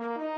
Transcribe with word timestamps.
Ja, 0.00 0.29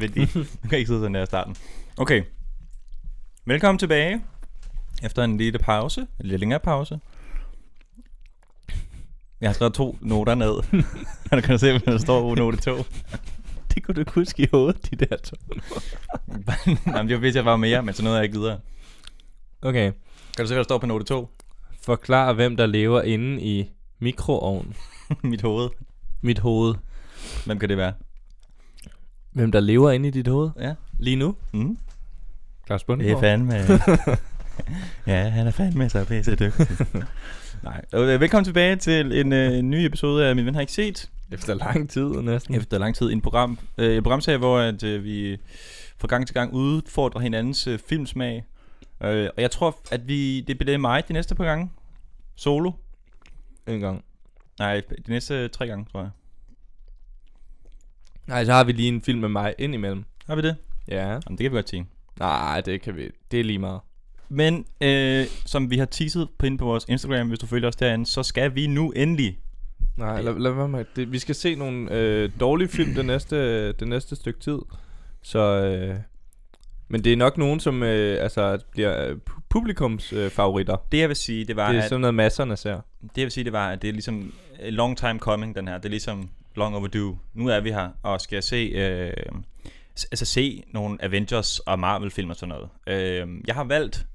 Men 0.00 0.10
det, 0.10 0.34
du 0.34 0.68
kan 0.68 0.78
ikke 0.78 0.88
sidde 0.88 1.00
sådan 1.00 1.14
der 1.14 1.22
i 1.22 1.26
starten. 1.26 1.56
Okay. 1.96 2.22
Velkommen 3.46 3.78
tilbage. 3.78 4.24
Efter 5.02 5.24
en 5.24 5.36
lille 5.36 5.58
pause, 5.58 6.00
en 6.00 6.26
lidt 6.26 6.40
længere 6.40 6.60
pause. 6.60 7.00
Jeg 9.40 9.48
har 9.48 9.54
skrevet 9.54 9.74
to 9.74 9.98
noter 10.00 10.34
ned. 10.34 10.54
Og 11.30 11.36
du 11.36 11.40
kan 11.40 11.58
se, 11.58 11.70
hvad 11.70 11.80
der 11.80 11.98
står 11.98 12.20
på 12.20 12.34
note 12.34 12.56
2. 12.56 12.76
Det 13.74 13.82
kunne 13.82 13.94
du 13.94 14.00
ikke 14.00 14.12
huske 14.12 14.42
i 14.42 14.46
hovedet, 14.52 14.90
de 14.90 14.96
der 15.06 15.16
to. 15.16 15.36
Nej, 16.26 16.56
men 17.02 17.08
det 17.08 17.14
var 17.14 17.20
hvis 17.20 17.36
jeg 17.36 17.44
var 17.44 17.56
mere, 17.56 17.82
men 17.82 17.94
så 17.94 18.04
nåede 18.04 18.16
jeg 18.16 18.24
ikke 18.24 18.38
videre. 18.38 18.58
Okay. 19.62 19.92
Kan 20.36 20.44
du 20.44 20.46
se, 20.46 20.54
hvad 20.54 20.56
der 20.56 20.64
står 20.64 20.78
på 20.78 20.86
note 20.86 21.04
2? 21.04 21.30
Forklar, 21.82 22.32
hvem 22.32 22.56
der 22.56 22.66
lever 22.66 23.02
inde 23.02 23.42
i 23.42 23.70
mikroovnen. 23.98 24.74
Mit 25.22 25.42
hoved. 25.42 25.70
Mit 26.22 26.38
hoved. 26.38 26.74
Hvem 27.46 27.58
kan 27.58 27.68
det 27.68 27.76
være? 27.76 27.92
Hvem 29.34 29.52
der 29.52 29.60
lever 29.60 29.90
inde 29.90 30.08
i 30.08 30.10
dit 30.10 30.28
hoved? 30.28 30.50
Ja. 30.60 30.74
Lige 30.98 31.16
nu? 31.16 31.34
Mm. 31.52 31.78
Claus 32.66 32.80
Det 32.82 32.86
Bundgaard. 32.86 33.16
er 33.16 33.20
fandme... 33.20 33.54
ja, 35.14 35.28
han 35.28 35.46
er 35.46 35.50
fandme 35.50 35.90
så 35.90 36.04
pisse 36.04 36.36
dygtig. 36.36 36.66
Nej. 37.62 37.84
Øh, 37.94 38.20
Velkommen 38.20 38.44
tilbage 38.44 38.76
til 38.76 39.12
en 39.20 39.32
øh, 39.32 39.62
ny 39.62 39.74
episode 39.74 40.26
af 40.28 40.36
Min 40.36 40.46
Ven 40.46 40.54
Har 40.54 40.60
Ikke 40.60 40.72
Set. 40.72 41.10
Efter 41.32 41.54
lang 41.54 41.90
tid 41.90 42.08
næsten. 42.22 42.54
Efter 42.54 42.78
lang 42.78 42.94
tid 42.94 43.12
en 43.12 43.20
program, 43.20 43.58
øh, 43.78 43.96
en 43.96 44.02
programserie, 44.02 44.38
hvor 44.38 44.58
at, 44.58 44.82
øh, 44.82 45.04
vi 45.04 45.36
fra 45.98 46.08
gang 46.08 46.26
til 46.26 46.34
gang 46.34 46.52
udfordrer 46.52 47.20
hinandens 47.20 47.66
øh, 47.66 47.78
filmsmag. 47.78 48.44
Øh, 49.02 49.28
og 49.36 49.42
jeg 49.42 49.50
tror, 49.50 49.76
at 49.90 50.08
vi 50.08 50.40
det 50.40 50.58
bliver 50.58 50.78
mig 50.78 51.08
de 51.08 51.12
næste 51.12 51.34
par 51.34 51.44
gange. 51.44 51.70
Solo. 52.36 52.70
En 53.66 53.80
gang. 53.80 54.04
Nej, 54.58 54.82
de 55.06 55.10
næste 55.10 55.48
tre 55.48 55.66
gange, 55.66 55.86
tror 55.92 56.00
jeg. 56.00 56.10
Nej, 58.26 58.44
så 58.44 58.52
har 58.52 58.64
vi 58.64 58.72
lige 58.72 58.88
en 58.88 59.02
film 59.02 59.20
med 59.20 59.28
mig 59.28 59.54
ind 59.58 59.74
imellem. 59.74 60.04
Har 60.26 60.36
vi 60.36 60.42
det? 60.42 60.56
Ja. 60.88 61.08
Jamen, 61.08 61.20
det 61.28 61.38
kan 61.38 61.52
vi 61.52 61.56
godt 61.56 61.68
sige. 61.70 61.86
Nej, 62.18 62.60
det 62.60 62.82
kan 62.82 62.96
vi. 62.96 63.10
Det 63.30 63.40
er 63.40 63.44
lige 63.44 63.58
meget. 63.58 63.80
Men 64.28 64.66
øh, 64.80 65.26
som 65.46 65.70
vi 65.70 65.78
har 65.78 65.84
teaset 65.86 66.28
på 66.38 66.46
inde 66.46 66.58
på 66.58 66.64
vores 66.64 66.84
Instagram, 66.88 67.28
hvis 67.28 67.38
du 67.38 67.46
følger 67.46 67.68
os 67.68 67.76
derinde, 67.76 68.06
så 68.06 68.22
skal 68.22 68.54
vi 68.54 68.66
nu 68.66 68.90
endelig 68.90 69.38
Nej, 69.96 70.22
lad, 70.22 70.38
lad 70.38 70.50
være 70.52 70.68
med 70.68 70.84
det. 70.96 71.12
Vi 71.12 71.18
skal 71.18 71.34
se 71.34 71.54
nogle 71.54 71.92
øh, 71.92 72.30
dårlige 72.40 72.68
film 72.68 72.94
det 72.94 73.04
næste, 73.06 73.72
det 73.72 73.88
næste 73.88 74.16
stykke 74.16 74.40
tid. 74.40 74.58
Så, 75.22 75.38
øh, 75.38 75.96
men 76.88 77.04
det 77.04 77.12
er 77.12 77.16
nok 77.16 77.38
nogen, 77.38 77.60
som 77.60 77.82
øh, 77.82 78.22
altså, 78.22 78.58
bliver 78.70 79.08
øh, 79.08 79.16
pu- 79.30 79.40
publikums 79.48 80.12
øh, 80.12 80.30
favoritter. 80.30 80.76
Det 80.92 80.98
jeg 80.98 81.08
vil 81.08 81.16
sige, 81.16 81.44
det 81.44 81.56
var, 81.56 81.68
Det 81.68 81.78
er 81.78 81.82
at, 81.82 81.88
sådan 81.88 82.00
noget, 82.00 82.14
masserne 82.14 82.56
ser. 82.56 82.80
det 83.02 83.10
jeg 83.16 83.24
vil 83.24 83.30
sige, 83.30 83.44
det 83.44 83.52
var, 83.52 83.68
at 83.70 83.82
det 83.82 83.88
er 83.88 83.92
ligesom 83.92 84.32
a 84.58 84.70
long 84.70 84.96
time 84.98 85.18
coming, 85.18 85.56
den 85.56 85.68
her. 85.68 85.76
Det 85.78 85.84
er 85.84 85.90
ligesom 85.90 86.30
long 86.56 86.76
overdue. 86.76 87.18
Nu 87.34 87.48
er 87.48 87.60
vi 87.60 87.70
her, 87.70 87.90
og 88.02 88.20
skal 88.20 88.42
se, 88.42 88.56
øh, 88.56 89.12
altså 90.10 90.24
se 90.24 90.62
nogle 90.72 91.04
Avengers 91.04 91.58
og 91.58 91.78
Marvel-film 91.78 92.30
og 92.30 92.36
sådan 92.36 92.54
noget. 92.54 92.68
Øh, 92.86 93.28
jeg 93.46 93.54
har 93.54 93.64
valgt, 93.64 94.06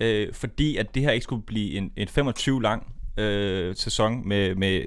øh, 0.00 0.34
fordi 0.34 0.76
at 0.76 0.94
det 0.94 1.02
her 1.02 1.10
ikke 1.10 1.24
skulle 1.24 1.46
blive 1.46 1.74
en, 1.74 1.92
en 1.96 2.08
25 2.08 2.62
lang 2.62 2.94
øh, 3.16 3.76
sæson 3.76 4.28
med, 4.28 4.54
med 4.54 4.84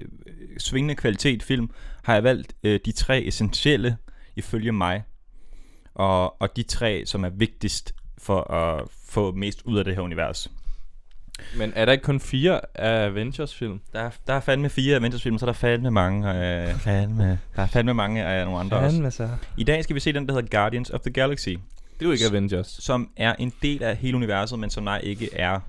svingende 0.58 0.96
kvalitet 0.96 1.44
film, 1.44 1.70
har 2.04 2.14
jeg 2.14 2.24
valgt 2.24 2.56
øh, 2.64 2.80
de 2.86 2.92
tre 2.92 3.24
essentielle, 3.24 3.98
ifølge 4.36 4.72
mig, 4.72 5.04
og, 5.94 6.42
og 6.42 6.56
de 6.56 6.64
tre, 6.64 7.06
som 7.06 7.24
er 7.24 7.30
vigtigst 7.30 7.96
for 8.18 8.52
at 8.52 8.88
få 9.10 9.32
mest 9.32 9.62
ud 9.66 9.78
af 9.78 9.86
det 9.86 9.96
her 9.96 10.02
univers. 10.02 10.52
Men 11.58 11.74
er 11.76 11.86
der 11.86 11.92
ikke 11.92 12.04
kun 12.04 12.20
fire 12.20 12.62
af 12.76 13.06
Avengers-film? 13.06 13.80
Der 13.94 14.00
er, 14.00 14.10
der 14.28 14.34
er 14.34 14.40
fandme 14.40 14.70
fire 14.70 14.96
Avengers-film, 14.96 15.38
så 15.38 15.46
er 15.46 15.48
der 15.48 15.54
fandme 15.54 15.92
mange. 15.92 16.30
Øh, 16.30 16.74
fandme. 16.80 17.40
Der 17.56 17.62
er 17.62 17.68
fandme 17.68 17.94
mange 17.94 18.24
af 18.26 18.46
nogle 18.46 18.60
andre 18.60 18.78
også. 18.78 19.10
så. 19.10 19.30
I 19.58 19.64
dag 19.64 19.84
skal 19.84 19.94
vi 19.96 20.00
se 20.00 20.14
den, 20.14 20.28
der 20.28 20.34
hedder 20.34 20.48
Guardians 20.58 20.90
of 20.90 21.00
the 21.00 21.12
Galaxy, 21.12 21.50
Det 21.50 21.58
er 22.02 22.06
jo 22.06 22.12
ikke 22.12 22.26
Avengers. 22.26 22.68
som 22.68 23.10
er 23.18 23.36
en 23.40 23.54
del 23.62 23.84
af 23.84 23.96
hele 23.96 24.18
universet, 24.18 24.60
men 24.60 24.70
som 24.70 24.84
nej 24.84 25.00
ikke 25.04 25.30
er 25.36 25.60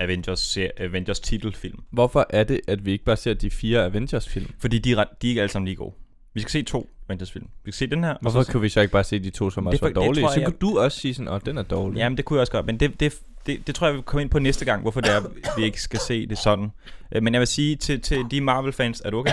Avengers, 0.00 0.58
Avengers 0.78 1.20
titelfilm. 1.20 1.78
Hvorfor 1.90 2.26
er 2.30 2.44
det, 2.44 2.60
at 2.68 2.84
vi 2.86 2.92
ikke 2.92 3.04
bare 3.04 3.16
ser 3.16 3.34
de 3.34 3.50
fire 3.50 3.84
Avengers-film? 3.84 4.50
Fordi 4.58 4.78
de 4.78 4.92
er, 4.92 4.94
de 4.96 5.02
er 5.02 5.28
ikke 5.28 5.40
alle 5.40 5.52
sammen 5.52 5.66
lige 5.66 5.76
gode. 5.76 5.94
Vi 6.34 6.40
skal 6.40 6.50
se 6.50 6.62
to 6.62 6.90
Avengers-film. 7.08 7.46
Vi 7.64 7.72
skal 7.72 7.88
se 7.88 7.94
den 7.94 8.04
her. 8.04 8.10
og 8.10 8.18
Hvorfor 8.20 8.42
så, 8.42 8.52
kan 8.52 8.62
vi 8.62 8.68
så 8.68 8.80
ikke 8.80 8.92
bare 8.92 9.04
se 9.04 9.18
de 9.18 9.30
to, 9.30 9.50
som 9.50 9.64
Det 9.64 9.72
også 9.72 9.84
er 9.84 9.88
var 9.88 9.94
for- 9.94 10.00
det 10.00 10.06
dårlige? 10.08 10.22
tror 10.24 10.32
Så 10.32 10.40
jeg- 10.40 10.46
kunne 10.46 10.58
du 10.72 10.78
også 10.78 11.00
sige 11.00 11.14
sådan, 11.14 11.28
åh, 11.28 11.40
den 11.46 11.58
er 11.58 11.62
dårlig. 11.62 11.98
Jamen, 11.98 12.16
det 12.16 12.24
kunne 12.24 12.36
jeg 12.36 12.40
også 12.40 12.52
godt, 12.52 12.66
men 12.66 12.80
det, 12.80 13.00
det, 13.00 13.14
det, 13.46 13.66
det 13.66 13.74
tror 13.74 13.86
jeg, 13.86 13.96
vi 13.96 14.02
kommer 14.02 14.20
ind 14.20 14.30
på 14.30 14.38
næste 14.38 14.64
gang, 14.64 14.82
hvorfor 14.82 15.00
det 15.00 15.10
er, 15.10 15.20
vi 15.56 15.64
ikke 15.64 15.82
skal 15.82 16.00
se 16.00 16.26
det 16.26 16.38
sådan. 16.38 16.70
Øh, 17.12 17.22
Men 17.22 17.34
jeg 17.34 17.40
vil 17.40 17.46
sige 17.46 17.76
til, 17.76 18.00
til 18.00 18.26
de 18.30 18.40
Marvel-fans, 18.40 19.02
er 19.04 19.10
du 19.10 19.18
okay? 19.18 19.32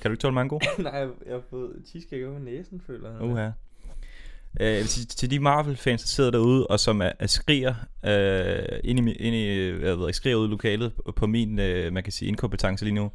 Kan 0.00 0.10
du 0.10 0.10
ikke 0.10 0.22
tåle 0.22 0.34
mango? 0.34 0.58
Nej, 0.78 0.92
jeg 0.92 1.08
har 1.30 1.42
fået 1.50 1.72
cheesecake 1.88 2.28
over 2.28 2.38
næsen, 2.38 2.82
føler 2.86 3.10
jeg. 3.12 3.22
Uha. 3.22 3.50
Øh, 4.60 4.66
jeg 4.66 4.84
sige, 4.84 5.06
til 5.06 5.30
de 5.30 5.40
Marvel-fans, 5.40 6.02
der 6.02 6.08
sidder 6.08 6.30
derude, 6.30 6.66
og 6.66 6.80
som 6.80 7.00
er, 7.02 7.12
er 7.18 7.26
skriger, 7.26 7.74
øh, 8.04 8.78
ind 8.84 9.08
i, 9.08 9.12
ind 9.12 9.34
i, 9.36 9.70
hvad 9.70 9.96
ved 9.96 10.06
jeg, 10.06 10.14
skriger 10.14 10.36
ud 10.36 10.48
i 10.48 10.50
lokalet 10.50 10.92
på, 11.16 11.26
min, 11.26 11.58
øh, 11.58 11.92
man 11.92 12.02
kan 12.02 12.12
sige, 12.12 12.28
inkompetence 12.28 12.84
lige 12.84 12.94
nu. 12.94 13.10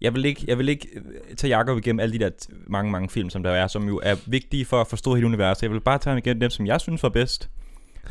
Jeg 0.00 0.14
vil 0.14 0.24
ikke, 0.24 0.44
jeg 0.48 0.58
vil 0.58 0.68
ikke 0.68 0.88
øh, 0.94 1.36
tage 1.36 1.56
Jacob 1.58 1.78
igennem 1.78 2.00
alle 2.00 2.12
de 2.12 2.24
der 2.24 2.30
mange, 2.66 2.90
mange 2.90 3.08
film, 3.08 3.30
som 3.30 3.42
der 3.42 3.50
er, 3.50 3.66
som 3.66 3.88
jo 3.88 4.00
er 4.02 4.16
vigtige 4.26 4.64
for 4.64 4.80
at 4.80 4.86
forstå 4.86 5.14
hele 5.14 5.26
universet. 5.26 5.62
Jeg 5.62 5.70
vil 5.70 5.80
bare 5.80 5.98
tage 5.98 6.10
ham 6.10 6.18
igennem 6.18 6.40
dem, 6.40 6.50
som 6.50 6.66
jeg 6.66 6.80
synes 6.80 7.02
var 7.02 7.08
bedst. 7.08 7.50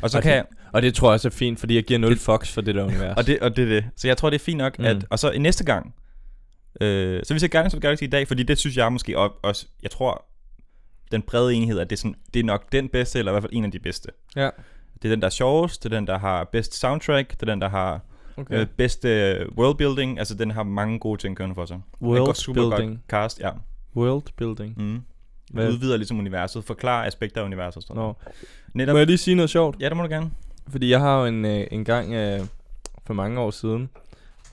Og 0.02 0.10
så 0.10 0.18
Og 0.18 0.24
kan 0.24 0.30
det- 0.32 0.36
jeg, 0.36 0.46
Og 0.74 0.82
det 0.82 0.94
tror 0.94 1.08
jeg 1.10 1.14
også 1.14 1.28
er 1.28 1.32
fint, 1.32 1.60
fordi 1.60 1.76
jeg 1.76 1.84
giver 1.84 2.00
0 2.00 2.18
fucks 2.18 2.54
for 2.54 2.62
det 2.62 2.76
der 2.76 2.84
univers. 2.84 3.18
og 3.18 3.28
det, 3.28 3.40
og 3.40 3.56
det 3.56 3.64
er 3.64 3.70
det. 3.70 3.86
Så 3.96 4.08
jeg 4.08 4.18
tror, 4.18 4.30
det 4.30 4.40
er 4.42 4.44
fint 4.46 4.58
nok, 4.58 4.80
Mm. 4.80 4.86
at, 4.86 5.06
og 5.10 5.20
så 5.20 5.32
i 5.32 5.38
næste 5.38 5.64
gang, 5.66 5.96
øh, 6.82 7.22
så 7.24 7.34
vi 7.34 7.40
ser 7.40 7.48
Guardians 7.48 7.74
of 7.74 7.78
the 7.78 7.82
Galaxy 7.88 8.04
i 8.04 8.08
dag, 8.08 8.28
fordi 8.28 8.44
det 8.44 8.58
synes 8.58 8.78
jeg 8.78 8.92
måske 8.92 9.18
også, 9.44 9.66
jeg 9.84 9.92
tror, 9.92 10.26
den 11.12 11.22
brede 11.22 11.54
enighed, 11.54 11.80
at 11.80 11.90
det 11.90 11.96
er, 11.96 11.98
sådan, 11.98 12.16
det 12.34 12.40
er 12.40 12.44
nok 12.44 12.72
den 12.72 12.90
bedste, 12.90 13.20
eller 13.20 13.32
i 13.32 13.34
hvert 13.34 13.44
fald 13.44 13.54
en 13.54 13.66
af 13.66 13.72
de 13.72 13.80
bedste. 13.80 14.10
Ja. 14.36 14.50
Det 15.02 15.06
er 15.06 15.10
den, 15.10 15.22
der 15.22 15.26
er 15.26 15.32
sjovest, 15.32 15.84
det 15.84 15.94
er 15.94 15.98
den, 15.98 16.08
der 16.08 16.18
har 16.20 16.44
bedst 16.52 16.80
soundtrack, 16.80 17.32
det 17.32 17.42
er 17.42 17.46
den, 17.46 17.62
der 17.62 17.70
har 17.70 18.02
Okay. 18.38 18.60
øh, 18.62 18.68
bedste 18.78 19.38
worldbuilding, 19.58 20.20
altså 20.20 20.34
den 20.36 20.52
har 20.52 20.64
mange 20.64 21.00
gode 21.00 21.22
ting 21.22 21.38
kørende 21.38 21.56
for 21.56 21.66
sig. 21.66 21.80
World-building. 22.02 23.00
cast, 23.10 23.40
ja. 23.40 23.50
World 23.96 24.24
building. 24.38 24.74
Mm. 24.78 25.02
Hvad? 25.50 25.70
Udvider 25.70 25.98
ligesom 25.98 26.20
universet, 26.20 26.64
forklarer 26.64 27.08
aspekter 27.08 27.42
af 27.42 27.46
universet 27.46 27.84
sådan 27.84 27.96
Nå. 27.96 28.14
Netop, 28.74 28.94
Må 28.94 28.98
jeg 28.98 29.08
lige 29.08 29.18
sige 29.18 29.36
noget 29.36 29.50
sjovt? 29.50 29.76
Ja, 29.80 29.90
det 29.90 29.98
må 29.98 30.04
du 30.04 30.10
gerne. 30.10 30.32
Fordi 30.68 30.90
jeg 30.92 31.00
har 31.00 31.20
jo 31.20 31.26
en, 31.26 31.46
øh, 31.46 31.68
en 31.72 31.86
gang 31.86 32.14
øh, 32.14 32.40
for 33.06 33.14
mange 33.14 33.40
år 33.40 33.52
siden 33.52 33.90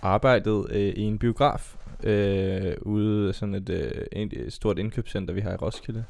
arbejdet 0.02 0.66
øh, 0.70 0.80
i 0.80 1.02
en 1.02 1.18
biograf 1.18 1.74
øh, 2.02 2.72
ude 2.82 3.28
af 3.28 3.34
sådan 3.34 3.54
et, 3.54 3.68
øh, 3.68 3.90
et, 4.12 4.52
stort 4.52 4.78
indkøbscenter, 4.78 5.34
vi 5.34 5.40
har 5.40 5.52
i 5.52 5.56
Roskilde. 5.56 6.04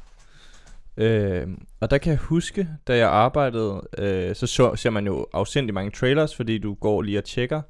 Øh, 0.97 1.47
og 1.79 1.91
der 1.91 1.97
kan 1.97 2.11
jeg 2.11 2.19
huske, 2.19 2.67
da 2.87 2.97
jeg 2.97 3.09
arbejdede, 3.09 3.81
øh, 3.97 4.35
så, 4.35 4.47
så 4.47 4.75
ser 4.75 4.89
man 4.89 5.05
jo 5.05 5.27
afsendt 5.33 5.73
mange 5.73 5.91
trailers, 5.91 6.35
fordi 6.35 6.57
du 6.57 6.73
går 6.73 7.01
lige 7.01 7.17
og 7.17 7.23
tjekker 7.23 7.61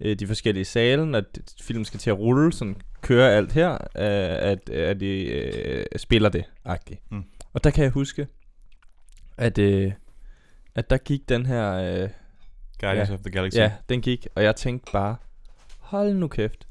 øh, 0.00 0.16
de 0.18 0.26
forskellige 0.26 0.64
sale, 0.64 1.06
når 1.06 1.20
d- 1.20 1.56
filmen 1.62 1.84
skal 1.84 2.00
til 2.00 2.10
at 2.10 2.18
rulle, 2.18 2.52
sådan 2.52 2.76
kører 3.00 3.36
alt 3.36 3.52
her, 3.52 3.72
øh, 3.72 4.50
at, 4.50 4.70
at 4.70 5.00
de 5.00 5.24
øh, 5.24 5.84
spiller 5.96 6.28
det, 6.28 6.44
agtigt. 6.64 7.00
Mm. 7.12 7.24
Og 7.52 7.64
der 7.64 7.70
kan 7.70 7.84
jeg 7.84 7.90
huske, 7.92 8.26
at, 9.36 9.58
øh, 9.58 9.92
at 10.74 10.90
der 10.90 10.96
gik 10.98 11.28
den 11.28 11.46
her... 11.46 11.72
Øh, 11.72 12.08
Guardians 12.80 13.08
Ja. 13.08 13.14
of 13.14 13.20
the 13.20 13.30
Galaxy. 13.30 13.56
Ja, 13.56 13.72
den 13.88 14.02
gik, 14.02 14.26
og 14.34 14.42
jeg 14.42 14.56
tænkte 14.56 14.92
bare, 14.92 15.16
hold 15.78 16.14
nu 16.14 16.28
kæft. 16.28 16.66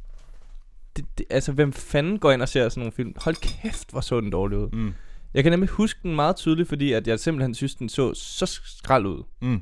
Det, 0.95 1.05
det, 1.17 1.25
altså, 1.29 1.51
hvem 1.51 1.73
fanden 1.73 2.19
går 2.19 2.31
ind 2.31 2.41
og 2.41 2.49
ser 2.49 2.69
sådan 2.69 2.79
nogle 2.81 2.91
film? 2.91 3.13
Hold 3.17 3.35
kæft, 3.35 3.91
hvor 3.91 4.01
så 4.01 4.21
den 4.21 4.29
dårlig 4.29 4.57
ud. 4.57 4.69
Mm. 4.73 4.93
Jeg 5.33 5.43
kan 5.43 5.51
nemlig 5.51 5.69
huske 5.69 5.99
den 6.03 6.15
meget 6.15 6.35
tydeligt, 6.35 6.69
fordi 6.69 6.91
at 6.93 7.07
jeg 7.07 7.19
simpelthen 7.19 7.55
synes, 7.55 7.75
den 7.75 7.89
så 7.89 8.13
så 8.13 8.45
skrald 8.45 9.05
ud. 9.05 9.23
Mm. 9.41 9.61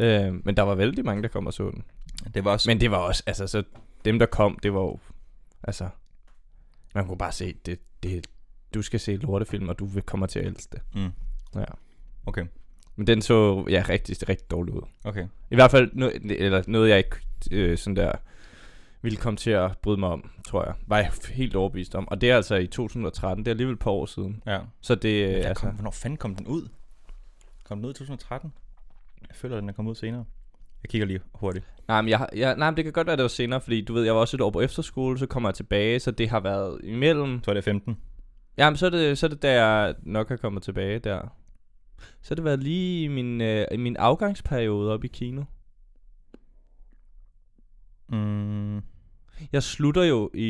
Øh, 0.00 0.34
men 0.44 0.56
der 0.56 0.62
var 0.62 0.74
vældig 0.74 1.04
mange, 1.04 1.22
der 1.22 1.28
kom 1.28 1.46
og 1.46 1.52
så 1.52 1.70
den. 1.70 1.84
Det 2.34 2.44
var 2.44 2.50
også... 2.50 2.70
Men 2.70 2.80
det 2.80 2.90
var 2.90 2.96
også, 2.96 3.22
altså, 3.26 3.46
så 3.46 3.62
dem, 4.04 4.18
der 4.18 4.26
kom, 4.26 4.58
det 4.62 4.74
var 4.74 4.80
jo, 4.80 4.98
altså, 5.62 5.88
man 6.94 7.06
kunne 7.06 7.18
bare 7.18 7.32
se, 7.32 7.54
det, 7.66 7.78
det, 8.02 8.26
du 8.74 8.82
skal 8.82 9.00
se 9.00 9.16
lortefilm, 9.16 9.68
og 9.68 9.78
du 9.78 9.84
vil 9.84 10.02
kommer 10.02 10.26
til 10.26 10.38
at 10.38 10.46
elske 10.46 10.68
det. 10.72 10.82
Mm. 10.94 11.12
Ja. 11.60 11.64
Okay, 12.26 12.46
Men 12.96 13.06
den 13.06 13.22
så, 13.22 13.64
ja, 13.68 13.84
rigtig, 13.88 14.28
rigtig 14.28 14.50
dårlig 14.50 14.74
ud. 14.74 14.82
okay. 15.04 15.26
I 15.50 15.54
hvert 15.54 15.70
fald 15.70 15.90
no, 15.92 16.10
eller 16.24 16.62
noget, 16.66 16.88
jeg 16.88 16.98
ikke 16.98 17.16
øh, 17.50 17.78
sådan 17.78 17.96
der 17.96 18.12
ville 19.02 19.18
komme 19.18 19.36
til 19.36 19.50
at 19.50 19.78
bryde 19.78 20.00
mig 20.00 20.08
om, 20.08 20.30
tror 20.46 20.64
jeg. 20.64 20.74
Var 20.86 20.98
jeg 20.98 21.10
helt 21.30 21.56
overbevist 21.56 21.94
om. 21.94 22.08
Og 22.08 22.20
det 22.20 22.30
er 22.30 22.36
altså 22.36 22.54
i 22.54 22.66
2013. 22.66 23.44
Det 23.44 23.50
er 23.50 23.52
alligevel 23.52 23.72
et 23.72 23.78
par 23.78 23.90
år 23.90 24.06
siden. 24.06 24.42
Ja. 24.46 24.60
Så 24.80 24.94
det 24.94 25.28
Men 25.28 25.38
øh, 25.38 25.48
altså... 25.48 25.64
kom, 25.64 25.74
hvornår 25.74 25.90
fanden 25.90 26.16
kom 26.16 26.34
den 26.34 26.46
ud? 26.46 26.68
Kom 27.64 27.78
den 27.78 27.84
ud 27.84 27.90
i 27.90 27.94
2013? 27.94 28.52
Jeg 29.28 29.36
føler, 29.36 29.56
at 29.56 29.60
den 29.60 29.68
er 29.68 29.72
kommet 29.72 29.90
ud 29.90 29.94
senere. 29.94 30.24
Jeg 30.82 30.90
kigger 30.90 31.06
lige 31.06 31.20
hurtigt. 31.34 31.64
Nej, 31.88 32.00
men, 32.02 32.08
jeg, 32.08 32.18
har- 32.18 32.30
jeg, 32.36 32.56
nej, 32.56 32.70
men 32.70 32.76
det 32.76 32.84
kan 32.84 32.92
godt 32.92 33.06
være, 33.06 33.16
det 33.16 33.22
var 33.22 33.28
senere, 33.28 33.60
fordi 33.60 33.80
du 33.84 33.92
ved, 33.94 34.02
jeg 34.04 34.14
var 34.14 34.20
også 34.20 34.36
et 34.36 34.40
år 34.40 34.50
på 34.50 34.60
efterskole, 34.60 35.18
så 35.18 35.26
kommer 35.26 35.48
jeg 35.48 35.54
tilbage, 35.54 36.00
så 36.00 36.10
det 36.10 36.28
har 36.28 36.40
været 36.40 36.80
imellem. 36.84 37.42
Så 37.44 37.50
er 37.50 37.54
det 37.54 37.64
15. 37.64 37.96
Jamen, 38.56 38.76
så 38.76 38.86
er 38.86 38.90
det, 38.90 39.18
så 39.18 39.26
er 39.26 39.30
det 39.30 39.42
der, 39.42 39.50
jeg 39.52 39.94
nok 40.02 40.30
er 40.30 40.36
kommet 40.36 40.62
tilbage 40.62 40.98
der. 40.98 41.20
Så 42.22 42.28
har 42.30 42.34
det 42.34 42.44
været 42.44 42.62
lige 42.62 43.04
i 43.04 43.08
min, 43.08 43.40
øh, 43.40 43.66
i 43.72 43.76
min 43.76 43.96
afgangsperiode 43.96 44.92
op 44.92 45.04
i 45.04 45.08
kino. 45.08 45.42
Mm, 48.08 48.76
Jeg 49.52 49.62
slutter 49.62 50.02
jo 50.04 50.30
i... 50.34 50.46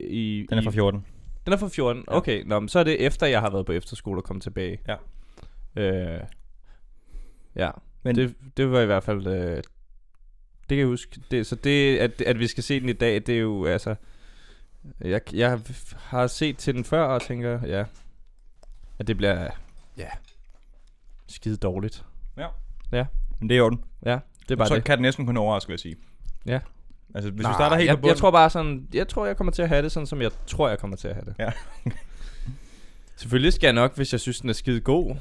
i 0.00 0.46
den 0.50 0.58
er 0.58 0.62
i, 0.62 0.64
fra 0.64 0.70
14. 0.70 1.06
Den 1.44 1.52
er 1.52 1.56
fra 1.56 1.68
14. 1.68 2.04
Ja. 2.10 2.16
Okay, 2.16 2.42
nå, 2.46 2.60
men 2.60 2.68
så 2.68 2.78
er 2.78 2.84
det 2.84 3.06
efter, 3.06 3.26
jeg 3.26 3.40
har 3.40 3.50
været 3.50 3.66
på 3.66 3.72
efterskole 3.72 4.20
og 4.20 4.24
kommet 4.24 4.42
tilbage. 4.42 4.78
Ja. 4.88 4.96
Øh, 5.82 6.20
ja, 7.56 7.70
Men- 8.02 8.16
det, 8.16 8.34
det 8.56 8.70
var 8.70 8.80
i 8.80 8.86
hvert 8.86 9.02
fald... 9.02 9.26
Øh, 9.26 9.56
det 9.56 10.76
kan 10.76 10.78
jeg 10.78 10.86
huske. 10.86 11.20
Det, 11.30 11.46
så 11.46 11.54
det, 11.56 11.98
at, 11.98 12.20
at 12.20 12.38
vi 12.38 12.46
skal 12.46 12.64
se 12.64 12.80
den 12.80 12.88
i 12.88 12.92
dag, 12.92 13.14
det 13.14 13.28
er 13.28 13.38
jo 13.38 13.64
altså... 13.64 13.94
Jeg, 15.00 15.20
jeg 15.34 15.60
har 15.96 16.26
set 16.26 16.58
til 16.58 16.74
den 16.74 16.84
før 16.84 17.02
og 17.02 17.22
tænker, 17.22 17.66
ja, 17.66 17.84
at 18.98 19.06
det 19.06 19.16
bliver, 19.16 19.50
ja, 19.96 20.08
skide 21.26 21.56
dårligt. 21.56 22.04
Men 23.40 23.48
det 23.48 23.54
er 23.54 23.58
i 23.58 23.60
orden. 23.60 23.84
Ja, 24.04 24.18
det 24.42 24.50
er 24.50 24.56
bare 24.56 24.68
så 24.68 24.74
det. 24.74 24.84
kan 24.84 24.98
det 24.98 25.02
næsten 25.02 25.26
kun 25.26 25.36
overraske, 25.36 25.68
vil 25.68 25.72
jeg 25.72 25.80
sige. 25.80 25.96
Ja. 26.46 26.60
Altså, 27.14 27.30
hvis 27.30 27.42
Nej, 27.42 27.50
vi 27.50 27.54
starter 27.54 27.76
helt 27.76 27.88
jeg, 27.88 27.96
på 27.96 28.00
bunden, 28.00 28.08
jeg 28.08 28.16
tror 28.16 28.30
bare 28.30 28.50
sådan, 28.50 28.88
jeg 28.94 29.08
tror, 29.08 29.26
jeg 29.26 29.36
kommer 29.36 29.52
til 29.52 29.62
at 29.62 29.68
have 29.68 29.82
det 29.82 29.92
sådan, 29.92 30.06
som 30.06 30.22
jeg 30.22 30.30
tror, 30.46 30.68
jeg 30.68 30.78
kommer 30.78 30.96
til 30.96 31.08
at 31.08 31.14
have 31.14 31.24
det. 31.24 31.34
Ja. 31.38 31.52
Selvfølgelig 33.16 33.52
skal 33.52 33.66
jeg 33.66 33.74
nok, 33.74 33.96
hvis 33.96 34.12
jeg 34.12 34.20
synes, 34.20 34.40
den 34.40 34.50
er 34.50 34.54
skide 34.54 34.80
god, 34.80 35.16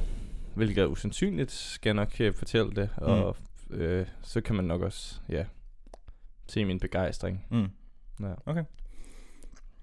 hvilket 0.60 0.82
er 0.82 0.86
usandsynligt, 0.86 1.52
skal 1.52 1.90
jeg 1.90 1.94
nok 1.94 2.12
øh, 2.20 2.34
fortælle 2.34 2.72
det, 2.76 2.90
Mm. 2.98 3.04
og 3.06 3.38
øh, 3.70 4.06
så 4.22 4.42
kan 4.42 4.56
man 4.56 4.66
nok 4.66 4.82
også, 4.82 5.20
ja, 5.30 5.44
se 6.48 6.66
min 6.66 6.80
begejstring. 6.80 7.46
Mm. 7.52 7.68
Ja. 8.22 8.34
Okay. 8.46 8.64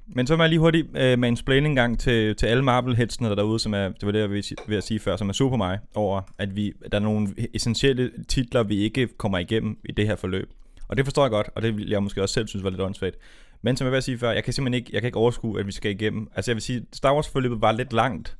Men 0.08 0.26
så 0.26 0.36
må 0.36 0.42
jeg 0.42 0.50
lige 0.50 0.58
hurtigt 0.58 0.86
øh, 0.96 1.18
med 1.18 1.48
en 1.50 1.74
gang 1.74 1.98
til, 1.98 2.36
til 2.36 2.46
alle 2.46 2.62
Marvel-headsene 2.64 3.28
der 3.28 3.34
derude, 3.34 3.58
som 3.58 3.74
er, 3.74 3.88
det 3.88 4.06
var 4.06 4.12
det, 4.12 4.18
jeg 4.20 4.30
ville 4.30 4.56
ved 4.68 4.76
at 4.76 4.84
sige 4.84 5.00
før, 5.00 5.16
som 5.16 5.28
er 5.28 5.32
super 5.32 5.56
mig 5.56 5.78
over, 5.94 6.22
at 6.38 6.56
vi, 6.56 6.72
der 6.92 6.98
er 6.98 7.02
nogle 7.02 7.28
essentielle 7.54 8.12
titler, 8.28 8.62
vi 8.62 8.76
ikke 8.76 9.06
kommer 9.06 9.38
igennem 9.38 9.78
i 9.84 9.92
det 9.92 10.06
her 10.06 10.16
forløb. 10.16 10.50
Og 10.88 10.96
det 10.96 11.04
forstår 11.06 11.22
jeg 11.24 11.30
godt, 11.30 11.48
og 11.54 11.62
det 11.62 11.76
vil 11.76 11.88
jeg 11.88 12.02
måske 12.02 12.22
også 12.22 12.32
selv 12.32 12.48
synes 12.48 12.64
var 12.64 12.70
lidt 12.70 12.80
åndssvagt. 12.80 13.16
Men 13.62 13.76
som 13.76 13.84
jeg 13.84 13.92
vil 13.92 14.02
sige 14.02 14.18
før, 14.18 14.30
jeg 14.30 14.44
kan 14.44 14.52
simpelthen 14.52 14.74
ikke, 14.74 14.90
jeg 14.92 15.02
kan 15.02 15.08
ikke 15.08 15.18
overskue, 15.18 15.60
at 15.60 15.66
vi 15.66 15.72
skal 15.72 15.90
igennem. 15.90 16.28
Altså 16.34 16.50
jeg 16.50 16.56
vil 16.56 16.62
sige, 16.62 16.86
Star 16.92 17.14
Wars-forløbet 17.14 17.60
var 17.60 17.72
lidt 17.72 17.92
langt 17.92 18.36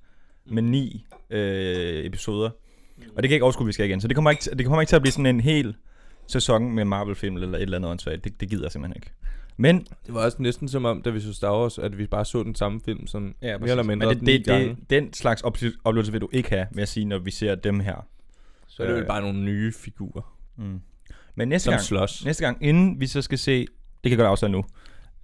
med 0.48 0.62
ni 0.62 1.06
øh, 1.30 2.04
episoder. 2.04 2.50
Og 2.50 3.02
det 3.06 3.14
kan 3.22 3.22
jeg 3.24 3.32
ikke 3.32 3.42
overskue, 3.44 3.64
at 3.64 3.66
vi 3.66 3.72
skal 3.72 3.86
igen. 3.86 4.00
Så 4.00 4.08
det 4.08 4.14
kommer 4.14 4.30
ikke, 4.30 4.50
det 4.58 4.66
kommer 4.66 4.80
ikke 4.80 4.88
til 4.90 4.96
at 4.96 5.02
blive 5.02 5.12
sådan 5.12 5.26
en 5.26 5.40
hel 5.40 5.74
sæson 6.26 6.70
med 6.72 6.84
Marvel-film 6.84 7.36
eller 7.36 7.58
et 7.58 7.62
eller 7.62 7.76
andet 7.78 7.90
åndssvagt. 7.90 8.24
Det, 8.24 8.40
det 8.40 8.48
gider 8.50 8.64
jeg 8.64 8.72
simpelthen 8.72 8.96
ikke. 8.96 9.10
Men 9.56 9.86
Det 10.06 10.14
var 10.14 10.24
også 10.24 10.42
næsten 10.42 10.68
som 10.68 10.84
om, 10.84 11.02
da 11.02 11.10
vi 11.10 11.20
så 11.20 11.32
Star 11.34 11.52
Wars, 11.60 11.78
at 11.78 11.98
vi 11.98 12.06
bare 12.06 12.24
så 12.24 12.42
den 12.42 12.54
samme 12.54 12.80
film, 12.84 13.06
sådan 13.06 13.34
Ja, 13.42 13.58
mere 13.58 13.70
eller 13.70 13.82
mindre 13.82 14.06
Men 14.14 14.26
det, 14.26 14.46
det, 14.46 14.46
det, 14.46 14.76
den 14.90 15.12
slags 15.12 15.42
opl- 15.42 15.76
oplevelse 15.84 16.12
vil 16.12 16.20
du 16.20 16.28
ikke 16.32 16.48
have, 16.50 16.66
med 16.72 16.82
at 16.82 16.88
sige, 16.88 17.04
når 17.04 17.18
vi 17.18 17.30
ser 17.30 17.54
dem 17.54 17.80
her. 17.80 18.06
så 18.66 18.82
er 18.82 18.86
det 18.86 18.94
øh, 18.94 19.00
jo 19.00 19.06
bare 19.06 19.20
nogle 19.20 19.38
nye 19.44 19.72
figurer, 19.72 20.36
Mm. 20.58 20.80
Men 21.34 21.48
næste 21.48 21.64
som 21.64 21.72
gang, 21.72 21.82
slås. 21.82 22.24
næste 22.24 22.44
gang, 22.44 22.58
inden 22.60 23.00
vi 23.00 23.06
så 23.06 23.22
skal 23.22 23.38
se, 23.38 23.60
det 23.60 23.68
kan 24.02 24.10
jeg 24.10 24.18
godt 24.18 24.28
afsløre 24.28 24.52
nu, 24.52 24.64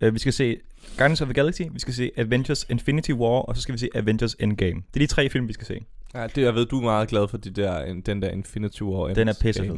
uh, 0.07 0.15
vi 0.15 0.19
skal 0.19 0.33
se 0.33 0.57
Guardians 0.99 1.21
of 1.21 1.27
the 1.27 1.35
Galaxy, 1.35 1.63
vi 1.73 1.79
skal 1.81 1.95
se 1.95 2.11
Avengers 2.17 2.67
Infinity 2.71 3.11
War, 3.11 3.41
og 3.41 3.57
så 3.57 3.63
skal 3.63 3.73
vi 3.73 3.79
se 3.79 3.89
Avengers 3.95 4.35
Endgame. 4.41 4.83
Det 4.95 5.03
er 5.03 5.07
de 5.07 5.07
tre 5.07 5.29
film, 5.31 5.49
vi 5.49 5.53
skal 5.53 5.67
se. 5.67 5.81
Ja, 6.15 6.27
det, 6.27 6.43
jeg 6.43 6.55
ved, 6.55 6.67
du 6.67 6.79
er 6.79 6.83
meget 6.83 7.09
glad 7.09 7.29
for 7.29 7.37
de 7.37 7.51
der, 7.51 7.79
en- 7.85 8.01
den 8.01 8.23
der 8.23 8.31
Infinity 8.31 8.83
War. 8.83 9.15
Den 9.15 9.29
er 9.29 9.33
pissefed. 9.41 9.77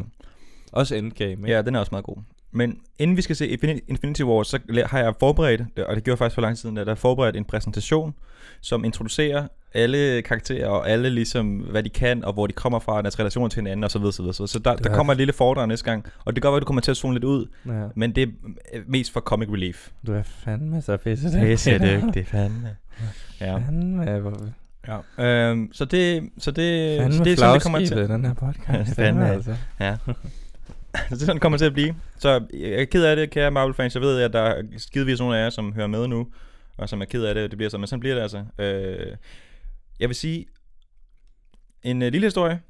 Også 0.73 0.95
Endgame, 0.95 1.31
ikke? 1.33 1.49
Ja, 1.53 1.63
den 1.63 1.75
er 1.75 1.81
også 1.81 1.91
meget 1.93 2.05
god. 2.05 2.17
Men 2.53 2.79
inden 2.99 3.17
vi 3.17 3.23
skal 3.23 3.37
se 3.37 3.49
Infini- 3.49 3.85
Infinity 3.89 4.23
War, 4.23 4.43
så 4.43 4.59
har 4.87 4.99
jeg 4.99 5.15
forberedt, 5.21 5.61
og 5.61 5.67
det 5.97 6.05
gjorde 6.05 6.11
jeg 6.11 6.19
faktisk 6.19 6.35
for 6.35 6.43
lang 6.43 6.57
tid 6.57 6.61
siden, 6.61 6.79
at 6.79 6.87
jeg 6.87 6.91
har 6.91 6.97
forberedt 6.97 7.37
en 7.37 7.45
præsentation, 7.45 8.15
som 8.61 8.85
introducerer 8.85 9.49
alle 9.75 10.23
karakterer 10.23 10.69
og 10.69 10.91
alle 10.91 11.11
ligesom, 11.11 11.57
hvad 11.57 11.83
de 11.83 11.89
kan, 11.89 12.25
og 12.25 12.33
hvor 12.33 12.47
de 12.47 12.53
kommer 12.53 12.79
fra, 12.79 13.03
deres 13.03 13.19
relation 13.21 13.51
til 13.51 13.61
hinanden, 13.61 13.85
og 13.85 13.91
så 13.91 13.99
videre, 13.99 14.13
så 14.13 14.23
videre. 14.23 14.35
Så 14.49 14.59
der, 14.59 14.77
der 14.77 14.91
er- 14.91 14.95
kommer 14.95 15.13
et 15.13 15.17
lille 15.17 15.33
foredrag 15.33 15.69
næste 15.69 15.85
gang, 15.91 16.07
og 16.25 16.35
det 16.37 16.43
kan 16.43 16.49
godt 16.49 16.53
være, 16.53 16.61
du 16.61 16.65
kommer 16.67 16.81
til 16.81 16.91
at 16.91 16.97
zone 16.97 17.15
lidt 17.15 17.25
ud, 17.25 17.47
ja. 17.67 17.85
men 17.95 18.13
det 18.13 18.23
er 18.73 18.79
mest 18.87 19.13
for 19.13 19.21
comic 19.21 19.49
relief. 19.49 19.89
Du 20.07 20.13
er 20.15 20.23
fandme 20.23 20.83
så 20.83 20.97
pisse 20.97 21.31
det 21.31 22.17
er 22.17 22.25
fandme. 22.25 22.69
Ja. 23.41 23.57
Fandme, 23.57 24.19
hvor... 24.21 24.49
ja. 25.19 25.49
Øhm, 25.51 25.71
så 25.73 25.85
det, 25.85 26.31
så 26.39 26.51
det, 26.51 26.99
Fandme 27.01 27.15
så 27.17 27.25
det 27.25 27.33
er 27.33 27.37
sådan, 27.37 27.55
det 27.55 27.63
kommer 27.63 27.79
til. 27.87 27.97
den 28.09 28.25
her 28.25 28.35
podcast. 28.35 28.95
Fandme. 28.97 29.31
altså. 29.31 29.55
Ja. 29.81 29.97
så 30.07 30.13
det 31.11 31.13
er 31.13 31.17
sådan, 31.17 31.35
det 31.35 31.43
kommer 31.43 31.59
til 31.59 31.65
at 31.65 31.73
blive. 31.73 31.95
Så 32.19 32.43
jeg 32.55 32.71
er 32.71 32.85
ked 32.85 33.05
af 33.05 33.17
det, 33.17 33.31
kære 33.31 33.51
Marvel-fans. 33.51 33.95
Jeg 33.95 34.03
ved, 34.03 34.21
at 34.21 34.33
der 34.33 34.41
er 34.41 34.63
skidevis 34.77 35.19
nogle 35.21 35.39
af 35.39 35.43
jer, 35.45 35.51
som 35.51 35.73
hører 35.73 35.87
med 35.87 36.07
nu, 36.09 36.27
og 36.77 36.89
som 36.89 37.01
er 37.01 37.05
ked 37.05 37.25
af 37.25 37.35
det, 37.35 37.51
det 37.51 37.57
bliver 37.59 37.71
så, 37.71 37.79
men 37.79 37.87
sådan 37.87 38.01
bliver 38.01 38.15
det 38.15 38.23
altså. 38.23 38.45
Øh, 38.59 39.07
jeg 40.05 40.09
vil 40.09 40.17
sige, 40.17 40.47
en 41.83 42.03
øh, 42.03 42.13
lille 42.13 42.27
historie. 42.27 42.61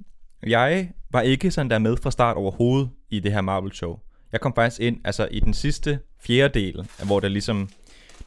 Jeg 0.46 0.88
var 1.10 1.20
ikke 1.20 1.50
sådan 1.50 1.70
der 1.70 1.78
med 1.78 1.96
fra 1.96 2.10
start 2.10 2.36
overhovedet 2.36 2.90
i 3.10 3.20
det 3.20 3.32
her 3.32 3.40
Marvel-show. 3.40 3.98
Jeg 4.32 4.40
kom 4.40 4.54
faktisk 4.54 4.81
ind 4.81 5.00
altså 5.04 5.28
i 5.31 5.40
den 5.40 5.54
sidste 5.54 5.98
fjerde 6.20 6.60
del, 6.60 6.88
hvor 7.06 7.20
der 7.20 7.28
ligesom, 7.28 7.69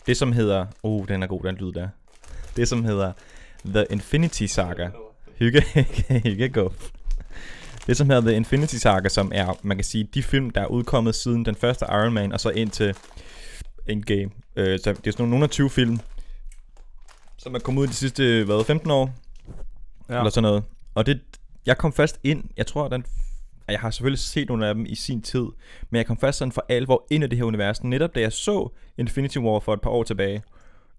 det 0.08 0.18
som 0.18 0.32
hedder, 0.32 0.66
oh, 0.84 1.08
den 1.08 1.24
er 1.24 1.28
god, 1.28 1.44
den 1.44 1.56
lyd 1.56 1.72
der. 1.72 1.88
Det 2.56 2.68
som 2.68 2.84
hedder 2.84 3.14
The 3.66 3.86
Infinity 3.90 4.46
Saga. 4.46 4.90
Hygge, 5.40 5.62
hygge 6.26 6.50
gå. 6.50 6.74
Det 7.88 7.98
som 7.98 8.10
hedder 8.10 8.22
The 8.22 8.36
Infinity 8.36 8.76
Saga, 8.76 9.10
som 9.10 9.32
er, 9.36 9.60
man 9.62 9.78
kan 9.78 9.84
sige, 9.84 10.04
de 10.14 10.24
film, 10.24 10.50
der 10.50 10.62
er 10.62 10.68
udkommet 10.68 11.16
siden 11.16 11.46
den 11.46 11.56
første 11.56 11.86
Iron 11.90 12.14
Man, 12.14 12.34
og 12.34 12.40
så 12.40 12.50
ind 12.50 12.70
til 12.70 12.96
Endgame. 13.88 14.32
Øh, 14.56 14.80
så 14.80 14.94
det 14.94 15.08
er 15.08 15.12
sådan 15.12 15.28
nogle, 15.28 15.44
af 15.44 15.50
20 15.50 15.70
film, 15.70 16.00
som 17.48 17.56
er 17.56 17.60
kommet 17.60 17.82
ud 17.82 17.88
de 17.88 17.94
sidste, 17.94 18.44
hvad, 18.44 18.66
15 18.66 18.92
år? 18.92 19.16
Ja. 20.10 20.18
Eller 20.18 20.30
sådan 20.30 20.44
noget. 20.44 20.64
Og 20.96 21.06
det, 21.06 21.22
jeg 21.66 21.78
kom 21.78 21.94
først 21.94 22.20
ind, 22.24 22.44
jeg 22.58 22.68
tror, 22.68 22.88
den, 22.88 23.06
jeg 23.68 23.80
har 23.80 23.92
selvfølgelig 23.92 24.20
set 24.20 24.48
nogle 24.48 24.68
af 24.68 24.76
dem 24.76 24.86
i 24.86 24.96
sin 24.96 25.22
tid, 25.22 25.46
men 25.90 25.98
jeg 25.98 26.06
kom 26.06 26.18
først 26.18 26.38
sådan 26.38 26.52
for 26.52 26.66
alvor 26.70 27.08
ind 27.12 27.24
i 27.24 27.28
det 27.28 27.38
her 27.38 27.46
univers, 27.46 27.84
netop 27.84 28.16
da 28.16 28.20
jeg 28.20 28.34
så 28.34 28.70
Infinity 28.98 29.38
War 29.38 29.60
for 29.60 29.74
et 29.74 29.82
par 29.82 29.90
år 29.90 30.04
tilbage. 30.04 30.44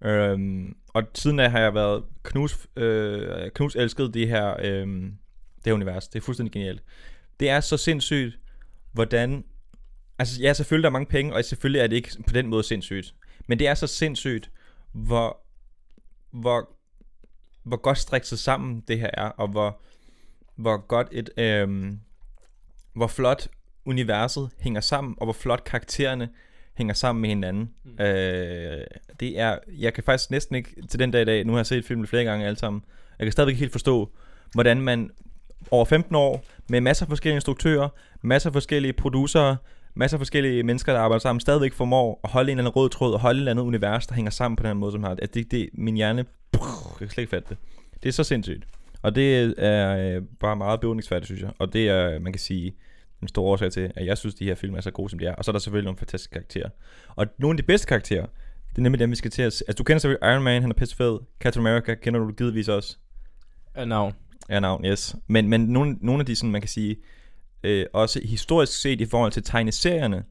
Øhm, 0.01 0.75
og 0.93 1.03
siden 1.15 1.37
da 1.37 1.47
har 1.47 1.59
jeg 1.59 1.73
været 1.73 2.03
knus, 2.23 2.67
øh, 2.75 3.51
knus 3.55 3.75
elsket 3.75 4.13
det 4.13 4.27
her, 4.27 4.55
øhm, 4.63 5.01
det 5.55 5.65
her 5.65 5.73
univers. 5.73 6.07
Det 6.07 6.19
er 6.19 6.23
fuldstændig 6.23 6.53
genialt. 6.53 6.83
Det 7.39 7.49
er 7.49 7.59
så 7.59 7.77
sindssygt, 7.77 8.39
hvordan... 8.91 9.43
Altså, 10.19 10.41
ja, 10.41 10.53
selvfølgelig 10.53 10.83
der 10.83 10.89
er 10.89 10.99
mange 10.99 11.09
penge, 11.09 11.33
og 11.33 11.45
selvfølgelig 11.45 11.81
er 11.81 11.87
det 11.87 11.95
ikke 11.95 12.23
på 12.27 12.33
den 12.33 12.47
måde 12.47 12.63
sindssygt. 12.63 13.13
Men 13.47 13.59
det 13.59 13.67
er 13.67 13.73
så 13.73 13.87
sindssygt, 13.87 14.51
hvor, 14.91 15.48
hvor, 16.31 16.69
hvor 17.63 17.77
godt 17.77 17.97
strikset 17.97 18.39
sammen 18.39 18.83
det 18.87 18.99
her 18.99 19.09
er, 19.13 19.29
og 19.29 19.47
hvor, 19.47 19.81
hvor 20.55 20.77
godt 20.77 21.07
et... 21.11 21.29
Øhm, 21.37 21.99
hvor 22.93 23.07
flot 23.07 23.47
universet 23.85 24.49
hænger 24.59 24.81
sammen, 24.81 25.15
og 25.17 25.25
hvor 25.25 25.33
flot 25.33 25.63
karaktererne 25.63 26.29
hænger 26.73 26.93
sammen 26.93 27.21
med 27.21 27.29
hinanden. 27.29 27.73
Mm. 27.83 28.03
Øh, 28.03 28.85
det 29.19 29.39
er, 29.39 29.57
jeg 29.77 29.93
kan 29.93 30.03
faktisk 30.03 30.31
næsten 30.31 30.55
ikke 30.55 30.87
til 30.89 30.99
den 30.99 31.11
dag 31.11 31.21
i 31.21 31.25
dag, 31.25 31.45
nu 31.45 31.53
har 31.53 31.59
jeg 31.59 31.65
set 31.65 31.85
filmen 31.85 32.07
flere 32.07 32.23
gange 32.23 32.45
alle 32.45 32.59
sammen, 32.59 32.83
jeg 33.19 33.25
kan 33.25 33.31
stadigvæk 33.31 33.51
ikke 33.51 33.59
helt 33.59 33.71
forstå, 33.71 34.09
hvordan 34.53 34.81
man 34.81 35.11
over 35.71 35.85
15 35.85 36.15
år, 36.15 36.45
med 36.69 36.81
masser 36.81 37.05
af 37.05 37.09
forskellige 37.09 37.37
instruktører, 37.37 37.89
masser 38.21 38.49
af 38.49 38.53
forskellige 38.53 38.93
producerer, 38.93 39.55
masser 39.95 40.17
af 40.17 40.19
forskellige 40.19 40.63
mennesker, 40.63 40.93
der 40.93 40.99
arbejder 40.99 41.19
sammen, 41.19 41.39
stadigvæk 41.39 41.73
formår 41.73 42.19
at 42.23 42.29
holde 42.29 42.51
en 42.51 42.57
eller 42.57 42.69
anden 42.69 42.75
rød 42.75 42.89
tråd, 42.89 43.13
og 43.13 43.19
holde 43.19 43.37
et 43.37 43.41
eller 43.41 43.51
andet 43.51 43.63
univers, 43.63 44.07
der 44.07 44.15
hænger 44.15 44.31
sammen 44.31 44.55
på 44.55 44.63
den 44.63 44.77
måde, 44.77 44.91
som 44.91 45.03
har 45.03 45.15
at 45.21 45.33
det, 45.33 45.51
det, 45.51 45.69
min 45.73 45.95
hjerne, 45.95 46.23
pff, 46.53 46.63
jeg 46.99 47.07
kan 47.07 47.09
slet 47.09 47.21
ikke 47.21 47.29
fatte 47.29 47.49
det. 47.49 47.57
Det 48.03 48.09
er 48.09 48.13
så 48.13 48.23
sindssygt. 48.23 48.65
Og 49.01 49.15
det 49.15 49.53
er 49.57 50.15
øh, 50.15 50.21
bare 50.39 50.55
meget 50.55 50.79
beundringsværdigt, 50.79 51.25
synes 51.25 51.41
jeg. 51.41 51.51
Og 51.59 51.73
det 51.73 51.89
er, 51.89 52.19
man 52.19 52.33
kan 52.33 52.39
sige, 52.39 52.75
en 53.21 53.27
stor 53.27 53.43
årsag 53.43 53.71
til, 53.71 53.91
at 53.95 54.05
jeg 54.05 54.17
synes, 54.17 54.35
de 54.35 54.45
her 54.45 54.55
film 54.55 54.75
er 54.75 54.81
så 54.81 54.91
gode, 54.91 55.09
som 55.09 55.19
de 55.19 55.25
er. 55.25 55.35
Og 55.35 55.45
så 55.45 55.51
er 55.51 55.53
der 55.53 55.59
selvfølgelig 55.59 55.85
nogle 55.85 55.97
fantastiske 55.97 56.31
karakterer. 56.31 56.69
Og 57.15 57.27
nogle 57.37 57.53
af 57.53 57.57
de 57.57 57.63
bedste 57.63 57.87
karakterer, 57.87 58.25
det 58.69 58.77
er 58.77 58.81
nemlig 58.81 58.99
dem, 58.99 59.09
vi 59.09 59.15
skal 59.15 59.31
til 59.31 59.41
at 59.41 59.53
se. 59.53 59.63
Altså, 59.67 59.77
du 59.77 59.83
kender 59.83 59.99
selvfølgelig 59.99 60.33
Iron 60.33 60.43
Man, 60.43 60.61
han 60.61 60.71
er 60.71 60.75
pissefed. 60.75 61.17
Captain 61.39 61.67
America 61.67 61.95
kender 61.95 62.19
du 62.19 62.31
givetvis 62.31 62.67
også. 62.67 62.97
Af 63.75 63.87
navn. 63.87 64.13
Ja, 64.49 64.59
navn, 64.59 64.85
yes. 64.85 65.15
Men, 65.27 65.47
men 65.47 65.61
nogle, 65.61 65.97
nogle 66.01 66.19
af 66.19 66.25
de, 66.25 66.35
sådan, 66.35 66.51
man 66.51 66.61
kan 66.61 66.67
sige, 66.67 66.95
øh, 67.63 67.85
også 67.93 68.21
historisk 68.25 68.81
set 68.81 69.01
i 69.01 69.05
forhold 69.05 69.31
til 69.31 69.43
tegneserierne, 69.43 70.23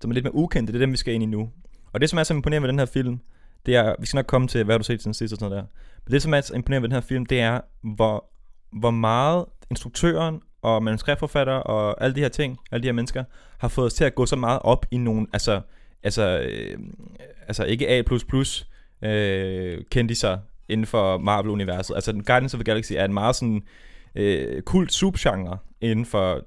som 0.00 0.10
er 0.10 0.14
lidt 0.14 0.24
mere 0.24 0.34
ukendte, 0.34 0.72
det 0.72 0.78
er 0.78 0.82
dem, 0.82 0.92
vi 0.92 0.96
skal 0.96 1.14
ind 1.14 1.22
i 1.22 1.26
nu. 1.26 1.50
Og 1.92 2.00
det, 2.00 2.10
som 2.10 2.18
er 2.18 2.22
så 2.22 2.34
imponerende 2.34 2.66
ved 2.66 2.72
den 2.72 2.78
her 2.78 2.86
film, 2.86 3.20
det 3.66 3.76
er, 3.76 3.94
vi 3.98 4.06
skal 4.06 4.18
nok 4.18 4.26
komme 4.26 4.48
til, 4.48 4.64
hvad 4.64 4.74
har 4.74 4.78
du 4.78 4.84
set 4.84 5.02
siden 5.02 5.14
sidst 5.14 5.32
og 5.32 5.38
sådan 5.38 5.50
noget 5.50 5.62
der. 5.62 5.68
Men 6.04 6.12
det, 6.12 6.22
som 6.22 6.34
er 6.34 6.40
så 6.40 6.54
imponerende 6.54 6.82
ved 6.82 6.88
den 6.88 6.94
her 6.94 7.08
film, 7.08 7.26
det 7.26 7.40
er, 7.40 7.60
hvor, 7.82 8.30
hvor 8.72 8.90
meget 8.90 9.44
instruktøren 9.70 10.40
og 10.62 10.82
manuskriptforfatter 10.82 11.52
og 11.52 12.04
alle 12.04 12.16
de 12.16 12.20
her 12.20 12.28
ting, 12.28 12.58
alle 12.72 12.82
de 12.82 12.88
her 12.88 12.92
mennesker, 12.92 13.24
har 13.58 13.68
fået 13.68 13.86
os 13.86 13.94
til 13.94 14.04
at 14.04 14.14
gå 14.14 14.26
så 14.26 14.36
meget 14.36 14.60
op 14.62 14.86
i 14.90 14.96
nogle, 14.96 15.26
altså, 15.32 15.60
altså, 16.02 16.40
øh, 16.40 16.78
altså 17.48 17.64
ikke 17.64 17.88
A++ 17.88 18.02
øh, 19.02 20.10
sig 20.14 20.40
inden 20.68 20.86
for 20.86 21.18
Marvel-universet. 21.18 21.94
Altså 21.94 22.12
Guardians 22.12 22.54
of 22.54 22.58
the 22.58 22.64
Galaxy 22.64 22.92
er 22.92 23.04
en 23.04 23.14
meget 23.14 23.36
sådan 23.36 23.62
øh, 24.14 24.62
kult 24.62 24.92
subgenre 24.92 25.58
inden 25.80 26.06
for 26.06 26.44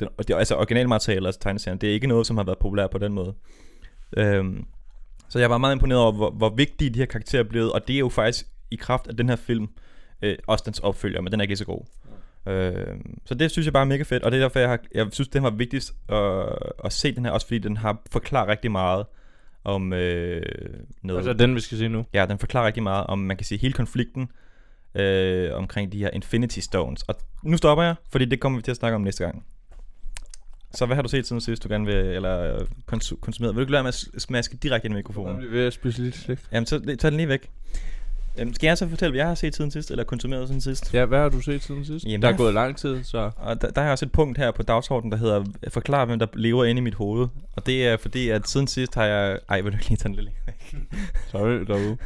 den, 0.00 0.08
det, 0.18 0.34
altså 0.34 0.56
originalmateriale, 0.56 1.28
altså 1.28 1.40
tegneserien. 1.40 1.78
Det 1.78 1.88
er 1.88 1.92
ikke 1.92 2.06
noget, 2.06 2.26
som 2.26 2.36
har 2.36 2.44
været 2.44 2.58
populært 2.58 2.90
på 2.90 2.98
den 2.98 3.12
måde. 3.12 3.34
Øhm, 4.16 4.64
så 5.28 5.38
jeg 5.38 5.50
var 5.50 5.58
meget 5.58 5.74
imponeret 5.74 6.02
over, 6.02 6.12
hvor, 6.12 6.30
hvor 6.30 6.48
vigtige 6.48 6.90
de 6.90 6.98
her 6.98 7.06
karakterer 7.06 7.42
er 7.42 7.48
blevet, 7.48 7.72
og 7.72 7.88
det 7.88 7.94
er 7.94 7.98
jo 7.98 8.08
faktisk 8.08 8.46
i 8.70 8.76
kraft 8.76 9.06
af 9.06 9.16
den 9.16 9.28
her 9.28 9.36
film, 9.36 9.68
øh, 10.22 10.36
også 10.46 10.62
dens 10.66 10.78
opfølger, 10.78 11.20
men 11.20 11.32
den 11.32 11.40
er 11.40 11.42
ikke 11.42 11.56
så 11.56 11.64
god. 11.64 11.84
Øh, 12.46 12.96
så 13.24 13.34
det 13.34 13.50
synes 13.50 13.66
jeg 13.66 13.72
bare 13.72 13.82
er 13.82 13.86
mega 13.86 14.02
fedt, 14.02 14.22
og 14.22 14.32
det 14.32 14.38
er 14.38 14.44
derfor, 14.44 14.58
jeg, 14.58 14.68
har, 14.68 14.78
jeg 14.94 15.06
synes, 15.10 15.28
det 15.28 15.42
var 15.42 15.50
vigtigst 15.50 15.94
at, 16.08 16.48
at 16.84 16.92
se 16.92 17.14
den 17.14 17.24
her, 17.24 17.32
også 17.32 17.46
fordi 17.46 17.58
den 17.58 17.76
har 17.76 18.02
forklaret 18.12 18.48
rigtig 18.48 18.70
meget 18.70 19.06
om 19.64 19.92
øh, 19.92 20.42
noget. 21.02 21.18
Altså 21.18 21.32
den, 21.32 21.54
vi 21.54 21.60
skal 21.60 21.78
se 21.78 21.88
nu. 21.88 22.04
Ja, 22.14 22.26
den 22.26 22.38
forklarer 22.38 22.66
rigtig 22.66 22.82
meget 22.82 23.06
om, 23.06 23.18
man 23.18 23.36
kan 23.36 23.46
sige, 23.46 23.58
hele 23.58 23.74
konflikten 23.74 24.30
øh, 24.94 25.50
omkring 25.54 25.92
de 25.92 25.98
her 25.98 26.10
Infinity 26.10 26.58
Stones. 26.58 27.02
Og 27.02 27.14
nu 27.42 27.56
stopper 27.56 27.84
jeg, 27.84 27.94
fordi 28.10 28.24
det 28.24 28.40
kommer 28.40 28.58
vi 28.58 28.62
til 28.62 28.70
at 28.70 28.76
snakke 28.76 28.94
om 28.94 29.00
næste 29.00 29.24
gang. 29.24 29.44
Så 30.74 30.86
hvad 30.86 30.96
har 30.96 31.02
du 31.02 31.08
set 31.08 31.26
siden 31.26 31.40
sidst, 31.40 31.64
du 31.64 31.68
gerne 31.68 31.86
vil, 31.86 31.96
eller 31.96 32.58
konsum- 32.92 33.20
konsumeret? 33.20 33.54
Vil 33.54 33.60
du 33.60 33.62
ikke 33.62 33.72
lade 33.72 33.82
med 33.82 33.88
at 33.88 34.22
smaske 34.22 34.56
direkte 34.56 34.86
ind 34.86 34.94
i 34.94 34.96
mikrofonen? 34.96 35.42
Jeg 35.42 35.50
vil 35.50 35.72
spise 35.72 36.02
lidt 36.02 36.16
slik. 36.16 36.38
Jamen, 36.52 36.66
så 36.66 36.96
tag 36.98 37.10
den 37.10 37.16
lige 37.16 37.28
væk. 37.28 37.50
Øhm, 38.38 38.54
skal 38.54 38.66
jeg 38.66 38.78
så 38.78 38.88
fortælle, 38.88 39.12
hvad 39.12 39.20
jeg 39.20 39.28
har 39.28 39.34
set 39.34 39.56
siden 39.56 39.70
sidst, 39.70 39.90
eller 39.90 40.04
konsumeret 40.04 40.48
siden 40.48 40.60
sidst? 40.60 40.94
Ja, 40.94 41.04
hvad 41.04 41.18
har 41.18 41.28
du 41.28 41.40
set 41.40 41.62
siden 41.62 41.84
sidst? 41.84 42.04
Jamen, 42.04 42.22
der 42.22 42.28
er 42.28 42.36
gået 42.36 42.54
lang 42.54 42.76
tid, 42.76 43.04
så... 43.04 43.30
Og 43.36 43.62
der, 43.62 43.70
der 43.70 43.82
er 43.82 43.90
også 43.90 44.04
et 44.04 44.12
punkt 44.12 44.38
her 44.38 44.50
på 44.50 44.62
dagsordenen, 44.62 45.12
der 45.12 45.18
hedder 45.18 45.44
Forklar, 45.68 46.04
hvem 46.04 46.18
der 46.18 46.26
lever 46.34 46.64
inde 46.64 46.78
i 46.78 46.82
mit 46.82 46.94
hoved. 46.94 47.28
Og 47.56 47.66
det 47.66 47.86
er 47.86 47.96
fordi, 47.96 48.28
at 48.28 48.48
siden 48.48 48.66
sidst 48.66 48.94
har 48.94 49.04
jeg... 49.04 49.38
Ej, 49.48 49.60
vil 49.60 49.72
du 49.72 49.76
ikke 49.76 49.88
lige 49.88 49.96
tage 49.96 50.08
den 50.08 50.24
lidt 50.24 50.34
væk? 50.46 50.76
Sorry, 51.30 51.64
derude. 51.66 51.96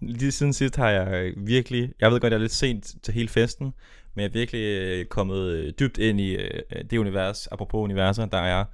Lige 0.00 0.32
siden 0.32 0.52
sidst 0.52 0.76
har 0.76 0.90
jeg 0.90 1.32
virkelig... 1.36 1.92
Jeg 2.00 2.12
ved 2.12 2.20
godt, 2.20 2.30
jeg 2.30 2.38
er 2.38 2.40
lidt 2.42 2.52
sent 2.52 2.94
til 3.02 3.14
hele 3.14 3.28
festen, 3.28 3.72
men 4.16 4.22
jeg 4.22 4.28
er 4.28 4.32
virkelig 4.32 4.60
øh, 4.62 5.04
kommet 5.04 5.38
øh, 5.38 5.72
dybt 5.80 5.98
ind 5.98 6.20
i 6.20 6.34
øh, 6.34 6.60
det 6.90 6.98
univers, 6.98 7.46
apropos 7.46 7.78
universer, 7.78 8.26
der 8.26 8.38
er... 8.38 8.64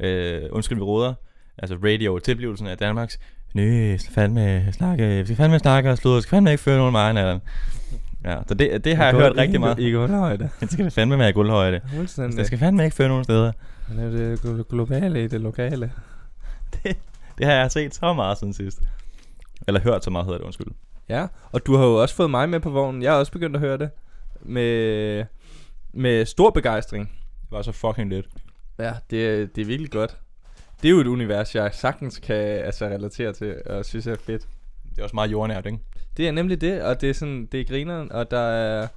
Øh, 0.00 0.42
undskyld, 0.50 0.78
vi 0.78 0.82
råder. 0.84 1.14
Altså 1.58 1.76
radio, 1.84 2.18
tilblivelsen 2.18 2.66
af 2.66 2.78
Danmarks 2.78 3.20
Nø, 3.54 3.96
skal 3.96 4.12
fandme 4.14 4.72
snakke, 4.72 5.18
vi 5.18 5.24
skal 5.24 5.36
fandme 5.36 5.58
snakke 5.58 5.90
og 5.90 5.98
sludre, 5.98 6.22
skal 6.22 6.30
fandme 6.30 6.50
ikke 6.50 6.62
føre 6.62 6.78
nogen 6.78 6.92
meget 6.92 7.16
af 7.16 7.40
Ja, 8.24 8.36
så 8.48 8.54
det, 8.54 8.84
det 8.84 8.96
har 8.96 9.04
jeg 9.04 9.14
hørt 9.14 9.36
rigtig 9.36 9.60
meget. 9.60 9.78
I 9.78 9.90
gulvhøjde. 9.90 10.48
Det 10.60 10.72
skal 10.72 10.84
det 10.84 10.92
fandme 10.92 11.18
være 11.18 11.28
i 11.28 11.32
guldhøjde. 11.32 11.80
Fuldstændig. 11.94 12.38
Det 12.38 12.46
skal 12.46 12.58
fandme 12.58 12.84
ikke 12.84 12.96
føre 12.96 13.08
nogen 13.08 13.24
steder. 13.24 13.52
Han 13.88 13.98
er 13.98 14.10
det 14.10 14.38
glo- 14.38 14.62
globale 14.70 15.24
i 15.24 15.26
det 15.26 15.40
lokale. 15.40 15.92
Det 17.38 17.46
har 17.46 17.52
jeg 17.52 17.70
set 17.72 17.94
så 17.94 18.12
meget 18.12 18.38
siden 18.38 18.52
sidst. 18.52 18.82
Eller 19.68 19.80
hørt 19.80 20.04
så 20.04 20.10
meget, 20.10 20.24
hedder 20.24 20.38
det, 20.38 20.44
undskyld. 20.44 20.66
Ja, 21.08 21.26
og 21.52 21.66
du 21.66 21.76
har 21.76 21.84
jo 21.84 22.02
også 22.02 22.14
fået 22.14 22.30
mig 22.30 22.48
med 22.48 22.60
på 22.60 22.70
vognen. 22.70 23.02
Jeg 23.02 23.12
har 23.12 23.18
også 23.18 23.32
begyndt 23.32 23.56
at 23.56 23.60
høre 23.60 23.78
det. 23.78 23.90
Med, 24.42 25.24
med 25.92 26.26
stor 26.26 26.50
begejstring. 26.50 27.08
Det 27.42 27.50
var 27.50 27.62
så 27.62 27.72
fucking 27.72 28.08
lidt. 28.08 28.26
Ja, 28.78 28.94
det, 29.10 29.56
det 29.56 29.62
er 29.62 29.66
virkelig 29.66 29.90
godt. 29.90 30.18
Det 30.82 30.88
er 30.88 30.92
jo 30.92 31.00
et 31.00 31.06
univers, 31.06 31.54
jeg 31.54 31.74
sagtens 31.74 32.18
kan 32.18 32.36
altså, 32.36 32.84
relatere 32.84 33.32
til, 33.32 33.62
og 33.66 33.84
synes 33.84 34.06
er 34.06 34.16
fedt. 34.16 34.48
Det 34.90 34.98
er 34.98 35.02
også 35.02 35.16
meget 35.16 35.30
jordnært, 35.30 35.66
ikke? 35.66 35.78
Det 36.16 36.28
er 36.28 36.32
nemlig 36.32 36.60
det, 36.60 36.82
og 36.82 37.00
det 37.00 37.10
er 37.10 37.14
sådan, 37.14 37.46
det 37.52 37.60
er 37.60 37.64
grineren, 37.64 38.12
og 38.12 38.30
der 38.30 38.38
er, 38.38 38.88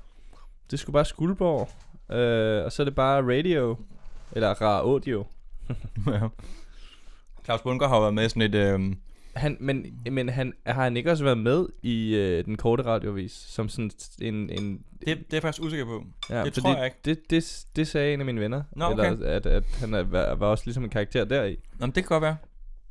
det 0.72 0.80
sgu 0.80 0.92
bare 0.92 1.06
Skuldborg, 1.06 1.70
øh, 2.16 2.66
og 2.66 2.72
så 2.72 2.84
er 2.84 2.86
det 2.86 2.96
bare 2.96 3.38
radio, 3.38 3.78
eller 4.32 4.50
rar 4.50 4.80
audio. 4.80 5.26
ja. 6.08 6.28
Claus 7.46 7.62
Bunker 7.62 7.88
har 7.88 8.00
været 8.00 8.14
med 8.14 8.26
i 8.26 8.30
sådan 8.30 8.42
et... 8.42 8.56
Øh, 8.56 8.96
Han, 9.36 9.58
men, 9.60 9.86
men 10.12 10.30
han, 10.30 10.54
har 10.66 10.84
han 10.84 10.98
ikke 10.98 11.12
også 11.12 11.24
været 11.24 11.38
med 11.38 11.66
i 11.82 12.16
øh, 12.16 12.46
den 12.46 12.58
korte 12.58 12.84
radiovis, 12.84 13.32
som 13.32 13.70
sådan 13.70 13.92
en, 14.22 14.50
en 14.50 14.84
det, 15.00 15.08
det 15.08 15.16
er 15.16 15.24
jeg 15.32 15.42
faktisk 15.42 15.64
usikker 15.64 15.86
på. 15.86 16.06
ja, 16.30 16.44
det 16.44 16.54
tror 16.54 16.76
jeg 16.76 16.86
ikke. 16.86 16.98
Det, 17.06 17.30
det, 17.30 17.66
det 17.76 17.88
sagde 17.88 18.14
en 18.14 18.20
af 18.20 18.26
mine 18.26 18.42
venner, 18.42 18.64
Nå, 18.76 18.86
okay. 18.86 19.12
eller 19.12 19.28
at, 19.28 19.46
at 19.46 19.64
han 19.80 19.94
er, 19.94 20.04
var, 20.04 20.36
var 20.36 20.48
også 20.48 20.64
ligesom 20.66 20.84
en 20.84 20.90
karakter 20.90 21.26
deri. 21.26 21.60
Nå, 21.80 21.86
men 21.86 21.96
det 21.96 22.04
kan 22.04 22.20
godt 22.20 22.22
være. 22.22 22.38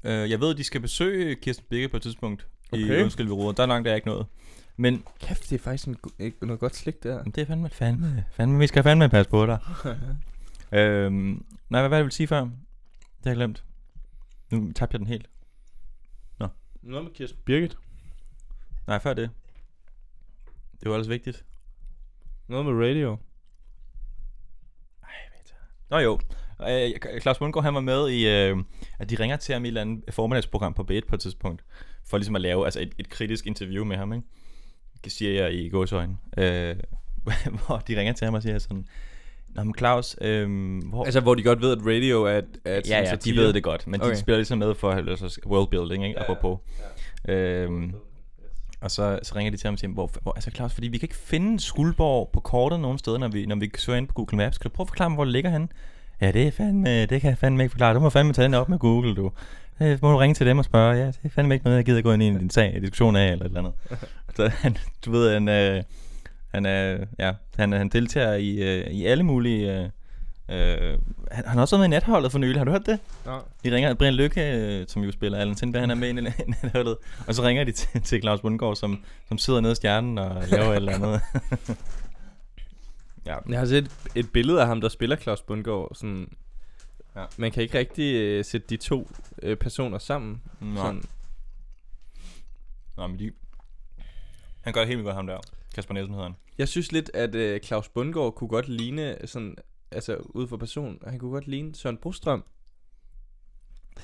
Øh, 0.05 0.31
jeg 0.31 0.41
ved, 0.41 0.51
at 0.51 0.57
de 0.57 0.65
skal 0.65 0.81
besøge 0.81 1.35
Kirsten 1.35 1.67
Birke 1.69 1.89
på 1.89 1.97
et 1.97 2.03
tidspunkt. 2.03 2.47
I 2.73 2.85
Okay. 2.85 3.03
Undskyld, 3.03 3.27
vi 3.27 3.33
råder. 3.33 3.53
Der 3.53 3.63
er 3.63 3.67
langt, 3.67 3.85
der 3.85 3.91
er 3.91 3.97
ikke 3.97 4.09
noget. 4.09 4.27
Men 4.77 5.05
Kæft, 5.21 5.51
det 5.51 5.53
er 5.53 5.63
faktisk 5.63 5.89
en, 5.89 5.97
noget 6.43 6.61
godt 6.61 6.77
slik 6.77 7.03
der. 7.03 7.23
det 7.23 7.39
er 7.39 7.47
fandme, 7.47 7.71
fandme, 7.71 8.25
fandme, 8.33 8.59
vi 8.59 8.67
skal 8.67 8.83
fandme 8.83 9.09
passe 9.09 9.31
på 9.31 9.47
dig. 9.47 9.59
øhm, 10.79 11.45
nej, 11.69 11.81
hvad 11.81 11.83
var 11.83 11.89
det, 11.89 11.97
jeg 11.97 12.05
ville 12.05 12.15
sige 12.15 12.27
før? 12.27 12.41
Det 12.41 12.51
har 13.25 13.31
jeg 13.31 13.37
glemt. 13.37 13.65
Nu 14.51 14.73
tabte 14.73 14.95
jeg 14.95 14.99
den 14.99 15.07
helt. 15.07 15.27
Noget 16.85 17.05
med 17.05 17.13
Kirsten 17.13 17.41
Birgit. 17.45 17.77
Nej, 18.87 18.99
før 18.99 19.15
det. 19.15 19.31
Det 20.81 20.89
var 20.89 20.95
ellers 20.95 21.09
vigtigt. 21.09 21.45
Noget 22.49 22.67
med 22.67 22.89
radio. 22.89 23.17
Nå 25.91 25.99
jo, 25.99 26.21
øh, 26.69 27.21
Claus 27.21 27.39
Bundgaard 27.39 27.65
han 27.65 27.75
var 27.75 27.81
med 27.81 28.09
i, 28.09 28.29
øh, 28.29 28.57
at 28.99 29.11
de 29.11 29.17
ringer 29.21 29.37
til 29.37 29.53
ham 29.53 29.65
i 29.65 29.69
et 29.69 29.71
eller 29.71 29.81
andet 29.81 30.15
formiddagsprogram 30.15 30.75
på 30.75 30.83
B1 30.91 31.01
på 31.09 31.15
et 31.15 31.21
tidspunkt, 31.21 31.65
for 32.05 32.19
ligesom 32.19 32.37
at 32.37 32.43
lave 32.43 32.65
altså 32.65 32.81
et, 32.81 32.95
et 32.99 33.09
kritisk 33.09 33.47
interview 33.47 33.85
med 33.85 33.97
ham, 33.97 34.13
ikke? 34.13 34.27
Det 35.05 35.13
siger 35.13 35.43
jeg 35.43 35.55
i 35.55 35.69
gåsøjne. 35.69 36.17
Øh, 36.39 36.77
hvor 37.67 37.79
de 37.79 37.99
ringer 37.99 38.13
til 38.13 38.25
ham 38.25 38.35
og 38.35 38.43
siger 38.43 38.59
sådan, 38.59 38.87
Nå, 39.55 39.65
men 39.65 39.75
Claus, 39.79 40.17
øh, 40.21 40.79
hvor... 40.85 41.05
Altså, 41.05 41.21
hvor 41.21 41.35
de 41.35 41.43
godt 41.43 41.61
ved, 41.61 41.73
at 41.73 41.79
radio 41.87 42.25
er, 42.25 42.39
et 42.39 42.45
ja, 42.67 42.75
ja, 42.75 42.81
sådan 42.81 43.05
de 43.05 43.09
satire. 43.09 43.37
ved 43.37 43.53
det 43.53 43.63
godt, 43.63 43.87
men 43.87 44.01
okay. 44.01 44.11
De 44.11 44.17
spiller 44.17 44.39
ligesom 44.39 44.59
med 44.59 44.75
for 44.75 44.91
altså, 44.91 45.41
worldbuilding, 45.47 46.07
ikke? 46.07 46.19
Ja, 46.19 46.25
ja. 46.29 46.33
Apropos. 46.33 46.59
Øhm, 47.29 47.95
og 48.81 48.91
så, 48.91 49.19
så 49.23 49.37
ringer 49.37 49.51
de 49.51 49.57
til 49.57 49.67
ham 49.67 49.75
og 49.75 49.79
siger, 49.79 49.93
hvor, 49.93 50.11
hvor, 50.23 50.33
altså 50.33 50.51
Claus, 50.51 50.75
fordi 50.75 50.89
vi 50.89 50.99
kan 50.99 51.07
ikke 51.07 51.17
finde 51.17 51.61
Skuldborg 51.61 52.31
på 52.33 52.41
kortet 52.41 52.81
nogen 52.81 52.99
steder, 52.99 53.19
når 53.19 53.29
vi, 53.29 53.47
når 53.47 53.57
vi 53.57 53.71
søger 53.79 53.99
ind 53.99 54.09
på 54.09 54.15
Google 54.15 54.37
Maps. 54.37 54.59
Kan 54.59 54.71
du 54.71 54.75
prøve 54.75 54.85
at 54.85 54.89
forklare 54.89 55.11
mig, 55.11 55.15
hvor 55.15 55.25
det 55.25 55.33
ligger 55.33 55.51
henne? 55.51 55.69
Ja, 56.21 56.31
det 56.31 56.47
er 56.47 56.51
fandme, 56.51 57.07
det 57.07 57.21
kan 57.21 57.31
jeg 57.31 57.39
fandme 57.39 57.63
ikke 57.63 57.71
forklare. 57.71 57.95
Du 57.95 58.01
må 58.01 58.11
fandme 58.11 58.33
tage 58.33 58.45
den 58.45 58.55
op 58.55 58.69
med 58.69 58.79
Google, 58.79 59.15
du. 59.15 59.31
Øh, 59.81 59.99
må 60.03 60.13
du 60.13 60.17
ringe 60.17 60.35
til 60.35 60.47
dem 60.47 60.59
og 60.59 60.65
spørge. 60.65 60.97
Ja, 60.97 61.07
det 61.07 61.19
er 61.25 61.29
fandme 61.29 61.55
ikke 61.55 61.65
noget, 61.65 61.77
jeg 61.77 61.85
gider 61.85 62.03
gå 62.03 62.13
ind 62.13 62.23
i 62.23 62.27
din 62.27 62.51
sag, 62.51 62.79
diskussion 62.81 63.17
af, 63.17 63.33
eller 63.33 63.45
et 63.45 63.49
eller 63.49 63.61
andet. 63.61 63.73
så 64.37 64.49
han, 64.49 64.77
du 65.05 65.11
ved, 65.11 65.33
han, 65.33 65.49
øh, 65.49 65.83
han, 66.55 66.67
er, 66.67 67.07
ja, 67.19 67.33
han, 67.57 67.73
han 67.73 67.89
deltager 67.89 68.35
i, 68.35 68.51
øh, 68.79 68.87
i 68.91 69.07
alle 69.07 69.23
mulige... 69.25 69.73
Øh, 69.79 69.85
øh, 70.49 70.99
han, 71.31 71.45
han 71.47 71.55
har 71.55 71.61
også 71.61 71.77
været 71.77 71.91
med 71.91 71.97
i 71.97 72.01
natholdet 72.01 72.33
for 72.33 72.39
nylig, 72.39 72.61
har 72.61 72.65
du 72.65 72.71
hørt 72.71 72.87
det? 72.87 72.99
Nå. 73.27 73.41
De 73.65 73.75
ringer, 73.75 73.95
Brian 73.95 74.15
Lykke, 74.15 74.53
øh, 74.57 74.87
som 74.89 75.03
jo 75.05 75.13
spiller 75.13 75.39
Allan 75.39 75.57
Sindberg, 75.57 75.83
han 75.83 75.91
er 75.91 75.95
med 75.95 76.09
i 76.09 76.13
natholdet, 76.63 76.97
og 77.27 77.35
så 77.35 77.43
ringer 77.43 77.65
de 77.65 77.73
til, 77.73 78.03
til 78.03 78.21
Claus 78.21 78.41
Bundgaard, 78.41 78.77
som, 78.77 79.05
som 79.29 79.39
sidder 79.39 79.61
nede 79.61 79.73
i 79.73 79.75
stjernen 79.77 80.19
og 80.19 80.43
laver 80.51 80.71
et 80.71 80.77
eller 80.77 80.93
andet. 80.95 81.21
ja, 83.27 83.37
Jeg 83.49 83.59
har 83.59 83.67
set 83.67 83.91
et 84.15 84.33
billede 84.33 84.61
af 84.61 84.67
ham, 84.67 84.81
der 84.81 84.89
spiller 84.89 85.17
Claus 85.17 85.43
Bundgaard. 85.43 85.95
Sådan, 85.95 86.29
Ja. 87.17 87.21
ja. 87.21 87.27
Man 87.37 87.53
kan 87.53 87.63
ikke 87.63 87.79
rigtig 87.79 88.15
øh, 88.15 88.45
sætte 88.45 88.67
de 88.71 88.77
to 88.77 89.11
øh, 89.43 89.57
personer 89.57 89.99
sammen. 89.99 90.43
Nå. 90.61 90.77
Sådan. 90.77 91.03
Nå, 92.97 93.07
men 93.07 93.19
de... 93.19 93.33
Han 94.61 94.73
gør 94.73 94.81
det 94.81 94.89
helt 94.89 94.99
vildt 94.99 95.05
godt, 95.07 95.17
ham 95.17 95.27
der. 95.27 95.39
Kasper 95.75 95.95
Nielsen 95.95 96.15
hedder 96.15 96.29
han. 96.29 96.37
Jeg 96.59 96.69
synes 96.69 96.93
lidt, 96.93 97.11
at 97.15 97.35
øh, 97.35 97.61
Claus 97.61 97.89
Bundgaard 97.89 98.35
kunne 98.35 98.49
godt 98.49 98.69
ligne, 98.69 99.17
sådan, 99.25 99.57
altså 99.91 100.17
ud 100.17 100.49
fra 100.49 100.57
person, 100.57 100.99
han 101.07 101.19
kunne 101.19 101.31
godt 101.31 101.47
ligne 101.47 101.75
Søren 101.75 101.97
Brostrøm. 101.97 102.45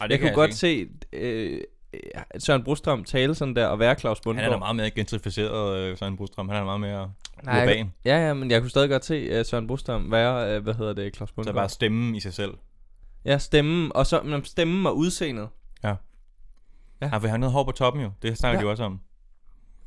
Ej, 0.01 0.07
jeg 0.11 0.21
kunne 0.21 0.35
godt 0.35 0.55
se 0.55 0.89
øh, 1.13 1.61
øh, 1.95 2.01
Søren 2.39 2.65
Brostrøm 2.65 3.05
tale 3.05 3.35
sådan 3.35 3.57
der 3.57 3.67
og 3.67 3.79
være 3.79 3.95
Claus 3.99 4.19
Han 4.19 4.23
Bundgaard. 4.25 4.49
er 4.49 4.53
da 4.53 4.59
meget 4.59 4.77
mere 4.77 4.91
gentrificeret, 4.91 5.77
øh, 5.79 5.99
Søren 5.99 6.17
Brostrøm. 6.17 6.49
Han 6.49 6.59
er 6.59 6.65
meget 6.65 6.81
mere 6.81 7.13
Nej, 7.45 7.63
urban. 7.63 7.77
jeg, 7.79 7.89
ja, 8.05 8.27
ja, 8.27 8.35
men 8.35 8.51
jeg 8.51 8.61
kunne 8.61 8.71
stadig 8.71 8.91
godt 8.91 9.05
se 9.05 9.41
uh, 9.41 9.47
Søren 9.47 9.67
Brostrøm 9.67 10.11
være, 10.11 10.57
uh, 10.57 10.63
hvad 10.63 10.75
hedder 10.75 10.93
det, 10.93 11.17
Claus 11.17 11.29
Så 11.29 11.35
Bundgaard. 11.35 11.55
bare 11.55 11.69
stemmen 11.69 12.15
i 12.15 12.21
sig 12.21 12.33
selv. 12.35 12.55
Ja, 13.25 13.39
stemmen, 13.39 13.93
og 13.95 14.07
så 14.07 14.23
men 14.23 14.45
stemmen 14.45 14.87
og 14.87 14.97
udseendet. 14.97 15.49
Ja. 15.85 15.95
Ja. 17.01 17.07
Han 17.07 17.23
vil 17.23 17.31
have 17.31 17.39
noget 17.39 17.53
hår 17.53 17.65
på 17.65 17.73
toppen 17.73 18.03
jo. 18.03 18.11
Det 18.23 18.39
snakker 18.39 18.59
Ja. 18.59 18.61
de 18.61 18.65
jo 18.67 18.71
også 18.71 18.85
om. 18.85 19.01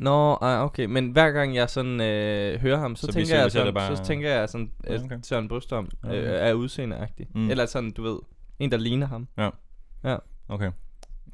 Nå, 0.03 0.33
ej, 0.33 0.59
okay, 0.59 0.85
men 0.85 1.09
hver 1.11 1.31
gang 1.31 1.55
jeg 1.55 1.69
sådan 1.69 2.01
øh, 2.01 2.61
hører 2.61 2.79
ham, 2.79 2.95
så, 2.95 3.05
Så 3.05 3.13
tænker 3.13 3.35
jeg 3.39 3.51
sådan, 3.51 3.73
bare- 3.73 3.97
så 3.97 4.03
tænker 4.03 4.29
jeg 4.29 4.49
sådan, 4.49 4.71
at 4.83 5.01
Okay. 5.03 5.17
Søren 5.23 5.47
Brostrøm 5.47 5.89
øh, 6.05 6.11
er 6.23 6.53
udseendeagtig. 6.53 7.27
Mm. 7.35 7.49
Eller 7.49 7.65
sådan, 7.65 7.91
du 7.91 8.03
ved, 8.03 8.17
en 8.59 8.71
der 8.71 8.77
ligner 8.77 9.07
ham. 9.07 9.27
Okay. 10.49 10.71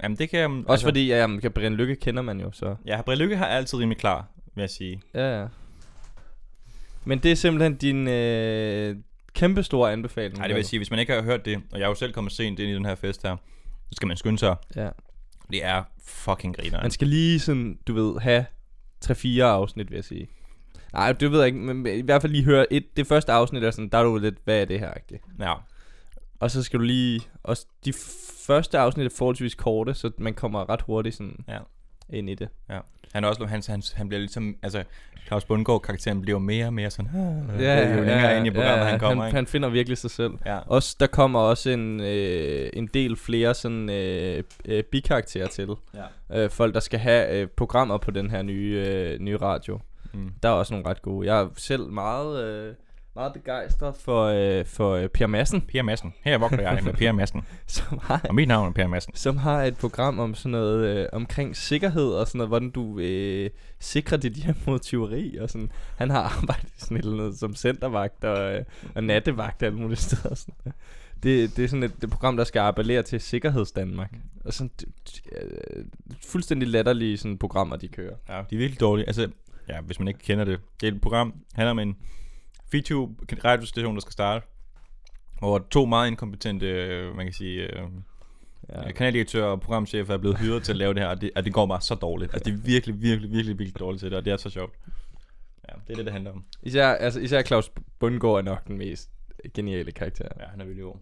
Jamen 0.04 0.18
det 0.18 0.30
kan 0.30 0.40
jeg... 0.40 0.50
Også 0.50 0.66
altså, 0.70 0.86
fordi, 0.86 1.08
ja, 1.08 1.18
jamen, 1.18 1.42
Brian 1.56 1.74
Lykke 1.76 1.96
kender 1.96 2.22
man 2.22 2.40
jo, 2.40 2.52
så. 2.52 2.76
Ja, 2.86 3.02
Brian 3.02 3.18
Lykke 3.20 3.38
har 3.38 3.46
altid 3.46 3.80
rimelig 3.80 3.98
klar, 3.98 4.28
vil 4.56 4.62
jeg 4.62 4.70
sige. 4.70 5.02
Ja, 5.14 5.40
ja. 5.42 5.48
Men 7.06 7.20
det 7.20 7.32
er 7.32 7.36
simpelthen 7.36 7.76
din 7.76 8.08
øh, 8.08 8.96
kæmpe 9.34 9.64
store 9.64 9.92
anbefaling. 9.92 10.38
Nej, 10.38 10.48
det 10.48 10.54
vil 10.56 10.60
jeg 10.60 10.66
sige, 10.66 10.80
hvis 10.80 10.92
man 10.92 11.00
ikke 11.00 11.14
har 11.14 11.22
hørt 11.22 11.46
det, 11.46 11.58
og 11.72 11.80
jeg 11.80 11.86
er 11.86 11.90
jo 11.90 11.96
selv 11.96 12.14
kommet 12.14 12.34
sent 12.34 12.60
ind 12.60 12.70
i 12.70 12.74
den 12.74 12.86
her 12.86 12.96
fest 12.96 13.24
her, 13.24 13.36
så 13.90 13.96
skal 13.96 14.08
man 14.08 14.18
skynde 14.18 14.40
sig. 14.40 14.56
Ja. 14.76 14.90
Det 15.52 15.66
er 15.66 15.84
fucking 16.04 16.56
griner. 16.56 16.82
Man 16.82 16.92
skal 16.92 17.08
lige 17.08 17.40
sådan, 17.40 17.80
du 17.88 17.94
ved, 17.94 18.20
have 18.22 18.46
3-4 19.06 19.40
afsnit, 19.42 19.90
vil 19.92 19.96
jeg 19.96 20.06
sige. 20.06 20.30
Nej, 20.94 21.12
det 21.12 21.32
ved 21.32 21.40
jeg 21.40 21.48
ikke, 21.48 21.60
men 21.60 21.86
i 21.86 22.02
hvert 22.02 22.22
fald 22.22 22.32
lige 22.32 22.44
høre 22.44 22.74
et, 22.74 22.98
det 22.98 23.08
første 23.08 23.32
afsnit 23.32 23.64
er 23.64 23.72
sådan, 23.72 23.90
der 23.90 23.98
er 23.98 24.04
du 24.04 24.18
lidt, 24.18 24.36
hvad 24.44 24.62
er 24.62 24.66
det 24.66 24.80
her, 24.80 24.90
agtigt. 24.90 25.24
Ja. 25.40 25.54
Og 26.40 26.52
så 26.52 26.64
skal 26.64 26.80
du 26.80 26.84
lige, 26.84 27.22
også 27.44 27.66
de 27.86 27.94
første 28.48 28.80
afsnit 28.80 29.06
er 29.06 29.16
forholdsvis 29.18 29.56
korte, 29.56 29.94
så 29.94 30.12
man 30.18 30.34
kommer 30.34 30.70
ret 30.70 30.82
hurtigt 30.82 31.16
sådan 31.16 31.46
Ja. 31.48 31.60
Ind 32.14 32.30
i 32.30 32.36
det. 32.36 32.50
Han, 33.14 33.24
er 33.24 33.28
også, 33.28 33.46
han, 33.46 33.64
han, 33.68 33.82
han 33.96 34.08
bliver 34.08 34.20
ligesom, 34.20 34.56
altså 34.64 34.84
Claus 35.28 35.46
Bundgaard 35.46 35.82
karakteren 35.82 36.22
bliver 36.22 36.40
mere 36.40 36.66
og 36.66 36.74
mere 36.74 36.90
sådan, 36.90 37.12
ah, 37.16 37.62
Ja, 37.62 37.96
jo 37.96 38.04
længere 38.04 38.38
ind 38.38 38.48
i 38.48 38.52
programmet 38.52 38.88
han 38.88 39.00
kommer, 39.00 39.24
han, 39.24 39.30
ikke? 39.30 39.36
han 39.36 39.48
finder 39.48 39.70
virkelig 39.70 39.98
sig 39.98 40.12
selv. 40.12 40.32
Ja. 40.46 40.60
Også, 40.66 40.96
der 41.00 41.08
kommer 41.08 41.40
også 41.40 41.70
en, 41.70 42.00
øh, 42.00 42.70
en 42.74 42.88
del 42.88 43.16
flere 43.16 43.54
sådan 43.54 43.90
øh, 43.90 44.44
øh, 44.66 44.84
bikarakterer 44.84 45.48
til. 45.48 45.70
ja. 46.30 46.44
Øh, 46.44 46.50
folk, 46.50 46.74
der 46.74 46.80
skal 46.80 47.00
have 47.00 47.36
øh, 47.42 47.48
programmer 47.48 47.98
på 47.98 48.12
den 48.12 48.30
her 48.30 48.42
nye, 48.42 48.84
øh, 48.88 49.20
nye 49.20 49.38
radio. 49.38 49.80
Mm. 50.14 50.32
Der 50.44 50.50
er 50.50 50.54
også 50.54 50.74
nogle 50.74 50.90
ret 50.90 51.02
gode. 51.02 51.34
Jeg 51.34 51.42
er 51.42 51.48
selv 51.58 51.88
meget, 51.90 52.44
øh, 52.44 52.74
meget 53.20 53.34
begejstret 53.34 53.96
for, 53.96 54.24
øh, 54.26 54.66
for 54.66 54.92
øh, 54.96 55.10
Per 55.10 55.28
Madsen, 55.28 55.62
Per 55.62 55.82
Madsen. 55.82 56.14
Her 56.24 56.38
vokser 56.38 56.62
jeg 56.62 56.84
med 56.84 56.94
Per 56.94 57.12
Madsen. 57.12 57.42
som 57.68 58.00
har, 58.02 58.22
Og 58.30 58.36
mit 58.36 58.48
navn 58.48 58.68
er 58.68 58.72
Per 58.72 58.88
Madsen. 58.88 59.16
som 59.16 59.38
har 59.38 59.64
et 59.64 59.78
program 59.78 60.20
om 60.20 60.36
sådan 60.36 60.52
noget 60.52 60.86
øh, 60.86 61.08
omkring 61.14 61.56
sikkerhed 61.56 62.10
og 62.12 62.28
sådan 62.28 62.38
noget, 62.38 62.50
hvordan 62.50 62.70
du 62.70 63.00
øh, 63.00 63.50
sikrer 63.80 64.18
dit 64.18 64.34
hjem 64.34 64.56
mod 64.68 64.80
tyveri 64.80 65.38
og 65.38 65.50
sådan. 65.50 65.72
Han 65.98 66.10
har 66.10 66.22
arbejdet 66.38 66.72
sådan 66.78 66.98
et 66.98 67.06
eller 67.06 67.24
andet 67.24 67.40
som 67.40 67.56
centervagt 67.56 68.24
og, 68.24 68.54
øh, 68.56 68.64
og 68.96 69.04
nattevagt 69.04 69.64
alle 69.64 69.78
mulige 69.78 69.98
steder. 69.98 70.30
og 70.30 70.38
Sådan. 70.38 70.74
Det, 71.24 71.56
det 71.56 71.64
er 71.64 71.68
sådan 71.68 71.84
et, 71.84 71.94
et 72.04 72.10
program, 72.10 72.38
der 72.38 72.44
skal 72.44 72.60
appellere 72.60 73.04
til 73.04 73.22
sikkerhedsdanmark. 73.22 74.14
Og 74.46 74.54
sådan 74.54 74.72
det, 74.80 74.88
øh, 75.32 75.86
fuldstændig 76.26 76.68
latterlige 76.70 77.18
sådan 77.18 77.38
programmer, 77.38 77.76
de 77.76 77.88
kører. 77.88 78.16
Ja, 78.30 78.34
de 78.50 78.56
er 78.56 78.60
virkelig 78.60 78.80
dårlige. 78.80 79.08
Altså, 79.08 79.28
ja, 79.70 79.82
hvis 79.82 80.00
man 80.00 80.08
ikke 80.08 80.20
kender 80.20 80.46
det. 80.46 80.60
Det 80.82 80.88
er 80.90 80.92
et 80.92 81.02
program, 81.02 81.34
handler 81.56 81.72
om 81.72 81.80
en 81.80 81.98
feature 82.72 83.10
radiostation, 83.46 83.96
der 83.96 84.02
skal 84.02 84.12
starte. 84.12 84.46
Hvor 85.40 85.68
to 85.72 85.86
meget 85.86 86.08
inkompetente, 86.08 86.66
øh, 86.66 87.16
man 87.16 87.26
kan 87.26 87.34
sige, 87.34 87.62
øh, 87.62 87.84
Ja. 88.70 88.82
ja. 88.82 88.92
kanaldirektør 88.92 89.46
og 89.46 89.62
programchef 89.62 90.10
er 90.10 90.18
blevet 90.18 90.38
hyret 90.38 90.64
til 90.64 90.72
at 90.72 90.78
lave 90.78 90.94
det 90.94 91.02
her, 91.02 91.10
og 91.10 91.22
det, 91.22 91.32
og 91.36 91.46
det 91.46 91.54
går 91.54 91.66
bare 91.66 91.82
så 91.82 91.96
dårligt. 91.96 92.34
Altså, 92.34 92.50
de 92.50 92.56
er 92.56 92.62
virkelig, 92.62 93.02
virkelig, 93.02 93.32
virkelig, 93.32 93.60
virkelig 93.60 93.80
dårlige 93.80 94.00
til 94.00 94.10
det, 94.12 94.18
og 94.18 94.26
det 94.26 94.34
er 94.34 94.38
så 94.38 94.50
sjovt. 94.50 94.74
Ja, 95.70 95.74
det 95.88 95.92
er 95.94 95.96
det, 95.96 96.06
det 96.06 96.14
handler 96.14 96.32
om. 96.32 96.44
Især, 96.64 96.88
altså, 96.88 97.20
især 97.20 97.44
Claus 97.44 97.72
Bundgaard 98.00 98.38
er 98.38 98.42
nok 98.42 98.68
den 98.68 98.78
mest 98.78 99.10
geniale 99.54 99.92
karakter. 99.92 100.28
Ja, 100.40 100.46
han 100.46 100.62
er 100.62 100.66
virkelig 100.66 100.84
god. 100.84 100.96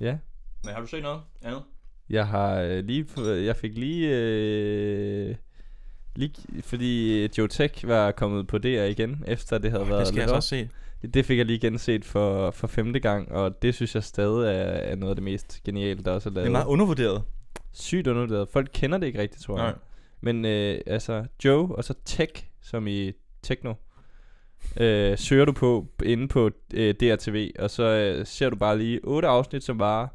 Ja. 0.00 0.18
Men 0.64 0.74
har 0.74 0.80
du 0.80 0.86
set 0.86 1.02
noget 1.02 1.20
andet? 1.42 1.62
Jeg 2.10 2.26
har 2.26 2.54
øh, 2.60 2.84
lige, 2.84 3.06
jeg 3.44 3.56
fik 3.56 3.78
lige, 3.78 4.08
øh, 4.16 5.36
lige, 6.18 6.62
fordi 6.62 7.24
Joe 7.38 7.48
Tech 7.48 7.88
var 7.88 8.10
kommet 8.10 8.46
på 8.46 8.58
DR 8.58 8.66
igen, 8.84 9.24
efter 9.26 9.58
det 9.58 9.70
havde 9.70 9.82
Oh, 9.82 9.88
været 9.88 10.00
det 10.00 10.08
skal 10.08 10.20
jeg 10.20 10.28
op. 10.30 10.36
også 10.36 10.48
se. 10.48 10.68
Det 11.14 11.24
fik 11.24 11.38
jeg 11.38 11.46
lige 11.46 11.58
genset 11.58 12.04
for, 12.04 12.50
for 12.50 12.66
femte 12.66 13.00
gang, 13.00 13.32
og 13.32 13.62
det 13.62 13.74
synes 13.74 13.94
jeg 13.94 14.04
stadig 14.04 14.48
er, 14.48 14.52
er 14.62 14.96
noget 14.96 15.10
af 15.10 15.16
det 15.16 15.22
mest 15.24 15.60
geniale, 15.64 16.02
der 16.04 16.10
også 16.12 16.28
er 16.28 16.30
Det 16.30 16.34
lavet. 16.34 16.46
er 16.46 16.50
meget 16.52 16.66
undervurderet. 16.66 17.22
Sygt 17.72 18.06
undervurderet. 18.06 18.48
Folk 18.48 18.70
kender 18.74 18.98
det 18.98 19.06
ikke 19.06 19.18
rigtigt, 19.20 19.42
tror 19.42 19.58
jeg. 19.58 19.66
Nej. 19.66 19.74
Men 20.20 20.44
øh, 20.44 20.80
altså, 20.86 21.24
Joe 21.44 21.76
og 21.76 21.84
så 21.84 21.94
Tech, 22.04 22.44
som 22.62 22.86
i 22.86 23.12
techno, 23.42 23.74
øh, 24.80 25.18
søger 25.18 25.44
du 25.44 25.52
på 25.52 25.86
inde 26.04 26.28
på 26.28 26.50
øh, 26.74 26.94
DRTV, 26.94 27.50
og 27.58 27.70
så 27.70 27.82
øh, 27.84 28.26
ser 28.26 28.50
du 28.50 28.56
bare 28.56 28.78
lige 28.78 29.00
otte 29.04 29.28
afsnit, 29.28 29.64
som 29.64 29.78
bare 29.78 30.08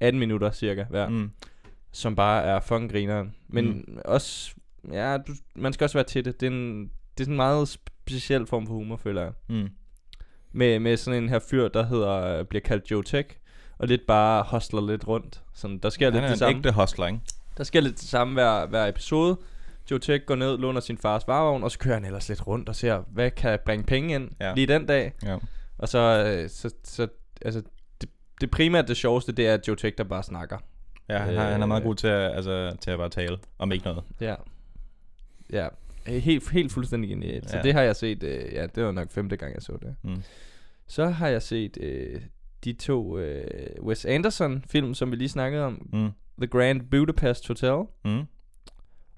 18 0.00 0.18
minutter 0.18 0.50
cirka 0.52 0.84
hver. 0.90 1.08
Mm. 1.08 1.30
som 1.92 2.16
bare 2.16 2.42
er 2.42 2.60
fucking 2.60 2.90
grineren. 2.90 3.34
Men 3.48 3.64
mm. 3.88 3.98
også, 4.04 4.54
ja, 4.92 5.16
du, 5.18 5.32
man 5.54 5.72
skal 5.72 5.84
også 5.84 5.98
være 5.98 6.04
til 6.04 6.24
det. 6.24 6.40
Det 6.40 6.46
er, 6.46 6.50
en, 6.50 6.80
det 6.82 7.20
er 7.20 7.24
sådan 7.24 7.32
en 7.32 7.36
meget 7.36 7.68
speciel 7.68 8.46
form 8.46 8.66
for 8.66 8.74
humor, 8.74 8.96
føler 8.96 9.22
jeg. 9.22 9.32
Mm. 9.48 9.68
Med, 10.52 10.78
med 10.78 10.96
sådan 10.96 11.22
en 11.22 11.28
her 11.28 11.38
fyr, 11.38 11.68
der 11.68 11.86
hedder, 11.86 12.42
bliver 12.42 12.62
kaldt 12.62 12.90
Joe 12.90 13.02
Tech, 13.02 13.28
og 13.78 13.88
lidt 13.88 14.06
bare 14.06 14.42
hostler 14.42 14.80
lidt 14.80 15.06
rundt. 15.08 15.42
Sådan, 15.54 15.78
der 15.78 15.90
sker 15.90 16.06
Han 16.06 16.12
lidt 16.12 16.22
er 16.24 16.26
det 16.28 16.32
en 16.34 16.38
samme. 16.38 16.56
ægte 16.58 16.70
hostler, 16.70 17.06
ikke? 17.06 17.20
Der 17.56 17.64
sker 17.64 17.80
lidt 17.80 18.00
det 18.00 18.08
samme 18.08 18.34
hver, 18.34 18.66
hver 18.66 18.86
episode. 18.86 19.36
Joe 19.90 19.98
Tech 19.98 20.24
går 20.26 20.34
ned, 20.34 20.58
låner 20.58 20.80
sin 20.80 20.98
fars 20.98 21.22
varevogn, 21.26 21.62
og 21.64 21.70
så 21.70 21.78
kører 21.78 21.94
han 21.94 22.04
ellers 22.04 22.28
lidt 22.28 22.46
rundt 22.46 22.68
og 22.68 22.76
ser, 22.76 23.02
hvad 23.12 23.30
kan 23.30 23.58
bringe 23.64 23.84
penge 23.84 24.14
ind 24.14 24.30
ja. 24.40 24.54
Lige 24.54 24.66
den 24.66 24.86
dag. 24.86 25.12
Ja. 25.22 25.38
Og 25.78 25.88
så, 25.88 25.98
øh, 25.98 26.50
så, 26.50 26.70
så 26.84 27.08
altså, 27.42 27.62
det, 28.00 28.08
det 28.40 28.50
primært 28.50 28.88
det 28.88 28.96
sjoveste, 28.96 29.32
det 29.32 29.46
er 29.48 29.58
Joe 29.68 29.76
Tech, 29.76 29.98
der 29.98 30.04
bare 30.04 30.22
snakker. 30.22 30.58
Ja, 31.08 31.18
han, 31.18 31.36
har, 31.36 31.50
han 31.50 31.62
er 31.62 31.66
meget 31.66 31.80
Øh. 31.80 31.86
god 31.86 31.94
til 31.94 32.06
at, 32.06 32.36
altså, 32.36 32.76
til 32.80 32.90
at 32.90 32.98
bare 32.98 33.08
tale 33.08 33.38
om 33.58 33.72
ikke 33.72 33.84
noget. 33.84 34.02
Ja. 34.20 34.34
Ja. 35.54 35.68
Helt, 36.06 36.50
helt 36.50 36.72
fuldstændig 36.72 37.10
genialt. 37.10 37.50
Så 37.50 37.56
Ja. 37.56 37.62
det 37.62 37.72
har 37.72 37.82
jeg 37.82 37.96
set, 37.96 38.22
øh, 38.22 38.52
ja, 38.52 38.66
det 38.66 38.84
var 38.84 38.92
nok 38.92 39.10
femte 39.10 39.36
gang, 39.36 39.54
jeg 39.54 39.62
så 39.62 39.78
det. 39.82 39.96
Mm. 40.02 40.22
Så 40.86 41.06
har 41.06 41.28
jeg 41.28 41.42
set 41.42 41.78
øh, 41.80 42.20
de 42.64 42.72
to 42.72 43.18
øh, 43.18 43.82
Wes 43.82 44.04
Anderson 44.04 44.64
film, 44.70 44.94
som 44.94 45.10
vi 45.10 45.16
lige 45.16 45.28
snakkede 45.28 45.64
om. 45.64 45.88
Mm. 45.92 46.10
The 46.38 46.46
Grand 46.46 46.80
Budapest 46.90 47.48
Hotel. 47.48 47.76
Mm. 48.04 48.22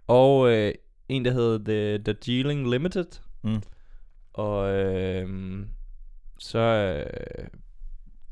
Og 0.06 0.50
øh, 0.52 0.74
en, 1.08 1.24
der 1.24 1.30
hedder 1.30 1.58
The 1.58 1.98
Darjeeling 1.98 2.70
Limited. 2.70 3.06
Mm. 3.44 3.62
Og 4.32 4.74
øh, 4.74 5.28
så, 6.38 6.58
øh, 6.58 7.46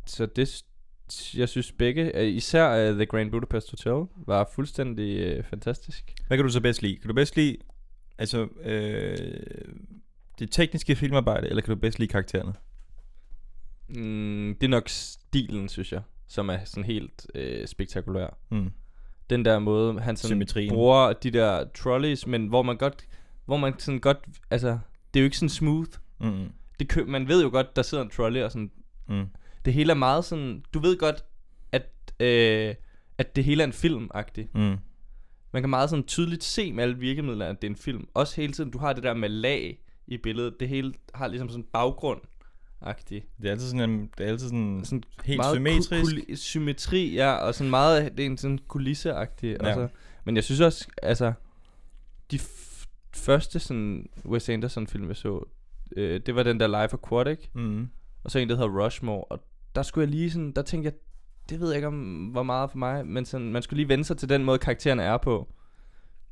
så 0.07 0.27
det, 0.27 0.49
s- 0.49 1.35
jeg 1.37 1.49
synes 1.49 1.73
begge, 1.73 2.17
øh, 2.19 2.27
især 2.29 2.91
uh, 2.91 2.97
The 2.97 3.07
Grand 3.07 3.31
Budapest 3.31 3.71
Hotel, 3.71 4.09
var 4.27 4.51
fuldstændig 4.55 5.19
øh, 5.19 5.45
fantastisk. 5.45 6.13
Hvad 6.27 6.39
kan 6.39 6.45
du 6.47 6.53
så 6.53 6.61
bedst 6.61 6.83
lide? 6.83 6.97
Kan 6.97 7.09
du 7.09 7.15
bedst 7.15 7.37
lide 7.37 7.57
altså, 8.19 8.49
øh, 8.63 9.17
det 10.39 10.51
tekniske 10.51 10.97
filmarbejde, 10.97 11.49
eller 11.49 11.63
kan 11.63 11.75
du 11.75 11.81
bedst 11.81 11.99
lide 11.99 12.09
karaktererne? 12.11 12.55
Mm, 13.89 14.57
det 14.61 14.67
er 14.67 14.71
nok 14.71 14.89
stilen, 14.89 15.69
synes 15.69 15.93
jeg, 15.93 16.03
som 16.29 16.49
er 16.49 16.59
sådan 16.65 16.85
helt 16.85 17.27
øh, 17.35 17.67
spektakulær. 17.67 18.39
Mm. 18.51 18.71
Den 19.31 19.45
der 19.45 19.59
måde, 19.59 20.01
han 20.01 20.17
sådan 20.17 20.29
Symmetrien. 20.29 20.71
bruger 20.73 21.13
de 21.13 21.31
der 21.31 21.65
trolleys, 21.75 22.27
men 22.27 22.47
hvor 22.47 22.63
man 22.63 22.77
godt, 22.77 23.07
hvor 23.45 23.57
man 23.57 23.79
sådan 23.79 24.01
godt, 24.01 24.19
altså, 24.51 24.69
det 25.15 25.21
er 25.21 25.23
jo 25.23 25.25
ikke 25.25 25.37
sådan 25.37 25.49
smooth. 25.49 25.91
Mm. 26.21 26.53
Det 26.81 26.89
kø- 26.89 27.05
man 27.05 27.29
ved 27.29 27.43
jo 27.43 27.51
godt, 27.51 27.77
der 27.77 27.83
sidder 27.83 28.05
en 28.05 28.11
trolley 28.11 28.41
og 28.43 28.53
sådan, 28.53 28.71
Mm. 29.09 29.27
det 29.65 29.73
hele 29.73 29.91
er 29.91 29.95
meget 29.97 30.25
sådan, 30.25 30.65
du 30.75 30.79
ved 30.79 30.99
godt, 30.99 31.25
at, 31.73 31.91
øh, 32.21 32.75
at 33.19 33.37
det 33.37 33.45
hele 33.45 33.63
er 33.63 33.67
en 33.67 33.73
film 33.73 34.11
-agtig. 34.15 34.47
Mm. 34.55 34.77
Man 35.55 35.63
kan 35.63 35.71
meget 35.71 35.91
sådan 35.91 36.05
tydeligt 36.05 36.45
se 36.45 36.73
med 36.73 36.83
alle 36.85 36.99
virkemidler, 36.99 37.47
at 37.47 37.63
det 37.63 37.69
er 37.69 37.71
en 37.73 37.77
film. 37.77 38.09
Også 38.15 38.37
hele 38.41 38.53
tiden, 38.53 38.71
du 38.71 38.79
har 38.79 38.93
det 38.93 39.03
der 39.03 39.15
med 39.15 39.29
lag 39.29 39.79
i 40.07 40.17
billedet. 40.17 40.61
Det 40.61 40.69
hele 40.69 40.95
har 41.15 41.27
ligesom 41.27 41.49
sådan 41.49 41.65
en 41.65 41.69
baggrund 41.73 42.21
agtig 42.81 43.25
Det 43.43 43.47
er 43.47 43.51
altid 43.51 43.67
sådan, 43.69 43.91
en, 43.91 44.11
det 44.19 44.27
er 44.27 44.31
altid 44.31 44.47
sådan, 44.49 44.81
Sådan 44.85 45.03
helt 45.25 45.37
meget 45.39 45.55
symmetrisk. 45.55 46.17
Ku- 46.29 46.35
symmetri, 46.37 47.15
ja, 47.15 47.33
og 47.33 47.55
sådan 47.55 47.71
meget, 47.71 48.17
det 48.17 48.23
er 48.23 48.27
en 48.27 48.37
sådan 48.39 48.59
kulisse-agtig. 48.69 49.57
Ja. 49.63 49.69
Ja. 49.69 49.75
Så, 49.75 49.89
men 50.25 50.37
jeg 50.37 50.45
synes 50.45 50.61
også, 50.61 50.89
altså, 51.03 51.33
de 52.31 52.39
første 53.15 53.59
sådan 53.59 54.09
Wes 54.27 54.49
Anderson 54.49 54.87
film, 54.87 55.09
jeg 55.09 55.17
så, 55.17 55.45
øh, 55.97 56.21
det 56.27 56.35
var 56.35 56.43
den 56.43 56.61
der 56.61 56.67
Life 56.83 56.95
Aquatic, 56.95 57.39
Mm. 57.53 57.89
og 58.25 58.31
så 58.31 58.39
en, 58.39 58.49
der 58.49 58.57
hedder 58.57 58.85
Rushmore, 58.85 59.25
og 59.25 59.45
der 59.75 59.83
skulle 59.83 60.03
jeg 60.03 60.11
lige 60.11 60.31
sådan, 60.31 60.53
der 60.53 60.63
tænkte 60.63 60.87
jeg, 60.87 60.95
det 61.51 61.61
ved 61.61 61.69
jeg 61.69 61.77
ikke 61.77 61.89
om 61.89 62.35
var 62.35 62.43
meget 62.43 62.71
for 62.71 62.79
mig, 62.79 63.07
men 63.07 63.25
sådan, 63.25 63.53
man 63.53 63.63
skulle 63.63 63.77
lige 63.77 63.89
vende 63.89 64.05
sig 64.05 64.17
til 64.19 64.29
den 64.29 64.45
måde, 64.45 64.59
karaktererne 64.59 65.03
er 65.03 65.17
på. 65.17 65.49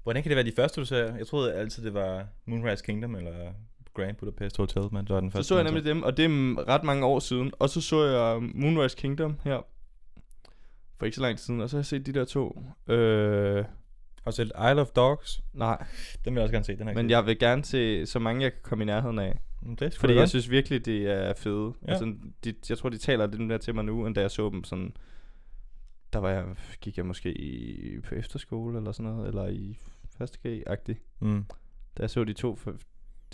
Hvordan 0.03 0.23
kan 0.23 0.31
det 0.31 0.37
være 0.37 0.47
de 0.47 0.53
første, 0.57 0.81
du 0.81 0.85
ser? 0.87 1.17
Jeg 1.17 1.27
troede 1.27 1.55
altid, 1.55 1.85
det 1.85 1.95
var 1.95 2.27
Moonrise 2.47 2.85
Kingdom, 2.85 3.15
eller 3.15 3.53
Grand 3.95 4.17
Budapest 4.17 4.57
Hotel, 4.57 4.83
men 4.93 5.05
det 5.05 5.15
var 5.15 5.21
den 5.21 5.31
Så 5.31 5.37
første. 5.37 5.49
så 5.49 5.55
jeg 5.57 5.65
man 5.65 5.73
nemlig 5.73 5.85
dem, 5.95 6.03
og 6.03 6.17
det 6.17 6.25
er 6.25 6.69
ret 6.69 6.85
mange 6.85 7.05
år 7.07 7.19
siden. 7.19 7.53
Og 7.59 7.69
så 7.69 7.81
så 7.81 8.05
jeg 8.05 8.43
Moonrise 8.55 8.97
Kingdom 8.97 9.37
her. 9.45 9.61
For 10.99 11.05
ikke 11.07 11.15
så 11.15 11.23
lang 11.23 11.39
tid 11.39 11.45
siden. 11.45 11.61
Og 11.61 11.71
så 11.71 11.77
har 11.77 11.81
jeg 11.81 11.87
set 11.87 12.07
de 12.07 12.13
der 12.13 12.25
to. 12.25 12.63
Øh, 12.89 13.65
Har 14.25 14.31
du 14.31 14.33
set 14.37 14.53
Isle 14.71 14.81
of 14.81 14.87
Dogs? 14.91 15.41
nej, 15.53 15.87
Den 16.25 16.35
vil 16.35 16.41
jeg 16.41 16.43
også 16.43 16.53
gerne 16.53 16.65
se. 16.65 16.77
Den 16.77 16.87
har 16.87 16.95
men 16.95 17.11
jeg 17.11 17.27
vil 17.27 17.39
gerne 17.39 17.65
se 17.65 18.07
så 18.07 18.19
mange, 18.19 18.43
jeg 18.43 18.53
kan 18.53 18.61
komme 18.63 18.85
i 18.85 18.87
nærheden 18.87 19.19
af. 19.19 19.41
Mm, 19.63 19.77
Det 19.77 19.95
Fordi 19.95 20.13
jeg 20.13 20.21
godt. 20.21 20.29
synes 20.29 20.51
virkelig, 20.51 20.85
det 20.87 21.11
er 21.11 21.35
fede. 21.35 21.73
Ja. 21.87 21.91
Altså, 21.91 22.15
de, 22.45 22.55
jeg 22.69 22.79
tror, 22.79 22.89
de 22.89 22.99
taler 22.99 23.27
lidt 23.27 23.41
mere 23.43 23.59
til 23.59 23.75
mig 23.75 23.85
nu, 23.85 24.07
end 24.07 24.15
da 24.15 24.21
jeg 24.21 24.31
så 24.31 24.51
dem 24.51 24.65
sådan... 24.65 24.97
Der 26.13 26.19
var 26.19 26.31
jeg, 26.31 26.45
gik 26.81 26.97
jeg 26.97 27.07
måske 27.07 27.33
i, 27.33 28.01
på 28.01 28.15
efterskole 28.15 28.79
eller 28.79 28.93
sådan 28.93 29.13
noget, 29.13 29.29
eller 29.29 29.47
i 29.47 29.79
første 30.19 30.39
G-agtig. 30.47 30.95
Mm. 31.21 31.45
Da 31.97 32.03
jeg 32.03 32.11
så 32.11 32.25
de 32.25 32.33
to, 32.33 32.57
for, 32.57 32.75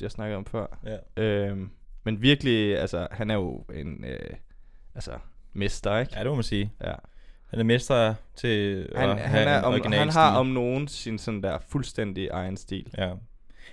jeg 0.01 0.11
snakkede 0.11 0.37
om 0.37 0.45
før. 0.47 0.79
Ja. 1.17 1.23
Øhm, 1.23 1.71
men 2.05 2.23
virkelig, 2.23 2.79
altså, 2.79 3.09
han 3.11 3.31
er 3.31 3.35
jo 3.35 3.64
en, 3.75 4.05
øh, 4.05 4.19
altså, 4.95 5.19
mester, 5.53 5.99
ikke? 5.99 6.12
ja, 6.17 6.21
det 6.21 6.29
må 6.29 6.35
man 6.35 6.45
sige. 6.45 6.73
Ja. 6.85 6.95
Han 7.47 7.59
er 7.61 7.64
mester 7.64 8.14
til 8.35 8.88
Han, 8.97 9.11
at 9.11 9.19
han, 9.19 9.29
have 9.29 9.45
er 9.45 9.62
om, 9.62 9.93
han 9.93 10.09
har 10.09 10.37
om 10.38 10.47
nogen 10.47 10.88
sin 10.88 11.19
sådan 11.19 11.43
der 11.43 11.59
fuldstændig 11.69 12.29
egen 12.29 12.57
stil. 12.57 12.95
Ja. 12.99 13.14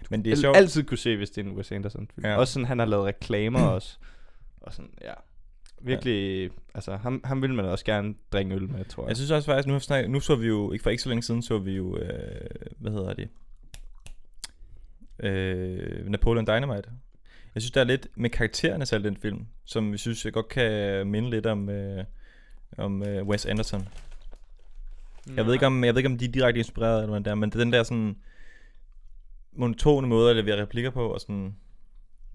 Men 0.10 0.26
det 0.26 0.32
er 0.32 0.36
sjovt. 0.36 0.58
altid 0.58 0.84
kunne 0.84 0.98
se, 0.98 1.18
hvis 1.18 1.30
det 1.30 1.46
er 1.46 1.50
en 1.50 1.56
Wes 1.56 1.72
Anderson 1.72 2.10
film. 2.16 2.26
Ja. 2.28 2.36
Også 2.36 2.54
sådan, 2.54 2.66
han 2.66 2.80
har 2.80 2.86
lavet 2.86 3.06
reklamer 3.06 3.62
også. 3.76 3.98
Og 4.62 4.74
sådan, 4.74 4.92
ja. 5.02 5.14
Virkelig, 5.82 6.44
ja. 6.44 6.50
altså, 6.74 6.96
ham, 6.96 7.22
ham 7.24 7.42
vil 7.42 7.54
man 7.54 7.66
også 7.66 7.86
gerne 7.86 8.16
drikke 8.34 8.56
øl 8.56 8.70
med, 8.70 8.86
tror 8.86 9.04
jeg. 9.04 9.10
Jeg 9.10 9.18
synes 9.18 9.32
også 9.32 9.46
faktisk, 9.46 9.68
nu, 9.68 9.74
har 9.74 9.80
snakket, 9.80 10.12
nu 10.12 10.20
så 10.20 10.36
vi 10.36 10.48
jo, 10.48 10.72
ikke 10.72 10.84
for 10.84 10.90
ikke 10.90 11.04
så 11.04 11.10
længe 11.10 11.24
siden, 11.24 11.42
så 11.42 11.58
vi 11.58 11.72
jo, 11.72 11.98
øh, 11.98 12.50
hvad 12.78 12.92
hedder 12.92 13.14
det? 13.14 13.30
Øh, 15.20 16.10
Napoleon 16.10 16.46
Dynamite. 16.48 16.90
Jeg 17.56 17.62
synes, 17.62 17.72
der 17.72 17.82
er 17.82 17.86
lidt 17.86 18.08
med 18.16 18.30
karaktererne 18.30 18.86
selv 18.86 19.04
den 19.04 19.18
film, 19.18 19.46
som 19.66 19.92
vi 19.92 19.98
synes, 19.98 20.26
jeg 20.26 20.34
godt 20.34 20.50
kan 20.50 21.08
minde 21.08 21.30
lidt 21.30 21.46
om, 21.46 21.70
øh, 21.70 22.04
om 22.78 23.04
øh, 23.04 23.24
Wes 23.28 23.46
Anderson. 23.46 23.88
Jeg 25.36 25.46
ved 25.46 25.54
ikke 25.54 25.66
om 25.66 25.84
jeg 25.84 25.94
ved 25.94 26.00
ikke 26.00 26.10
om 26.10 26.18
de 26.18 26.26
er 26.26 26.32
direkte 26.32 26.60
inspireret 26.60 27.02
eller 27.02 27.12
hvad 27.12 27.20
det 27.20 27.32
er, 27.32 27.36
men 27.36 27.50
det 27.50 27.56
er 27.56 27.64
den 27.64 27.74
der 27.74 27.84
sådan 27.84 28.16
monotone 29.56 30.08
måde 30.08 30.30
at 30.30 30.36
levere 30.36 30.62
replikker 30.62 30.90
på 30.90 31.08
og 31.08 31.22
sådan 31.22 31.56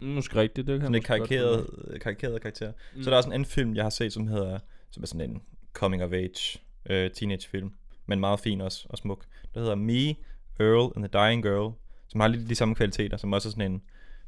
Måske 0.02 0.36
rigtigt, 0.36 0.66
det 0.66 0.72
kan 0.72 0.80
sådan 0.80 0.92
lidt 0.92 1.04
karikeret, 1.04 1.66
karikeret 2.00 2.40
karakter. 2.42 2.72
Mm. 2.96 3.02
Så 3.02 3.10
er 3.10 3.12
der 3.12 3.16
også 3.16 3.28
en 3.28 3.32
anden 3.32 3.46
film, 3.46 3.74
jeg 3.74 3.84
har 3.84 3.90
set, 3.90 4.12
som 4.12 4.26
hedder, 4.26 4.58
som 4.90 5.02
er 5.02 5.06
sådan 5.06 5.30
en 5.30 5.42
coming 5.72 6.02
of 6.02 6.12
age 6.12 6.60
uh, 6.90 7.12
teenage 7.14 7.48
film, 7.48 7.72
men 8.06 8.20
meget 8.20 8.40
fin 8.40 8.60
også, 8.60 8.86
og 8.90 8.98
smuk. 8.98 9.24
Der 9.54 9.60
hedder 9.60 9.74
Me, 9.74 10.14
Earl 10.60 10.92
and 10.96 11.08
the 11.08 11.20
Dying 11.20 11.42
Girl, 11.42 11.72
som 12.08 12.20
har 12.20 12.28
lidt 12.28 12.48
de 12.50 12.54
samme 12.54 12.74
kvaliteter, 12.74 13.16
som 13.16 13.32
også 13.32 13.48
er 13.48 13.50
sådan 13.50 13.72
en, 13.72 13.82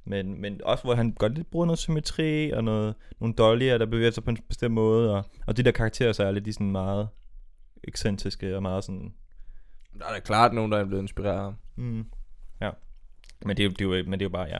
men, 0.05 0.41
men 0.41 0.61
også 0.65 0.85
hvor 0.85 0.95
han 0.95 1.13
godt 1.13 1.35
lidt 1.35 1.51
bruger 1.51 1.67
noget 1.67 1.79
symmetri, 1.79 2.51
og 2.51 2.65
noget, 2.65 2.95
nogle 3.21 3.35
dollier, 3.35 3.79
der 3.79 3.87
bevæger 3.87 4.11
sig 4.11 4.25
på 4.25 4.31
en 4.31 4.39
bestemt 4.49 4.75
måde, 4.75 5.15
og, 5.15 5.25
og 5.47 5.57
de 5.57 5.63
der 5.63 5.71
karakterer 5.71 6.13
så 6.13 6.25
er 6.25 6.31
lidt 6.31 6.45
de 6.45 6.53
sådan 6.53 6.71
meget 6.71 7.09
ekscentriske, 7.85 8.57
og 8.57 8.63
meget 8.63 8.85
sådan, 8.85 9.15
Der 9.99 10.05
er 10.07 10.13
da 10.13 10.21
klart 10.21 10.55
nogen, 10.55 10.73
der 10.73 10.79
er 10.79 10.85
blevet 10.85 11.03
inspireret. 11.03 11.55
mm. 11.77 12.07
Men 13.47 13.57
det, 13.57 13.63
er 13.63 13.65
jo, 13.67 13.71
det, 13.71 13.81
er 13.81 13.99
jo, 13.99 14.05
men 14.05 14.13
det 14.13 14.23
er 14.23 14.29
jo 14.29 14.31
bare, 14.31 14.47
ja. 14.49 14.59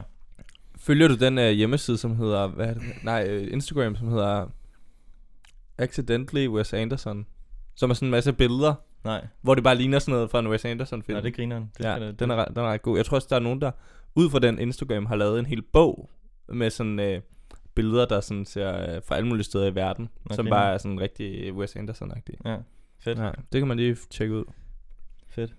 Følger 0.77 1.07
du 1.07 1.15
den 1.15 1.37
uh, 1.37 1.43
hjemmeside, 1.43 1.97
som 1.97 2.15
hedder, 2.15 2.47
hvad 2.47 2.67
er 2.67 2.73
det? 2.73 2.83
Nej, 3.03 3.37
uh, 3.37 3.51
Instagram, 3.53 3.95
som 3.95 4.07
hedder 4.07 4.47
Accidentally 5.77 6.47
Wes 6.47 6.73
Anderson. 6.73 7.25
Som 7.75 7.89
er 7.89 7.93
sådan 7.93 8.07
en 8.07 8.11
masse 8.11 8.33
billeder, 8.33 8.73
Nej, 9.03 9.27
hvor 9.41 9.55
det 9.55 9.63
bare 9.63 9.75
ligner 9.75 9.99
sådan 9.99 10.11
noget 10.11 10.31
fra 10.31 10.39
en 10.39 10.47
Wes 10.47 10.65
Anderson 10.65 11.03
film. 11.03 11.15
Nej 11.15 11.21
det 11.21 11.35
griner 11.35 11.55
han. 11.55 11.71
Det 11.77 11.83
ja, 11.85 11.99
det- 11.99 12.19
den 12.19 12.31
er, 12.31 12.45
den 12.45 12.57
er 12.57 12.63
ret 12.67 12.81
god. 12.81 12.97
Jeg 12.97 13.05
tror 13.05 13.15
også, 13.15 13.27
der 13.29 13.35
er 13.35 13.39
nogen, 13.39 13.61
der 13.61 13.71
ud 14.15 14.29
fra 14.29 14.39
den 14.39 14.59
Instagram 14.59 15.05
har 15.05 15.15
lavet 15.15 15.39
en 15.39 15.45
hel 15.45 15.61
bog 15.61 16.09
med 16.49 16.69
sådan 16.69 16.99
øh, 16.99 17.21
billeder, 17.75 18.05
der 18.05 18.21
sådan 18.21 18.45
ser 18.45 18.95
øh, 18.95 19.01
fra 19.07 19.15
alle 19.15 19.27
mulige 19.29 19.43
steder 19.43 19.65
i 19.67 19.75
verden, 19.75 20.09
Nå, 20.29 20.35
som 20.35 20.45
bare 20.45 20.73
er 20.73 20.77
sådan 20.77 20.99
rigtig 20.99 21.53
Wes 21.53 21.75
Anderson-agtige. 21.75 22.37
Ja, 22.51 22.57
fedt. 22.99 23.19
Ja, 23.19 23.31
det 23.53 23.61
kan 23.61 23.67
man 23.67 23.77
lige 23.77 23.97
tjekke 24.09 24.35
ud. 24.35 24.45
Fedt. 25.29 25.53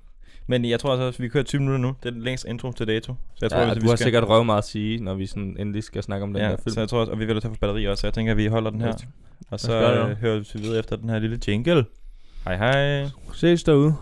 Men 0.47 0.65
jeg 0.65 0.81
tror 0.81 0.91
altså 0.91 1.05
også, 1.05 1.17
at 1.17 1.23
vi 1.23 1.29
kører 1.29 1.45
20 1.45 1.61
minutter 1.61 1.81
nu. 1.81 1.95
Det 2.03 2.09
er 2.09 2.13
den 2.13 2.23
længste 2.23 2.49
intro 2.49 2.73
til 2.73 2.87
dato. 2.87 3.15
Så 3.35 3.39
jeg 3.45 3.51
tror, 3.51 3.59
ja, 3.59 3.67
hvis 3.67 3.75
du 3.75 3.81
vi 3.81 3.89
har 3.89 3.97
skal... 3.97 4.05
sikkert 4.05 4.29
røv 4.29 4.45
meget 4.45 4.59
at 4.59 4.65
sige, 4.65 5.05
når 5.05 5.15
vi 5.15 5.27
sådan 5.27 5.57
endelig 5.59 5.85
skal 5.85 6.03
snakke 6.03 6.25
om 6.25 6.33
den 6.33 6.43
ja, 6.43 6.51
der 6.51 6.57
film. 6.57 6.75
så 6.75 6.81
jeg 6.81 6.89
tror 6.89 7.01
også, 7.01 7.13
og 7.13 7.21
vi 7.21 7.25
vil 7.25 7.41
tage 7.41 7.55
for 7.55 7.59
batteri 7.61 7.89
også, 7.89 8.01
så 8.01 8.07
jeg 8.07 8.15
tænker, 8.15 8.33
at 8.33 8.37
vi 8.39 8.47
holder 8.47 8.71
den 8.71 8.81
her. 8.81 8.95
Og 9.51 9.61
så 9.61 9.93
øh, 9.93 10.17
hører 10.17 10.39
vi 10.39 10.63
videre 10.63 10.79
efter 10.79 10.97
den 10.97 11.09
her 11.09 11.19
lille 11.19 11.39
jingle. 11.49 11.85
Hej 12.45 12.57
hej. 12.57 13.09
Ses 13.33 13.65
derude. 13.65 13.95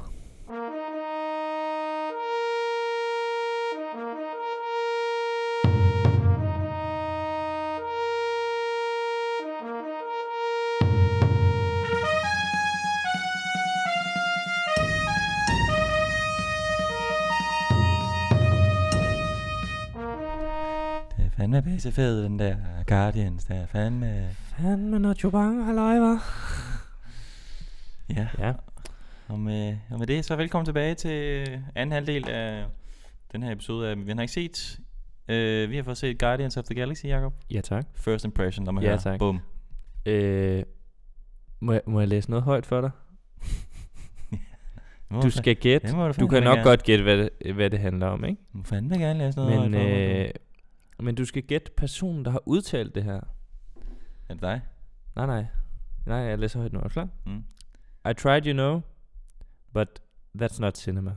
Pisse 21.83 21.93
fed, 21.93 22.25
den 22.25 22.39
der 22.39 22.57
Guardians. 22.87 23.45
Det 23.45 23.57
er 23.57 23.67
fandme... 23.67 24.29
Fandme 24.59 24.99
når 24.99 25.15
Chubang 25.15 25.65
halløj, 25.65 25.99
var. 25.99 26.25
Ja. 28.17 28.29
Ja. 28.39 28.53
Og 29.29 29.39
med, 29.41 29.77
og 29.91 29.99
med 29.99 30.07
det, 30.07 30.25
så 30.25 30.37
velkommen 30.37 30.65
tilbage 30.67 30.95
til 30.95 31.47
anden 31.75 31.93
halvdel 31.93 32.29
af 32.29 32.65
den 33.33 33.43
her 33.43 33.53
episode 33.53 33.91
af 33.91 34.07
Vi 34.07 34.13
har 34.13 34.21
ikke 34.21 34.33
set. 34.33 34.79
Uh, 35.29 35.71
vi 35.71 35.77
har 35.77 35.83
fået 35.83 35.99
set 35.99 36.19
Guardians 36.19 36.57
of 36.57 36.65
the 36.65 36.75
Galaxy, 36.75 37.05
Jacob. 37.05 37.35
Ja, 37.51 37.61
tak. 37.61 37.87
First 37.95 38.25
impression, 38.25 38.65
når 38.65 38.73
man 38.73 38.85
Ja, 38.85 38.89
hører. 38.89 38.99
tak. 39.01 39.19
Bum. 39.19 39.41
Øh, 40.07 40.63
må, 41.61 41.73
jeg, 41.73 41.81
må 41.87 42.01
jeg 42.01 42.09
læse 42.09 42.31
noget 42.31 42.45
højt 42.45 42.67
for 42.67 42.81
dig? 42.81 42.91
Du 45.23 45.31
skal 45.31 45.57
gætte. 45.57 45.89
Du 46.21 46.27
kan 46.27 46.43
nok 46.43 46.57
gerne. 46.57 46.63
godt 46.63 46.83
gætte, 46.83 47.05
hvad 47.05 47.17
det, 47.17 47.55
hvad 47.55 47.71
det 47.71 47.79
handler 47.79 48.07
om, 48.07 48.25
ikke? 48.25 48.41
Du 48.53 48.59
må 48.59 48.65
fandme 48.65 48.99
gerne 48.99 49.19
læse 49.19 49.39
noget 49.39 49.71
Men, 49.71 49.75
øh, 49.75 50.31
men 51.03 51.15
du 51.15 51.25
skal 51.25 51.43
gætte 51.43 51.71
personen, 51.77 52.25
der 52.25 52.31
har 52.31 52.43
udtalt 52.47 52.95
det 52.95 53.05
her. 53.05 53.21
Er 54.29 54.35
det 54.35 54.41
dig? 54.43 54.61
Nej, 55.17 55.27
nej. 55.27 55.47
Nej, 56.07 56.17
jeg 56.17 56.39
læser 56.39 56.59
højt 56.59 56.73
nu. 56.73 56.79
Er 56.79 56.83
du 56.83 56.89
klar? 56.89 57.09
Mm. 57.27 57.45
I 58.11 58.15
tried, 58.15 58.47
you 58.47 58.53
know, 58.53 58.81
but 59.75 60.03
that's 60.43 60.61
not 60.61 60.79
cinema. 60.79 61.17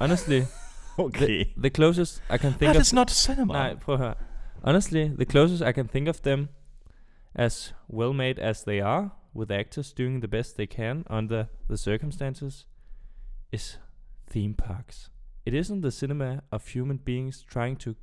Honestly, 0.00 0.40
Okay. 0.98 1.44
the 1.56 1.70
closest 1.70 2.22
I 2.30 2.36
can 2.38 2.52
think 2.52 2.60
That 2.60 2.76
of... 2.76 2.82
is 2.82 2.92
not 2.92 3.10
cinema. 3.10 3.52
Nej, 3.52 3.74
prøv 3.74 3.94
at 3.94 4.00
høre. 4.00 4.14
Honestly, 4.62 5.08
the 5.08 5.24
closest 5.24 5.62
I 5.62 5.72
can 5.72 5.88
think 5.88 6.08
of 6.08 6.20
them 6.20 6.48
as 7.34 7.74
well 7.90 8.12
made 8.12 8.42
as 8.42 8.62
they 8.62 8.80
are, 8.82 9.10
with 9.36 9.52
actors 9.52 9.92
doing 9.92 10.22
the 10.22 10.28
best 10.28 10.56
they 10.56 10.66
can 10.66 11.04
under 11.10 11.44
the 11.68 11.76
circumstances, 11.76 12.66
is 13.52 13.80
theme 14.30 14.54
parks. 14.54 15.12
It 15.46 15.54
isn't 15.54 15.82
the 15.82 15.90
cinema 15.90 16.40
of 16.50 16.74
human 16.74 16.96
beings 16.98 17.42
trying 17.42 17.76
to 17.76 17.94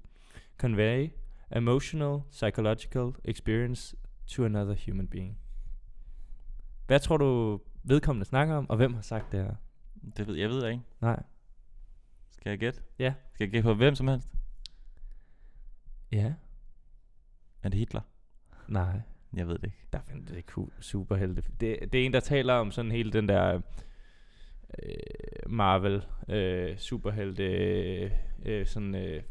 convey 0.62 1.10
emotional, 1.56 2.19
psychological 2.32 3.12
experience 3.26 3.95
to 4.28 4.45
another 4.45 4.76
human 4.86 5.08
being. 5.08 5.38
Hvad 6.88 7.00
tror 7.00 7.17
du 7.17 7.60
vedkommende 7.84 8.26
snakker 8.26 8.56
om, 8.56 8.69
og 8.69 8.78
hvem 8.78 8.93
har 8.93 9.02
sagt 9.02 9.32
det 9.32 9.43
her? 9.43 9.56
Det 10.17 10.28
ved 10.28 10.36
jeg 10.36 10.50
ved 10.50 10.67
ikke. 10.69 10.84
Nej. 11.02 11.24
Skal 12.32 12.50
jeg 12.50 12.60
gætte? 12.60 12.82
Ja. 13.00 13.13
Skal 13.34 13.45
jeg 13.45 13.52
gætte 13.52 13.67
på 13.67 13.74
hvem 13.74 13.95
som 13.95 14.08
helst? 14.08 14.30
Ja. 16.12 16.34
Er 17.63 17.69
det 17.69 17.80
Hitler? 17.80 18.02
Nej. 18.67 19.02
Jeg 19.34 19.47
ved 19.47 19.58
det 19.58 19.63
ikke. 19.63 19.78
Der 19.93 20.00
finder 20.02 20.26
det 20.26 20.38
ikke 20.38 20.52
cool, 20.52 20.71
superhelte. 20.80 21.43
Det, 21.60 21.93
det 21.93 22.02
er 22.02 22.06
en, 22.06 22.13
der 22.13 22.19
taler 22.19 22.54
om 22.54 22.71
sådan 22.71 22.91
hele 22.91 23.12
den 23.12 23.30
der 23.30 23.62
øh, 24.84 25.50
Marvel 25.50 26.06
øh, 26.30 26.78
superhelte 26.78 27.43
øh, 27.43 28.12
øh, 28.45 28.65
sådan 28.65 28.95
øh, 28.95 29.24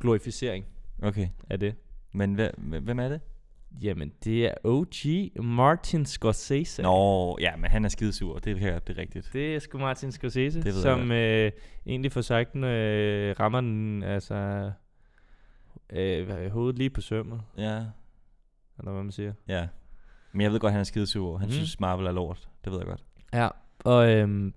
glorificering 0.00 0.64
Okay. 1.02 1.28
af 1.50 1.60
det. 1.60 1.74
Men 2.12 2.34
hvem, 2.34 2.54
hvem 2.82 2.98
er 2.98 3.08
det? 3.08 3.20
Jamen, 3.82 4.12
det 4.24 4.46
er 4.46 4.54
OG 4.64 5.44
Martin 5.44 6.06
Scorsese. 6.06 6.82
Nå, 6.82 7.36
ja, 7.40 7.56
men 7.56 7.70
han 7.70 7.84
er 7.84 7.88
skidesur. 7.88 8.38
Det 8.38 8.62
er, 8.62 8.78
det 8.78 8.96
er 8.98 9.00
rigtigt. 9.00 9.30
Det 9.32 9.54
er 9.54 9.58
sgu 9.58 9.78
Martin 9.78 10.12
Scorsese, 10.12 10.58
Det 10.58 10.66
ved 10.66 10.74
jeg 10.74 10.82
som 10.82 11.12
øh, 11.12 11.52
egentlig 11.86 12.12
for 12.12 12.20
sagt 12.20 12.56
øh, 12.56 13.34
rammer 13.40 13.60
den, 13.60 14.02
altså, 14.02 14.70
øh, 15.92 16.26
hvad- 16.26 16.50
hovedet 16.50 16.78
lige 16.78 16.90
på 16.90 17.00
sømmet, 17.00 17.40
Ja. 17.58 17.76
eller 18.78 18.92
hvad 18.92 19.02
man 19.02 19.12
siger. 19.12 19.32
Ja. 19.48 19.68
Men 20.32 20.40
jeg 20.40 20.52
ved 20.52 20.60
godt, 20.60 20.72
han 20.72 20.80
er 20.80 20.84
skidesur. 20.84 21.38
Han 21.38 21.48
mm. 21.48 21.52
synes, 21.52 21.80
Marvel 21.80 22.06
er 22.06 22.12
lort. 22.12 22.48
Det 22.64 22.72
ved 22.72 22.78
jeg 22.78 22.86
godt. 22.86 23.04
Ja, 23.32 23.48
og 23.78 24.10
øhm, 24.10 24.54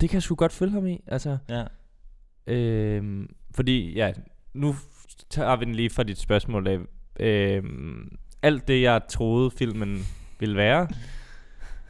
det 0.00 0.08
kan 0.10 0.14
jeg 0.16 0.22
sgu 0.22 0.34
godt 0.34 0.52
følge 0.52 0.72
ham 0.72 0.86
i, 0.86 1.00
altså, 1.06 1.38
Ja. 1.48 1.64
øhm, 2.46 3.34
fordi, 3.54 3.92
ja, 3.94 4.12
nu 4.60 4.74
tager 5.30 5.56
vi 5.56 5.64
den 5.64 5.74
lige 5.74 5.90
fra 5.90 6.02
dit 6.02 6.18
spørgsmål 6.18 6.66
af. 6.68 6.78
Øhm, 7.20 8.18
alt 8.42 8.68
det, 8.68 8.82
jeg 8.82 9.00
troede 9.08 9.50
filmen 9.50 9.98
ville 10.40 10.56
være, 10.56 10.88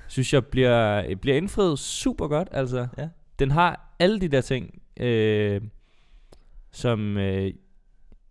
synes 0.09 0.33
jeg 0.35 0.47
bliver, 0.47 1.15
bliver 1.17 1.37
indfriet 1.37 1.79
super 1.79 2.29
godt, 2.29 2.49
altså. 2.51 2.89
Ja. 2.99 3.09
Den 3.39 3.51
har 3.51 3.95
alle 3.99 4.21
de 4.21 4.29
der 4.29 4.41
ting, 4.41 4.83
øh, 5.01 5.61
som 6.73 7.17
øh, 7.17 7.53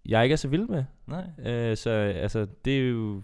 jeg 0.06 0.24
ikke 0.24 0.34
er 0.34 0.38
så 0.38 0.48
vild 0.48 0.68
med. 0.68 0.84
Nej. 1.08 1.52
Øh, 1.52 1.78
så 1.78 1.90
altså, 1.90 2.48
det 2.66 2.78
er 2.80 2.88
jo... 2.90 3.24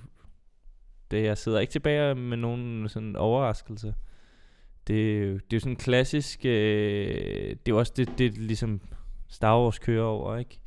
Det, 1.12 1.24
jeg 1.24 1.38
sidder 1.38 1.60
ikke 1.60 1.72
tilbage 1.72 2.16
med 2.16 2.38
nogen 2.38 2.90
sådan 2.90 3.16
overraskelse. 3.16 3.96
Det, 4.88 5.18
er 5.18 5.20
jo- 5.26 5.34
det 5.34 5.54
er 5.54 5.58
jo 5.58 5.60
sådan 5.60 5.72
en 5.72 5.76
klassisk... 5.78 6.46
Øh, 6.46 7.16
det 7.50 7.52
er 7.52 7.70
jo 7.70 7.78
også 7.80 7.94
det, 7.96 8.10
det 8.18 8.38
ligesom 8.38 8.82
Star 9.28 9.60
Wars 9.64 9.80
kører 9.80 10.04
over, 10.06 10.38
ikke? 10.38 10.60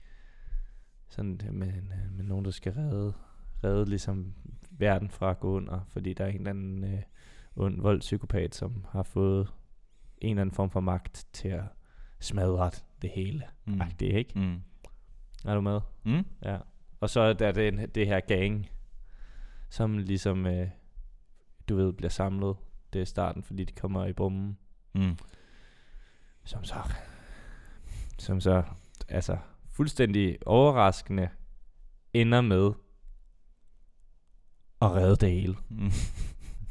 Sådan 1.09 1.41
med, 1.53 1.73
med 2.11 2.25
nogen, 2.25 2.45
der 2.45 2.51
skal 2.51 2.73
redde, 2.73 3.13
redde 3.65 3.85
ligesom 3.85 4.35
verden 4.71 5.11
fra 5.11 5.31
at 5.31 5.41
gå 5.41 5.57
under, 5.57 5.81
fordi 5.89 6.15
der 6.15 6.25
er 6.25 6.29
en 6.29 6.37
eller 6.37 6.51
anden 6.51 6.85
øh, 6.85 7.03
ond 7.57 7.81
voldspsykopat, 7.81 8.55
som 8.55 8.87
har 8.89 9.03
fået 9.03 9.53
en 10.19 10.31
eller 10.31 10.41
anden 10.41 10.55
form 10.55 10.71
for 10.71 10.81
magt 10.81 11.27
til 11.33 11.49
at 11.49 11.65
smadre 12.21 12.71
det 13.03 13.11
hele. 13.11 13.45
Mm. 13.65 13.73
Mm. 13.73 13.81
det 14.01 14.07
ikke? 14.07 14.39
Mm. 14.39 14.63
Er 15.45 15.55
du 15.55 15.61
med? 15.61 15.81
Mm. 16.05 16.25
Ja. 16.45 16.59
Og 17.01 17.11
så 17.11 17.21
er 17.21 17.33
der 17.33 17.53
den, 17.53 17.89
det 17.89 18.07
her 18.07 18.21
gang, 18.21 18.67
som 19.71 19.99
ligesom, 19.99 20.47
øh, 20.47 20.69
du 21.69 21.77
ved, 21.77 21.93
bliver 21.93 22.11
samlet. 22.11 22.57
Det 22.93 23.01
er 23.01 23.05
starten, 23.05 23.43
fordi 23.43 23.65
de 23.65 23.73
kommer 23.73 24.07
i 24.07 24.13
bomben. 24.13 24.59
Mm. 24.95 25.17
Som 26.45 26.65
så, 26.65 26.75
som 28.19 28.41
så, 28.41 28.63
altså, 29.09 29.39
fuldstændig 29.77 30.39
overraskende 30.47 31.29
ender 32.15 32.41
med 32.41 32.73
at 34.83 34.93
redde 34.93 35.17
det 35.17 35.31
hele. 35.31 35.57
Mm. 35.69 35.91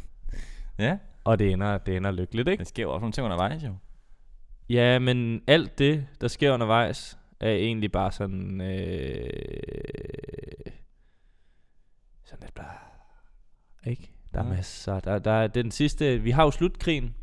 ja, 0.85 0.97
Og 1.23 1.39
det 1.39 1.51
ender, 1.51 1.77
det 1.77 1.97
ender 1.97 2.11
lykkeligt, 2.11 2.47
ikke? 2.47 2.59
det 2.59 2.67
sker 2.67 2.83
jo 2.83 2.93
også 2.93 3.01
nogle 3.01 3.13
ting 3.13 3.25
undervejs, 3.25 3.63
jo. 3.63 3.75
Ja, 4.69 4.99
men 4.99 5.41
alt 5.47 5.77
det, 5.77 6.07
der 6.21 6.27
sker 6.27 6.53
undervejs, 6.53 7.17
er 7.39 7.51
egentlig 7.51 7.91
bare 7.91 8.11
sådan... 8.11 8.61
Øh, 8.61 9.29
sådan 12.23 12.41
lidt 12.41 12.53
bare... 12.55 12.77
Ikke? 13.85 14.11
Der 14.33 14.39
er 14.39 14.43
Ja. 14.43 14.49
masser... 14.49 14.99
Der, 14.99 15.19
der 15.19 15.31
er 15.31 15.47
den 15.47 15.71
sidste... 15.71 16.19
Vi 16.21 16.31
har 16.31 16.43
jo 16.43 16.51
slutkrigen 16.51 17.15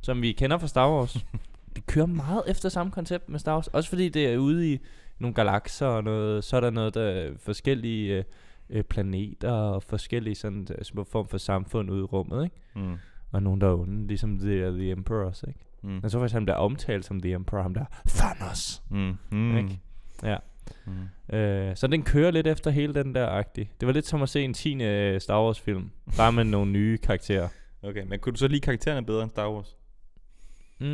som 0.00 0.22
vi 0.22 0.32
kender 0.32 0.58
fra 0.58 0.66
Star 0.68 0.90
Wars. 0.90 1.12
de 1.76 1.80
kører 1.80 2.06
meget 2.06 2.42
efter 2.46 2.68
samme 2.68 2.92
koncept 2.92 3.28
med 3.28 3.38
Star 3.38 3.54
Wars. 3.54 3.68
Også 3.68 3.88
fordi 3.88 4.08
det 4.08 4.26
er 4.26 4.36
ude 4.38 4.72
i 4.72 4.78
nogle 5.18 5.34
galakser 5.34 5.86
og 5.86 6.04
noget, 6.04 6.44
så 6.44 6.56
er 6.56 6.60
der 6.60 6.70
noget, 6.70 6.94
der 6.94 7.02
er 7.02 7.30
forskellige 7.38 8.24
øh, 8.70 8.84
planeter 8.84 9.52
og 9.52 9.82
forskellige 9.82 10.34
sådan 10.34 10.66
øh, 10.78 10.84
små 10.84 11.04
form 11.04 11.28
for 11.28 11.38
samfund 11.38 11.90
ude 11.90 12.00
i 12.00 12.04
rummet, 12.04 12.44
ikke? 12.44 12.56
Mm. 12.74 12.96
Og 13.32 13.42
nogen, 13.42 13.60
der 13.60 13.68
er 13.68 13.74
onde, 13.74 14.06
ligesom 14.06 14.38
The, 14.38 14.70
the 14.70 14.90
Emperor 14.90 15.26
også, 15.26 15.46
ikke? 15.48 15.60
Mm. 15.82 16.00
Jeg 16.02 16.10
så 16.10 16.18
faktisk 16.18 16.34
ham, 16.34 16.46
der 16.46 16.52
er 16.52 16.58
omtalt 16.58 17.04
som 17.04 17.20
The 17.20 17.32
Emperor, 17.32 17.62
ham 17.62 17.74
der 17.74 17.84
Thanos. 18.06 18.82
Mm. 18.90 19.16
Mm. 19.30 19.56
Ikke? 19.56 19.80
Ja. 20.22 20.36
Mm. 20.86 21.36
Øh, 21.36 21.76
så 21.76 21.86
den 21.86 22.02
kører 22.02 22.30
lidt 22.30 22.46
efter 22.46 22.70
hele 22.70 22.94
den 22.94 23.14
der 23.14 23.28
agtig. 23.28 23.70
Det 23.80 23.86
var 23.86 23.92
lidt 23.92 24.06
som 24.06 24.22
at 24.22 24.28
se 24.28 24.42
en 24.42 24.54
10. 24.54 24.82
øh, 24.82 25.20
Star 25.20 25.44
Wars 25.44 25.60
film. 25.60 25.90
Bare 26.16 26.32
med 26.32 26.44
nogle 26.44 26.72
nye 26.72 26.98
karakterer. 26.98 27.48
Okay, 27.82 28.04
men 28.06 28.18
kunne 28.18 28.32
du 28.32 28.38
så 28.38 28.48
lide 28.48 28.60
karaktererne 28.60 29.06
bedre 29.06 29.22
end 29.22 29.30
Star 29.30 29.50
Wars? 29.50 29.76
Mm, 30.80 30.86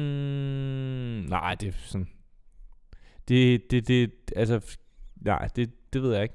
nej, 1.28 1.54
det 1.54 1.68
er 1.68 1.72
sådan... 1.72 2.08
Det, 3.28 3.70
det, 3.70 3.88
det, 3.88 4.12
altså... 4.37 4.76
Nej, 5.16 5.48
det, 5.56 5.92
det 5.92 6.02
ved 6.02 6.12
jeg 6.14 6.22
ikke. 6.22 6.34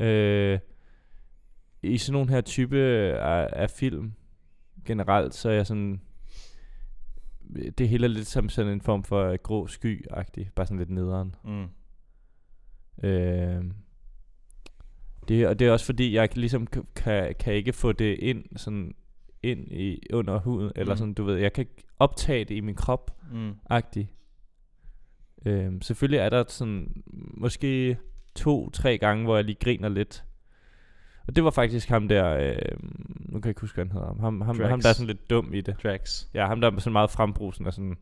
Øh, 0.00 0.58
I 1.82 1.98
sådan 1.98 2.12
nogle 2.12 2.30
her 2.30 2.40
type 2.40 2.78
af, 2.78 3.48
af 3.52 3.70
film, 3.70 4.12
generelt, 4.84 5.34
så 5.34 5.48
er 5.50 5.54
jeg 5.54 5.66
sådan... 5.66 6.00
Det 7.78 7.88
hele 7.88 8.04
er 8.04 8.08
lidt 8.08 8.26
som 8.26 8.48
sådan 8.48 8.72
en 8.72 8.80
form 8.80 9.04
for 9.04 9.36
grå 9.36 9.66
sky-agtig. 9.66 10.50
Bare 10.54 10.66
sådan 10.66 10.78
lidt 10.78 10.90
nederen. 10.90 11.34
Mm. 11.44 11.66
Øh, 13.08 13.64
det, 15.28 15.46
og 15.48 15.58
det 15.58 15.66
er 15.66 15.72
også 15.72 15.86
fordi, 15.86 16.14
jeg 16.14 16.38
ligesom 16.38 16.66
kan, 16.96 17.34
kan 17.38 17.54
ikke 17.54 17.72
få 17.72 17.92
det 17.92 18.18
ind 18.18 18.44
sådan 18.56 18.94
ind 19.42 19.72
i 19.72 20.02
under 20.12 20.38
huden, 20.38 20.72
eller 20.76 20.94
Mm. 20.94 20.98
sådan, 20.98 21.14
du 21.14 21.24
ved, 21.24 21.36
jeg 21.36 21.52
kan 21.52 21.62
ikke 21.62 21.82
optage 21.98 22.44
det 22.44 22.54
i 22.54 22.60
min 22.60 22.74
krop, 22.74 23.16
Mm. 23.32 23.54
agtig. 23.70 24.12
Øhm, 25.44 25.82
selvfølgelig 25.82 26.18
er 26.18 26.28
der 26.28 26.44
sådan, 26.48 27.02
måske 27.34 27.96
to-tre 28.34 28.98
gange, 28.98 29.24
hvor 29.24 29.36
jeg 29.36 29.44
lige 29.44 29.58
griner 29.60 29.88
lidt. 29.88 30.24
Og 31.26 31.36
det 31.36 31.44
var 31.44 31.50
faktisk 31.50 31.88
ham 31.88 32.08
der, 32.08 32.36
øh, 32.36 32.56
nu 33.18 33.40
kan 33.40 33.44
jeg 33.44 33.50
ikke 33.50 33.60
huske, 33.60 33.74
hvad 33.74 33.84
han 33.84 33.92
hedder. 33.92 34.14
Ham, 34.20 34.40
ham, 34.40 34.56
Drax. 34.56 34.68
ham 34.68 34.80
der 34.80 34.88
er 34.88 34.92
sådan 34.92 35.06
lidt 35.06 35.30
dum 35.30 35.54
i 35.54 35.60
det. 35.60 35.76
Drax. 35.82 36.26
Ja, 36.34 36.46
ham 36.46 36.60
der 36.60 36.70
er 36.70 36.78
sådan 36.78 36.92
meget 36.92 37.10
frembrusen 37.10 37.66
og 37.66 37.72
sådan. 37.72 37.96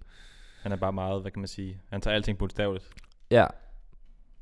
Han 0.62 0.72
er 0.72 0.76
bare 0.76 0.92
meget, 0.92 1.20
hvad 1.20 1.30
kan 1.30 1.40
man 1.40 1.48
sige? 1.48 1.80
Han 1.90 2.00
tager 2.00 2.14
alting 2.14 2.38
bogstaveligt. 2.38 2.88
Ja. 3.30 3.46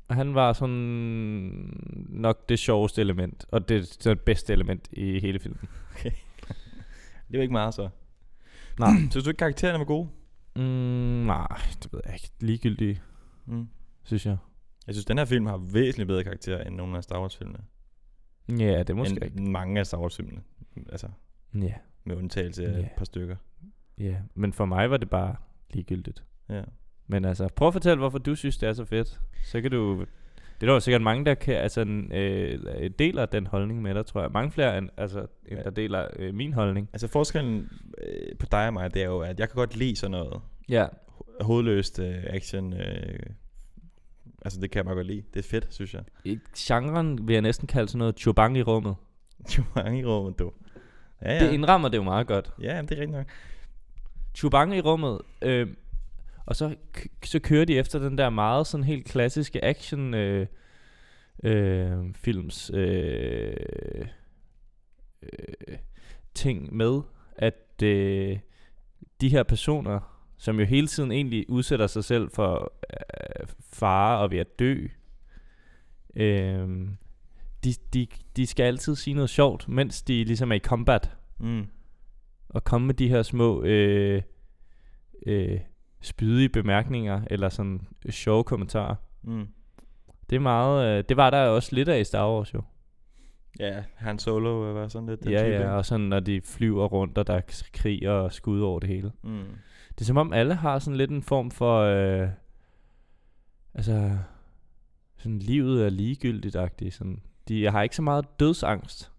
Og 0.07 0.15
han 0.15 0.35
var 0.35 0.53
sådan 0.53 1.73
nok 2.09 2.49
det 2.49 2.59
sjoveste 2.59 3.01
element, 3.01 3.45
og 3.51 3.69
det, 3.69 3.97
det 4.03 4.19
bedste 4.19 4.53
element 4.53 4.87
i 4.91 5.19
hele 5.19 5.39
filmen. 5.39 5.69
Det 7.27 7.33
er 7.33 7.37
jo 7.37 7.41
ikke 7.41 7.51
meget 7.51 7.73
så. 7.73 7.89
Nej. 8.79 8.89
Synes 9.11 9.23
du 9.23 9.29
ikke, 9.29 9.37
karaktererne 9.37 9.79
var 9.79 9.85
gode? 9.85 10.09
Mm, 10.57 11.25
nej, 11.25 11.47
det 11.83 11.93
ved 11.93 11.99
jeg 12.05 12.13
ikke. 12.13 12.29
Ligegyldigt, 12.39 13.01
Mm. 13.45 13.67
synes 14.03 14.25
jeg. 14.25 14.37
Jeg 14.87 14.95
synes, 14.95 15.05
den 15.05 15.17
her 15.17 15.25
film 15.25 15.45
har 15.45 15.57
væsentligt 15.57 16.07
bedre 16.07 16.23
karakter 16.23 16.61
end 16.63 16.75
nogle 16.75 16.97
af 16.97 17.03
Star 17.03 17.19
Wars-filmene. 17.21 17.59
Ja, 18.49 18.79
det 18.79 18.89
er 18.89 18.93
måske 18.93 19.13
end 19.15 19.23
ikke. 19.23 19.41
mange 19.41 19.79
af 19.79 19.85
Star 19.85 19.97
Wars-filmene. 19.97 20.41
Altså, 20.89 21.07
Ja, 21.55 21.73
med 22.03 22.15
undtagelse 22.15 22.67
af 22.67 22.79
Ja. 22.79 22.85
et 22.85 22.89
par 22.97 23.05
stykker. 23.05 23.35
ja. 23.97 24.15
Men 24.35 24.53
for 24.53 24.65
mig 24.65 24.89
var 24.89 24.97
det 24.97 25.09
bare 25.09 25.35
ligegyldigt. 25.69 26.23
Ja. 26.49 26.63
Men 27.07 27.25
altså, 27.25 27.47
prøv 27.55 27.67
at 27.67 27.73
fortælle, 27.73 27.97
hvorfor 27.97 28.17
du 28.17 28.35
synes, 28.35 28.57
det 28.57 28.69
er 28.69 28.73
så 28.73 28.85
fedt. 28.85 29.19
Så 29.45 29.61
kan 29.61 29.71
du... 29.71 30.05
Det 30.61 30.63
er 30.63 30.67
der 30.67 30.73
jo 30.73 30.79
sikkert 30.79 31.01
mange, 31.01 31.25
der 31.25 31.33
kan, 31.33 31.55
altså, 31.55 31.81
øh, 32.13 32.89
deler 32.99 33.25
den 33.25 33.47
holdning 33.47 33.81
med 33.81 33.95
dig, 33.95 34.05
tror 34.05 34.21
jeg. 34.21 34.31
Mange 34.31 34.51
flere, 34.51 34.77
end, 34.77 34.89
altså, 34.97 35.25
end 35.45 35.59
der 35.63 35.69
deler 35.69 36.07
øh, 36.15 36.33
min 36.33 36.53
holdning. 36.53 36.89
Altså 36.93 37.07
forskellen 37.07 37.69
øh, 38.07 38.35
på 38.39 38.45
dig 38.51 38.67
og 38.67 38.73
mig, 38.73 38.93
det 38.93 39.01
er 39.01 39.05
jo, 39.05 39.19
at 39.19 39.39
jeg 39.39 39.49
kan 39.49 39.55
godt 39.55 39.75
lide 39.77 39.95
sådan 39.95 40.11
noget 40.11 40.41
Ja, 40.69 40.85
ho- 40.85 41.43
hovedløst 41.43 41.99
øh, 41.99 42.15
action. 42.27 42.73
Øh, 42.73 43.19
altså 44.45 44.59
det 44.61 44.71
kan 44.71 44.77
jeg 44.79 44.85
meget 44.85 44.95
godt 44.95 45.07
lide. 45.07 45.23
Det 45.33 45.39
er 45.45 45.49
fedt, 45.49 45.67
synes 45.73 45.93
jeg. 45.93 46.03
i 46.25 46.39
genren 46.57 47.27
vil 47.27 47.33
jeg 47.33 47.41
næsten 47.41 47.67
kalde 47.67 47.87
sådan 47.87 47.99
noget 47.99 48.19
chubang 48.19 48.57
i 48.57 48.61
rummet. 48.63 48.95
Mange 49.75 49.99
i 49.99 50.05
rummet, 50.05 50.39
du. 50.39 50.51
Ja, 51.21 51.33
Ja. 51.33 51.45
Det 51.45 51.53
indrammer 51.53 51.89
det 51.89 51.97
jo 51.97 52.03
meget 52.03 52.27
godt. 52.27 52.51
ja, 52.61 52.81
det 52.81 52.91
er 52.91 53.01
rigtigt 53.01 53.11
nok. 53.11 53.25
Chubang 54.35 54.75
i 54.77 54.81
rummet, 54.81 55.21
øh, 55.41 55.67
og 56.47 56.55
så, 56.55 56.75
så 57.23 57.39
kører 57.39 57.65
de 57.65 57.77
efter 57.77 57.99
den 57.99 58.17
der 58.17 58.29
meget 58.29 58.67
sådan 58.67 58.83
helt 58.83 59.05
klassiske 59.05 59.65
action 59.65 60.13
øh, 60.13 60.47
øh, 61.43 62.13
films 62.15 62.71
øh, 62.73 64.07
øh, 65.21 65.77
ting 66.33 66.75
med, 66.75 67.01
at 67.35 67.83
øh, 67.83 68.39
de 69.21 69.29
her 69.29 69.43
personer, 69.43 69.99
som 70.37 70.59
jo 70.59 70.65
hele 70.65 70.87
tiden 70.87 71.11
egentlig 71.11 71.49
udsætter 71.49 71.87
sig 71.87 72.03
selv 72.03 72.29
for 72.29 72.73
øh, 72.93 73.47
fare 73.73 74.19
og 74.19 74.31
ved 74.31 74.37
at 74.37 74.59
dø, 74.59 74.87
øh, 76.15 76.87
de, 77.63 77.73
de, 77.93 78.07
de 78.35 78.45
skal 78.45 78.63
altid 78.63 78.95
sige 78.95 79.13
noget 79.13 79.29
sjovt, 79.29 79.69
mens 79.69 80.01
de 80.01 80.23
ligesom 80.23 80.51
er 80.51 80.55
i 80.55 80.59
combat 80.59 81.11
Mm. 81.39 81.67
at 82.55 82.63
komme 82.63 82.87
med 82.87 82.93
de 82.93 83.09
her 83.09 83.23
små 83.23 83.63
øh, 83.63 84.21
øh, 85.25 85.59
spydige 86.01 86.49
bemærkninger 86.49 87.21
eller 87.29 87.49
sådan 87.49 87.87
sjove 88.09 88.43
kommentarer. 88.43 88.95
Mm. 89.21 89.47
Det 90.29 90.35
er 90.35 90.39
meget, 90.39 90.97
øh, 90.97 91.03
det 91.09 91.17
var 91.17 91.29
der 91.29 91.47
også 91.47 91.75
lidt 91.75 91.89
af 91.89 91.99
i 91.99 92.03
Star 92.03 92.33
Wars 92.33 92.53
jo. 92.53 92.61
Ja, 93.59 93.83
Han 93.95 94.19
Solo 94.19 94.73
var 94.73 94.87
sådan 94.87 95.09
lidt 95.09 95.23
den 95.23 95.31
ja, 95.31 95.43
type. 95.43 95.55
ja, 95.55 95.69
og 95.71 95.85
sådan 95.85 96.05
når 96.05 96.19
de 96.19 96.41
flyver 96.41 96.85
rundt, 96.85 97.17
og 97.17 97.27
der 97.27 97.33
er 97.33 97.41
krig 97.73 98.09
og 98.09 98.33
skud 98.33 98.61
over 98.61 98.79
det 98.79 98.89
hele. 98.89 99.11
Mm. 99.23 99.45
Det 99.89 100.01
er 100.01 100.05
som 100.05 100.17
om 100.17 100.33
alle 100.33 100.55
har 100.55 100.79
sådan 100.79 100.97
lidt 100.97 101.11
en 101.11 101.23
form 101.23 101.51
for, 101.51 101.79
øh, 101.81 102.29
altså, 103.73 104.17
sådan 105.17 105.39
livet 105.39 105.85
er 105.85 105.89
ligegyldigt-agtigt. 105.89 106.93
Sådan. 106.93 107.21
De 107.47 107.65
har 107.71 107.81
ikke 107.83 107.95
så 107.95 108.01
meget 108.01 108.39
dødsangst. 108.39 109.11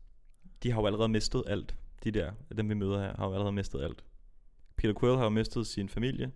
De 0.63 0.73
har 0.73 0.81
jo 0.81 0.87
allerede 0.87 1.09
mistet 1.09 1.43
alt. 1.47 1.77
De 2.05 2.11
der, 2.11 2.31
dem 2.57 2.69
vi 2.69 2.75
møder 2.75 3.01
her, 3.01 3.17
har 3.17 3.27
jo 3.27 3.33
allerede 3.33 3.53
mistet 3.53 3.83
alt. 3.83 4.05
Peter 4.77 4.95
Quill 5.01 5.17
har 5.17 5.25
jo 5.25 5.29
mistet 5.31 5.67
sin 5.67 5.89
familie. 5.89 6.31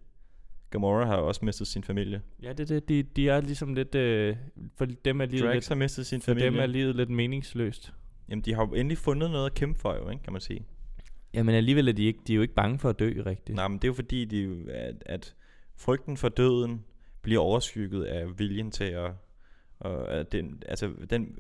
Gamora 0.72 1.04
har 1.06 1.18
jo 1.18 1.28
også 1.28 1.44
mistet 1.44 1.66
sin 1.66 1.85
familie. 1.85 2.22
Ja, 2.42 2.52
det, 2.52 2.68
det, 2.68 2.88
de, 2.88 3.02
de 3.02 3.28
er 3.28 3.40
ligesom 3.40 3.74
lidt, 3.74 3.94
øh, 3.94 4.37
for 4.76 4.85
dem 4.85 5.20
er 5.20 5.26
livet 5.26 5.44
Drax 5.44 5.54
lidt, 5.54 5.68
har 5.68 5.74
mistet 5.74 6.06
sin 6.06 6.20
for 6.20 6.30
familie. 6.30 6.46
dem 6.46 6.58
er 6.58 6.66
livet 6.66 6.96
lidt 6.96 7.11
meningsløst. 7.11 7.92
Jamen, 8.28 8.42
de 8.44 8.54
har 8.54 8.66
jo 8.66 8.74
endelig 8.74 8.98
fundet 8.98 9.30
noget 9.30 9.46
at 9.46 9.54
kæmpe 9.54 9.80
for, 9.80 9.94
jo, 9.94 10.11
ikke, 10.11 10.22
kan 10.22 10.32
man 10.32 10.40
sige. 10.40 10.66
Ja, 11.35 11.42
men 11.42 11.54
alligevel 11.54 11.88
er 11.88 11.92
de, 11.92 12.04
ikke, 12.04 12.20
de 12.26 12.32
er 12.32 12.37
jo 12.37 12.42
ikke 12.42 12.54
bange 12.54 12.78
for 12.78 12.88
at 12.88 12.98
dø 12.98 13.22
rigtigt. 13.26 13.56
Nej, 13.56 13.68
men 13.68 13.78
det 13.78 13.85
er 13.85 13.88
jo 13.88 13.94
fordi, 13.94 14.24
de, 14.24 14.40
jo- 14.42 14.66
at, 14.68 14.94
at 15.06 15.35
frygten 15.76 16.16
for 16.16 16.28
døden 16.28 16.85
bliver 17.22 17.40
overskygget 17.40 18.04
af 18.04 18.38
viljen 18.38 18.70
til 18.70 18.85
at... 18.85 19.11
Og 19.80 20.11
at 20.14 20.32
den, 20.32 20.62
altså, 20.68 20.90
den, 21.11 21.38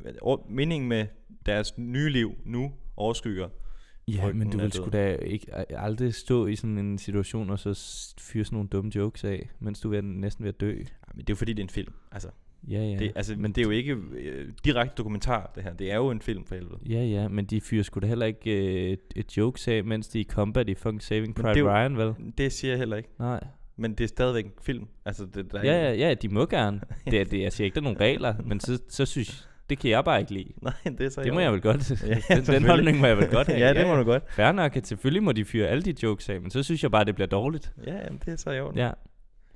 meningen 0.48 0.88
med 0.88 1.06
deres 1.46 1.78
nye 1.78 2.08
liv 2.10 2.32
nu 2.44 2.72
overskygger. 2.96 3.48
Ja, 4.08 4.22
frygten 4.24 4.38
men 4.38 4.50
du 4.50 4.58
er 4.58 4.62
vil 4.62 4.72
sgu 4.72 4.88
da 4.92 5.14
ikke 5.16 5.46
aldrig 5.78 6.14
stå 6.14 6.46
i 6.46 6.56
sådan 6.56 6.78
en 6.78 6.98
situation 6.98 7.50
og 7.50 7.58
så 7.58 7.68
fyre 8.20 8.44
sådan 8.44 8.56
nogle 8.56 8.68
dumme 8.68 8.90
jokes 8.94 9.24
af, 9.24 9.50
mens 9.60 9.80
du 9.80 9.92
er 9.94 10.00
næsten 10.00 10.44
ved 10.44 10.48
at 10.54 10.60
dø. 10.60 10.70
Ja, 10.70 10.84
men 11.14 11.18
det 11.20 11.30
er 11.30 11.34
jo 11.34 11.36
fordi, 11.36 11.52
det 11.52 11.58
er 11.62 11.64
en 11.64 11.68
film. 11.70 11.92
Altså, 12.12 12.28
Ja, 12.68 12.78
ja. 12.84 12.98
det, 12.98 13.12
altså, 13.16 13.34
men 13.38 13.52
det 13.52 13.60
er 13.60 13.64
jo 13.64 13.70
ikke 13.70 13.92
øh, 14.12 14.52
direkte 14.64 14.94
dokumentar, 14.98 15.52
det 15.54 15.62
her. 15.62 15.72
Det 15.74 15.92
er 15.92 15.96
jo 15.96 16.10
en 16.10 16.20
film 16.20 16.44
for 16.44 16.54
helvede. 16.54 16.78
Ja, 16.88 17.04
ja, 17.04 17.28
men 17.28 17.44
de 17.44 17.60
fyrer 17.60 17.82
sgu 17.82 18.00
da 18.00 18.06
heller 18.06 18.26
ikke 18.26 18.50
øh, 18.84 18.90
et, 18.92 19.00
et 19.16 19.36
jokes 19.36 19.68
af, 19.68 19.84
mens 19.84 20.08
de 20.08 20.18
er 20.18 20.20
i 20.20 20.24
combat 20.30 20.68
i 20.68 20.74
fucking 20.74 21.02
Saving 21.02 21.34
Private 21.34 21.58
jo- 21.60 21.70
Ryan, 21.70 21.96
vel? 21.98 22.14
Det 22.38 22.52
siger 22.52 22.70
jeg 22.72 22.78
heller 22.78 22.96
ikke. 22.96 23.08
Nej. 23.18 23.44
Men 23.76 23.94
det 23.94 24.04
er 24.04 24.08
stadigvæk 24.08 24.44
en 24.44 24.52
film. 24.62 24.86
Altså, 25.04 25.26
det, 25.34 25.52
der 25.52 25.58
er 25.58 25.64
Ja, 25.64 25.88
ja, 25.92 26.08
ja, 26.08 26.14
de 26.14 26.28
må 26.28 26.46
gerne. 26.46 26.80
Det, 27.10 27.20
er- 27.20 27.24
det, 27.24 27.40
jeg 27.42 27.52
siger 27.52 27.64
ikke, 27.64 27.74
der 27.74 27.80
er 27.80 27.84
nogle 27.84 28.00
regler, 28.00 28.34
men 28.44 28.60
så, 28.60 28.78
så 28.88 29.04
synes 29.06 29.48
det 29.70 29.78
kan 29.78 29.90
jeg 29.90 30.04
bare 30.04 30.20
ikke 30.20 30.32
lide. 30.32 30.52
Nej, 30.62 30.72
det 30.84 31.00
er 31.00 31.08
så 31.10 31.22
Det 31.22 31.34
må 31.34 31.40
jeg 31.40 31.52
vel 31.52 31.60
godt. 31.60 31.90
Ja, 32.30 32.36
den, 32.36 32.44
den 32.46 32.64
holdning 32.64 33.00
må 33.00 33.06
jeg 33.06 33.16
vel 33.16 33.28
godt 33.30 33.46
have. 33.52 33.58
ja, 33.58 33.74
det 33.74 33.86
må 33.86 33.96
du 33.96 34.02
godt. 34.04 34.22
Fair 34.32 34.52
nok, 34.52 34.76
at 34.76 34.86
selvfølgelig 34.86 35.22
må 35.22 35.32
de 35.32 35.44
fyre 35.44 35.68
alle 35.68 35.82
de 35.82 35.94
jokes 36.02 36.28
af, 36.28 36.40
men 36.40 36.50
så 36.50 36.62
synes 36.62 36.82
jeg 36.82 36.90
bare, 36.90 37.04
det 37.04 37.14
bliver 37.14 37.28
dårligt. 37.28 37.72
Ja, 37.86 37.94
jamen, 38.04 38.20
det 38.24 38.32
er 38.32 38.36
så 38.36 38.50
i 38.50 38.60
orden. 38.60 38.78
Ja. 38.78 38.90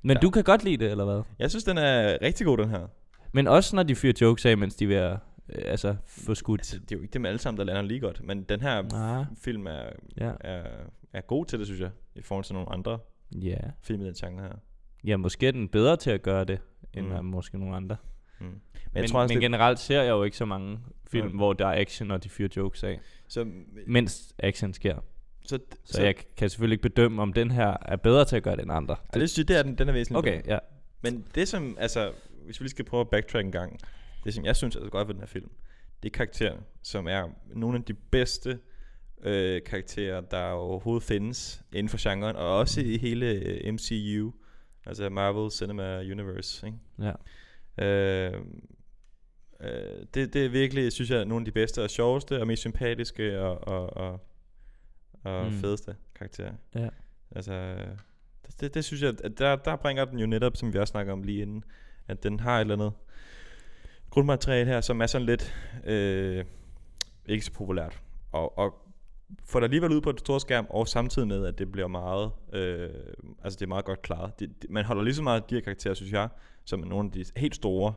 Men 0.03 0.17
Ja. 0.17 0.19
du 0.21 0.29
kan 0.29 0.43
godt 0.43 0.63
lide 0.63 0.77
det, 0.77 0.91
eller 0.91 1.05
hvad? 1.05 1.21
Jeg 1.39 1.49
synes, 1.49 1.63
den 1.63 1.77
er 1.77 2.17
rigtig 2.21 2.45
god, 2.45 2.57
den 2.57 2.69
her. 2.69 2.87
Men 3.31 3.47
også 3.47 3.75
når 3.75 3.83
de 3.83 3.95
fyrer 3.95 4.13
jokes 4.21 4.45
af, 4.45 4.57
mens 4.57 4.75
de 4.75 4.83
er 4.85 4.87
ved 4.87 4.95
at 4.95 5.11
øh, 5.49 5.71
altså, 5.71 5.95
få 6.05 6.35
skudt. 6.35 6.59
Altså, 6.61 6.79
det 6.79 6.91
er 6.91 6.95
jo 6.95 7.01
ikke 7.01 7.13
dem 7.13 7.25
alle 7.25 7.39
sammen, 7.39 7.57
der 7.59 7.63
lander 7.65 7.81
lige 7.81 7.99
godt. 7.99 8.23
Men 8.23 8.43
den 8.43 8.61
her 8.61 8.81
Nej. 8.81 9.25
film 9.43 9.67
er, 9.67 9.83
Ja. 10.17 10.31
er, 10.39 10.63
er 11.13 11.21
god 11.21 11.45
til 11.45 11.59
det, 11.59 11.67
synes 11.67 11.81
jeg. 11.81 11.89
I 12.15 12.21
forhold 12.21 12.43
til 12.45 12.53
nogle 12.53 12.71
andre 12.71 12.99
Ja. 13.41 13.57
film 13.83 14.01
i 14.01 14.05
den 14.05 14.13
genre 14.13 14.41
her. 14.43 14.53
Ja, 15.03 15.17
måske 15.17 15.47
er 15.47 15.51
den 15.51 15.67
bedre 15.69 15.95
til 15.97 16.11
at 16.11 16.21
gøre 16.21 16.43
det, 16.45 16.59
end 16.93 17.07
mm. 17.21 17.25
måske 17.25 17.59
nogle 17.59 17.75
andre. 17.75 17.95
Mm. 18.39 18.45
Men, 18.87 18.91
Men, 18.93 19.01
jeg 19.03 19.09
tror 19.09 19.19
også, 19.21 19.33
men 19.33 19.41
det, 19.41 19.45
generelt 19.45 19.79
ser 19.79 20.01
jeg 20.01 20.09
jo 20.09 20.23
ikke 20.23 20.37
så 20.37 20.45
mange 20.45 20.79
film, 21.11 21.27
Nej. 21.27 21.35
hvor 21.35 21.53
der 21.53 21.67
er 21.67 21.81
action, 21.81 22.11
og 22.11 22.23
de 22.23 22.29
fyrer 22.29 22.49
jokes 22.57 22.83
af, 22.83 22.99
så, 23.27 23.45
mens 23.87 24.35
action 24.39 24.73
sker. 24.73 24.95
så, 25.41 25.59
Så, 25.85 25.93
så 25.93 26.01
jeg 26.03 26.15
kan 26.37 26.49
selvfølgelig 26.49 26.73
ikke 26.75 26.81
bedømme, 26.89 27.21
om 27.21 27.33
den 27.33 27.51
her 27.51 27.77
er 27.81 27.95
bedre 27.95 28.25
til 28.25 28.35
at 28.35 28.43
gøre 28.43 28.55
det 28.55 28.61
end 28.61 28.71
andre. 28.71 28.95
Ja, 29.15 29.19
det 29.19 29.29
synes 29.29 29.37
jeg, 29.37 29.47
det 29.47 29.57
er 29.59 29.63
den, 29.63 29.77
den 29.77 29.89
er 29.89 29.93
væsentligt 29.93 30.17
Okay, 30.17 30.41
bedre. 30.41 30.53
ja. 30.53 30.59
Men 31.01 31.25
det 31.35 31.47
som, 31.47 31.77
altså, 31.79 32.11
hvis 32.45 32.59
vi 32.59 32.63
lige 32.63 32.69
skal 32.71 32.85
prøve 32.85 33.01
at 33.01 33.09
backtrack 33.09 33.45
en 33.45 33.51
gang, 33.51 33.79
det 34.23 34.33
som 34.33 34.45
jeg 34.45 34.55
synes 34.55 34.75
er 34.75 34.79
så 34.83 34.89
godt 34.89 35.07
ved 35.07 35.13
den 35.15 35.21
her 35.21 35.27
film, 35.27 35.49
det 36.03 36.09
er 36.09 36.13
karaktererne, 36.13 36.61
som 36.83 37.07
er 37.07 37.29
nogle 37.55 37.77
af 37.77 37.83
de 37.83 37.93
bedste 37.93 38.59
øh, 39.23 39.61
karakterer, 39.65 40.21
der 40.21 40.43
overhovedet 40.49 41.03
findes 41.03 41.61
inden 41.73 41.89
for 41.89 42.09
genren, 42.09 42.35
og 42.35 42.57
også 42.57 42.81
i 42.81 42.97
hele 42.97 43.25
øh, 43.31 43.73
MCU, 43.73 44.31
altså 44.85 45.09
Marvel 45.09 45.51
Cinema 45.51 45.99
Universe. 45.99 46.67
Ikke? 46.67 46.77
Ja. 47.77 47.85
Øh, 47.85 48.41
øh, 49.61 50.05
det, 50.13 50.33
det 50.33 50.45
er 50.45 50.49
virkelig, 50.49 50.91
synes 50.91 51.09
jeg, 51.11 51.25
nogle 51.25 51.41
af 51.41 51.45
de 51.45 51.51
bedste 51.51 51.83
og 51.83 51.89
sjoveste 51.89 52.39
og 52.41 52.47
mest 52.47 52.59
sympatiske 52.59 53.41
og, 53.41 53.67
og, 53.67 53.97
og, 53.97 54.19
og 55.23 55.45
Mm. 55.45 55.51
fedeste 55.51 55.95
karakterer. 56.15 56.53
Ja. 56.75 56.89
Altså, 57.35 57.75
det, 58.47 58.61
det, 58.61 58.73
det 58.73 58.85
synes 58.85 59.01
jeg, 59.03 59.13
at 59.23 59.37
der, 59.37 59.55
der 59.55 59.75
bringer 59.75 60.05
den 60.05 60.19
jo 60.19 60.25
netop, 60.25 60.57
som 60.57 60.73
vi 60.73 60.79
også 60.79 60.91
snakker 60.91 61.13
om 61.13 61.23
lige 61.23 61.41
inden, 61.41 61.63
at 62.07 62.23
den 62.23 62.39
har 62.39 62.57
et 62.57 62.61
eller 62.61 62.73
andet 62.75 62.91
grundmateriale 64.09 64.71
her, 64.71 64.81
som 64.81 65.01
er 65.01 65.07
sådan 65.07 65.25
lidt 65.25 65.55
øh, 65.85 66.45
ikke 67.25 67.45
så 67.45 67.51
populært. 67.51 68.01
Og, 68.31 68.57
og 68.57 68.73
får 69.43 69.59
det 69.59 69.63
alligevel 69.65 69.91
ud 69.91 70.01
på 70.01 70.09
et 70.09 70.19
stort 70.19 70.41
skærm, 70.41 70.67
og 70.69 70.87
samtidig 70.87 71.27
med, 71.27 71.45
at 71.45 71.57
det 71.59 71.71
bliver 71.71 71.87
meget, 71.87 72.31
øh, 72.53 72.89
altså 73.43 73.57
det 73.59 73.61
er 73.65 73.67
meget 73.67 73.85
godt 73.85 74.01
klaret. 74.01 74.39
Det, 74.39 74.61
det, 74.61 74.69
man 74.69 74.85
holder 74.85 75.03
lige 75.03 75.13
så 75.15 75.23
meget 75.23 75.41
af 75.41 75.47
de 75.49 75.55
her 75.55 75.61
karakterer, 75.61 75.93
synes 75.93 76.11
jeg, 76.11 76.29
som 76.65 76.79
nogle 76.79 77.05
af 77.05 77.11
de 77.11 77.25
helt 77.35 77.55
store, 77.55 77.93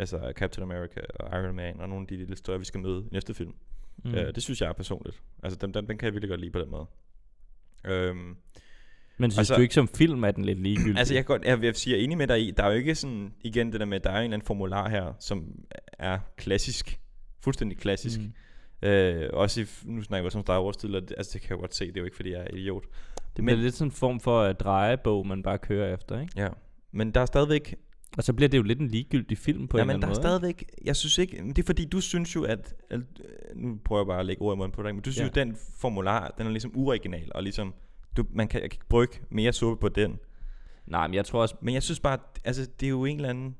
altså 0.00 0.32
Captain 0.36 0.62
America 0.62 1.00
og 1.20 1.40
Iron 1.42 1.54
Man, 1.56 1.80
og 1.80 1.88
nogle 1.88 2.02
af 2.02 2.06
de 2.08 2.16
lidt 2.26 2.38
større, 2.38 2.58
vi 2.58 2.64
skal 2.64 2.80
møde 2.80 3.04
i 3.06 3.08
næste 3.12 3.34
film. 3.34 3.54
Mm. 4.04 4.14
Øh, 4.14 4.34
det 4.34 4.42
synes 4.42 4.60
jeg 4.60 4.68
er 4.68 4.72
personligt. 4.72 5.22
Altså 5.42 5.58
den, 5.60 5.74
den, 5.74 5.88
den 5.88 5.98
kan 5.98 6.06
jeg 6.06 6.12
virkelig 6.12 6.28
godt 6.30 6.40
lide 6.40 6.50
på 6.52 6.58
den 6.60 6.70
måde. 6.70 6.86
Øhm, 7.84 8.36
Men 9.18 9.30
synes 9.30 9.38
altså- 9.38 9.54
du 9.54 9.60
ikke 9.60 9.74
som 9.74 9.88
film, 9.88 10.24
er 10.24 10.30
den 10.30 10.44
lidt 10.44 10.58
ligegyldig? 10.62 10.98
Altså 10.98 11.14
jeg, 11.14 11.26
kan 11.26 11.38
godt, 11.38 11.44
jeg 11.44 11.62
jeg 11.86 11.92
er 12.00 12.04
enig 12.04 12.18
med 12.18 12.26
dig 12.26 12.46
i, 12.48 12.50
der 12.50 12.62
er 12.64 12.68
jo 12.70 12.74
ikke 12.76 12.94
sådan, 12.94 13.34
igen 13.40 13.72
det 13.72 13.80
der 13.80 13.86
med, 13.86 13.96
at 13.96 14.04
der 14.04 14.10
er 14.10 14.18
en 14.18 14.24
eller 14.24 14.34
anden 14.34 14.46
formular 14.46 14.88
her, 14.88 15.12
som 15.20 15.44
er 15.98 16.18
klassisk, 16.36 17.00
fuldstændig 17.40 17.78
klassisk. 17.78 18.20
Mm. 18.20 18.88
Øh, 18.88 19.30
også 19.32 19.60
i, 19.60 19.64
nu 19.84 20.02
snakker 20.02 20.24
vi 20.24 20.30
som 20.30 20.42
Star 20.42 20.62
Wars 20.62 20.76
tidligere, 20.76 21.00
det- 21.06 21.14
altså 21.16 21.30
det 21.32 21.40
kan 21.42 21.50
jeg 21.50 21.58
godt 21.58 21.74
se, 21.74 21.86
det 21.86 21.96
er 21.96 22.00
jo 22.00 22.04
ikke 22.04 22.16
fordi 22.16 22.30
jeg 22.32 22.40
er 22.40 22.54
idiot. 22.54 22.84
Det 23.36 23.44
bliver 23.44 23.58
lidt 23.58 23.74
sådan 23.74 23.86
en 23.88 23.92
form 23.92 24.20
for 24.20 24.48
uh, 24.48 24.54
drejebog, 24.54 25.26
man 25.26 25.42
bare 25.42 25.58
kører 25.58 25.94
efter, 25.94 26.20
ikke? 26.20 26.32
Ja, 26.36 26.48
men 26.92 27.10
der 27.10 27.20
er 27.20 27.26
stadigvæk, 27.26 27.74
Og 28.16 28.24
så 28.24 28.32
bliver 28.32 28.48
det 28.48 28.58
jo 28.58 28.62
lidt 28.62 28.80
en 28.80 28.88
ligegyldig 28.88 29.38
film 29.38 29.68
på 29.68 29.76
ja, 29.78 29.82
en 29.82 29.86
men 29.86 29.94
eller 29.96 30.06
der 30.06 30.14
er 30.14 30.16
anden 30.18 30.30
måde. 30.32 30.40
stadigvæk, 30.40 30.70
jeg 30.84 30.96
synes 30.96 31.18
ikke, 31.18 31.42
det 31.46 31.58
er 31.58 31.62
fordi 31.66 31.84
du 31.84 32.00
synes 32.00 32.34
jo, 32.34 32.44
at, 32.44 32.74
at 32.90 33.00
nu 33.54 33.78
prøver 33.84 34.02
jeg 34.02 34.06
bare 34.06 34.20
at 34.20 34.26
lægge 34.26 34.42
ord 34.42 34.56
i 34.56 34.58
munden 34.58 34.72
på 34.72 34.82
dig, 34.82 34.94
men 34.94 35.02
du 35.02 35.12
synes 35.12 35.18
Ja. 35.20 35.24
jo, 35.24 35.28
at 35.28 35.34
den 35.46 35.56
formular, 35.76 36.34
den 36.38 36.46
er 36.46 36.50
ligesom 36.50 36.72
uoriginal, 36.74 37.32
og 37.34 37.42
ligesom, 37.42 37.74
du, 38.16 38.24
man 38.30 38.48
kan, 38.48 38.60
jeg 38.62 38.70
kan 38.70 38.76
ikke 38.76 38.88
brygge 38.88 39.14
mere 39.30 39.52
suppe 39.52 39.80
på 39.80 39.88
den. 39.88 40.18
Nej, 40.86 41.06
men 41.06 41.14
jeg 41.14 41.24
tror 41.24 41.40
også... 41.42 41.54
Men 41.62 41.74
jeg 41.74 41.82
synes 41.82 42.00
bare, 42.00 42.18
altså, 42.44 42.68
det 42.80 42.86
er 42.86 42.90
jo 42.90 43.04
en 43.04 43.16
eller 43.16 43.28
anden 43.30 43.56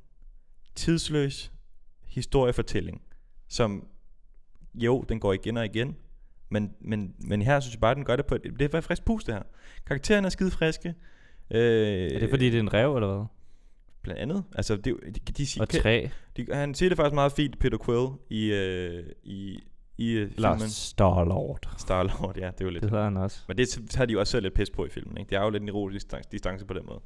tidsløs 0.74 1.52
historiefortælling, 2.06 3.02
som 3.48 3.86
jo, 4.74 5.04
den 5.08 5.20
går 5.20 5.32
igen 5.32 5.56
og 5.56 5.64
igen, 5.64 5.96
men, 6.48 6.72
men, 6.80 7.14
men 7.18 7.42
her 7.42 7.60
synes 7.60 7.74
jeg 7.74 7.80
bare, 7.80 7.90
at 7.90 7.96
den 7.96 8.04
gør 8.04 8.16
det 8.16 8.26
på 8.26 8.34
et, 8.34 8.42
det 8.58 8.74
er 8.74 8.80
frisk 8.80 9.04
pust 9.04 9.26
det 9.26 9.34
her. 9.34 9.42
Karaktererne 9.86 10.26
er 10.26 10.30
skide 10.30 10.50
friske. 10.50 10.94
Øh, 11.50 11.60
Er 12.10 12.18
det 12.18 12.30
fordi, 12.30 12.46
det 12.46 12.54
er 12.54 12.60
en 12.60 12.74
rev, 12.74 12.94
eller 12.94 13.16
hvad? 13.16 13.26
Blandt 14.02 14.20
andet. 14.22 14.44
Altså, 14.54 14.76
det, 14.76 14.94
de, 15.04 15.32
de, 15.32 15.46
siger, 15.46 15.62
Og 15.62 15.68
træ. 15.68 16.06
de, 16.36 16.46
han 16.52 16.74
siger 16.74 16.88
det 16.90 16.96
faktisk 16.96 17.14
meget 17.14 17.32
fint, 17.32 17.58
Peter 17.58 17.78
Quill, 17.84 18.08
i, 18.30 18.52
øh, 18.52 19.04
i, 19.22 19.58
i 19.98 20.10
øh, 20.10 20.30
Eller 20.36 20.52
filmen 20.56 20.68
Star-Lord. 20.70 21.60
Star-Lord. 21.78 22.36
Ja, 22.38 22.46
det 22.46 22.60
er 22.60 22.64
jo 22.64 22.70
lidt. 22.70 22.82
Det 22.82 22.90
hedder 22.90 23.04
han 23.04 23.16
også. 23.16 23.40
Men 23.48 23.56
det 23.56 23.68
tager 23.90 24.06
de 24.06 24.12
jo 24.12 24.20
også 24.20 24.30
selv 24.30 24.42
lidt 24.42 24.54
pis 24.54 24.70
på 24.70 24.86
i 24.86 24.88
filmen. 24.88 25.18
Ikke? 25.18 25.30
Det 25.30 25.36
er 25.36 25.42
jo 25.42 25.50
lidt 25.50 25.62
en 25.62 25.68
erotisk 25.68 26.04
distance, 26.06 26.28
distance 26.32 26.64
på 26.66 26.74
den 26.74 26.82
måde. 26.86 27.00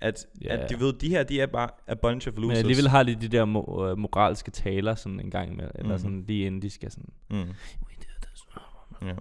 At, 0.00 0.26
yeah. 0.46 0.62
at 0.64 0.70
de 0.70 0.80
ved, 0.80 0.92
de 0.92 1.08
her, 1.08 1.22
de 1.22 1.40
er 1.40 1.46
bare 1.46 1.68
a 1.86 1.94
bunch 1.94 2.28
of 2.28 2.34
losers. 2.36 2.48
Men 2.48 2.56
alligevel 2.56 2.88
har 2.88 3.02
de 3.02 3.14
de 3.14 3.28
der 3.28 3.42
mo- 3.46 3.82
øh, 3.82 3.98
moralske 3.98 4.50
taler 4.50 4.94
sådan 4.94 5.20
en 5.20 5.30
gang 5.30 5.56
med, 5.56 5.68
eller 5.74 5.92
Mhm. 5.92 5.98
sådan 5.98 6.24
lige 6.28 6.46
inden 6.46 6.62
de 6.62 6.70
skal 6.70 6.90
sådan, 6.90 7.08
Mm. 7.30 7.36
we 7.36 7.44
did 7.98 8.22
this, 8.22 8.44
Ja. 9.02 9.14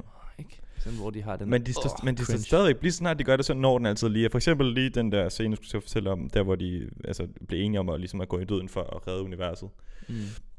Sådan, 0.87 0.99
hvor 1.01 1.09
de 1.09 1.21
har 1.21 1.35
den 1.35 1.49
Men 1.49 1.65
de, 1.65 1.73
står, 1.73 1.81
"Åh, 2.01 2.05
men 2.05 2.15
de 2.17 2.23
står 2.23 2.31
cringe." 2.33 2.43
stadigvæk, 2.45 2.81
lige 2.81 2.91
snart 2.91 3.19
de 3.19 3.23
gør 3.23 3.35
det, 3.35 3.45
så 3.45 3.53
når 3.53 3.77
den 3.77 3.85
altid 3.87 4.09
lige. 4.09 4.29
For 4.29 4.37
eksempel 4.37 4.67
lige 4.73 4.89
den 4.89 5.11
der 5.11 5.29
scene, 5.29 5.49
jeg 5.49 5.57
skulle 5.67 5.81
fortælle 5.81 6.09
om, 6.11 6.29
der 6.29 6.43
hvor 6.43 6.55
de 6.55 6.89
altså, 7.05 7.27
blev 7.47 7.61
enige 7.65 7.79
om 7.79 7.89
at, 7.89 7.99
ligesom 7.99 8.21
at 8.21 8.29
gå 8.29 8.39
i 8.39 8.45
døden 8.45 8.69
for 8.69 8.81
at 8.81 9.07
redde 9.07 9.21
universet. 9.23 9.69
Mm. 10.07 10.15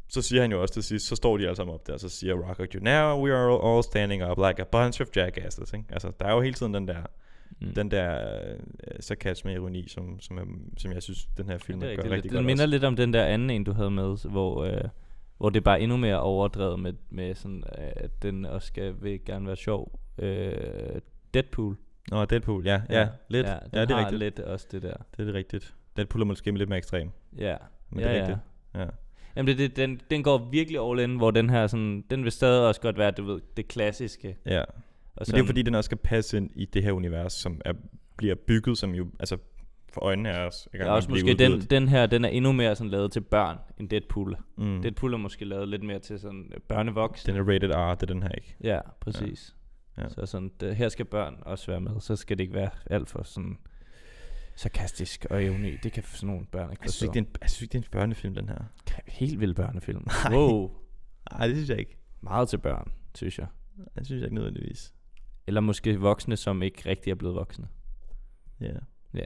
Så 0.09 0.23
siger 0.23 0.43
han 0.43 0.51
jo 0.53 0.63
også 0.63 0.75
til 0.75 0.83
sidst, 0.83 1.07
så 1.07 1.17
står 1.17 1.37
de 1.37 1.45
alle 1.45 1.57
sammen 1.57 1.75
op 1.75 1.87
der, 1.87 1.97
så 1.97 2.09
siger 2.09 2.35
Rocket 2.49 2.75
jo, 2.75 2.81
now 2.83 3.25
we 3.25 3.35
are 3.35 3.75
all 3.77 3.83
standing 3.83 4.25
up 4.31 4.39
like 4.39 4.63
a 4.63 4.65
bunch 4.65 5.01
of 5.01 5.07
jackasses. 5.17 5.73
Ikke? 5.73 5.85
Altså, 5.91 6.13
der 6.21 6.27
er 6.27 6.35
jo 6.35 6.41
hele 6.41 6.55
tiden 6.55 6.75
den 6.75 6.89
der, 6.89 6.97
Mm. 7.61 7.75
den 7.75 7.91
der 7.91 8.19
øh, 8.51 8.59
sarkasme 9.01 9.51
og 9.51 9.55
ironi, 9.55 9.89
som, 9.89 10.21
som, 10.21 10.39
er, 10.39 10.43
som 10.79 10.93
jeg 10.93 11.03
synes, 11.03 11.27
den 11.37 11.49
her 11.49 11.59
film 11.59 11.81
Ja, 11.83 11.87
det 11.87 11.93
er 11.93 11.97
gør 11.97 12.03
rigtigt. 12.03 12.15
rigtig 12.15 12.31
Den 12.31 12.37
godt 12.37 12.47
minder 12.47 12.65
også. 12.65 12.71
lidt 12.71 12.85
om 12.85 12.97
den 12.97 13.13
der 13.13 13.25
anden 13.25 13.51
en, 13.51 13.65
du 13.65 13.73
havde 13.73 13.91
med, 13.91 14.31
hvor, 14.31 14.65
øh, 14.65 14.81
hvor 15.39 15.51
det 15.51 15.57
er 15.61 15.65
bare 15.65 15.81
endnu 15.81 15.97
mere 15.97 16.21
overdrevet 16.21 16.81
med, 16.81 16.93
med 17.11 17.35
sådan, 17.35 17.65
øh, 17.79 17.85
at 17.97 18.23
den 18.23 18.45
også 18.45 18.67
skal, 18.67 18.95
vil 19.03 19.25
gerne 19.25 19.47
være 19.47 19.57
sjov. 19.57 20.01
Øh, 20.19 21.01
Deadpool. 21.35 21.77
Nå, 22.11 22.25
Deadpool, 22.25 22.67
ja, 22.67 22.83
ja, 22.91 23.01
ja 23.01 23.09
lidt. 23.29 23.47
Ja, 23.47 23.57
Ja, 23.73 23.81
det 23.81 23.91
er 23.91 23.99
rigtigt. 23.99 24.19
lidt 24.19 24.41
også 24.41 24.67
det 24.73 24.83
der. 24.83 24.95
Det 25.17 25.29
er 25.29 25.33
rigtigt. 25.33 25.75
Deadpool 25.97 26.21
er 26.23 26.27
måske 26.27 26.51
lidt 26.59 26.69
mere 26.69 26.77
ekstrem. 26.79 27.11
Ja, 27.39 27.57
Men 27.91 28.01
ja, 28.01 28.09
det 28.09 28.13
er 28.13 28.17
ja. 28.19 28.23
rigtigt. 28.23 28.39
Ja. 28.75 28.87
Jamen 29.37 29.47
det, 29.47 29.59
det, 29.59 29.77
den, 29.77 30.01
den 30.11 30.23
går 30.23 30.49
virkelig 30.51 30.81
all 30.91 31.01
in, 31.01 31.17
hvor 31.17 31.31
den 31.31 31.51
her 31.51 31.67
sådan, 31.67 32.05
den 32.11 32.25
vil 32.25 32.33
stadig 32.33 32.67
også 32.67 32.81
godt 32.81 32.99
være, 32.99 33.11
du 33.11 33.25
ved, 33.25 33.41
det 33.57 33.69
klassiske. 33.69 34.37
ja. 34.47 34.61
Og 35.17 35.27
Men 35.29 35.35
det 35.35 35.43
er 35.43 35.47
fordi, 35.47 35.63
den 35.63 35.75
også 35.75 35.89
skal 35.89 35.99
passe 35.99 36.37
ind 36.37 36.51
i 36.55 36.65
det 36.65 36.83
her 36.83 36.93
univers, 36.93 37.33
som 37.33 37.61
er, 37.65 37.73
bliver 38.17 38.35
bygget, 38.35 38.79
som 38.79 38.95
jo, 38.95 39.07
altså 39.21 39.37
for 39.93 40.05
øjnene 40.05 40.29
er 40.29 40.47
os. 40.47 40.69
Ja, 40.75 40.91
også 40.93 41.11
måske 41.11 41.35
den, 41.35 41.61
den 41.61 41.89
her, 41.89 42.07
den 42.07 42.25
er 42.25 42.29
endnu 42.29 42.53
mere 42.53 42.77
sådan 42.77 42.91
lavet 42.91 43.13
til 43.13 43.21
børn, 43.21 43.59
end 43.81 43.89
Deadpool. 43.89 44.37
mm. 44.57 44.83
Deadpool 44.83 45.13
er 45.15 45.19
måske 45.19 45.45
lavet 45.45 45.69
lidt 45.69 45.83
mere 45.83 45.99
til 45.99 46.21
sådan 46.21 46.53
børnevoksne. 46.69 47.33
Den 47.33 47.41
er 47.41 47.53
rated 47.55 47.71
R, 47.71 47.95
det 47.95 48.03
er 48.11 48.15
den 48.15 48.23
her 48.23 48.31
ikke. 48.31 48.57
Ja, 48.65 48.79
præcis. 49.01 49.55
Ja. 49.55 49.58
Ja. 49.99 50.09
Så 50.09 50.27
sådan, 50.27 50.51
det, 50.61 50.77
her 50.77 50.89
skal 50.89 51.05
børn 51.05 51.37
også 51.43 51.67
være 51.67 51.81
med, 51.81 52.01
så 52.01 52.17
skal 52.17 52.39
det 52.39 52.45
ikke 52.45 52.55
være 52.55 52.71
alt 52.87 53.09
for 53.09 53.23
sådan 53.23 53.59
sarkastisk 54.57 55.27
og 55.31 55.45
ironi. 55.45 55.77
Det 55.77 55.93
kan 55.93 56.03
sådan 56.03 56.27
nogle 56.27 56.47
børn 56.47 56.71
ikke 56.71 56.83
Jeg 56.83 56.91
synes 56.91 56.99
forstå. 57.11 57.21
ikke, 57.21 57.29
det 57.31 57.35
er 57.35 57.39
en, 57.39 57.41
jeg 57.43 57.51
synes 57.51 57.63
ikke, 57.63 57.73
det 57.73 57.79
er 57.79 57.83
en 57.83 57.91
børnefilm, 57.93 58.35
den 58.35 58.49
her. 58.49 58.59
Helt 59.07 59.41
vild 59.41 59.55
børnefilm. 59.55 60.07
Nej. 60.25 60.35
Wow. 60.37 60.71
Nej, 61.33 61.47
det 61.47 61.57
synes 61.57 61.71
jeg 61.71 61.79
ikke. 61.79 61.97
Meget 62.21 62.49
til 62.49 62.59
børn, 62.59 62.93
synes 63.15 63.39
jeg. 63.39 63.47
Det 63.99 64.07
synes 64.07 64.21
jeg 64.21 64.27
ikke 64.27 64.35
nødvendigvis. 64.35 64.95
Eller 65.47 65.61
måske 65.61 66.01
voksne, 66.01 66.37
som 66.37 66.63
ikke 66.63 66.89
rigtig 66.91 67.11
er 67.11 67.15
blevet 67.15 67.35
voksne. 67.37 67.69
Ja. 68.61 68.73
Ja. 69.15 69.25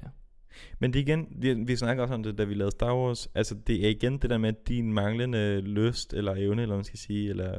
Men 0.78 0.92
det 0.92 0.98
er 0.98 1.02
igen, 1.02 1.26
vi, 1.30 1.54
vi 1.54 1.76
snakker 1.76 2.02
også 2.02 2.14
om 2.14 2.22
det, 2.22 2.38
da 2.38 2.44
vi 2.44 2.54
lavede 2.54 2.70
Star 2.70 2.94
Wars. 2.96 3.28
Altså, 3.34 3.54
det 3.66 3.84
er 3.86 3.88
igen 3.90 4.18
det 4.18 4.30
der 4.30 4.38
med 4.38 4.52
din 4.68 4.92
manglende 4.92 5.60
lyst, 5.60 6.14
eller 6.14 6.34
evne, 6.38 6.62
eller 6.62 6.74
man 6.74 6.84
skal 6.84 6.98
sige, 6.98 7.30
eller 7.30 7.52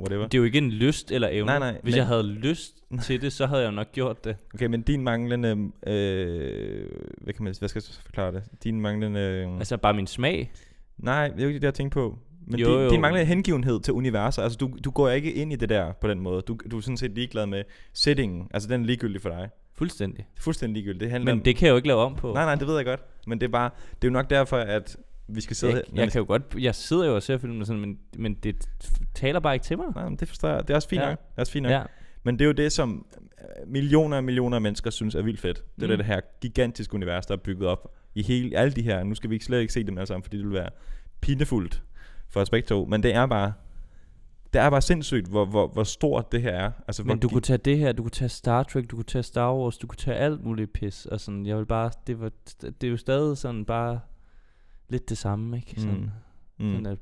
whatever. 0.00 0.22
Det 0.24 0.34
er 0.34 0.38
jo 0.38 0.44
ikke 0.44 0.58
en 0.58 0.70
lyst 0.70 1.12
eller 1.12 1.28
evne. 1.32 1.46
Nej, 1.46 1.58
nej, 1.58 1.78
Hvis 1.82 1.92
men- 1.92 1.98
jeg 1.98 2.06
havde 2.06 2.26
lyst 2.26 2.74
til 3.06 3.22
det, 3.22 3.32
så 3.32 3.46
havde 3.46 3.62
jeg 3.62 3.72
nok 3.72 3.92
gjort 3.92 4.24
det. 4.24 4.36
Okay, 4.54 4.66
men 4.66 4.82
din 4.82 5.02
manglende, 5.02 5.70
øh, 5.86 6.86
hvad, 7.20 7.34
kan 7.34 7.44
man, 7.44 7.54
hvad 7.58 7.68
skal 7.68 7.82
jeg 7.86 7.94
forklare 8.04 8.32
det? 8.32 8.42
Din 8.64 8.80
manglende, 8.80 9.20
altså, 9.20 9.56
Altså 9.58 9.76
bare 9.76 9.94
min 9.94 10.06
smag. 10.06 10.52
nej, 10.98 11.28
det 11.28 11.38
er 11.38 11.42
jo 11.42 11.48
ikke 11.48 11.60
det, 11.60 11.64
jeg 11.64 11.74
tænker 11.74 11.94
på. 11.94 12.18
Men 12.46 12.60
Jo, 12.60 12.66
din, 12.66 12.84
jo. 12.84 12.90
din 12.90 13.00
manglende 13.00 13.26
hengivenhed 13.26 13.80
til 13.80 13.94
universet, 13.94 14.42
altså 14.42 14.56
du, 14.56 14.70
du 14.84 14.90
går 14.90 15.08
ikke 15.08 15.32
ind 15.32 15.52
i 15.52 15.56
det 15.56 15.68
der 15.68 15.92
på 16.00 16.08
den 16.08 16.20
måde. 16.20 16.42
Du, 16.42 16.58
du 16.70 16.76
er 16.76 16.80
sådan 16.80 16.96
set 16.96 17.10
ligeglad 17.10 17.46
med 17.46 17.62
settingen, 17.92 18.48
altså 18.54 18.68
den 18.68 18.82
er 18.82 18.86
ligegyldig 18.86 19.20
for 19.22 19.28
dig. 19.28 19.48
Fuldstændig. 19.80 20.16
Det 20.18 20.38
er 20.38 20.42
fuldstændig 20.42 20.74
ligegyldigt. 20.74 21.00
Det 21.00 21.10
handler 21.10 21.32
Men 21.32 21.38
om, 21.40 21.44
det 21.44 21.56
kan 21.56 21.66
jeg 21.66 21.70
jo 21.72 21.76
ikke 21.76 21.88
lave 21.88 22.00
om 22.00 22.14
på. 22.14 22.32
Nej, 22.34 22.44
nej, 22.44 22.54
det 22.54 22.66
ved 22.66 22.76
jeg 22.76 22.84
godt. 22.84 23.00
Men 23.26 23.40
det 23.40 23.46
er 23.46 23.50
bare, 23.50 23.70
det 23.94 24.04
er 24.04 24.08
jo 24.08 24.12
nok 24.12 24.30
derfor, 24.30 24.56
at 24.56 24.96
vi 25.28 25.40
skal 25.40 25.56
sidde 25.56 25.72
jeg, 25.72 25.82
her. 25.94 26.02
jeg 26.02 26.12
kan 26.12 26.18
jo 26.20 26.24
godt, 26.26 26.42
jeg 26.58 26.74
sidder 26.74 27.06
jo 27.06 27.14
og 27.14 27.22
ser 27.22 27.38
filmen 27.38 27.66
sådan, 27.66 27.80
men, 27.80 27.98
men 28.18 28.34
det 28.34 28.68
taler 29.14 29.40
bare 29.40 29.54
ikke 29.54 29.64
til 29.64 29.76
mig. 29.78 29.86
Nej, 29.94 30.08
men 30.08 30.16
det 30.16 30.28
forstår 30.28 30.48
jeg. 30.48 30.62
Det 30.62 30.70
er 30.70 30.74
også 30.74 30.88
fint 30.88 31.02
Ja. 31.02 31.08
nok. 31.08 31.18
Det 31.18 31.36
er 31.36 31.40
også 31.42 31.52
fint 31.52 31.62
nok. 31.62 31.72
Ja. 31.72 31.82
Men 32.22 32.34
det 32.38 32.44
er 32.44 32.46
jo 32.46 32.52
det, 32.52 32.72
som 32.72 33.06
øh, 33.40 33.68
millioner 33.72 34.16
og 34.16 34.24
millioner 34.24 34.56
af 34.56 34.60
mennesker 34.60 34.90
synes 34.90 35.14
er 35.14 35.22
vildt 35.22 35.40
fedt. 35.40 35.64
Det 35.76 35.82
er 35.82 35.88
Mm. 35.90 35.96
det 35.96 36.06
her 36.06 36.20
gigantiske 36.40 36.94
univers, 36.94 37.26
der 37.26 37.34
er 37.34 37.38
bygget 37.38 37.68
op 37.68 37.94
i 38.14 38.22
hele, 38.22 38.56
alle 38.58 38.72
de 38.72 38.82
her. 38.82 39.02
Nu 39.04 39.14
skal 39.14 39.30
vi 39.30 39.34
ikke 39.34 39.44
slet 39.44 39.60
ikke 39.60 39.72
se 39.72 39.84
dem 39.84 39.98
alle 39.98 40.06
sammen, 40.06 40.22
fordi 40.22 40.36
det 40.38 40.44
vil 40.46 40.54
være 40.54 40.68
pinefuldt 41.20 41.82
for 42.28 42.40
os 42.40 42.50
begge 42.50 42.66
to. 42.66 42.84
Men 42.84 43.02
det 43.02 43.14
er 43.14 43.26
bare, 43.26 43.52
det 44.52 44.60
er 44.60 44.70
bare 44.70 44.80
sindssygt, 44.82 45.26
hvor, 45.26 45.44
hvor, 45.44 45.66
hvor 45.68 45.84
stort 45.84 46.32
det 46.32 46.42
her 46.42 46.50
er. 46.52 46.70
Altså, 46.88 47.04
Men 47.04 47.18
du 47.18 47.28
kunne 47.28 47.40
tage 47.40 47.56
det 47.56 47.78
her, 47.78 47.92
du 47.92 48.02
kunne 48.02 48.10
tage 48.10 48.28
Star 48.28 48.62
Trek, 48.62 48.90
du 48.90 48.96
kunne 48.96 49.04
tage 49.04 49.22
Star 49.22 49.54
Wars, 49.54 49.78
du 49.78 49.86
kunne 49.86 49.96
tage 49.96 50.16
alt 50.16 50.44
muligt 50.44 50.72
pis. 50.72 51.06
Og 51.06 51.20
sådan, 51.20 51.46
jeg 51.46 51.58
vil 51.58 51.66
bare, 51.66 51.90
det, 52.06 52.20
var, 52.20 52.30
det 52.62 52.84
er 52.84 52.88
jo 52.90 52.96
stadig 52.96 53.38
sådan 53.38 53.64
bare 53.64 54.00
lidt 54.88 55.08
det 55.08 55.18
samme, 55.18 55.56
ikke? 55.56 55.80
Sådan, 55.80 55.94
Mm. 56.58 56.66
mm. 56.66 56.66
Mm. 56.66 56.72
sådan 56.72 56.86
at, 56.86 56.98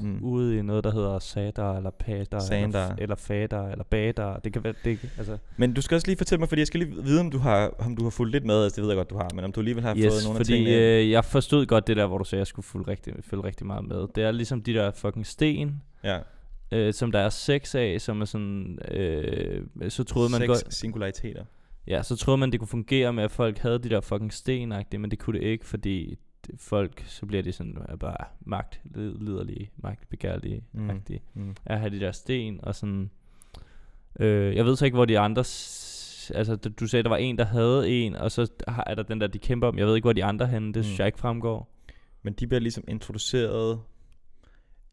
Mm. 0.00 0.18
ude 0.22 0.58
i 0.58 0.62
noget, 0.62 0.84
der 0.84 0.90
hedder 0.92 1.18
Sadar, 1.18 1.76
eller 1.76 1.90
Padar, 1.90 2.38
Sandar. 2.40 2.82
eller, 2.84 2.96
eller 3.02 3.16
Fader, 3.16 3.68
eller 3.68 3.84
Badar. 3.84 4.38
Det 4.38 4.52
kan 4.52 4.64
være, 4.64 4.74
det, 4.84 5.00
kan- 5.00 5.10
altså, 5.18 5.38
Men 5.56 5.74
du 5.74 5.80
skal 5.82 5.94
også 5.94 6.06
lige 6.06 6.16
fortælle 6.16 6.40
mig, 6.40 6.48
fordi 6.48 6.60
jeg 6.60 6.66
skal 6.66 6.80
lige 6.80 7.02
vide, 7.02 7.20
om 7.20 7.30
du 7.30 7.38
har, 7.38 7.68
om 7.78 7.96
du 7.96 8.02
har 8.02 8.10
fulgt 8.10 8.32
lidt 8.32 8.44
med, 8.44 8.62
altså 8.64 8.76
det 8.76 8.82
ved 8.82 8.90
jeg 8.90 8.96
godt, 8.96 9.10
du 9.10 9.16
har, 9.16 9.28
men 9.34 9.44
om 9.44 9.52
du 9.52 9.60
alligevel 9.60 9.84
har 9.84 9.94
fået 9.94 10.04
yes, 10.04 10.24
nogle 10.24 10.38
af 10.38 10.44
fordi 10.46 10.52
tingene 10.52 10.70
ind. 10.70 10.80
øh, 10.80 11.10
jeg 11.10 11.24
forstod 11.24 11.66
godt 11.66 11.86
det 11.86 11.96
der, 11.96 12.06
hvor 12.06 12.18
du 12.18 12.24
sagde, 12.24 12.38
at 12.38 12.40
jeg 12.40 12.46
skulle 12.46 12.66
følge 12.66 12.88
rigtig, 12.88 13.14
følge 13.20 13.44
rigtig 13.44 13.66
meget 13.66 13.88
med. 13.88 14.06
Det 14.14 14.24
er 14.24 14.30
ligesom 14.30 14.62
de 14.62 14.74
der 14.74 14.90
fucking 14.90 15.26
sten, 15.26 15.82
Ja, 16.04 16.18
øh, 16.72 16.94
som 16.94 17.12
der 17.12 17.18
er 17.18 17.28
seks 17.28 17.74
af, 17.74 18.00
som 18.00 18.20
er 18.20 18.24
sådan, 18.24 18.78
øh, 18.90 19.62
så 19.88 20.04
troede 20.04 20.30
man 20.30 20.40
Seks 20.40 20.46
godt, 20.48 20.74
singulariteter. 20.74 21.44
ja, 21.86 22.02
så 22.02 22.16
troede 22.16 22.38
man, 22.38 22.52
det 22.52 22.60
kunne 22.60 22.68
fungere 22.68 23.12
med, 23.12 23.24
at 23.24 23.30
folk 23.30 23.58
havde 23.58 23.78
de 23.78 23.88
der 23.88 24.00
fucking 24.00 24.32
sten 24.32 24.72
men 24.92 25.10
det 25.10 25.18
kunne 25.18 25.38
det 25.38 25.46
ikke, 25.46 25.66
fordi 25.66 26.18
folk, 26.56 27.04
så 27.06 27.26
bliver 27.26 27.42
de 27.42 27.52
sådan 27.52 27.78
øh, 27.92 27.98
bare 27.98 28.16
magt, 28.40 28.80
liderlige, 28.94 29.70
magtbegærlige, 29.76 30.62
Mm. 30.72 30.82
mm. 30.82 31.00
Mm. 31.34 31.56
at 31.64 31.78
have 31.80 31.90
de 31.90 32.00
der 32.00 32.12
sten, 32.12 32.60
og 32.62 32.74
sådan, 32.74 33.10
Øh, 34.20 34.56
jeg 34.56 34.64
ved 34.64 34.76
så 34.76 34.84
ikke, 34.84 34.94
hvor 34.94 35.04
de 35.04 35.18
andre... 35.18 35.40
Altså, 36.34 36.56
du- 36.80 36.86
sagde, 36.86 37.02
der 37.02 37.08
var 37.08 37.16
en, 37.16 37.38
der 37.38 37.44
havde 37.44 37.90
en, 37.90 38.16
og 38.16 38.30
så 38.30 38.48
er 38.86 38.94
der 38.94 39.02
den 39.02 39.20
der, 39.20 39.26
de 39.26 39.38
kæmper 39.38 39.68
om. 39.68 39.78
Jeg 39.78 39.86
ved 39.86 39.94
ikke, 39.94 40.04
hvor 40.06 40.12
de 40.12 40.24
andre 40.24 40.46
er 40.46 40.50
henne. 40.50 40.72
Det 40.72 40.84
synes 40.84 40.98
Mm. 40.98 41.00
jeg 41.00 41.06
ikke 41.06 41.18
fremgår. 41.18 41.74
Men 42.22 42.32
de 42.32 42.46
bliver 42.46 42.60
ligesom 42.60 42.84
introduceret 42.88 43.80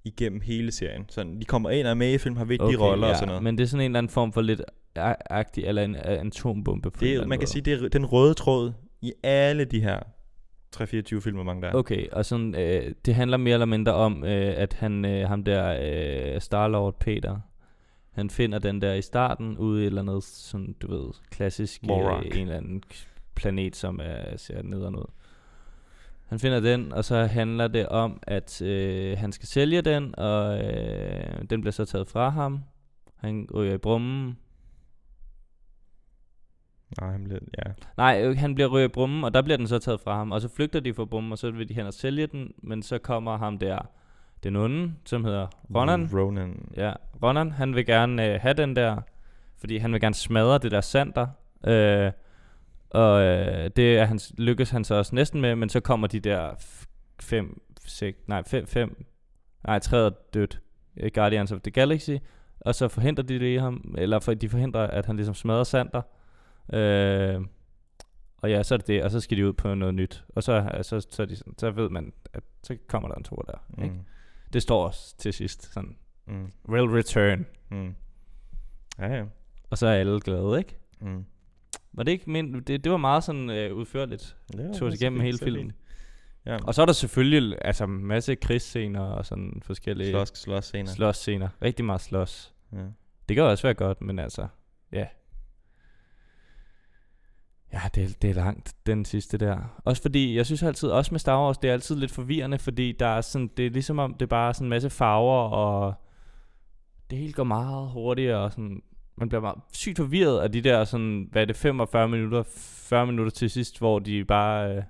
igennem 0.04 0.42
hele 0.42 0.72
serien. 0.72 1.06
Sådan, 1.10 1.40
de 1.40 1.46
kommer 1.46 1.70
ind 1.70 1.88
og 1.88 1.92
er 1.92 1.94
med 1.96 2.14
i 2.14 2.18
film, 2.18 2.38
har 2.38 2.46
vigtige 2.46 2.78
roller 2.80 3.08
og 3.08 3.16
sådan 3.16 3.28
noget. 3.28 3.44
Men 3.44 3.58
det 3.58 3.64
er 3.64 3.68
sådan 3.68 3.82
en 3.82 3.92
eller 3.92 3.98
anden 3.98 4.10
form 4.10 4.34
for 4.34 4.42
lidt 4.42 4.62
agtig, 5.30 5.64
eller 5.64 5.84
en, 5.84 5.96
en 5.96 6.28
atombombe 6.28 6.92
på 6.92 7.00
det 7.00 7.16
er, 7.16 7.20
man 7.20 7.30
kan 7.30 7.40
måde. 7.40 7.48
sige, 7.48 7.62
det 7.62 7.84
er 7.84 7.88
den 7.90 8.06
røde 8.06 8.34
tråd 8.34 8.74
i 9.02 9.14
alle 9.24 9.66
de 9.66 9.82
her 9.82 10.00
3-24 10.76 11.20
film, 11.20 11.36
hvor 11.36 11.44
mange 11.44 11.62
der 11.62 11.68
er. 11.68 11.74
Okay, 11.74 12.08
og 12.12 12.26
sådan, 12.26 12.56
øh, 12.56 12.94
det 13.06 13.16
handler 13.16 13.38
mere 13.38 13.54
eller 13.54 13.66
mindre 13.66 13.94
om, 13.94 14.24
øh, 14.24 14.54
at 14.58 14.74
han, 14.74 15.06
øh, 15.06 15.28
ham 15.28 15.44
der, 15.44 15.78
øh, 15.82 16.42
Starlord 16.42 17.00
Peter, 17.00 17.40
han 18.12 18.30
finder 18.30 18.60
den 18.60 18.82
der 18.82 18.94
i 18.94 19.02
starten 19.02 19.58
ude 19.58 19.82
i 19.82 19.84
et 19.84 19.88
eller 19.88 20.02
andet, 20.02 20.24
sådan, 20.24 20.76
du 20.82 20.92
ved, 20.92 21.10
klassisk, 21.30 21.84
øh, 21.84 22.26
en 22.26 22.42
eller 22.42 22.58
anden 22.58 22.84
planet, 23.36 23.76
som 23.76 24.00
er, 24.04 24.38
ser 24.38 24.62
nederen 24.62 24.96
ud. 24.96 25.06
Han 26.26 26.40
finder 26.40 26.60
den, 26.60 26.94
og 26.94 27.06
så 27.06 27.26
handler 27.26 27.68
det 27.68 27.88
om, 27.88 28.20
at 28.24 28.62
øh, 28.62 29.18
han 29.18 29.32
skal 29.32 29.48
sælge 29.48 29.82
den, 29.82 30.20
og 30.20 30.60
øh, 30.64 31.50
den 31.50 31.62
bliver 31.62 31.72
så 31.72 31.86
taget 31.86 32.08
fra 32.08 32.30
ham. 32.30 32.60
Han 33.16 33.48
ryger 33.54 33.74
i 33.74 33.78
brummen. 33.78 34.38
Nej, 37.02 37.12
han 37.12 37.24
bliver, 37.24 37.40
ja. 37.58 37.72
Nej, 37.98 38.22
øh, 38.24 38.38
han 38.38 38.56
bliver 38.56 38.70
ryger 38.70 38.86
i 38.86 38.92
brummen, 38.92 39.24
og 39.24 39.34
der 39.34 39.42
bliver 39.42 39.58
den 39.58 39.68
så 39.68 39.80
taget 39.80 40.02
fra 40.02 40.18
ham. 40.18 40.32
Og 40.32 40.42
så 40.42 40.50
flygter 40.50 40.80
de 40.80 40.94
fra 40.94 41.06
brummen, 41.06 41.32
og 41.32 41.38
så 41.38 41.52
vil 41.52 41.70
de 41.70 41.74
hen 41.74 41.86
og 41.86 41.94
sælge 41.94 42.28
den. 42.28 42.52
Men 42.58 42.84
så 42.84 42.98
kommer 42.98 43.38
ham 43.38 43.58
der, 43.58 43.80
den 44.44 44.56
onde, 44.56 44.94
som 45.06 45.26
hedder 45.26 45.48
Ronan. 45.76 46.10
Ronan. 46.14 46.70
Ja, 46.78 46.94
Ronan, 47.24 47.52
han 47.52 47.76
vil 47.76 47.86
gerne 47.86 48.34
øh, 48.34 48.42
have 48.42 48.54
den 48.54 48.76
der, 48.76 49.02
fordi 49.58 49.78
han 49.78 49.94
vil 49.94 50.02
gerne 50.02 50.16
smadre 50.16 50.58
det 50.58 50.72
der 50.72 50.82
sander. 50.82 51.28
Øh, 51.68 52.12
og 52.90 53.22
øh, 53.22 53.70
det 53.76 53.98
er 53.98 54.06
hans, 54.06 54.34
lykkes 54.38 54.70
han 54.70 54.84
så 54.84 54.96
også 54.96 55.16
næsten 55.16 55.42
med, 55.42 55.56
men 55.56 55.70
så 55.70 55.80
kommer 55.80 56.08
de 56.08 56.20
der 56.20 56.50
fem, 57.20 57.62
seks, 57.86 58.18
nej, 58.28 58.44
fem, 58.44 58.68
fem, 58.68 59.06
nej, 59.68 59.80
træet 59.80 60.06
er 60.06 60.12
dødt, 60.34 60.62
øh, 60.98 61.12
Guardians 61.14 61.52
of 61.52 61.62
the 61.62 61.72
Galaxy, 61.72 62.12
og 62.60 62.76
så 62.76 62.88
forhindrer 62.88 63.24
de 63.24 63.40
det 63.40 63.54
i 63.54 63.58
ham, 63.58 63.96
eller 63.98 64.20
for, 64.20 64.34
de 64.34 64.50
forhindrer, 64.50 64.88
at 64.88 65.06
han 65.06 65.16
ligesom 65.16 65.36
smadrer 65.36 65.64
sander. 65.64 66.02
Øh, 66.74 67.42
og 68.38 68.50
ja, 68.52 68.64
så 68.64 68.74
er 68.76 68.78
det 68.78 68.88
det, 68.88 69.04
og 69.04 69.12
så 69.12 69.20
skal 69.20 69.38
de 69.38 69.48
ud 69.48 69.54
på 69.54 69.74
noget 69.76 69.94
nyt. 69.94 70.24
Og 70.30 70.44
så, 70.44 70.70
så, 70.82 71.08
så, 71.10 71.22
er 71.22 71.26
de, 71.26 71.36
så 71.58 71.72
ved 71.72 71.90
man, 71.90 72.14
at 72.34 72.44
så 72.64 72.78
kommer 72.88 73.10
der 73.10 73.16
en 73.16 73.24
tur 73.24 73.42
der. 73.42 73.58
Mm. 73.78 73.84
Ikke? 73.84 73.96
Det 74.54 74.62
står 74.62 74.86
også 74.86 75.18
til 75.18 75.34
sidst 75.34 75.74
sådan, 75.74 75.98
Mm. 76.28 76.52
will 76.70 76.86
return. 76.90 77.46
Mm. 77.72 77.96
Ja, 79.00 79.16
ja. 79.16 79.24
Og 79.70 79.78
så 79.78 79.88
er 79.88 79.94
alle 79.94 80.20
glade, 80.22 80.58
ikke? 80.58 80.78
Mm. 81.02 81.26
Var 81.94 82.04
det 82.04 82.12
ikke 82.12 82.30
men 82.30 82.54
det, 82.62 82.84
det 82.84 82.92
var 82.92 82.98
meget 82.98 83.24
sådan 83.24 83.50
øh, 83.50 83.74
udførligt. 83.76 84.38
Ja, 84.58 84.72
Tog 84.74 84.88
os 84.88 84.94
igennem 85.02 85.20
så 85.20 85.24
hele 85.24 85.38
så 85.38 85.44
filmen. 85.44 85.72
Ja, 86.46 86.58
Og 86.64 86.76
så 86.76 86.82
er 86.82 86.86
der 86.86 86.94
selvfølgelig 86.94 87.58
altså 87.62 87.86
masse 87.86 88.36
krigsscener 88.36 89.02
og 89.02 89.26
sådan 89.26 89.62
forskellige 89.66 90.10
slås, 90.10 90.32
slås 90.36 90.66
scener. 90.66 90.86
slås 90.92 91.18
scener. 91.18 91.50
Rigtig 91.62 91.86
meget 91.86 92.02
slås. 92.02 92.54
Ja. 92.74 92.78
Det 93.30 93.36
kan 93.36 93.44
også 93.44 93.68
være 93.68 93.74
godt, 93.74 94.02
men 94.02 94.20
altså, 94.20 94.48
ja. 94.92 95.08
Ja, 97.74 97.80
det, 97.96 98.04
er- 98.04 98.18
det 98.22 98.30
er 98.30 98.34
langt, 98.34 98.76
den 98.86 99.06
sidste 99.06 99.38
der. 99.38 99.82
Også 99.86 100.02
fordi, 100.02 100.36
jeg 100.38 100.46
synes 100.46 100.64
altid, 100.64 100.90
også 100.90 101.14
med 101.14 101.20
Star 101.20 101.46
Wars, 101.46 101.58
det 101.58 101.70
er 101.70 101.74
altid 101.74 101.96
lidt 101.96 102.12
forvirrende, 102.12 102.60
fordi 102.60 102.92
der 102.92 103.08
er 103.08 103.22
sådan, 103.22 103.50
det 103.58 103.66
er 103.66 103.70
ligesom 103.70 104.00
om, 104.00 104.14
det 104.14 104.22
er 104.22 104.28
bare 104.28 104.54
sådan 104.54 104.66
en 104.66 104.70
masse 104.70 104.90
farver, 104.90 105.50
og 105.50 105.94
det 107.10 107.18
hele 107.18 107.34
går 107.34 107.44
meget 107.44 107.90
hurtigere, 107.90 108.38
og 108.44 108.52
sådan, 108.52 108.82
man 109.18 109.30
bliver 109.30 109.42
meget 109.42 109.58
sygt 109.74 109.98
forvirret 109.98 110.40
af 110.40 110.52
de 110.52 110.62
der 110.62 110.84
sådan, 110.84 111.28
hvad 111.32 111.42
er 111.42 111.46
det, 111.46 111.56
45 111.56 112.08
minutter, 112.10 112.44
40 112.48 113.06
minutter 113.06 113.32
til 113.32 113.50
sidst, 113.50 113.80
hvor 113.80 114.00
de 114.00 114.26
bare, 114.26 114.76
øh, 114.78 114.84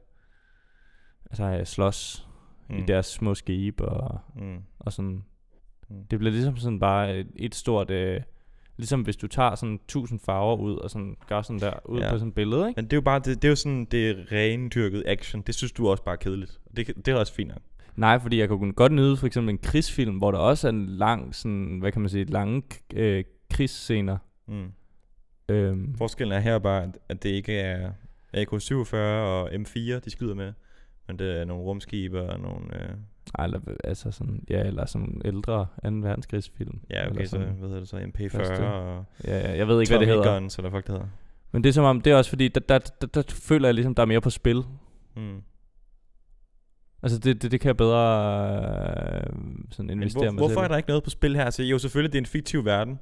altså, 1.29 1.43
øh, 1.43 1.65
slås 1.65 2.27
mm. 2.69 2.77
i 2.77 2.81
deres 2.81 3.05
små 3.05 3.35
skibe, 3.35 3.85
og, 3.85 4.19
Mm. 4.35 4.57
og 4.79 4.93
sådan, 4.93 5.23
Mm. 5.89 6.05
det 6.11 6.19
bliver 6.19 6.31
ligesom 6.31 6.57
sådan 6.57 6.79
bare 6.79 7.17
et, 7.17 7.27
et 7.35 7.55
stort... 7.55 7.89
Øh, 7.91 8.21
ligesom 8.77 9.01
hvis 9.01 9.15
du 9.15 9.27
tager 9.27 9.55
sådan 9.55 9.79
tusind 9.87 10.19
farver 10.19 10.57
ud 10.57 10.75
og 10.75 10.89
sådan 10.89 11.15
gør 11.27 11.41
sådan 11.41 11.59
der 11.59 11.73
ud 11.85 11.99
Ja. 11.99 12.09
på 12.11 12.17
sådan 12.17 12.27
et 12.29 12.35
billede, 12.35 12.67
ikke? 12.67 12.77
Men 12.77 12.85
det 12.85 12.93
er 12.93 12.97
jo 12.97 13.01
bare, 13.01 13.19
det, 13.19 13.41
det 13.41 13.45
er 13.45 13.49
jo 13.49 13.55
sådan, 13.55 13.85
det 13.85 14.09
er 14.09 14.15
rendyrket 14.31 15.03
action. 15.05 15.41
Det 15.41 15.55
synes 15.55 15.71
du 15.71 15.87
også 15.89 16.03
bare 16.03 16.13
er 16.15 16.19
kedeligt. 16.19 16.59
Det, 16.75 16.87
det 16.87 17.07
er 17.07 17.15
også 17.15 17.33
fint 17.33 17.47
nok. 17.49 17.61
Nej, 17.95 18.19
fordi 18.19 18.39
jeg 18.39 18.47
kunne 18.49 18.73
godt 18.73 18.91
nyde 18.91 19.17
for 19.17 19.27
eksempel 19.27 19.49
en 19.53 19.57
krigsfilm, 19.57 20.17
hvor 20.17 20.31
der 20.31 20.37
også 20.37 20.67
er 20.67 20.71
en 20.71 20.85
lang, 20.85 21.35
sådan, 21.35 21.77
hvad 21.79 21.91
kan 21.91 22.01
man 22.01 22.09
sige, 22.09 22.25
lange 22.25 22.63
øh, 22.93 23.23
krigsscener. 23.53 24.17
Mm. 24.47 24.71
Øhm, 25.49 25.95
Forskellen 25.97 26.33
er 26.37 26.39
her 26.39 26.59
bare, 26.59 26.83
at- 26.83 26.97
at 27.09 27.23
det 27.23 27.29
ikke 27.29 27.53
er 27.59 27.91
AK-47 28.37 28.95
og 28.95 29.53
M4, 29.53 29.99
de 29.99 30.09
skyder 30.09 30.35
med. 30.35 30.53
Men 31.07 31.19
det 31.19 31.39
er 31.39 31.45
nogle 31.45 31.63
rumskibe 31.63 32.21
og 32.21 32.39
nogle... 32.39 32.81
Øh, 32.83 32.89
ej, 33.39 33.45
eller, 33.45 33.59
altså 33.83 34.11
sådan, 34.11 34.43
ja, 34.49 34.63
eller 34.63 34.85
sådan 34.85 35.21
ældre 35.25 35.65
2. 35.83 35.89
verdenskrigsfilm. 35.91 36.79
ja, 36.89 37.05
okay, 37.07 37.15
eller 37.15 37.27
så 37.29 37.37
hvad 37.37 37.69
hedder 37.69 37.79
det 37.79 37.89
så? 37.89 37.97
MP40 37.97 38.37
Første. 38.37 38.67
og 38.67 39.05
Ja, 39.23 39.37
ja, 39.37 39.57
jeg 39.57 39.67
ved 39.67 39.81
ikke, 39.81 39.91
hvad 39.91 39.99
det 39.99 40.07
Tommy 40.07 40.23
hedder. 40.23 40.39
Guns, 40.39 40.57
eller 40.57 40.71
fuck 40.71 40.87
det 40.87 40.93
hedder. 40.93 41.07
Men 41.51 41.63
det 41.63 41.69
er 41.69 41.73
som 41.73 41.83
om, 41.85 42.01
det 42.01 42.11
er 42.11 42.15
også 42.17 42.29
fordi, 42.29 42.47
der, 42.47 42.59
der, 42.59 42.77
der, 43.01 43.07
der 43.07 43.23
føler 43.29 43.67
jeg 43.67 43.73
ligesom, 43.75 43.95
der 43.95 44.01
er 44.01 44.07
mere 44.07 44.21
på 44.21 44.29
spil. 44.29 44.63
Mm. 45.15 45.41
Altså, 47.03 47.19
det, 47.19 47.41
det, 47.41 47.51
det 47.51 47.59
kan 47.59 47.67
jeg 47.67 47.77
bedre 47.77 48.37
øh, 49.15 49.33
sådan 49.71 49.87
Men 49.87 49.89
investere 49.89 50.23
hvor, 50.23 50.31
mig 50.31 50.37
hvorfor 50.37 50.53
selv. 50.53 50.63
er 50.63 50.67
der 50.67 50.77
ikke 50.77 50.89
noget 50.89 51.03
på 51.03 51.09
spil 51.09 51.35
her? 51.35 51.45
Altså, 51.45 51.63
jo, 51.63 51.77
selvfølgelig, 51.79 52.13
det 52.13 52.17
er 52.17 52.21
en 52.21 52.25
fiktiv 52.25 52.65
verden. 52.65 52.99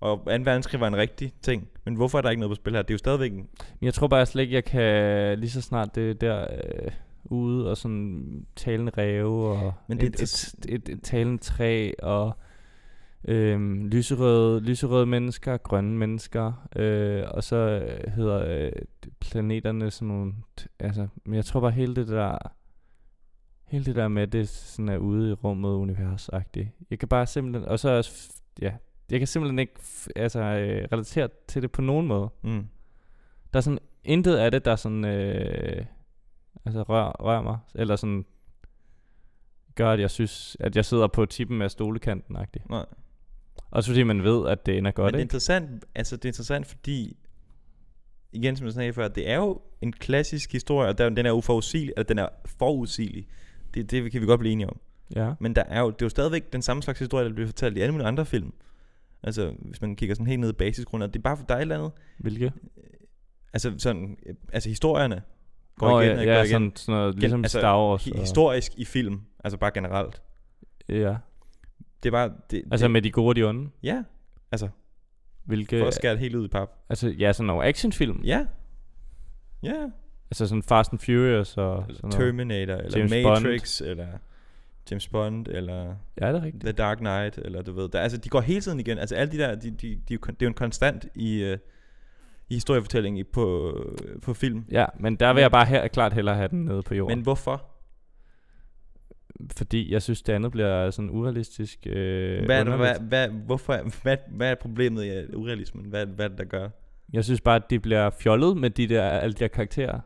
Og 0.00 0.16
2. 0.18 0.22
verdenskrig 0.24 0.80
var 0.80 0.88
en 0.88 0.96
rigtig 0.96 1.32
ting. 1.42 1.68
Men 1.84 1.94
hvorfor 1.94 2.18
er 2.18 2.22
der 2.22 2.30
ikke 2.30 2.40
noget 2.40 2.50
på 2.50 2.54
spil 2.54 2.74
her? 2.74 2.82
Det 2.82 2.90
er 2.90 2.94
jo 2.94 2.98
stadigvæk 2.98 3.32
en... 3.32 3.36
Men 3.36 3.46
jeg 3.82 3.94
tror 3.94 4.06
bare 4.08 4.26
slet 4.26 4.42
ikke, 4.42 4.54
jeg 4.54 4.64
kan 4.64 5.38
lige 5.38 5.50
så 5.50 5.60
snart 5.60 5.94
det 5.94 6.10
er 6.10 6.14
der 6.14 6.40
øh, 6.40 6.90
ude 7.24 7.70
og 7.70 7.76
sådan 7.76 8.46
talende 8.56 8.92
ræve 8.98 9.48
og 9.48 9.72
Men 9.88 10.00
det- 10.00 10.06
et, 10.20 10.22
et, 10.22 10.54
et, 10.68 10.88
et 10.88 11.02
talende 11.02 11.38
træ 11.42 11.92
og 12.02 12.32
øhm, 13.28 13.86
lyserøde, 13.86 14.60
lyserøde 14.60 15.06
mennesker, 15.06 15.56
grønne 15.56 15.98
mennesker 15.98 16.68
øh, 16.76 17.24
og 17.30 17.44
så 17.44 17.86
hedder 18.14 18.64
øh, 18.66 18.72
planeterne 19.20 19.90
sådan 19.90 20.08
nogle, 20.08 20.34
altså, 20.78 21.08
men 21.24 21.34
jeg 21.34 21.44
tror 21.44 21.60
bare 21.60 21.70
hele 21.70 21.94
det 21.96 22.08
der 22.08 22.38
hele 23.64 23.84
det 23.84 23.96
der 23.96 24.08
med, 24.08 24.26
det 24.26 24.48
sådan 24.48 24.88
er 24.88 24.98
ude 24.98 25.30
i 25.30 25.32
rummet 25.32 25.68
universagtigt. 25.70 26.68
Jeg 26.90 26.98
kan 26.98 27.08
bare 27.08 27.26
simpelthen, 27.26 27.68
og 27.68 27.78
så 27.78 27.90
også, 27.90 28.32
ja, 28.62 28.72
jeg 29.10 29.20
kan 29.20 29.26
simpelthen 29.26 29.58
ikke 29.58 29.72
altså, 30.16 30.40
øh, 30.40 30.88
relatere 30.92 31.28
til 31.48 31.62
det 31.62 31.72
på 31.72 31.82
nogen 31.82 32.06
måde. 32.06 32.28
Mm. 32.42 32.66
Der 33.52 33.56
er 33.56 33.60
sådan 33.60 33.78
intet 34.04 34.36
af 34.36 34.50
det, 34.50 34.64
der 34.64 34.76
sådan, 34.76 35.04
øh, 35.04 35.84
altså 36.64 36.82
rør, 36.82 37.10
rør 37.10 37.42
mig, 37.42 37.58
eller 37.74 37.96
sådan 37.96 38.24
gør, 39.74 39.90
at 39.90 40.00
jeg 40.00 40.10
synes, 40.10 40.56
at 40.60 40.76
jeg 40.76 40.84
sidder 40.84 41.06
på 41.06 41.26
tippen 41.26 41.62
af 41.62 41.70
stolekanten 41.70 42.36
-agtigt. 42.36 42.66
Nej. 42.70 42.86
Også 43.70 43.90
fordi 43.90 44.02
man 44.02 44.22
ved, 44.22 44.48
at 44.48 44.66
det 44.66 44.78
ender 44.78 44.88
Men 44.88 44.94
godt, 44.94 45.12
det 45.12 45.18
er 45.18 45.18
ikke? 45.18 45.24
interessant, 45.24 45.84
altså 45.94 46.16
det 46.16 46.24
er 46.24 46.28
interessant, 46.28 46.66
fordi 46.66 47.16
igen, 48.32 48.56
som 48.56 48.66
jeg 48.66 48.74
sagde 48.74 48.92
før, 48.92 49.08
det 49.08 49.30
er 49.30 49.36
jo 49.36 49.60
en 49.80 49.92
klassisk 49.92 50.52
historie, 50.52 50.88
og 50.88 50.98
der, 50.98 51.08
den 51.08 51.26
er 51.26 51.32
uforudsigelig, 51.32 51.92
eller 51.96 52.06
den 52.06 52.18
er 52.18 52.28
forudsigelig. 52.46 53.28
Det, 53.74 53.90
det 53.90 54.12
kan 54.12 54.20
vi 54.20 54.26
godt 54.26 54.40
blive 54.40 54.52
enige 54.52 54.68
om. 54.68 54.80
Ja. 55.16 55.34
Men 55.40 55.56
der 55.56 55.62
er 55.62 55.80
jo, 55.80 55.90
det 55.90 56.02
er 56.02 56.06
jo 56.06 56.10
stadigvæk 56.10 56.52
den 56.52 56.62
samme 56.62 56.82
slags 56.82 56.98
historie, 56.98 57.28
der 57.28 57.32
bliver 57.32 57.48
fortalt 57.48 57.76
i 57.76 57.80
alle 57.80 57.92
mulige 57.92 58.08
andre 58.08 58.26
film. 58.26 58.52
Altså, 59.22 59.54
hvis 59.58 59.80
man 59.80 59.96
kigger 59.96 60.14
sådan 60.14 60.26
helt 60.26 60.40
ned 60.40 60.50
i 60.50 60.52
basisgrundet, 60.52 61.14
det 61.14 61.18
er 61.18 61.22
bare, 61.22 61.38
er 61.48 61.54
et 61.54 61.60
eller 61.60 61.78
andet, 61.78 61.92
Hvilke? 62.18 62.52
altså 63.52 63.74
sådan, 63.78 64.16
altså 64.52 64.68
historierne 64.68 65.22
går 65.78 65.88
Nå, 65.90 66.00
igen, 66.00 66.12
ja, 66.12 66.18
og 66.18 66.24
ja, 66.26 66.32
går 66.34 66.38
igen. 66.38 66.48
sådan, 66.48 66.72
sådan 66.76 67.00
noget, 67.00 67.18
ligesom 67.18 67.44
altså, 67.44 67.58
Star 67.58 67.78
Wars. 67.78 68.06
Og- 68.06 68.18
historisk 68.18 68.72
i 68.76 68.84
film, 68.84 69.20
altså 69.44 69.58
bare 69.58 69.70
generelt. 69.74 70.22
Ja. 70.88 71.16
Det 72.02 72.08
er 72.08 72.10
bare, 72.10 72.32
det, 72.50 72.62
Altså 72.70 72.84
det, 72.84 72.90
med 72.90 73.02
de 73.02 73.10
gode 73.10 73.28
og 73.28 73.36
de 73.36 73.42
onde. 73.42 73.70
ja, 73.82 74.02
altså, 74.52 74.68
Hvilke, 75.44 75.78
for 75.78 75.86
at 75.86 75.94
skære 75.94 76.12
det 76.12 76.20
helt 76.20 76.34
ud 76.34 76.44
i 76.44 76.48
pap. 76.48 76.70
altså 76.88 77.08
ja, 77.08 77.32
sådan 77.32 77.46
nogle 77.46 77.64
actionfilm. 77.66 78.20
Ja, 78.24 78.46
ja, 79.62 79.74
Altså 80.30 80.46
sådan 80.46 80.62
Fast 80.62 80.92
and 80.92 81.00
Furious 81.00 81.56
og 81.56 81.72
eller 81.82 81.94
sådan 81.96 82.10
noget. 82.10 82.14
Terminator, 82.24 82.74
eller 82.74 82.98
James 82.98 83.12
Matrix, 83.24 83.80
eller 83.80 84.06
James 84.90 85.08
Bond, 85.08 85.46
eller 85.48 85.94
Ja, 86.20 86.28
det 86.32 86.36
er 86.36 86.42
rigtigt. 86.42 86.62
The 86.64 86.72
Dark 86.72 86.98
Knight, 86.98 87.38
eller 87.38 87.62
du 87.62 87.72
ved, 87.72 87.88
der, 87.88 88.00
altså 88.00 88.18
de 88.18 88.28
går 88.28 88.40
hele 88.40 88.60
tiden 88.60 88.80
igen, 88.80 88.98
altså 88.98 89.14
alle 89.14 89.32
de 89.32 89.38
der, 89.38 89.54
de, 89.54 89.70
de, 89.70 89.88
de, 90.08 90.16
det 90.18 90.28
er 90.28 90.34
jo 90.42 90.48
en 90.48 90.54
konstant 90.54 91.06
i, 91.14 91.52
uh, 91.52 91.58
i 92.48 92.54
historiefortælling 92.54 93.18
i, 93.18 93.24
på, 93.24 93.76
på 94.22 94.34
film. 94.34 94.64
Ja, 94.70 94.86
men 95.00 95.16
der 95.16 95.32
vil 95.32 95.40
jeg 95.40 95.50
bare 95.50 95.66
her, 95.66 95.88
klart 95.88 96.12
hellere 96.12 96.36
have 96.36 96.48
den 96.48 96.64
nede 96.64 96.82
på 96.82 96.94
jorden. 96.94 97.18
Men 97.18 97.22
hvorfor? 97.22 97.74
fordi 99.56 99.92
jeg 99.92 100.02
synes, 100.02 100.22
det 100.22 100.32
andet 100.32 100.52
bliver 100.52 100.90
sådan 100.90 101.10
urealistisk. 101.10 101.86
Øh, 101.86 102.44
hvad, 102.44 102.60
er 102.60 102.64
det, 102.64 102.74
hvad, 102.74 102.94
hvad, 103.00 103.28
hvorfor, 103.28 104.02
hvad, 104.02 104.16
hvad 104.28 104.50
er 104.50 104.54
problemet 104.54 105.04
i 105.04 105.36
urealismen? 105.36 105.84
Hvad, 105.84 106.06
hvad 106.06 106.24
er 106.24 106.28
det, 106.28 106.38
der 106.38 106.44
gør? 106.44 106.68
Jeg 107.12 107.24
synes 107.24 107.40
bare, 107.40 107.56
at 107.56 107.70
de 107.70 107.80
bliver 107.80 108.10
fjollet 108.10 108.56
med 108.56 108.70
de 108.70 108.86
der, 108.86 109.02
alle 109.02 109.32
de 109.32 109.38
der 109.38 109.48
karakterer. 109.48 110.00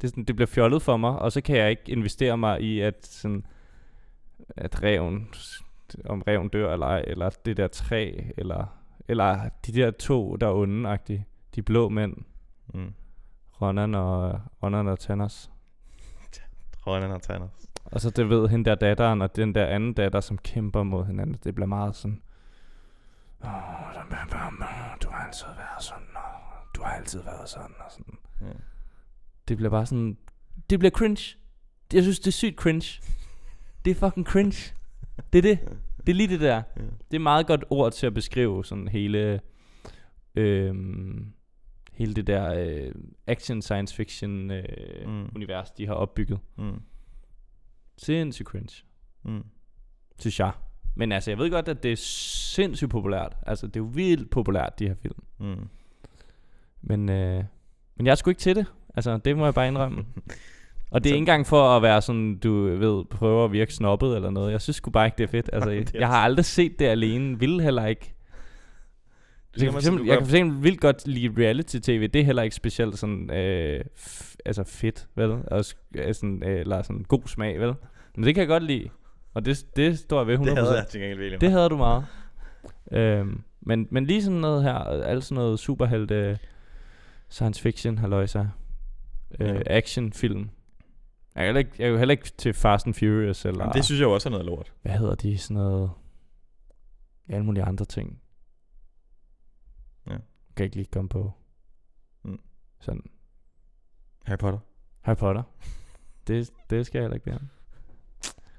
Det, 0.00 0.10
sådan, 0.10 0.24
det 0.24 0.36
bliver 0.36 0.46
fjollet 0.46 0.82
for 0.82 0.96
mig, 0.96 1.18
og 1.18 1.32
så 1.32 1.40
kan 1.40 1.56
jeg 1.56 1.70
ikke 1.70 1.82
investere 1.86 2.38
mig 2.38 2.60
i, 2.60 2.80
at, 2.80 3.06
sådan, 3.06 3.46
at 4.56 4.82
reven, 4.82 5.28
om 6.04 6.22
reven 6.22 6.48
dør 6.48 6.72
eller 6.72 6.86
ej, 6.86 7.04
eller 7.06 7.30
det 7.44 7.56
der 7.56 7.68
træ, 7.68 8.12
eller 8.36 8.78
Eller 9.08 9.48
de 9.66 9.72
der 9.72 9.90
to, 9.90 10.36
der 10.36 10.46
er 10.46 10.54
onde 10.54 10.88
De 11.54 11.62
blå 11.62 11.88
mænd. 11.88 12.16
Mm. 12.74 12.94
Ronan 13.62 13.94
og, 13.94 14.40
Ronan 14.62 14.88
og 14.88 14.98
Thanos. 14.98 15.50
Ronan 16.86 17.10
og 17.10 17.22
Thanos. 17.22 17.50
Og 17.84 18.00
så 18.00 18.10
det 18.10 18.28
ved 18.28 18.48
hende 18.48 18.64
der 18.64 18.74
datteren, 18.74 19.22
og 19.22 19.36
den 19.36 19.54
der 19.54 19.66
anden 19.66 19.92
datter, 19.92 20.20
som 20.20 20.38
kæmper 20.38 20.82
mod 20.82 21.04
hinanden. 21.06 21.36
Det 21.44 21.54
bliver 21.54 21.66
meget 21.68 21.96
sådan... 21.96 22.22
Oh, 23.40 23.50
du 25.02 25.08
har 25.10 25.26
altid 25.26 25.46
været 25.56 25.82
sådan, 25.82 26.06
og 26.14 26.74
du 26.76 26.82
har 26.82 26.90
altid 26.90 27.22
været 27.22 27.48
sådan, 27.48 27.74
og 27.84 27.92
sådan. 27.92 28.18
Ja. 28.40 28.46
Det 29.48 29.56
bliver 29.56 29.70
bare 29.70 29.86
sådan... 29.86 30.16
Det 30.70 30.78
bliver 30.78 30.90
cringe. 30.90 31.36
Jeg 31.92 32.02
synes, 32.02 32.18
det 32.18 32.26
er 32.26 32.32
sygt 32.32 32.56
cringe. 32.56 33.02
Det 33.84 33.90
er 33.90 33.94
fucking 33.94 34.26
cringe. 34.26 34.74
Det 35.32 35.38
er 35.38 35.42
det. 35.42 35.58
Det 36.06 36.08
er 36.08 36.14
lige 36.14 36.28
det 36.28 36.40
der. 36.40 36.62
Ja. 36.76 36.82
Det 37.10 37.16
er 37.16 37.18
meget 37.18 37.46
godt 37.46 37.64
ord 37.70 37.92
til 37.92 38.06
at 38.06 38.14
beskrive 38.14 38.64
sådan 38.64 38.88
hele... 38.88 39.40
Øhm, 40.34 41.32
hele 41.92 42.14
det 42.14 42.26
der 42.26 42.54
øh, 42.54 42.92
action 43.26 43.62
science 43.62 43.94
fiction 43.94 44.50
øh, 44.50 44.64
mm. 45.06 45.28
univers, 45.34 45.70
de 45.70 45.86
har 45.86 45.94
opbygget. 45.94 46.38
Mm. 46.58 46.80
Sindssygt 47.96 48.48
cringe. 48.48 48.84
Mm. 49.22 49.44
Synes 50.18 50.40
jeg. 50.40 50.52
Men 50.94 51.12
altså, 51.12 51.30
jeg 51.30 51.38
ved 51.38 51.50
godt, 51.50 51.68
at 51.68 51.82
det 51.82 51.92
er 51.92 51.96
sindssygt 51.96 52.90
populært. 52.90 53.36
Altså, 53.46 53.66
det 53.66 53.76
er 53.76 53.80
jo 53.80 53.90
vildt 53.92 54.30
populært, 54.30 54.78
de 54.78 54.88
her 54.88 54.94
film. 54.94 55.22
Mm. 55.38 55.68
Men, 56.82 57.08
øh, 57.08 57.44
men 57.96 58.06
jeg 58.06 58.12
er 58.12 58.16
sgu 58.16 58.30
ikke 58.30 58.40
til 58.40 58.56
det. 58.56 58.66
Altså, 58.94 59.18
det 59.18 59.36
må 59.36 59.44
jeg 59.44 59.54
bare 59.54 59.68
indrømme. 59.68 60.04
Og 60.90 61.04
det 61.04 61.10
er 61.10 61.14
ikke 61.14 61.22
engang 61.22 61.46
for 61.46 61.76
at 61.76 61.82
være 61.82 62.02
sådan, 62.02 62.38
du 62.38 62.62
ved, 62.62 63.04
prøve 63.04 63.44
at 63.44 63.52
virke 63.52 63.74
snobbet 63.74 64.16
eller 64.16 64.30
noget. 64.30 64.52
Jeg 64.52 64.60
synes 64.60 64.76
sgu 64.76 64.90
bare 64.90 65.06
ikke, 65.06 65.18
det 65.18 65.24
er 65.24 65.28
fedt. 65.28 65.50
Altså, 65.52 65.70
jeg, 65.94 65.94
jeg 65.94 66.08
har 66.08 66.16
aldrig 66.16 66.44
set 66.44 66.78
det 66.78 66.84
alene. 66.84 67.38
Vil 67.38 67.60
heller 67.60 67.86
ikke. 67.86 68.14
Jeg 69.56 69.62
kan, 69.64 69.72
for 69.72 69.78
eksempel, 69.78 70.06
jeg 70.06 70.18
kan 70.18 70.26
for 70.26 70.32
eksempel 70.36 70.62
vildt 70.62 70.80
godt 70.80 71.06
lide 71.08 71.42
reality-tv. 71.42 72.08
Det 72.08 72.20
er 72.20 72.24
heller 72.24 72.42
ikke 72.42 72.56
specielt 72.56 72.98
sådan, 72.98 73.30
øh, 73.30 73.80
f- 73.98 74.34
altså 74.44 74.64
fedt, 74.64 75.08
vel? 75.14 75.30
Og 75.46 75.64
sådan, 76.12 76.42
øh, 76.46 76.60
eller 76.60 76.82
sådan 76.82 77.02
god 77.08 77.22
smag, 77.26 77.60
vel? 77.60 77.74
Men 78.16 78.24
det 78.24 78.34
kan 78.34 78.40
jeg 78.40 78.48
godt 78.48 78.62
lide. 78.62 78.88
Og 79.34 79.44
det, 79.44 79.66
det 79.76 79.98
står 79.98 80.18
jeg 80.20 80.26
ved 80.26 80.38
100%. 80.38 80.44
Det 80.44 80.58
havde 80.58 80.76
jeg 80.76 80.86
til 80.86 81.00
gengæld 81.00 81.38
Det 81.40 81.50
havde 81.50 81.68
du 81.68 81.76
meget. 81.76 82.06
øhm, 82.92 83.42
men, 83.60 83.88
men 83.90 84.06
lige 84.06 84.22
sådan 84.22 84.38
noget 84.38 84.62
her, 84.62 84.74
alt 84.74 85.24
sådan 85.24 85.34
noget 85.34 85.58
superhelte, 85.58 86.38
science 87.28 87.62
fiction, 87.62 87.98
halløjsa, 87.98 88.44
øh, 89.40 89.48
ja. 89.48 89.60
action 89.66 90.12
film. 90.12 90.50
Jeg 91.34 91.42
er, 91.42 91.44
heller 91.44 91.58
ikke, 91.58 91.70
jeg 91.78 91.84
er 91.84 91.88
jo 91.90 91.98
heller 91.98 92.12
ikke 92.12 92.30
til 92.38 92.52
Fast 92.54 92.86
and 92.86 92.94
Furious, 92.94 93.44
eller... 93.44 93.60
Jamen, 93.60 93.74
det 93.74 93.84
synes 93.84 94.00
jeg 94.00 94.06
jo 94.06 94.12
også 94.14 94.28
er 94.28 94.30
noget 94.30 94.46
lort. 94.46 94.72
Hvad 94.82 94.92
hedder 94.92 95.14
de, 95.14 95.38
sådan 95.38 95.54
noget... 95.54 95.90
Alle 97.28 97.44
mulige 97.44 97.64
andre 97.64 97.84
ting. 97.84 98.18
Kan 100.56 100.64
ikke 100.64 100.76
lige 100.76 100.88
komme 100.92 101.08
på. 101.08 101.32
Mm. 102.22 102.40
Sådan. 102.80 103.02
Harry 104.24 104.38
Potter. 104.38 104.58
Harry 105.00 105.16
Potter. 105.16 105.42
det, 106.26 106.50
det 106.70 106.86
skal 106.86 106.98
jeg 106.98 107.04
heller 107.04 107.14
ikke 107.14 107.26
være. 107.26 107.40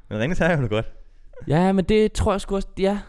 Men 0.09 0.19
Ringens 0.19 0.39
Herre 0.39 0.53
er 0.53 0.61
jo 0.61 0.67
godt. 0.69 0.93
Ja, 1.47 1.71
men 1.71 1.85
det 1.85 2.11
tror 2.11 2.31
jeg 2.31 2.41
sgu 2.41 2.55
også, 2.55 2.67
ja. 2.79 2.99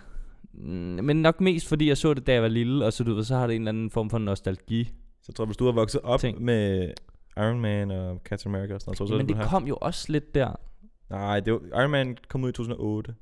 Mm, 0.53 1.05
men 1.05 1.23
nok 1.23 1.41
mest 1.41 1.69
fordi 1.69 1.89
jeg 1.89 1.97
så 1.97 2.15
det, 2.15 2.27
da 2.27 2.33
jeg 2.33 2.43
var 2.43 2.49
lille, 2.49 2.87
og 2.87 2.93
så, 2.93 3.05
du 3.05 3.15
ved, 3.15 3.25
så 3.25 3.37
har 3.37 3.47
det 3.47 3.57
en 3.57 3.63
eller 3.63 3.69
anden 3.69 3.91
form 3.91 4.11
for 4.11 4.19
nostalgi. 4.19 4.85
Så 4.85 5.25
jeg 5.29 5.35
tror, 5.35 5.45
hvis 5.45 5.57
du 5.57 5.65
har 5.65 5.73
vokset 5.73 6.01
op 6.01 6.21
ting. 6.21 6.43
med 6.43 6.93
Iron 7.37 7.61
Man 7.61 7.91
og 7.91 8.21
Captain 8.25 8.55
America 8.55 8.75
og 8.75 8.81
sådan 8.81 8.97
noget, 9.01 9.09
så, 9.09 9.17
Men 9.17 9.29
det, 9.29 9.37
det 9.37 9.47
kom 9.47 9.67
jo 9.67 9.77
også 9.81 10.13
lidt 10.13 10.35
der. 10.35 10.57
Nej, 11.11 11.41
det 11.41 11.53
var, 11.53 11.81
Iron 11.81 11.91
Man 11.91 12.17
kom 12.29 12.45
ud 12.45 12.49
i 12.49 12.53
2008. 12.53 13.15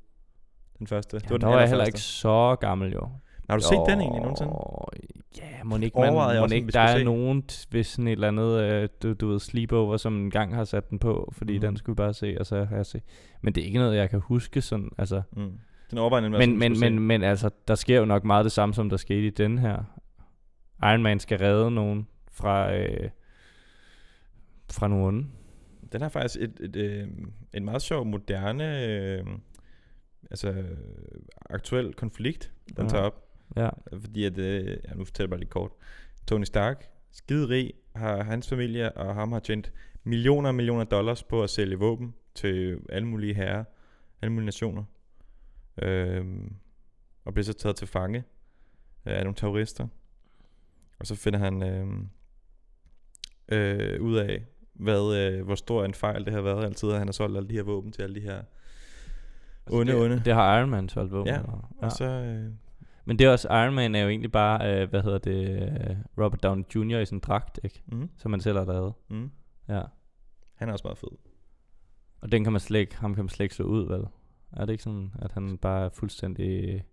Den 0.79 0.87
første. 0.87 1.17
Ja, 1.17 1.19
det 1.19 1.29
var 1.29 1.37
den 1.37 1.41
der 1.41 1.47
var 1.47 1.59
jeg 1.59 1.69
heller 1.69 1.85
ikke 1.85 1.99
så 1.99 2.55
gammel 2.55 2.93
jo. 2.93 3.09
Har 3.49 3.57
du 3.57 3.63
jo, 3.63 3.69
set 3.69 3.91
den 3.93 4.01
egentlig 4.01 4.21
nogensinde? 4.21 4.51
Ja, 5.37 5.63
må 5.63 5.77
ikke, 5.77 5.99
man, 5.99 6.13
må 6.13 6.45
ikke 6.55 6.71
der 6.71 6.79
er 6.79 6.97
se. 6.97 7.03
nogen 7.03 7.43
ved 7.71 7.83
sådan 7.83 8.07
et 8.07 8.11
eller 8.11 8.27
andet, 8.27 8.61
øh, 8.61 8.89
du, 9.03 9.13
du 9.13 9.27
ved, 9.27 9.39
sleepover, 9.39 9.97
som 9.97 10.15
en 10.15 10.31
gang 10.31 10.55
har 10.55 10.63
sat 10.63 10.89
den 10.89 10.99
på, 10.99 11.33
fordi 11.37 11.53
mm. 11.53 11.61
den 11.61 11.77
skulle 11.77 11.95
bare 11.95 12.13
se, 12.13 12.35
og 12.39 12.45
så 12.45 12.63
har 12.63 12.75
jeg 12.75 12.85
set. 12.85 13.03
Men 13.41 13.55
det 13.55 13.61
er 13.61 13.65
ikke 13.65 13.79
noget, 13.79 13.95
jeg 13.95 14.09
kan 14.09 14.19
huske 14.19 14.61
sådan, 14.61 14.89
altså. 14.97 15.21
Mm. 15.31 15.51
Den 15.89 15.97
overvejende 15.97 16.29
men, 16.29 16.59
men, 16.59 16.79
men, 16.79 16.99
men 16.99 17.23
altså, 17.23 17.49
der 17.67 17.75
sker 17.75 17.99
jo 17.99 18.05
nok 18.05 18.23
meget 18.23 18.43
det 18.43 18.51
samme, 18.51 18.73
som 18.73 18.89
der 18.89 18.97
skete 18.97 19.27
i 19.27 19.29
den 19.29 19.57
her. 19.57 19.83
Iron 20.83 21.03
Man 21.03 21.19
skal 21.19 21.37
redde 21.37 21.71
nogen 21.71 22.07
fra, 22.31 22.75
øh, 22.75 23.09
fra 24.71 24.87
nogen. 24.87 25.31
Den 25.91 26.01
har 26.01 26.09
faktisk 26.09 26.41
et, 26.41 26.59
et, 26.59 26.75
et, 26.75 27.01
øh, 27.01 27.07
en 27.53 27.65
meget 27.65 27.81
sjov, 27.81 28.05
moderne, 28.05 28.85
øh, 28.87 29.25
altså 30.31 30.63
aktuel 31.49 31.93
konflikt, 31.93 32.51
den 32.77 32.85
ja. 32.85 32.89
tager 32.89 33.03
op. 33.03 33.23
Ja. 33.55 33.69
Fordi 33.99 34.25
at, 34.25 34.37
øh, 34.37 34.65
ja, 34.65 34.93
nu 34.95 35.05
fortæller 35.05 35.25
jeg 35.25 35.29
bare 35.29 35.39
lidt 35.39 35.49
kort. 35.49 35.71
Tony 36.27 36.43
Stark, 36.43 36.89
skide 37.11 37.49
rig, 37.49 37.73
har 37.95 38.23
hans 38.23 38.49
familie 38.49 38.91
og 38.91 39.15
ham 39.15 39.31
har 39.31 39.39
tjent 39.39 39.71
millioner 40.03 40.49
og 40.49 40.55
millioner 40.55 40.83
dollars 40.83 41.23
på 41.23 41.43
at 41.43 41.49
sælge 41.49 41.75
våben 41.75 42.15
til 42.35 42.79
alle 42.89 43.07
mulige 43.07 43.33
herrer, 43.33 43.63
alle 44.21 44.31
mulige 44.31 44.45
nationer. 44.45 44.83
Øhm, 45.81 46.55
og 47.25 47.33
bliver 47.33 47.43
så 47.45 47.53
taget 47.53 47.75
til 47.75 47.87
fange 47.87 48.23
af 49.05 49.23
nogle 49.23 49.35
terrorister. 49.35 49.87
Og 50.99 51.07
så 51.07 51.15
finder 51.15 51.39
han 51.39 51.63
øh, 51.63 51.87
øh, 53.49 54.01
ud 54.01 54.15
af, 54.15 54.45
hvad, 54.73 55.15
øh, 55.15 55.45
hvor 55.45 55.55
stor 55.55 55.85
en 55.85 55.93
fejl 55.93 56.25
det 56.25 56.33
har 56.33 56.41
været 56.41 56.65
altid, 56.65 56.91
at 56.91 56.97
han 56.97 57.07
har 57.07 57.11
solgt 57.11 57.37
alle 57.37 57.49
de 57.49 57.53
her 57.53 57.63
våben 57.63 57.91
til 57.91 58.01
alle 58.01 58.15
de 58.15 58.21
her 58.21 58.37
altså 58.37 59.79
onde, 59.79 59.91
det, 59.91 60.01
onde. 60.01 60.21
Det 60.25 60.33
har 60.33 60.59
Iron 60.59 60.69
Man 60.69 60.89
solgt 60.89 61.11
våben. 61.11 61.33
Ja, 61.33 61.41
og, 61.41 61.65
ja. 61.81 61.85
og 61.85 61.91
så... 61.91 62.05
Øh, 62.05 62.51
men 63.05 63.19
det 63.19 63.27
er 63.27 63.31
også, 63.31 63.47
Iron 63.47 63.73
Man 63.73 63.95
er 63.95 64.01
jo 64.01 64.09
egentlig 64.09 64.31
bare, 64.31 64.81
øh, 64.81 64.89
hvad 64.89 65.03
hedder 65.03 65.17
det, 65.17 65.61
øh, 65.61 65.97
Robert 66.17 66.43
Downey 66.43 66.63
Jr. 66.75 66.97
i 66.97 67.05
en 67.11 67.19
dragt, 67.19 67.59
ikke? 67.63 67.81
Mm. 67.91 68.09
Som 68.17 68.31
man 68.31 68.41
selv 68.41 68.57
har 68.57 68.65
lavet. 68.65 68.93
Mm. 69.09 69.31
Ja. 69.69 69.81
Han 70.55 70.69
er 70.69 70.73
også 70.73 70.87
meget 70.87 70.97
fed. 70.97 71.17
Og 72.21 72.31
den 72.31 72.43
kan 72.43 72.53
man 72.53 72.59
slet 72.59 72.79
ikke, 72.79 72.97
ham 72.97 73.15
kan 73.15 73.23
man 73.23 73.29
slet 73.29 73.43
ikke 73.43 73.55
slå 73.55 73.65
ud, 73.65 73.87
vel? 73.87 74.05
Er 74.51 74.65
det 74.65 74.73
ikke 74.73 74.83
sådan, 74.83 75.13
at 75.21 75.31
han 75.31 75.57
bare 75.57 75.85
er 75.85 75.89
fuldstændig 75.89 76.83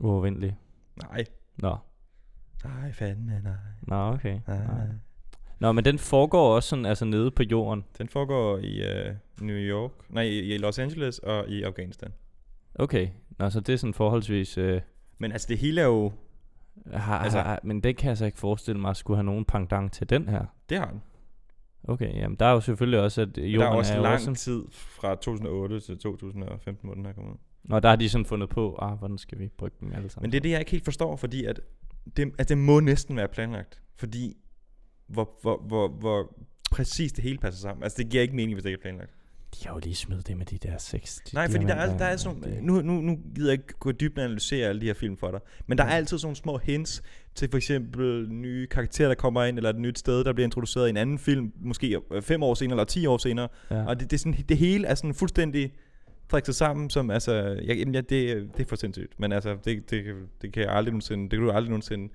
uovervindelig? 0.00 0.56
Nej. 1.02 1.24
Nå. 1.56 1.76
Nej, 2.64 2.92
fandme 2.92 3.40
nej. 3.44 3.52
Nå, 3.82 3.94
okay. 3.94 4.40
Nej. 4.46 4.66
nej. 4.66 4.86
Nå, 5.58 5.72
men 5.72 5.84
den 5.84 5.98
foregår 5.98 6.54
også 6.54 6.68
sådan, 6.68 6.86
altså 6.86 7.04
nede 7.04 7.30
på 7.30 7.42
jorden. 7.42 7.84
Den 7.98 8.08
foregår 8.08 8.58
i 8.58 8.80
uh, 8.80 9.16
New 9.46 9.56
York, 9.56 9.90
nej, 10.08 10.22
i, 10.22 10.38
i 10.38 10.58
Los 10.58 10.78
Angeles 10.78 11.18
og 11.18 11.48
i 11.48 11.62
Afghanistan. 11.62 12.12
Okay, 12.74 13.08
Nå, 13.40 13.50
så 13.50 13.60
det 13.60 13.72
er 13.72 13.76
sådan 13.76 13.94
forholdsvis... 13.94 14.58
Øh, 14.58 14.80
men 15.18 15.32
altså 15.32 15.46
det 15.48 15.58
hele 15.58 15.80
er 15.80 15.84
jo... 15.86 16.12
Har, 16.92 17.18
altså, 17.18 17.40
har, 17.40 17.60
men 17.62 17.80
det 17.80 17.96
kan 17.96 18.08
jeg 18.08 18.16
så 18.16 18.26
ikke 18.26 18.38
forestille 18.38 18.80
mig, 18.80 18.90
at 18.90 18.96
skulle 18.96 19.16
have 19.16 19.24
nogen 19.24 19.44
pendant 19.44 19.92
til 19.92 20.10
den 20.10 20.28
her. 20.28 20.44
Det 20.68 20.78
har 20.78 20.90
den. 20.90 21.02
Okay, 21.84 22.14
jamen 22.14 22.36
der 22.36 22.46
er 22.46 22.52
jo 22.52 22.60
selvfølgelig 22.60 23.00
også, 23.00 23.22
at 23.22 23.38
jorden 23.38 23.60
der 23.60 23.66
er 23.66 23.70
også 23.70 23.94
er 23.94 24.00
lang 24.00 24.14
også 24.14 24.34
tid 24.34 24.64
fra 24.70 25.14
2008 25.14 25.80
til 25.80 25.98
2015, 25.98 26.86
hvor 26.86 26.94
den 26.94 27.06
her 27.06 27.12
kommet 27.12 27.32
ud. 27.32 27.38
Nå, 27.64 27.80
der 27.80 27.88
har 27.88 27.96
de 27.96 28.08
sådan 28.08 28.24
fundet 28.24 28.48
på, 28.48 28.78
ah, 28.82 28.98
hvordan 28.98 29.18
skal 29.18 29.38
vi 29.38 29.48
brygge 29.48 29.76
dem 29.80 29.92
alle 29.92 30.08
sammen. 30.08 30.26
Men 30.26 30.32
det 30.32 30.38
er 30.38 30.42
det, 30.42 30.50
jeg 30.50 30.58
ikke 30.58 30.70
helt 30.70 30.84
forstår, 30.84 31.16
fordi 31.16 31.44
at 31.44 31.60
det, 32.16 32.32
at 32.38 32.48
det 32.48 32.58
må 32.58 32.80
næsten 32.80 33.16
være 33.16 33.28
planlagt. 33.28 33.82
Fordi 33.96 34.36
hvor, 35.06 35.30
hvor, 35.42 35.62
hvor, 35.66 35.88
hvor 35.88 36.34
præcis 36.70 37.12
det 37.12 37.24
hele 37.24 37.38
passer 37.38 37.60
sammen. 37.60 37.82
Altså 37.82 38.02
det 38.02 38.10
giver 38.10 38.22
ikke 38.22 38.36
mening, 38.36 38.54
hvis 38.54 38.62
det 38.62 38.70
ikke 38.70 38.78
er 38.78 38.82
planlagt. 38.82 39.14
De 39.54 39.68
har 39.68 39.74
jo 39.74 39.80
lige 39.82 39.94
smidt 39.94 40.28
det 40.28 40.36
med 40.36 40.46
de 40.46 40.58
der 40.58 40.78
seks 40.78 41.22
de 41.30 41.34
Nej, 41.34 41.50
fordi 41.50 41.64
der 41.64 41.74
er, 41.74 41.98
der 41.98 42.04
er 42.04 42.16
sådan 42.16 42.40
nogle, 42.40 42.60
nu, 42.60 42.82
nu, 42.82 43.00
nu 43.00 43.18
gider 43.34 43.50
jeg 43.50 43.52
ikke 43.52 43.78
gå 43.78 43.92
dybt 43.92 44.18
og 44.18 44.24
analysere 44.24 44.68
alle 44.68 44.80
de 44.80 44.86
her 44.86 44.94
film 44.94 45.16
for 45.16 45.30
dig, 45.30 45.40
men 45.66 45.78
der 45.78 45.84
er 45.84 45.88
altid 45.88 46.18
sådan 46.18 46.26
nogle 46.26 46.36
små 46.36 46.58
hints 46.58 47.02
til 47.34 47.50
for 47.50 47.56
eksempel 47.56 48.28
nye 48.28 48.66
karakterer, 48.66 49.08
der 49.08 49.14
kommer 49.14 49.44
ind, 49.44 49.56
eller 49.56 49.70
et 49.70 49.78
nyt 49.78 49.98
sted, 49.98 50.24
der 50.24 50.32
bliver 50.32 50.46
introduceret 50.46 50.86
i 50.86 50.90
en 50.90 50.96
anden 50.96 51.18
film, 51.18 51.52
måske 51.60 52.00
fem 52.20 52.42
år 52.42 52.54
senere, 52.54 52.74
eller 52.74 52.84
ti 52.84 53.06
år 53.06 53.18
senere, 53.18 53.48
ja. 53.70 53.84
og 53.86 54.00
det, 54.00 54.10
det, 54.10 54.16
er 54.16 54.18
sådan, 54.18 54.44
det 54.48 54.56
hele 54.56 54.86
er 54.86 54.94
sådan 54.94 55.14
fuldstændig 55.14 55.72
sig 56.44 56.54
sammen, 56.54 56.90
som 56.90 57.10
altså, 57.10 57.32
jeg, 57.64 57.76
ja, 57.76 58.00
det, 58.00 58.10
det 58.56 58.60
er 58.60 58.64
for 58.68 58.76
sindssygt, 58.76 59.20
men 59.20 59.32
altså, 59.32 59.56
det, 59.64 59.90
det, 59.90 60.04
det 60.42 60.52
kan 60.52 60.62
jeg 60.62 60.72
aldrig 60.72 60.92
nogensinde, 60.92 61.22
det 61.22 61.30
kan 61.30 61.40
du 61.40 61.50
aldrig 61.50 61.70
nogensinde 61.70 62.12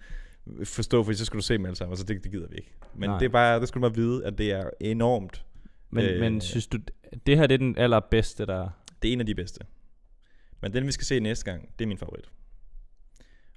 forstå, 0.64 1.04
for 1.04 1.14
så 1.14 1.26
skal 1.26 1.38
du 1.38 1.44
se 1.44 1.54
dem 1.54 1.66
alle 1.66 1.76
sammen, 1.76 1.92
altså 1.92 2.06
det, 2.06 2.24
det 2.24 2.32
gider 2.32 2.48
vi 2.48 2.56
ikke. 2.56 2.72
Men 2.96 3.10
Nej. 3.10 3.20
det 3.20 3.26
er 3.26 3.30
bare, 3.30 3.60
det 3.60 3.68
skulle 3.68 3.84
du 3.84 3.90
bare 3.90 3.96
vide, 3.96 4.26
at 4.26 4.38
det 4.38 4.52
er 4.52 4.70
enormt. 4.80 5.46
Men, 5.96 6.06
øh, 6.06 6.20
men 6.20 6.41
synes 6.41 6.68
du, 6.68 6.78
det 7.26 7.38
her 7.38 7.48
det 7.48 7.54
er 7.54 7.58
den 7.58 7.78
allerbedste, 7.78 8.46
der... 8.46 8.70
Det 9.02 9.10
er 9.10 9.14
en 9.14 9.20
af 9.20 9.26
de 9.26 9.36
bedste. 9.36 9.66
Men 10.62 10.74
den, 10.74 10.88
vi 10.88 10.91
skal 10.91 11.06
se 11.06 11.20
næste 11.20 11.52
gang, 11.52 11.70
det 11.80 11.86
er 11.86 11.88
min 11.88 11.98
favorit. 11.98 12.32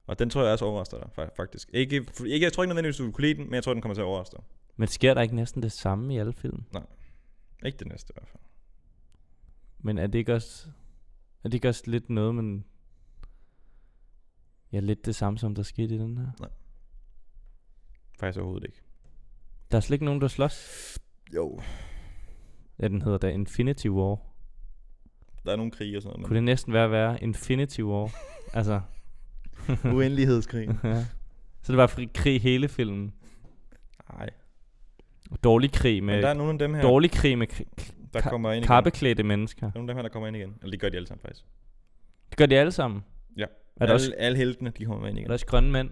Og 0.06 0.18
den 0.18 0.30
tror 0.30 0.42
jeg 0.42 0.52
også 0.52 0.64
overrasker 0.64 0.98
dig, 0.98 1.30
faktisk. 1.36 1.70
Ikke, 1.72 2.06
ikke, 2.26 2.44
jeg 2.44 2.52
tror 2.52 2.62
ikke 2.62 2.68
nødvendigvis, 2.68 2.96
du 2.96 3.10
kunne 3.10 3.26
lide 3.26 3.34
den, 3.34 3.44
men 3.44 3.54
jeg 3.54 3.64
tror, 3.64 3.72
den 3.72 3.82
kommer 3.82 3.94
til 3.94 4.02
at 4.02 4.06
overraske 4.06 4.36
dig. 4.36 4.44
Men 4.76 4.88
sker 4.88 5.14
der 5.14 5.22
ikke 5.22 5.36
næsten 5.36 5.62
det 5.62 5.72
samme 5.72 6.14
i 6.14 6.18
alle 6.18 6.32
film? 6.32 6.64
Nej. 6.72 6.86
Ikke 7.64 7.78
det 7.78 7.86
næste 7.86 8.12
i 8.12 8.14
hvert 8.14 8.28
fald. 8.28 8.42
Men 9.78 9.98
er 9.98 10.06
det 10.06 10.18
ikke 10.18 10.34
også... 10.34 10.68
Er 11.44 11.48
det 11.48 11.54
ikke 11.54 11.68
også 11.68 11.82
lidt 11.86 12.10
noget, 12.10 12.34
men... 12.34 12.64
Ja, 14.72 14.80
lidt 14.80 15.06
det 15.06 15.14
samme, 15.14 15.38
som 15.38 15.54
der 15.54 15.62
skete 15.62 15.94
i 15.94 15.98
den 15.98 16.18
her? 16.18 16.30
Nej. 16.40 16.50
Faktisk 18.18 18.38
overhovedet 18.38 18.66
ikke. 18.66 18.82
Der 19.70 19.76
er 19.76 19.80
slet 19.80 19.94
ikke 19.94 20.04
nogen, 20.04 20.20
der 20.20 20.28
slås? 20.28 20.98
Jo. 21.34 21.60
Ja, 22.80 22.88
den 22.88 23.02
hedder 23.02 23.18
da 23.18 23.28
Infinity 23.28 23.86
War. 23.86 24.18
Der 25.44 25.52
er 25.52 25.56
nogle 25.56 25.70
krige 25.72 25.96
og 25.96 26.02
sådan 26.02 26.12
noget. 26.12 26.26
Kunne 26.26 26.34
det 26.36 26.44
næsten 26.44 26.72
være 26.72 26.84
at 26.84 26.90
være 26.90 27.22
Infinity 27.22 27.80
War? 27.80 28.10
altså... 28.58 28.80
Uendelighedskrig. 29.84 30.68
Ja. 30.84 31.04
Så 31.62 31.72
det 31.72 31.76
var 31.76 31.86
fri 31.86 32.08
krig 32.14 32.42
hele 32.42 32.68
filmen. 32.68 33.14
Nej, 34.12 34.30
Dårlig 35.44 35.72
krig 35.72 36.04
med 36.04 36.14
men 36.14 36.22
der 36.22 36.28
er 36.28 36.34
nogle 36.34 36.52
af 36.52 36.58
dem 36.58 36.74
her, 36.74 36.82
dårlig 36.82 37.10
krig 37.10 37.38
med 37.38 37.46
der 38.14 38.20
ka- 38.20 38.28
kommer 38.30 38.52
ind 38.52 38.56
igen. 38.56 38.66
kappeklædte 38.66 39.22
mennesker. 39.22 39.70
Nogle 39.74 39.90
af 39.90 39.94
dem 39.94 39.96
her, 39.96 40.02
der 40.02 40.08
kommer 40.08 40.26
ind 40.28 40.36
igen. 40.36 40.54
Eller 40.62 40.70
det 40.70 40.80
gør 40.80 40.88
de 40.88 40.96
alle 40.96 41.06
sammen 41.06 41.20
faktisk. 41.22 41.44
Det 42.30 42.38
gør 42.38 42.46
de 42.46 42.56
alle 42.58 42.72
sammen. 42.72 43.04
Ja. 43.36 43.42
Er 43.42 43.46
der 43.76 43.82
alle, 43.82 43.94
også, 43.94 44.12
alle 44.18 44.38
heltene, 44.38 44.72
de 44.78 44.84
kommer 44.84 45.08
ind 45.08 45.16
er 45.16 45.20
igen. 45.20 45.26
der 45.26 45.32
også 45.32 45.46
grønne 45.46 45.70
mænd? 45.70 45.90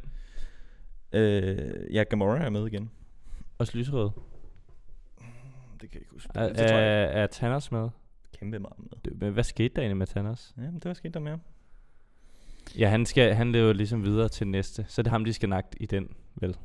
Øh, 1.12 1.94
ja, 1.94 2.02
Gamora 2.02 2.38
er 2.44 2.50
med 2.50 2.66
igen. 2.66 2.90
Også 3.58 3.78
lyserøde? 3.78 4.10
Det 5.80 5.90
kan 5.90 5.94
jeg 5.94 6.00
ikke 6.02 6.12
huske. 6.12 6.28
Er, 6.34 6.42
er, 6.42 7.22
er 7.22 7.26
Thanos 7.26 7.72
med? 7.72 7.88
kæmpe 8.38 8.58
meget 8.58 8.78
med. 8.78 8.88
Det, 9.04 9.20
men 9.20 9.32
hvad 9.32 9.44
skete 9.44 9.74
der 9.74 9.80
egentlig 9.80 9.96
med 9.96 10.06
Thanos? 10.06 10.54
Ja, 10.56 10.62
men 10.62 10.74
det 10.74 10.84
var 10.84 10.94
sket 10.94 11.14
der 11.14 11.20
mere. 11.20 11.38
Ja, 12.78 12.88
han, 12.88 13.06
skal, 13.06 13.34
han 13.34 13.52
lever 13.52 13.72
ligesom 13.72 14.04
videre 14.04 14.28
til 14.28 14.46
næste. 14.46 14.84
Så 14.88 15.02
det 15.02 15.06
er 15.06 15.10
ham, 15.10 15.24
de 15.24 15.32
skal 15.32 15.48
nakke 15.48 15.68
i 15.80 15.86
den, 15.86 16.08
vel? 16.34 16.56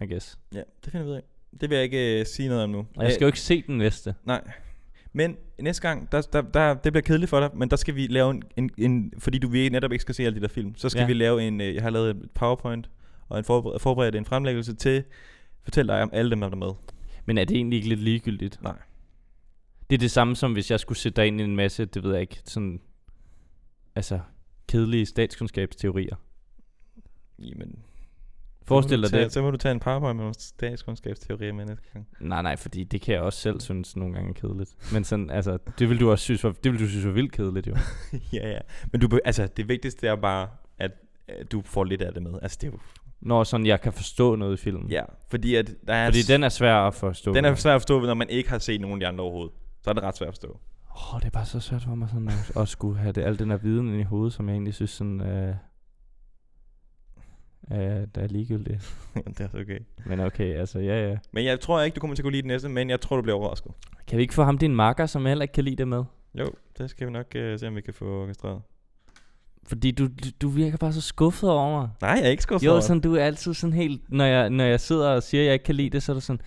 I 0.00 0.06
guess. 0.06 0.38
Ja, 0.54 0.62
det 0.84 0.92
finder 0.92 1.04
vi 1.04 1.10
ud 1.10 1.16
af. 1.16 1.22
Det 1.60 1.70
vil 1.70 1.76
jeg 1.76 1.84
ikke 1.84 2.20
uh, 2.20 2.26
sige 2.26 2.48
noget 2.48 2.64
om 2.64 2.70
nu. 2.70 2.86
Og 2.96 3.04
jeg 3.04 3.12
skal 3.12 3.24
jo 3.24 3.26
ikke 3.26 3.40
se 3.40 3.62
den 3.66 3.78
næste. 3.78 4.14
Nej. 4.24 4.50
Men 5.12 5.36
næste 5.60 5.88
gang, 5.88 6.12
der, 6.12 6.20
der, 6.20 6.42
der, 6.42 6.74
det 6.74 6.92
bliver 6.92 7.02
kedeligt 7.02 7.30
for 7.30 7.40
dig, 7.40 7.50
men 7.54 7.70
der 7.70 7.76
skal 7.76 7.94
vi 7.94 8.06
lave 8.06 8.30
en, 8.30 8.42
en, 8.56 8.70
en 8.78 9.12
fordi 9.18 9.38
du 9.38 9.48
vi 9.48 9.68
netop 9.68 9.92
ikke 9.92 10.02
skal 10.02 10.14
se 10.14 10.22
alle 10.22 10.36
de 10.36 10.42
der 10.42 10.48
film, 10.48 10.74
så 10.76 10.88
skal 10.88 11.00
Ja. 11.00 11.06
vi 11.06 11.12
lave 11.12 11.42
en, 11.42 11.60
øh, 11.60 11.74
jeg 11.74 11.82
har 11.82 11.90
lavet 11.90 12.10
et 12.10 12.30
powerpoint, 12.34 12.90
og 13.28 13.38
en 13.38 13.44
forbered, 13.44 13.78
forberedt 13.78 14.16
en 14.16 14.24
fremlæggelse 14.24 14.74
til, 14.74 15.04
fortæl 15.62 15.88
dig 15.88 16.02
om 16.02 16.10
alle 16.12 16.30
dem, 16.30 16.40
der 16.40 16.50
er 16.50 16.56
med. 16.56 16.70
Men 17.30 17.38
er 17.38 17.44
det 17.44 17.56
egentlig 17.56 17.76
ikke 17.76 17.88
lidt 17.88 18.00
ligegyldigt? 18.00 18.62
Nej. 18.62 18.78
Det 19.90 19.96
er 19.96 19.98
det 19.98 20.10
samme 20.10 20.36
som 20.36 20.52
hvis 20.52 20.70
jeg 20.70 20.80
skulle 20.80 20.98
sætte 20.98 21.16
dig 21.16 21.26
ind 21.26 21.40
i 21.40 21.44
en 21.44 21.56
masse, 21.56 21.84
det 21.84 22.02
ved 22.02 22.12
jeg 22.12 22.20
ikke, 22.20 22.40
sådan, 22.44 22.80
altså, 23.94 24.20
kedelige 24.68 25.06
statskundskabsteorier. 25.06 26.16
Jamen, 27.38 27.84
Forestil 28.62 29.02
dig 29.02 29.10
tage, 29.10 29.24
det. 29.24 29.32
Så 29.32 29.42
må 29.42 29.50
du 29.50 29.56
tage 29.56 29.72
en 29.72 29.80
powerpoint 29.80 30.16
med 30.16 30.22
nogle 30.22 30.34
statskundskabsteorier 30.38 31.52
med 31.52 31.66
næste 31.66 31.84
gang. 31.92 32.08
Nej, 32.20 32.42
nej, 32.42 32.56
fordi 32.56 32.84
det 32.84 33.00
kan 33.00 33.14
jeg 33.14 33.22
også 33.22 33.38
selv 33.38 33.60
synes 33.60 33.96
nogle 33.96 34.14
gange 34.14 34.30
er 34.30 34.34
kedeligt. 34.34 34.92
Men 34.92 35.04
sådan, 35.04 35.30
altså, 35.30 35.58
det 35.78 35.88
vil 35.88 36.00
du 36.00 36.10
også 36.10 36.24
synes 36.24 36.44
var, 36.44 36.52
det 36.52 36.72
vil 36.72 36.80
du 36.80 36.88
synes 36.88 37.06
var 37.06 37.12
vildt 37.12 37.32
kedeligt 37.32 37.66
jo. 37.66 37.76
ja, 38.32 38.50
ja. 38.50 38.58
Men 38.92 39.00
du, 39.00 39.18
altså, 39.24 39.48
det 39.56 39.68
vigtigste 39.68 40.06
er 40.06 40.16
bare, 40.16 40.48
at, 40.78 40.92
at 41.28 41.52
du 41.52 41.62
får 41.62 41.84
lidt 41.84 42.02
af 42.02 42.14
det 42.14 42.22
med. 42.22 42.38
Altså, 42.42 42.58
det 42.60 42.66
er 42.66 42.72
jo, 42.72 42.78
Når 43.20 43.44
sådan, 43.44 43.66
jeg 43.66 43.80
kan 43.80 43.92
forstå 43.92 44.36
noget 44.36 44.54
i 44.58 44.62
filmen. 44.62 44.90
ja, 44.90 45.02
fordi 45.28 45.54
at 45.54 45.70
der 45.86 45.94
er... 45.94 46.06
Fordi 46.06 46.22
den 46.22 46.42
er 46.42 46.48
svær 46.48 46.74
at 46.74 46.94
forstå. 46.94 47.34
den 47.34 47.44
er 47.44 47.54
svær 47.54 47.74
at 47.74 47.80
forstå, 47.80 48.00
når 48.00 48.14
man 48.14 48.28
ikke 48.28 48.50
har 48.50 48.58
set 48.58 48.80
nogen 48.80 48.94
af 48.94 49.00
de 49.00 49.06
andre 49.06 49.24
overhovedet. 49.24 49.52
Så 49.82 49.90
er 49.90 49.94
det 49.94 50.02
ret 50.02 50.16
svært 50.16 50.28
at 50.28 50.34
forstå. 50.34 50.60
Åh, 50.90 51.14
oh, 51.14 51.20
det 51.20 51.26
er 51.26 51.30
bare 51.30 51.46
så 51.46 51.60
svært 51.60 51.82
for 51.82 51.94
mig 51.94 52.08
sådan 52.08 52.28
at, 52.28 52.56
at 52.56 52.68
skulle 52.68 52.98
have 52.98 53.12
det, 53.12 53.22
al 53.22 53.38
den 53.38 53.50
her 53.50 53.56
viden 53.56 53.88
ind 53.88 54.00
i 54.00 54.02
hovedet, 54.02 54.32
som 54.32 54.48
jeg 54.48 54.54
egentlig 54.54 54.74
synes 54.74 54.90
sådan, 54.90 55.20
øh, 55.20 55.54
øh, 57.72 58.06
der 58.14 58.20
er 58.22 58.26
ligegyldigt. 58.26 58.96
det 59.38 59.40
er 59.40 59.60
okay. 59.60 59.78
Men 60.06 60.20
okay, 60.20 60.54
altså, 60.54 60.78
ja, 60.78 61.08
ja. 61.08 61.16
Men 61.32 61.44
jeg 61.44 61.60
tror 61.60 61.82
ikke, 61.82 61.94
du 61.94 62.00
kommer 62.00 62.16
til 62.16 62.22
at 62.22 62.24
kunne 62.24 62.32
lide 62.32 62.42
den 62.42 62.48
næste, 62.48 62.68
men 62.68 62.90
jeg 62.90 63.00
tror, 63.00 63.16
du 63.16 63.22
bliver 63.22 63.36
overrasket. 63.36 63.72
Kan 64.06 64.16
vi 64.16 64.22
ikke 64.22 64.34
få 64.34 64.42
ham 64.42 64.58
din 64.58 64.74
makker, 64.74 65.06
som 65.06 65.26
heller 65.26 65.42
ikke 65.42 65.52
kan 65.52 65.64
lide 65.64 65.76
det 65.76 65.88
med? 65.88 66.04
Jo, 66.34 66.50
det 66.78 66.90
skal 66.90 67.06
vi 67.06 67.12
nok 67.12 67.26
uh, 67.26 67.58
se, 67.58 67.68
om 67.68 67.76
vi 67.76 67.80
kan 67.80 67.94
få 67.94 68.22
orkestreret. 68.22 68.62
Fordi 69.66 69.90
du, 69.90 70.08
du, 70.42 70.48
virker 70.48 70.76
bare 70.76 70.92
så 70.92 71.00
skuffet 71.00 71.50
over 71.50 71.80
mig. 71.80 71.88
Nej, 72.00 72.10
jeg 72.10 72.24
er 72.24 72.30
ikke 72.30 72.42
skuffet 72.42 72.66
Jo, 72.66 72.70
over 72.70 72.80
sådan, 72.80 73.00
du 73.00 73.14
er 73.14 73.24
altid 73.24 73.54
sådan 73.54 73.72
helt, 73.72 74.02
når 74.08 74.24
jeg, 74.24 74.50
når 74.50 74.64
jeg 74.64 74.80
sidder 74.80 75.08
og 75.08 75.22
siger, 75.22 75.42
at 75.42 75.46
jeg 75.46 75.52
ikke 75.52 75.64
kan 75.64 75.74
lide 75.74 75.90
det, 75.90 76.02
så 76.02 76.12
er 76.12 76.14
du 76.14 76.20
sådan, 76.20 76.40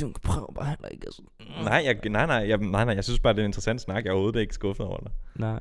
du 0.00 0.12
prøver 0.22 0.52
bare 0.52 0.66
heller 0.68 0.88
ikke. 0.88 1.06
Altså. 1.06 1.22
Nej, 1.64 1.82
jeg, 1.84 2.10
nej, 2.10 2.26
nej, 2.26 2.48
jeg, 2.48 2.58
nej, 2.58 2.84
nej, 2.84 2.94
jeg 2.94 3.04
synes 3.04 3.20
bare, 3.20 3.32
det 3.32 3.38
er 3.38 3.44
en 3.44 3.48
interessant 3.48 3.80
snak. 3.80 4.04
Jeg 4.04 4.10
er 4.10 4.14
overhovedet 4.14 4.40
ikke 4.40 4.54
skuffet 4.54 4.86
over 4.86 4.96
det. 4.96 5.12
Nej. 5.34 5.60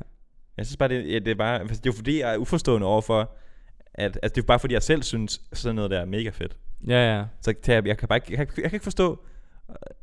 Jeg 0.58 0.66
synes 0.66 0.78
bare, 0.78 0.90
det, 0.90 1.12
ja, 1.12 1.20
det 1.20 1.28
er 1.28 1.36
bare, 1.36 1.60
altså, 1.60 1.76
det 1.76 1.90
er 1.90 1.94
jo 1.94 1.96
fordi, 1.96 2.20
jeg 2.20 2.34
er 2.34 2.38
uforstående 2.38 2.88
overfor, 2.88 3.32
at, 3.94 4.20
altså 4.24 4.36
det 4.36 4.42
er 4.42 4.46
bare 4.46 4.60
fordi, 4.60 4.74
jeg 4.74 4.84
selv 4.84 5.04
synes, 5.04 5.42
sådan 5.54 5.76
noget 5.76 5.92
der 5.92 6.00
er 6.00 6.06
mega 6.06 6.30
fedt. 6.30 6.58
Ja, 6.88 7.18
ja. 7.18 7.26
Så 7.42 7.54
jeg, 7.68 7.88
jeg 7.88 7.98
kan 7.98 8.08
bare 8.08 8.18
ikke, 8.18 8.32
jeg, 8.32 8.40
jeg 8.40 8.64
kan 8.64 8.74
ikke 8.74 8.84
forstå, 8.84 9.20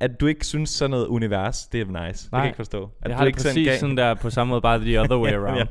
at 0.00 0.20
du 0.20 0.26
ikke 0.26 0.46
synes 0.46 0.70
sådan 0.70 0.90
noget 0.90 1.06
univers, 1.06 1.66
det 1.66 1.80
er 1.80 1.84
nice. 1.84 1.94
Nej. 1.96 2.08
Det 2.08 2.30
kan 2.30 2.38
jeg 2.38 2.46
ikke 2.46 2.56
forstå. 2.56 2.82
At 2.84 2.90
jeg 3.02 3.10
du 3.10 3.14
har 3.14 3.20
det 3.24 3.26
ikke 3.26 3.36
præcis 3.36 3.68
gav- 3.68 3.78
sådan 3.78 3.96
der 3.96 4.14
på 4.14 4.30
samme 4.30 4.48
måde, 4.50 4.60
bare 4.60 4.78
the 4.78 5.00
other 5.00 5.18
way 5.20 5.30
Ja, 5.32 5.40
ja. 5.40 5.46
around. 5.50 5.68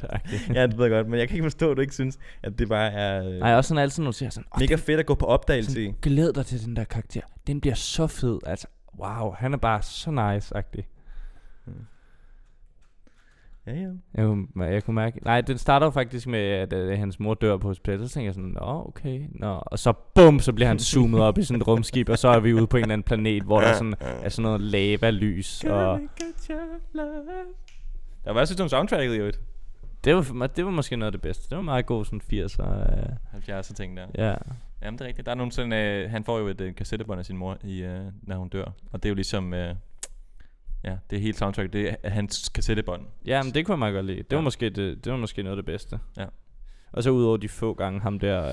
ja, 0.55 0.67
det 0.67 0.77
ved 0.77 0.85
jeg 0.85 0.91
godt, 0.91 1.07
men 1.09 1.19
jeg 1.19 1.27
kan 1.27 1.35
ikke 1.35 1.45
forstå, 1.45 1.71
at 1.71 1.77
du 1.77 1.81
ikke 1.81 1.93
synes, 1.93 2.17
at 2.43 2.59
det 2.59 2.69
bare 2.69 2.91
er 2.91 3.27
øh, 3.27 3.33
Nej, 3.39 3.55
også 3.55 3.67
sådan 3.67 3.83
altid, 3.83 4.03
når 4.03 4.11
du 4.11 4.17
siger 4.17 4.29
sådan, 4.29 4.45
oh, 4.51 4.59
mega 4.61 4.75
fedt 4.75 4.99
at 4.99 5.05
gå 5.05 5.15
på 5.15 5.25
opdagelse 5.25 5.81
i. 5.81 5.85
sådan, 5.85 5.95
glæd 6.01 6.33
dig 6.33 6.45
til 6.45 6.65
den 6.65 6.75
der 6.75 6.83
karakter. 6.83 7.21
Den 7.47 7.61
bliver 7.61 7.75
så 7.75 8.07
fed. 8.07 8.39
Altså, 8.45 8.67
wow, 8.99 9.31
han 9.37 9.53
er 9.53 9.57
bare 9.57 9.81
så 9.81 10.09
nice-agtig. 10.11 10.83
Ja, 13.67 13.73
ja. 13.73 13.87
Jeg 14.13 14.25
kunne, 14.25 14.47
jeg 14.65 14.83
kunne 14.83 14.95
mærke... 14.95 15.19
Nej, 15.23 15.41
den 15.41 15.57
starter 15.57 15.85
jo 15.87 15.91
faktisk 15.91 16.27
med, 16.27 16.39
at 16.39 16.73
øh, 16.73 16.97
hans 16.99 17.19
mor 17.19 17.33
dør 17.33 17.57
på 17.57 17.67
hospitalet. 17.67 18.09
Så 18.09 18.13
tænker 18.13 18.27
jeg 18.27 18.33
sådan, 18.33 18.49
nå, 18.49 18.83
okay. 18.87 19.21
Nå. 19.31 19.59
Og 19.65 19.79
så 19.79 19.93
bum, 20.15 20.39
så 20.39 20.53
bliver 20.53 20.67
han 20.67 20.79
zoomet 20.79 21.21
op 21.21 21.37
i 21.37 21.43
sådan 21.43 21.61
et 21.61 21.67
rumskib, 21.67 22.09
og 22.09 22.17
så 22.17 22.27
er 22.27 22.39
vi 22.39 22.53
ude 22.53 22.67
på 22.67 22.77
en 22.77 22.83
eller 22.83 22.93
anden 22.93 23.03
planet, 23.05 23.43
hvor 23.43 23.61
der 23.61 23.73
sådan, 23.73 23.93
er 24.01 24.29
sådan 24.29 24.43
noget 24.43 24.61
lava-lys. 24.61 25.63
Og 25.69 25.99
Der 28.25 28.31
var 28.33 28.39
også 28.39 28.63
et 28.63 28.69
soundtracket 28.69 29.15
i 29.15 29.17
øvrigt. 29.17 29.39
det 30.03 30.15
var, 30.15 30.47
det 30.47 30.65
var 30.65 30.71
måske 30.71 30.95
noget 30.97 31.07
af 31.07 31.11
det 31.11 31.21
bedste. 31.21 31.49
Det 31.49 31.55
var 31.55 31.61
meget 31.63 31.85
god 31.85 32.05
sådan 32.05 32.21
80'er. 32.33 32.63
Øh, 33.49 33.59
70'er 33.59 33.73
ting 33.73 33.97
der. 33.97 34.05
ja. 34.17 34.35
Jamen, 34.81 34.97
det 34.97 35.03
er 35.05 35.07
rigtigt. 35.07 35.25
Der 35.25 35.31
er 35.31 35.35
nogle 35.35 35.51
sådan, 35.51 35.73
øh, 35.73 36.11
han 36.11 36.23
får 36.23 36.39
jo 36.39 36.47
et 36.47 36.61
øh, 36.61 36.75
kassettebånd 36.75 37.19
af 37.19 37.25
sin 37.25 37.37
mor, 37.37 37.57
i, 37.63 37.81
øh, 37.83 37.99
når 38.21 38.35
hun 38.35 38.49
dør. 38.49 38.65
Og 38.91 39.03
det 39.03 39.05
er 39.05 39.09
jo 39.09 39.15
ligesom, 39.15 39.53
øh, 39.53 39.75
ja, 40.85 40.97
det 41.09 41.15
er 41.15 41.21
helt 41.21 41.37
soundtrack, 41.37 41.73
det 41.73 41.95
er 42.03 42.09
hans 42.09 42.49
kassettebånd. 42.49 43.01
ja, 43.25 43.43
men 43.43 43.53
det 43.53 43.65
kunne 43.65 43.73
jeg 43.73 43.79
meget 43.79 43.93
godt 43.93 44.05
lide. 44.05 44.17
Det 44.17 44.31
var, 44.31 44.37
Ja. 44.37 44.41
måske 44.41 44.69
det, 44.69 45.05
det 45.05 45.11
var 45.11 45.17
måske 45.17 45.43
noget 45.43 45.57
af 45.57 45.63
det 45.63 45.65
bedste. 45.65 45.99
Ja. 46.17 46.25
Og 46.91 47.03
så 47.03 47.09
udover 47.09 47.37
de 47.37 47.49
få 47.49 47.73
gange, 47.73 47.99
ham 48.01 48.19
der, 48.19 48.45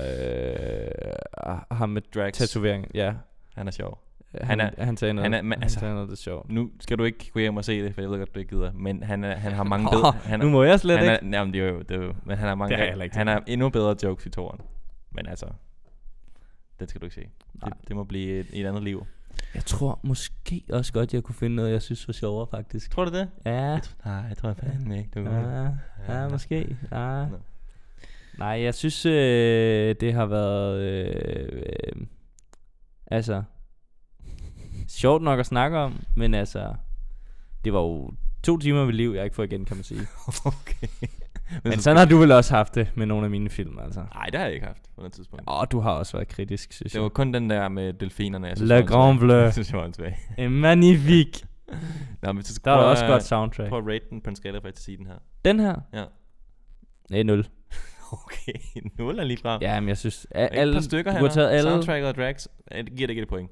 øh, 1.47 1.57
ham 1.71 1.89
med 1.89 2.01
Drax, 2.15 2.33
tatovering, 2.33 2.87
ja. 2.93 3.13
han 3.55 3.67
er 3.67 3.71
sjov. 3.71 3.99
Han, 4.31 4.45
Han 4.47 4.59
han, 4.59 4.73
er- 4.77 4.85
han 4.85 4.97
sagde 4.97 5.13
noget, 5.13 5.25
han 5.25 5.33
er- 5.33 5.37
han, 5.37 5.45
men 5.45 5.53
han 5.53 5.63
altså- 5.63 5.79
sagde 5.79 5.93
noget, 5.93 6.09
det 6.09 6.15
er 6.15 6.21
sjovt. 6.21 6.51
Nu 6.51 6.71
skal 6.79 6.97
du 6.97 7.03
ikke 7.03 7.31
gå 7.33 7.39
hjem 7.39 7.57
og 7.57 7.65
se 7.65 7.83
det, 7.83 7.93
for 7.95 8.01
jeg 8.01 8.09
ved 8.09 8.17
godt, 8.17 8.35
du 8.35 8.39
ikke 8.39 8.55
gider. 8.55 8.71
Men 8.73 9.03
han, 9.03 9.23
er, 9.23 9.35
han 9.35 9.51
har 9.51 9.63
mange 9.63 9.87
bedre... 9.91 10.11
Han 10.11 10.41
er, 10.41 10.45
nu 10.45 10.51
må 10.51 10.63
jeg 10.63 10.79
slet 10.79 10.97
han 10.99 11.13
ikke. 11.23 11.35
er, 11.35 11.39
jamen, 11.39 11.53
det 11.53 11.61
er 11.61 11.69
jo, 11.71 11.79
det 11.81 11.91
er 12.01 12.05
jo, 12.05 12.13
men 12.25 12.37
han 12.37 12.47
har 12.47 12.55
mange... 12.55 12.77
Det 12.77 12.93
har 12.93 13.03
ikke 13.03 13.15
han 13.17 13.27
har 13.27 13.43
endnu 13.47 13.69
bedre 13.69 13.95
jokes 14.03 14.25
i 14.25 14.29
toren. 14.29 14.59
Men 15.11 15.27
altså, 15.27 15.45
den 16.79 16.87
skal 16.87 17.01
du 17.01 17.05
ikke 17.05 17.15
se. 17.15 17.27
Nej. 17.61 17.69
Det, 17.79 17.87
det 17.87 17.95
må 17.95 18.03
blive 18.03 18.39
et, 18.39 18.47
et 18.53 18.65
andet 18.65 18.83
liv. 18.83 19.05
Jeg 19.55 19.65
tror 19.65 19.99
måske 20.03 20.63
også 20.69 20.93
godt, 20.93 21.13
jeg 21.13 21.23
kunne 21.23 21.35
finde 21.35 21.55
noget, 21.55 21.71
jeg 21.71 21.81
synes 21.81 22.07
var 22.07 22.11
sjovere, 22.11 22.47
faktisk. 22.51 22.91
Tror 22.91 23.05
du 23.05 23.11
det? 23.11 23.29
Ja, 23.45 23.79
Nej, 24.05 24.13
jeg 24.13 24.37
tror 24.37 24.53
fandme 24.53 24.97
ikke, 24.97 25.09
du 25.15 25.19
ja, 25.19 25.69
ja 26.09 26.27
måske. 26.27 26.77
Ja. 26.91 27.25
Nå. 27.25 27.37
Nej, 28.37 28.47
jeg 28.47 28.73
synes, 28.73 29.05
øh, 29.05 29.95
det 29.99 30.13
har 30.13 30.25
været... 30.25 30.79
Øh, 30.79 31.63
øh, 31.65 32.05
altså... 33.07 33.43
Sjovt 34.87 35.23
nok 35.23 35.39
at 35.39 35.45
snakke 35.45 35.77
om, 35.77 36.03
men 36.17 36.33
altså... 36.33 36.73
Det 37.65 37.73
var 37.73 37.79
jo 37.79 38.11
to 38.43 38.57
timer 38.57 38.79
af 38.79 38.85
mit 38.85 38.95
liv, 38.95 39.11
jeg 39.11 39.23
ikke 39.23 39.35
får 39.35 39.43
igen, 39.43 39.65
kan 39.65 39.77
man 39.77 39.83
sige. 39.83 40.01
okay. 40.45 40.87
Men 41.63 41.79
sådan 41.79 41.97
har 41.97 42.05
du 42.05 42.17
vel 42.17 42.31
også 42.31 42.55
haft 42.55 42.75
det 42.75 42.91
med 42.95 43.05
nogle 43.05 43.23
af 43.25 43.29
mine 43.31 43.49
film, 43.49 43.79
altså. 43.79 43.99
Nej, 44.13 44.25
det 44.25 44.35
har 44.35 44.45
jeg 44.45 44.53
ikke 44.53 44.65
haft 44.65 44.83
på 44.83 45.01
noget 45.01 45.13
tidspunkt. 45.13 45.43
Åh, 45.47 45.63
du 45.71 45.79
har 45.79 45.91
også 45.91 46.17
været 46.17 46.27
kritisk, 46.27 46.73
synes 46.73 46.91
Det 46.91 46.95
jeg. 46.95 47.03
var 47.03 47.09
kun 47.09 47.33
den 47.33 47.49
der 47.49 47.69
med 47.69 47.93
delfinerne, 47.93 48.47
jeg 48.47 48.57
synes, 48.57 48.69
Le 48.69 48.83
Grand. 48.87 49.19
Bleu. 49.19 49.35
Jeg 49.43 49.53
synes, 49.53 49.67
det 49.67 49.77
var 49.77 49.83
åndssvagt. 49.83 50.15
En 50.37 50.51
magnifique. 50.51 51.47
Nå, 52.23 52.31
men 52.31 52.43
så 52.43 52.61
Der 52.65 52.75
prøv 52.77 52.89
også 52.89 53.05
godt 53.05 53.23
soundtrack. 53.23 53.69
Prøv 53.69 53.79
at 53.79 53.85
rate 53.87 54.05
den 54.09 54.21
på 54.21 54.29
en 54.29 54.35
skala 54.35 54.57
fra 54.57 54.67
1 54.67 54.73
til 54.73 54.85
10, 54.85 54.95
den 54.95 55.05
her. 55.07 55.15
Den 55.45 55.59
her? 55.59 55.75
Ja. 55.93 56.03
Nej, 57.09 57.23
0. 57.23 57.45
Okay, 58.25 58.53
0 58.97 59.19
er 59.19 59.23
lige 59.23 59.37
frem. 59.37 59.61
Ja, 59.61 59.79
men 59.79 59.89
jeg 59.89 59.97
synes... 59.97 60.27
Er 60.31 60.47
Alle, 60.47 60.71
et 60.71 60.75
par 60.75 60.81
stykker 60.81 61.11
du 61.11 61.17
her. 61.17 61.23
har 61.25 61.33
taget 61.33 61.49
alle... 61.49 61.61
Soundtracket 61.69 62.07
og 62.07 62.15
det 62.15 62.95
giver 62.95 63.07
det 63.07 63.09
ikke 63.09 63.21
et 63.21 63.27
point. 63.27 63.51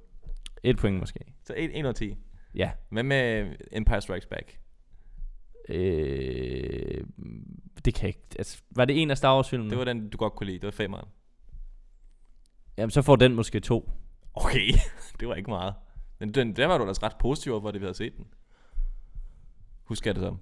Et 0.63 0.77
point 0.77 0.99
måske. 0.99 1.19
Så 1.43 1.53
1, 1.57 1.69
1 1.79 1.83
ud 1.83 1.89
af 1.89 1.95
10. 1.95 2.15
Ja. 2.55 2.71
Hvad 2.91 3.03
med 3.03 3.45
Empire 3.71 4.01
Strikes 4.01 4.25
Back? 4.25 4.57
Øh, 5.69 7.03
det 7.85 7.93
kan 7.93 8.01
jeg 8.01 8.07
ikke... 8.07 8.21
Altså, 8.37 8.61
var 8.71 8.85
det 8.85 9.01
en 9.01 9.11
af 9.11 9.17
Star 9.17 9.35
Wars 9.35 9.49
filmene? 9.49 9.69
Det 9.69 9.77
var 9.77 9.85
den, 9.85 10.09
du 10.09 10.17
godt 10.17 10.35
kunne 10.35 10.47
lide. 10.47 10.59
Det 10.59 10.65
var 10.65 10.71
femeren. 10.71 11.07
Jamen, 12.77 12.91
så 12.91 13.01
får 13.01 13.15
den 13.15 13.35
måske 13.35 13.59
to. 13.59 13.91
Okay, 14.33 14.67
det 15.19 15.27
var 15.27 15.35
ikke 15.35 15.49
meget. 15.49 15.73
Men 16.19 16.33
den, 16.33 16.55
der 16.55 16.65
var 16.65 16.77
du 16.77 16.83
ellers 16.83 17.03
ret 17.03 17.15
positiv 17.19 17.51
over, 17.51 17.61
hvor 17.61 17.71
det 17.71 17.81
vi 17.81 17.85
havde 17.85 17.97
set 17.97 18.17
den. 18.17 18.25
Husker 19.83 20.09
jeg 20.09 20.15
det 20.15 20.23
som. 20.23 20.39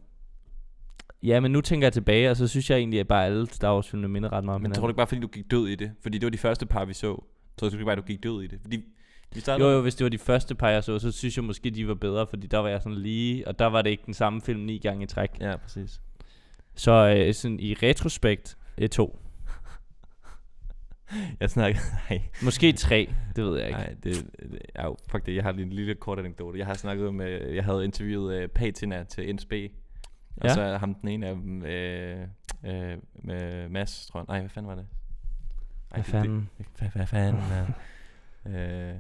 Ja, 1.24 1.40
men 1.40 1.52
nu 1.52 1.62
tænker 1.62 1.86
jeg 1.86 1.94
tilbage, 1.94 2.32
og 2.32 2.38
så 2.38 2.48
synes 2.48 2.70
jeg 2.70 2.78
egentlig, 2.78 3.00
at 3.00 3.08
bare 3.08 3.26
alle 3.26 3.48
Star 3.48 3.74
Wars 3.74 3.90
filmene 3.90 4.08
minder 4.08 4.34
ret 4.34 4.44
meget 4.44 4.56
om 4.56 4.62
Men 4.62 4.72
tror 4.72 4.82
du 4.82 4.92
ikke 4.92 4.98
bare, 4.98 5.08
fordi 5.08 5.22
du 5.22 5.28
gik 5.28 5.52
død 5.52 5.68
i 5.68 5.76
det? 5.76 5.92
Fordi 6.02 6.18
det 6.18 6.26
var 6.26 6.32
de 6.32 6.38
første 6.38 6.66
par, 6.66 6.86
vi 6.86 6.94
så. 6.94 7.24
Tror 7.58 7.70
du 7.70 7.76
ikke 7.76 7.86
bare, 7.86 7.96
du 7.96 8.02
gik 8.02 8.24
død 8.24 8.44
i 8.44 8.48
det? 8.48 8.60
Fordi 8.62 8.84
vi 9.34 9.40
startede... 9.40 9.70
Jo, 9.70 9.76
jo, 9.76 9.82
hvis 9.82 9.96
det 9.96 10.04
var 10.04 10.10
de 10.10 10.18
første 10.18 10.56
par, 10.56 10.70
jeg 10.70 10.84
så, 10.84 11.00
så 11.00 11.12
synes 11.12 11.38
jeg 11.38 11.44
måske, 11.44 11.70
de 11.70 11.88
var 11.88 11.94
bedre, 11.94 12.28
fordi 12.28 12.48
der 12.48 12.58
var 12.58 12.70
jeg 12.70 12.82
sådan 12.82 12.98
lige, 12.98 13.48
og 13.48 13.60
der 13.60 13.66
var 13.66 13.82
det 13.82 13.90
ikke 13.90 14.04
den 14.06 14.14
samme 14.14 14.42
film 14.42 14.60
ni 14.60 14.78
gange 14.78 15.04
i 15.04 15.08
træk. 15.08 15.30
Ja, 15.40 15.56
præcis. 15.56 16.02
Så 16.80 17.16
øh, 17.18 17.34
sådan 17.34 17.60
i 17.60 17.74
retrospekt, 17.74 18.58
øh, 18.78 18.90
to. 18.90 19.20
Jeg 21.40 21.50
snakker... 21.50 21.80
Nej, 22.10 22.22
Måske 22.44 22.72
tre, 22.74 23.14
det 23.36 23.44
ved 23.44 23.58
jeg 23.58 23.68
ikke. 23.68 23.80
nej 23.80 23.96
det, 24.04 24.04
det, 24.04 24.60
ja, 24.76 24.90
fuck 25.12 25.26
det. 25.26 25.36
Jeg 25.36 25.44
har 25.44 25.52
lige 25.52 25.66
en 25.66 25.74
lille 25.74 25.96
kort 25.96 26.20
anekdote. 26.20 26.60
Jeg 26.60 26.66
har 26.66 26.74
snakket 26.74 27.14
med... 27.14 27.48
Jeg 27.50 27.64
havde 27.66 27.86
interviewet 27.86 28.44
uh, 28.44 28.50
Patina 28.50 29.04
til 29.04 29.36
NSB. 29.36 29.54
Og 30.38 30.44
Ja. 30.44 30.54
så 30.54 30.78
ham 30.78 30.94
den 30.96 31.10
ene 31.10 31.28
af 31.28 31.36
dem, 31.36 31.64
øh, 31.66 32.28
øh, 32.66 32.98
med 33.14 33.70
Mads, 33.70 34.08
tror 34.12 34.20
jeg. 34.20 34.26
Nej, 34.28 34.40
hvad 34.40 34.50
fanden 34.50 34.70
var 34.70 34.76
det? 34.76 34.88
Ej, 35.92 35.98
Hvad 35.98 36.04
fanden? 36.04 36.50
Det, 36.58 36.66
hvad, 36.78 36.90
hvad 36.94 37.08
fanden? 37.08 37.42
øh, 38.48 38.90
øh, 38.90 38.96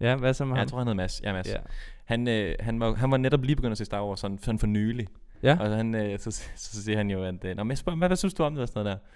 Ja, 0.00 0.16
hvad 0.16 0.34
så 0.34 0.44
med 0.44 0.52
ja, 0.52 0.56
ham? 0.56 0.60
jeg 0.60 0.68
tror, 0.68 0.78
han 0.78 0.86
hed 0.86 0.94
Mads. 0.94 1.20
Ja, 1.24 1.32
Mads. 1.32 1.48
Ja. 1.48 1.56
Han, 2.04 2.28
øh, 2.28 2.54
han, 2.60 2.80
var, 2.80 2.94
han 2.94 3.10
var 3.10 3.16
netop 3.16 3.42
lige 3.42 3.56
begyndt 3.56 3.72
at 3.72 3.78
se 3.78 3.84
Star 3.84 4.04
Wars 4.06 4.20
sådan, 4.20 4.38
sådan 4.38 4.58
for 4.58 4.66
nylig. 4.66 5.08
Ja. 5.42 5.56
Og 5.60 5.76
han, 5.76 5.94
øh, 5.94 6.18
så, 6.18 6.30
så 6.56 6.82
siger 6.82 6.96
han 6.96 7.10
jo, 7.10 7.24
at... 7.24 7.44
Øh, 7.44 7.56
Nå, 7.56 7.64
men 7.64 7.70
jeg 7.70 7.78
spørger, 7.78 7.98
hvad, 7.98 8.08
hvad 8.08 8.16
synes 8.16 8.34
du 8.34 8.42
om 8.42 8.54
det 8.54 8.62
og 8.62 8.68
sådan 8.68 8.84
noget 8.84 8.96
der? 8.96 9.06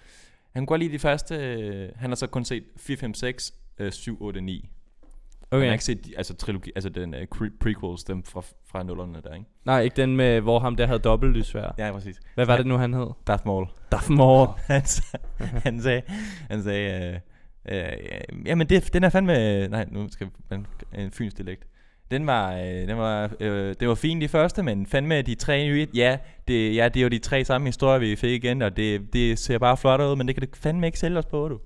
Han 0.51 0.61
kunne 0.61 0.67
godt 0.67 0.81
lide 0.81 0.93
de 0.93 0.99
første... 0.99 1.35
Øh, 1.35 1.89
han 1.95 2.09
har 2.09 2.15
så 2.15 2.27
kun 2.27 2.45
set 2.45 2.63
4, 2.77 2.97
5, 2.97 3.13
6, 3.13 3.53
øh, 3.79 3.91
7, 3.91 4.21
8, 4.21 4.41
9. 4.41 4.69
Okay. 5.51 5.61
Han 5.61 5.67
har 5.67 5.73
ikke 5.73 5.83
set 5.83 6.05
de, 6.05 6.17
altså, 6.17 6.33
trilogi, 6.35 6.71
altså 6.75 6.89
den 6.89 7.15
uh, 7.15 7.49
prequels, 7.59 8.03
dem 8.03 8.23
fra, 8.23 8.41
fra 8.65 8.83
nullerne 8.83 9.21
der, 9.23 9.33
ikke? 9.33 9.45
Nej, 9.65 9.81
ikke 9.81 9.95
den 9.95 10.15
med, 10.15 10.41
hvor 10.41 10.59
ham 10.59 10.75
der 10.75 10.85
havde 10.85 10.99
dobbelt 10.99 11.33
lysvær. 11.37 11.75
Ja, 11.77 11.91
præcis. 11.91 12.19
Hvad 12.35 12.45
var 12.45 12.57
det 12.57 12.65
nu, 12.65 12.77
han 12.77 12.93
hed? 12.93 13.07
Darth 13.27 13.45
Maul. 13.45 13.67
Darth 13.91 14.11
Maul. 14.11 14.47
han, 14.67 14.81
han 15.37 15.81
sagde, 15.81 16.01
han 16.49 16.63
sagde, 16.63 17.21
øh, 17.69 17.77
øh, 17.77 18.45
jamen 18.45 18.69
det, 18.69 18.93
den 18.93 19.03
er 19.03 19.09
fandme, 19.09 19.67
nej, 19.67 19.85
nu 19.91 20.09
skal 20.09 20.27
man 20.49 20.65
en 20.95 21.11
fyns 21.11 21.33
dialekt. 21.33 21.67
Den 22.13 22.27
var, 22.27 22.53
øh, 22.55 22.87
den 22.87 22.97
var, 22.97 23.29
øh, 23.39 23.75
det 23.79 23.87
var 23.87 23.95
fint 23.95 24.21
de 24.21 24.27
første, 24.27 24.63
men 24.63 24.85
fandme 24.87 25.21
de 25.21 25.35
tre 25.35 25.65
nye, 25.67 25.87
ja 25.95 26.17
det, 26.47 26.75
ja, 26.75 26.89
det 26.89 26.99
er 26.99 27.03
jo 27.03 27.09
de 27.09 27.19
tre 27.19 27.45
samme 27.45 27.67
historier, 27.67 27.99
vi 27.99 28.15
fik 28.15 28.43
igen, 28.43 28.61
og 28.61 28.77
det, 28.77 29.13
det 29.13 29.39
ser 29.39 29.57
bare 29.57 29.77
flot 29.77 30.01
ud, 30.01 30.15
men 30.15 30.27
det 30.27 30.35
kan 30.35 30.41
det 30.47 30.55
fandme 30.57 30.85
ikke 30.85 30.99
sælge 30.99 31.17
os 31.17 31.25
på, 31.25 31.47
du. 31.47 31.59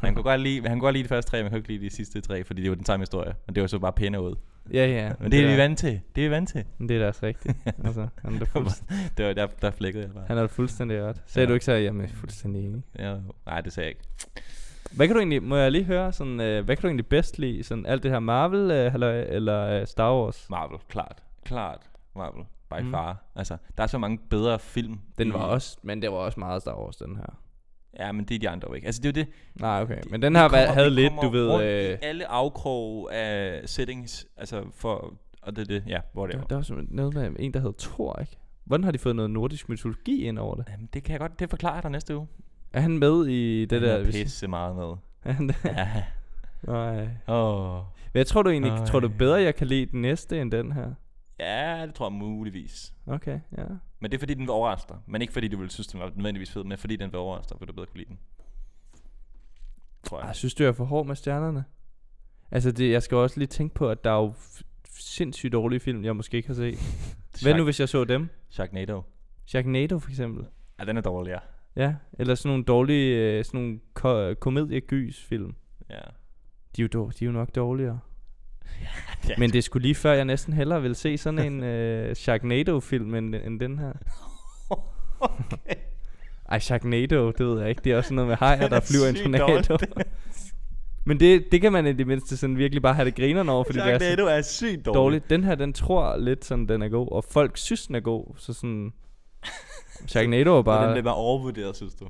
Han 0.00 0.14
kunne 0.14 0.22
godt 0.22 0.40
lide, 0.40 0.60
han 0.68 0.70
kunne 0.70 0.80
godt 0.80 0.92
lide 0.92 1.02
de 1.04 1.08
første 1.08 1.30
tre, 1.30 1.42
men 1.42 1.44
han 1.44 1.50
kunne 1.52 1.58
ikke 1.58 1.72
lide 1.72 1.84
de 1.90 1.96
sidste 1.96 2.20
tre, 2.20 2.44
fordi 2.44 2.62
det 2.62 2.70
var 2.70 2.76
den 2.76 2.84
samme 2.84 3.02
historie, 3.02 3.32
men 3.46 3.54
det 3.54 3.60
var 3.60 3.66
så 3.66 3.78
bare 3.78 3.92
pænere 3.92 4.22
ud. 4.22 4.34
Ja, 4.72 4.86
ja. 4.86 5.12
Men 5.20 5.32
det 5.32 5.40
er 5.44 5.50
vi 5.50 5.56
vant 5.56 5.78
til, 5.78 6.00
det 6.16 6.24
er 6.24 6.28
vi 6.28 6.34
vant 6.34 6.48
til. 6.48 6.64
Men 6.78 6.88
det 6.88 6.96
er 6.96 7.00
da 7.00 7.06
også 7.08 7.26
rigtigt. 7.26 7.56
altså, 7.84 8.06
han 8.24 8.34
er 8.34 8.38
det 9.16 9.26
var 9.26 9.32
der, 9.32 9.46
der 9.62 9.70
flækkede 9.70 10.04
jeg 10.04 10.12
bare. 10.14 10.24
han 10.26 10.38
er 10.38 10.46
fuldstændig 10.46 11.02
ret. 11.02 11.22
Sagde 11.26 11.44
Ja. 11.44 11.48
du 11.48 11.54
ikke 11.54 11.64
så, 11.64 11.72
jamen, 11.72 12.02
jeg 12.02 12.10
fuldstændig 12.10 12.64
enig. 12.66 12.82
Ja, 12.98 13.14
nej, 13.46 13.60
det 13.60 13.72
sagde 13.72 13.86
jeg 13.86 13.90
ikke. 13.90 14.02
Hvad 14.96 15.06
kan 15.06 15.14
du 15.16 15.20
egentlig, 15.20 15.42
må 15.42 15.56
jeg 15.56 15.72
lige 15.72 15.84
høre, 15.84 16.12
sådan, 16.12 16.40
øh, 16.40 16.64
hvad 16.64 16.76
kan 16.76 16.82
du 16.82 16.86
egentlig 16.88 17.06
bedst 17.06 17.38
lide? 17.38 17.62
Sådan 17.64 17.86
alt 17.86 18.02
det 18.02 18.10
her 18.10 18.18
Marvel, 18.18 18.70
øh, 18.70 18.94
eller, 18.94 19.10
eller 19.10 19.80
øh, 19.80 19.86
Star 19.86 20.14
Wars? 20.14 20.46
Marvel, 20.50 20.78
klart. 20.88 21.22
Klart 21.44 21.90
Marvel, 22.16 22.44
by 22.70 22.74
Mm. 22.80 22.84
mm. 22.86 22.90
far. 22.90 23.24
Altså, 23.36 23.56
der 23.76 23.82
er 23.82 23.86
så 23.86 23.98
mange 23.98 24.18
bedre 24.30 24.58
film. 24.58 24.98
Den 25.18 25.32
var 25.32 25.38
også, 25.38 25.78
men 25.82 26.02
det 26.02 26.10
var 26.10 26.16
også 26.16 26.40
meget 26.40 26.62
Star 26.62 26.76
Wars, 26.82 26.96
den 26.96 27.16
her. 27.16 27.38
Ja, 27.98 28.12
men 28.12 28.24
det 28.24 28.34
er 28.34 28.38
de 28.38 28.48
andre 28.48 28.68
jo 28.68 28.74
ikke. 28.74 28.86
Altså, 28.86 29.02
det 29.02 29.16
er 29.16 29.20
jo 29.22 29.26
det. 29.26 29.34
Nej, 29.60 29.82
okay. 29.82 29.98
Men 30.10 30.22
den 30.22 30.36
her 30.36 30.48
kommer- 30.48 30.66
havde 30.72 30.90
lidt, 30.90 31.12
du 31.22 31.28
ved... 31.28 31.62
Øh, 31.64 31.98
alle 32.02 32.26
afkrog 32.30 33.14
af 33.14 33.60
settings, 33.68 34.26
altså 34.36 34.64
for... 34.74 35.14
Og 35.42 35.56
det 35.56 35.62
er 35.62 35.66
det, 35.66 35.84
ja, 35.88 36.00
hvor 36.12 36.26
det 36.26 36.34
der, 36.36 36.40
er. 36.42 36.44
der 36.46 36.54
var 36.56 36.62
simpelthen 36.62 36.96
noget 36.96 37.14
med 37.14 37.30
en, 37.38 37.54
der 37.54 37.60
hed 37.60 37.72
Thor, 37.78 38.18
ikke? 38.20 38.36
Hvordan 38.64 38.84
har 38.84 38.90
de 38.90 38.98
fået 38.98 39.16
noget 39.16 39.30
nordisk 39.30 39.68
mytologi 39.68 40.24
ind 40.24 40.38
over 40.38 40.54
det? 40.54 40.64
Jamen, 40.70 40.88
det 40.94 41.02
kan 41.04 41.12
jeg 41.12 41.20
godt, 41.20 41.40
det 41.40 41.50
forklarer 41.50 41.74
jeg 41.74 41.82
dig 41.82 41.90
næste 41.90 42.16
uge. 42.16 42.26
Er 42.72 42.80
han 42.80 42.98
med 42.98 43.26
i 43.26 43.64
det 43.64 43.80
Han 43.80 43.88
der? 43.90 43.96
er 43.96 44.02
hvis- 44.04 44.14
pisse 44.16 44.48
meget 44.48 44.76
med. 44.76 44.94
Er 45.24 45.32
han 45.32 45.48
det? 45.48 45.56
Ja. 45.64 46.02
Nej. 46.62 47.08
Åh. 47.28 47.74
Men 48.12 48.18
jeg 48.18 48.26
tror 48.26 48.42
du 48.42 48.50
egentlig, 48.50 48.72
Ej. 48.72 48.86
tror 48.86 49.00
du 49.00 49.08
bedre, 49.08 49.42
jeg 49.42 49.54
kan 49.54 49.66
lide 49.66 49.86
den 49.86 50.02
næste 50.02 50.40
end 50.40 50.50
den 50.52 50.72
her? 50.72 50.90
Ja, 51.40 51.86
det 51.86 51.94
tror 51.94 52.06
jeg 52.06 52.12
muligvis. 52.12 52.94
Okay, 53.06 53.40
ja. 53.58 53.64
Men 54.00 54.10
det 54.10 54.14
er 54.14 54.18
fordi, 54.18 54.34
den 54.34 54.40
vil 54.42 54.50
overraske 54.50 54.88
dig. 54.88 54.96
Men 55.06 55.22
ikke 55.22 55.32
fordi, 55.32 55.48
du 55.48 55.56
vil 55.58 55.70
synes, 55.70 55.86
den 55.86 56.00
var 56.00 56.12
nødvendigvis 56.14 56.50
fed, 56.50 56.64
men 56.64 56.78
fordi 56.78 56.96
den 56.96 57.12
vil 57.12 57.18
overraske 57.18 57.48
dig, 57.50 57.56
vil 57.60 57.68
du 57.68 57.72
bedre 57.72 57.86
kunne 57.86 57.98
lide 57.98 58.08
den. 58.08 58.18
Tror 60.04 60.18
jeg. 60.18 60.26
Jeg 60.26 60.36
synes, 60.36 60.54
du 60.54 60.64
er 60.64 60.72
for 60.72 60.84
hård 60.84 61.06
med 61.06 61.16
stjernerne. 61.16 61.64
Altså, 62.50 62.72
det, 62.72 62.90
jeg 62.90 63.02
skal 63.02 63.16
også 63.16 63.38
lige 63.38 63.46
tænke 63.48 63.74
på, 63.74 63.88
at 63.90 64.04
der 64.04 64.10
er 64.10 64.14
jo 64.22 64.34
sindssygt 64.90 65.52
dårlige 65.52 65.80
film, 65.80 66.04
jeg 66.04 66.16
måske 66.16 66.36
ikke 66.36 66.46
har 66.48 66.54
set. 66.54 66.78
Hvad 67.42 67.54
nu, 67.54 67.64
hvis 67.64 67.80
jeg 67.80 67.88
så 67.88 68.04
dem? 68.04 68.28
Sharknado. 68.50 69.02
Sharknado 69.46 69.98
for 69.98 70.08
eksempel. 70.10 70.46
Ja, 70.80 70.84
den 70.84 70.96
er 70.96 71.00
dårlig, 71.00 71.30
ja. 71.30 71.38
Ja, 71.76 71.94
eller 72.18 72.34
sådan 72.34 72.48
nogle 72.48 72.64
dårlige, 72.64 73.16
øh, 73.38 73.44
sådan 73.44 73.60
nogle 73.60 73.80
ko- 73.94 74.34
komedie-gys-film. 74.34 75.54
Ja. 75.90 75.94
De 76.76 76.82
er, 76.82 76.86
jo, 76.94 77.04
dår- 77.04 77.10
de 77.10 77.24
er 77.24 77.26
jo 77.26 77.32
nok 77.32 77.54
dårligere. 77.54 77.98
ja. 79.28 79.34
Men 79.38 79.50
det 79.52 79.64
sgu 79.64 79.78
lige 79.78 79.94
før, 79.94 80.12
jeg 80.12 80.24
næsten 80.24 80.52
hellere 80.52 80.82
vil 80.82 80.94
se 80.94 81.18
sådan 81.18 81.38
en 81.52 81.62
øh, 81.62 82.14
Sharknado-film 82.14 83.14
end, 83.14 83.34
end 83.34 83.60
den 83.60 83.78
her. 83.78 83.92
okay. 85.20 85.74
Ej, 86.48 86.58
Sharknado, 86.58 87.30
det 87.30 87.46
ved 87.46 87.60
jeg 87.60 87.68
ikke. 87.68 87.80
Det 87.84 87.92
er 87.92 87.96
også 87.96 88.08
sådan 88.08 88.16
noget 88.16 88.28
med 88.28 88.36
hajer, 88.36 88.68
der 88.68 88.76
er 88.76 88.80
flyver 88.90 89.08
en 89.08 89.14
tornado. 89.14 89.46
dårlig. 89.68 89.88
Men 91.04 91.20
det, 91.20 91.44
det 91.52 91.60
kan 91.60 91.72
man 91.72 91.86
i 91.86 91.92
det 91.92 92.06
mindste 92.06 92.36
sådan 92.36 92.56
virkelig 92.58 92.82
bare 92.82 92.94
have 92.94 93.04
det 93.06 93.14
grinerne 93.14 93.52
over, 93.52 93.64
fordi 93.64 93.78
det 93.78 93.86
er 93.92 93.98
så 93.98 94.04
Sharknado 94.04 94.28
er 94.28 94.42
sygt 94.42 94.86
dårlig. 94.86 94.94
dårligt. 94.94 95.30
Den 95.30 95.44
her, 95.44 95.54
den 95.54 95.72
tror 95.72 96.16
lidt 96.16 96.44
sådan, 96.44 96.68
den 96.68 96.82
er 96.82 96.88
god, 96.88 97.12
og 97.12 97.24
folk 97.24 97.56
synes, 97.56 97.86
den 97.86 97.94
er 97.94 98.00
god, 98.00 98.34
så 98.36 98.52
sådan... 98.52 98.92
Sharknado 100.06 100.58
er 100.58 100.62
Bare, 100.62 100.84
den 100.84 100.92
bliver 100.92 101.04
bare 101.04 101.14
overvurderet, 101.14 101.76
synes 101.76 101.94
du? 101.94 102.08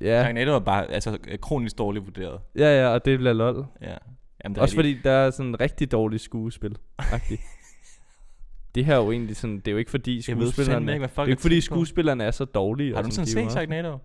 Ja. 0.00 0.22
Sharknado 0.22 0.54
er 0.54 0.58
bare 0.58 0.90
altså, 0.90 1.18
kronisk 1.40 1.78
dårligt 1.78 2.04
vurderet. 2.04 2.40
ja, 2.56 2.82
ja, 2.82 2.88
og 2.88 3.04
det 3.04 3.18
bliver 3.18 3.32
lol. 3.32 3.66
Ja. 3.80 3.96
Jamen, 4.44 4.54
det 4.54 4.58
er 4.58 4.62
Også 4.62 4.74
fordi 4.74 4.98
der 5.04 5.10
er 5.10 5.30
sådan 5.30 5.60
rigtig 5.60 5.92
dårligt 5.92 6.22
skuespil. 6.22 6.78
det 8.74 8.84
her 8.84 8.94
er 8.94 9.04
jo 9.04 9.12
egentlig 9.12 9.36
sådan, 9.36 9.56
det 9.56 9.68
er 9.68 9.72
jo 9.72 9.78
ikke 9.78 9.90
fordi 9.90 10.22
skuespillerne... 10.22 10.92
ikke, 10.92 10.98
hvad 10.98 11.08
det 11.08 11.14
folk 11.14 11.26
er 11.26 11.30
jo 11.30 11.32
ikke 11.32 11.42
fordi 11.42 11.60
skuespillerne 11.60 12.24
er 12.24 12.30
så 12.30 12.44
dårlige. 12.44 12.94
Har 12.94 13.02
du 13.02 13.10
sådan 13.10 13.22
er 13.22 13.44
set 13.44 13.52
Sharknado? 13.52 13.98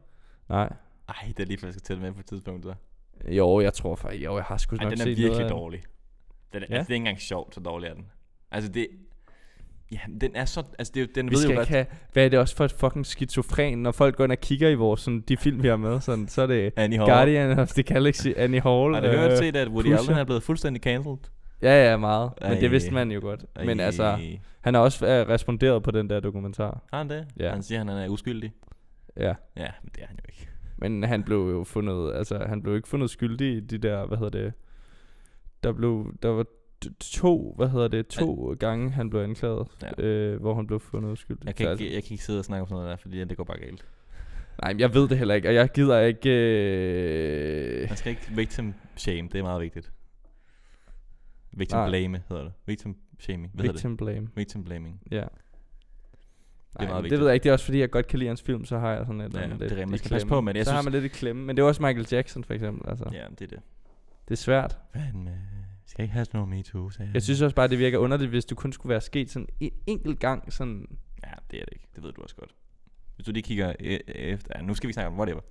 Nej. 0.50 0.74
Ej, 1.10 1.34
det 1.38 1.40
er 1.40 1.48
lige 1.48 1.58
skal 1.58 1.82
tælle 1.82 2.02
med 2.02 2.12
på 2.12 2.20
et 2.20 2.26
tidspunkt. 2.26 2.64
Så. 2.64 2.74
Jo, 3.28 3.60
jeg 3.60 3.74
tror 3.74 3.96
faktisk, 3.96 4.26
jo, 4.26 4.36
jeg 4.36 4.44
har 4.44 4.58
sgu 4.58 4.76
nok 4.76 4.92
den 4.92 5.02
er 5.02 5.06
virkelig 5.06 5.30
noget 5.30 5.50
dårlig. 5.50 5.84
Den 6.54 6.64
er, 6.64 6.68
ja? 6.70 6.76
altså, 6.76 6.88
det 6.88 6.94
er 6.94 6.96
ikke 6.96 6.96
engang 6.96 7.20
sjovt, 7.20 7.56
så 7.56 7.60
dårlig 7.60 7.88
er 7.88 7.94
den. 7.94 8.06
Altså, 8.52 8.72
det... 8.72 8.88
Ja, 9.92 10.00
den 10.22 10.32
er 10.36 10.46
så... 10.46 10.64
Altså, 10.80 10.92
det 10.96 11.02
er, 11.02 11.06
jo- 11.06 11.12
den 11.16 11.26
Vi 11.30 11.36
ved 11.36 11.42
skal 11.42 11.54
jo 11.54 11.60
ikke 11.62 11.74
have, 11.74 11.86
hvad 12.14 12.26
er 12.26 12.30
det 12.30 12.40
også 12.40 12.56
for 12.56 12.66
et 12.66 12.72
fucking 12.72 13.06
skizofren, 13.06 13.78
når 13.84 13.92
folk 13.92 14.16
går 14.16 14.24
ind 14.24 14.32
og 14.32 14.38
kigger 14.38 14.70
i 14.70 14.76
vores, 14.76 15.02
sådan, 15.02 15.22
de 15.22 15.38
film, 15.38 15.64
vi 15.64 15.68
har 15.68 15.76
med, 15.76 16.02
sådan, 16.02 16.28
så 16.28 16.42
er 16.42 16.48
det 16.48 16.74
Annie 16.76 17.00
Hall. 17.00 17.12
Guardian 17.12 17.60
of 17.60 17.70
the 17.70 17.84
Galaxy, 17.84 18.28
Annie 18.38 18.62
Hall. 18.62 18.94
Har 18.94 19.02
du 19.02 19.08
hørt 19.08 19.32
øh, 19.32 19.38
set, 19.38 19.56
at 19.56 19.68
Woody 19.68 19.86
Pusher. 19.86 19.98
Allen 20.00 20.18
er 20.18 20.24
blevet 20.24 20.44
fuldstændig 20.44 20.84
cancelled? 20.84 21.18
Ja, 21.62 21.90
ja, 21.90 21.98
meget. 21.98 22.32
Men 22.42 22.52
Ej. 22.52 22.60
det 22.60 22.72
vidste 22.72 22.92
man 22.94 23.12
jo 23.12 23.20
godt. 23.22 23.46
Men 23.66 23.80
Ej. 23.80 23.86
altså, 23.86 24.18
han 24.62 24.74
har 24.74 24.82
også 24.82 25.06
øh, 25.06 25.30
responderet 25.30 25.84
på 25.84 25.92
den 25.92 26.10
der 26.10 26.20
dokumentar. 26.20 26.82
Har 26.92 26.98
han 26.98 27.10
det? 27.10 27.28
Ja. 27.40 27.52
Han 27.52 27.64
siger, 27.64 27.82
at 27.82 27.88
han 27.88 27.98
er 27.98 28.08
uskyldig. 28.10 28.52
Ja. 29.18 29.34
Ja, 29.58 29.68
men 29.84 29.92
det 29.96 30.04
er 30.04 30.08
han 30.08 30.16
jo 30.16 30.24
ikke. 30.30 30.48
Men 30.78 31.04
han 31.04 31.24
blev 31.24 31.38
jo 31.38 31.64
fundet, 31.64 32.14
altså 32.16 32.46
han 32.48 32.62
blev 32.62 32.76
ikke 32.76 32.88
fundet 32.88 33.10
skyldig 33.10 33.56
i 33.58 33.60
de 33.60 33.78
der, 33.78 34.06
hvad 34.06 34.18
hedder 34.18 34.40
det, 34.44 34.54
der 35.64 35.72
blev, 35.74 36.14
der 36.24 36.30
var 36.30 36.46
to, 37.00 37.54
hvad 37.58 37.70
hedder 37.70 37.88
det, 37.88 38.08
to 38.08 38.56
gange 38.60 38.92
han 38.92 39.10
blev 39.10 39.22
anklaget, 39.22 39.68
Ja. 39.98 40.04
øh, 40.04 40.42
hvor 40.42 40.56
han 40.56 40.68
blev 40.68 40.80
fundet 40.80 41.12
uskyldig. 41.12 41.46
Jeg 41.46 41.56
kan, 41.56 41.68
altså, 41.68 41.84
ikke, 41.84 41.96
jeg 41.96 42.04
kan 42.04 42.12
ikke 42.12 42.24
sidde 42.24 42.40
og 42.40 42.46
snakke 42.46 42.62
om 42.62 42.68
sådan 42.68 42.76
noget 42.76 42.90
der, 42.90 42.96
fordi 42.96 43.24
det 43.26 43.38
går 43.38 43.44
bare 43.44 43.60
galt. 43.60 43.86
nej, 44.64 44.74
men 44.74 44.80
jeg 44.80 44.94
ved 44.94 45.08
det 45.10 45.18
heller 45.18 45.36
ikke, 45.36 45.48
og 45.50 45.54
jeg 45.56 45.70
gider 45.72 46.00
ikke, 46.00 46.30
øh, 47.84 47.90
Man 47.90 47.98
skal 47.98 48.10
ikke 48.10 48.32
victim 48.36 48.74
shame, 48.96 49.22
det 49.32 49.36
er 49.36 49.44
meget 49.44 49.62
vigtigt. 49.62 49.92
Victim 51.52 51.78
Nej. 51.78 51.88
blame 51.90 52.22
hedder 52.30 52.44
det. 52.44 52.52
Victim 52.66 52.96
shaming. 53.20 53.52
Hvad 53.54 53.64
hedder 53.64 53.74
victim 53.74 53.98
blame, 53.98 54.26
det? 54.26 54.36
Victim 54.36 54.64
blaming. 54.64 55.02
ja. 55.12 55.16
meget 55.16 55.30
Nej, 56.90 56.96
det 56.98 57.04
vigtigt. 57.04 57.20
ved 57.20 57.28
jeg 57.28 57.34
ikke, 57.34 57.44
det 57.44 57.50
er 57.50 57.54
også 57.54 57.66
fordi, 57.66 57.80
jeg 57.80 57.90
godt 57.90 58.08
kan 58.08 58.20
lide 58.20 58.28
hans 58.28 58.42
film, 58.42 58.66
så 58.66 58.78
har 58.80 58.92
jeg 58.92 59.06
sådan 59.06 59.22
et 59.22 59.34
Ja, 59.34 59.40
andet 59.42 59.60
det 59.60 59.72
er 59.72 59.76
lidt. 59.76 59.90
Man 59.90 59.98
skal 60.00 60.10
passe 60.12 60.28
på 60.28 60.42
med 60.42 60.54
det. 60.54 60.58
Jeg 60.58 60.66
så 60.66 60.72
har 60.72 60.82
synes- 60.82 60.94
man 60.94 61.02
lidt 61.02 61.14
i 61.14 61.18
klemme, 61.18 61.44
men 61.46 61.58
det 61.58 61.64
er 61.64 61.68
også 61.68 61.82
Michael 61.84 62.08
Jackson 62.12 62.44
for 62.44 62.54
eksempel, 62.54 62.90
altså. 62.90 63.06
Ja, 63.14 63.26
det 63.30 63.42
er 63.42 63.48
det. 63.48 63.60
Det 64.28 64.32
er 64.32 64.36
svært. 64.36 64.78
Fandme, 64.94 65.32
skal 65.90 66.04
ikke 66.04 66.14
have 66.14 66.26
sådan 66.26 66.38
noget 66.38 66.50
MeToo, 66.50 66.90
sagde 66.90 67.12
Jeg 67.14 67.24
synes 67.24 67.42
også 67.42 67.56
bare, 67.56 67.68
det 67.68 67.80
virker 67.80 67.98
underligt, 67.98 68.30
hvis 68.30 68.46
du 68.46 68.56
kun 68.56 68.74
skulle 68.74 68.90
være 68.90 69.02
sket 69.02 69.30
sådan 69.30 69.48
en 69.60 69.72
enkelt 69.88 70.20
gang, 70.20 70.54
sådan 70.54 70.88
Ja, 71.26 71.32
det 71.52 71.60
er 71.62 71.66
det 71.66 71.74
ikke. 71.74 71.88
Det 71.96 72.04
ved 72.04 72.12
du 72.14 72.22
også 72.22 72.36
godt. 72.36 72.56
Hvis 73.16 73.26
du 73.26 73.32
lige 73.32 73.44
kigger 73.44 73.74
e- 73.74 74.12
efter... 74.12 74.52
Ja, 74.56 74.62
nu 74.62 74.74
skal 74.74 74.88
vi 74.88 74.94
snakke 74.94 75.08
om 75.08 75.18
whatever. 75.18 75.42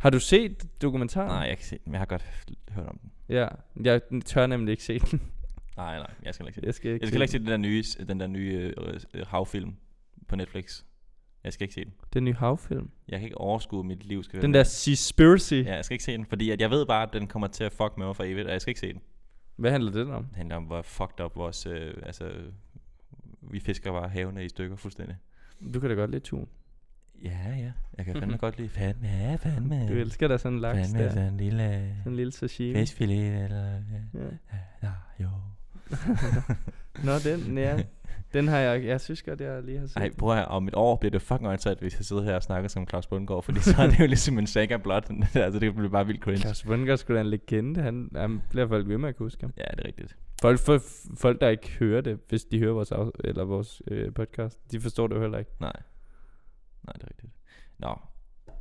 Har 0.00 0.10
du 0.10 0.20
set 0.20 0.82
dokumentaren? 0.82 1.28
Nej, 1.28 1.48
jeg 1.48 1.56
kan 1.56 1.66
se 1.66 1.74
den, 1.74 1.82
men 1.86 1.92
jeg 1.92 2.00
har 2.00 2.06
godt 2.06 2.52
hørt 2.70 2.86
om 2.86 2.98
den. 2.98 3.10
Ja, 3.28 3.48
jeg 3.84 4.00
tør 4.24 4.46
nemlig 4.46 4.72
ikke 4.72 4.84
se 4.84 4.98
den. 4.98 5.22
Nej, 5.76 5.98
nej, 5.98 6.10
jeg 6.22 6.34
skal 6.34 6.46
ikke 6.46 6.54
se 6.54 6.60
den. 6.60 6.66
Jeg 6.66 6.74
skal 6.74 6.90
ikke 6.90 7.02
Jeg 7.02 7.08
skal 7.08 7.22
ikke 7.22 7.32
se 7.32 7.38
den 7.38 7.46
der 7.46 7.56
nye, 7.56 7.84
den 8.08 8.20
der 8.20 8.26
nye 8.26 8.72
øh, 8.76 9.00
øh, 9.14 9.26
havfilm 9.26 9.74
på 10.28 10.36
Netflix. 10.36 10.82
Jeg 11.44 11.52
skal 11.52 11.64
ikke 11.64 11.74
se 11.74 11.84
den. 11.84 11.92
Den 12.12 12.24
nye 12.24 12.34
havfilm. 12.34 12.90
Jeg 13.08 13.18
kan 13.18 13.26
ikke 13.26 13.38
overskue, 13.38 13.84
mit 13.84 14.04
liv 14.04 14.22
skal 14.22 14.42
Den 14.42 14.54
der 14.54 14.62
Seaspiracy. 14.62 15.52
Ja, 15.54 15.74
jeg 15.74 15.84
skal 15.84 15.94
ikke 15.94 16.04
se 16.04 16.12
den, 16.12 16.26
fordi 16.26 16.50
at 16.50 16.60
jeg 16.60 16.70
ved 16.70 16.86
bare, 16.86 17.02
at 17.02 17.12
den 17.12 17.26
kommer 17.26 17.48
til 17.48 17.64
at 17.64 17.72
fuck 17.72 17.98
med 17.98 18.06
mig 18.06 18.16
for 18.16 18.24
evigt, 18.24 18.46
og 18.46 18.52
jeg 18.52 18.60
skal 18.60 18.70
ikke 18.70 18.80
se 18.80 18.92
den. 18.92 19.00
Hvad 19.60 19.70
handler 19.70 19.92
den 19.92 20.10
om? 20.10 20.24
Det 20.24 20.36
handler 20.36 20.56
om, 20.56 20.64
hvor 20.64 20.82
fucked 20.82 21.24
up 21.24 21.36
vores... 21.36 21.66
Øh, 21.66 21.94
altså, 22.02 22.32
vi 23.40 23.60
fisker 23.60 23.92
bare 23.92 24.08
havene 24.08 24.44
i 24.44 24.48
stykker 24.48 24.76
fuldstændig. 24.76 25.16
Du 25.74 25.80
kan 25.80 25.90
da 25.90 25.94
godt 25.94 26.10
lide 26.10 26.22
tun. 26.22 26.48
Ja, 27.24 27.54
ja. 27.58 27.72
Jeg 27.98 28.04
kan 28.04 28.14
fandme 28.14 28.36
godt 28.36 28.58
lide... 28.58 28.68
Fandme, 28.68 29.08
ja, 29.08 29.34
fandme. 29.34 29.88
Du 29.88 29.92
elsker 29.92 30.28
da 30.28 30.38
sådan 30.38 30.54
en 30.56 30.60
laks 30.60 30.78
Fandme 30.78 30.98
der. 31.02 31.10
sådan 31.10 31.32
en 31.32 31.36
lille... 31.36 31.94
Sådan 31.98 32.12
en 32.12 32.16
lille 32.16 32.32
sashimi. 32.32 32.74
Fiskfilet, 32.74 33.44
eller... 33.44 33.82
Ja. 34.14 34.20
Ja, 34.82 34.92
jo. 35.20 35.30
Nå, 37.04 37.12
den, 37.24 37.58
ja. 37.58 37.82
Den 38.32 38.48
har 38.48 38.58
jeg, 38.58 38.84
jeg 38.84 39.00
synes 39.00 39.22
godt, 39.22 39.40
jeg 39.40 39.62
lige 39.62 39.78
har 39.78 39.86
set. 39.86 39.96
Ej, 39.96 40.10
prøv 40.18 40.38
at 40.38 40.48
om 40.48 40.68
et 40.68 40.74
år 40.74 40.96
bliver 40.96 41.10
det 41.10 41.22
fucking 41.22 41.48
åndssvagt, 41.48 41.80
hvis 41.80 41.98
jeg 41.98 42.04
sidder 42.04 42.22
her 42.22 42.34
og 42.34 42.42
snakker 42.42 42.68
som 42.68 42.88
Claus 42.88 43.06
Bundgaard, 43.06 43.42
fordi 43.42 43.60
så 43.60 43.82
er 43.82 43.86
det 43.86 44.00
jo 44.00 44.06
ligesom 44.06 44.38
en 44.38 44.46
saga 44.46 44.76
blot. 44.76 45.10
altså, 45.34 45.60
det 45.60 45.74
bliver 45.74 45.88
bare 45.90 46.06
vildt 46.06 46.20
cringe. 46.22 46.40
Klaus 46.40 46.62
Bunker 46.62 46.96
skulle 46.96 47.16
da 47.16 47.20
en 47.20 47.30
legende. 47.30 47.82
Han, 47.82 48.10
han 48.16 48.42
bliver 48.50 48.68
folk 48.68 48.88
ved 48.88 48.98
med 48.98 49.08
at 49.08 49.16
kunne 49.16 49.26
huske 49.26 49.42
ham. 49.42 49.52
Ja, 49.58 49.64
det 49.70 49.80
er 49.80 49.86
rigtigt. 49.86 50.16
Folk, 50.42 50.58
folk, 50.58 50.82
folk, 51.16 51.40
der 51.40 51.48
ikke 51.48 51.70
hører 51.70 52.00
det, 52.00 52.18
hvis 52.28 52.44
de 52.44 52.58
hører 52.58 52.72
vores, 52.72 52.92
af, 52.92 53.04
eller 53.24 53.44
vores 53.44 53.82
øh, 53.88 54.12
podcast, 54.14 54.58
de 54.72 54.80
forstår 54.80 55.06
det 55.06 55.14
jo 55.14 55.20
heller 55.20 55.38
ikke. 55.38 55.50
Nej. 55.60 55.72
Nej, 56.86 56.92
det 56.92 57.02
er 57.02 57.08
rigtigt. 57.10 57.32
Nå. 57.78 57.98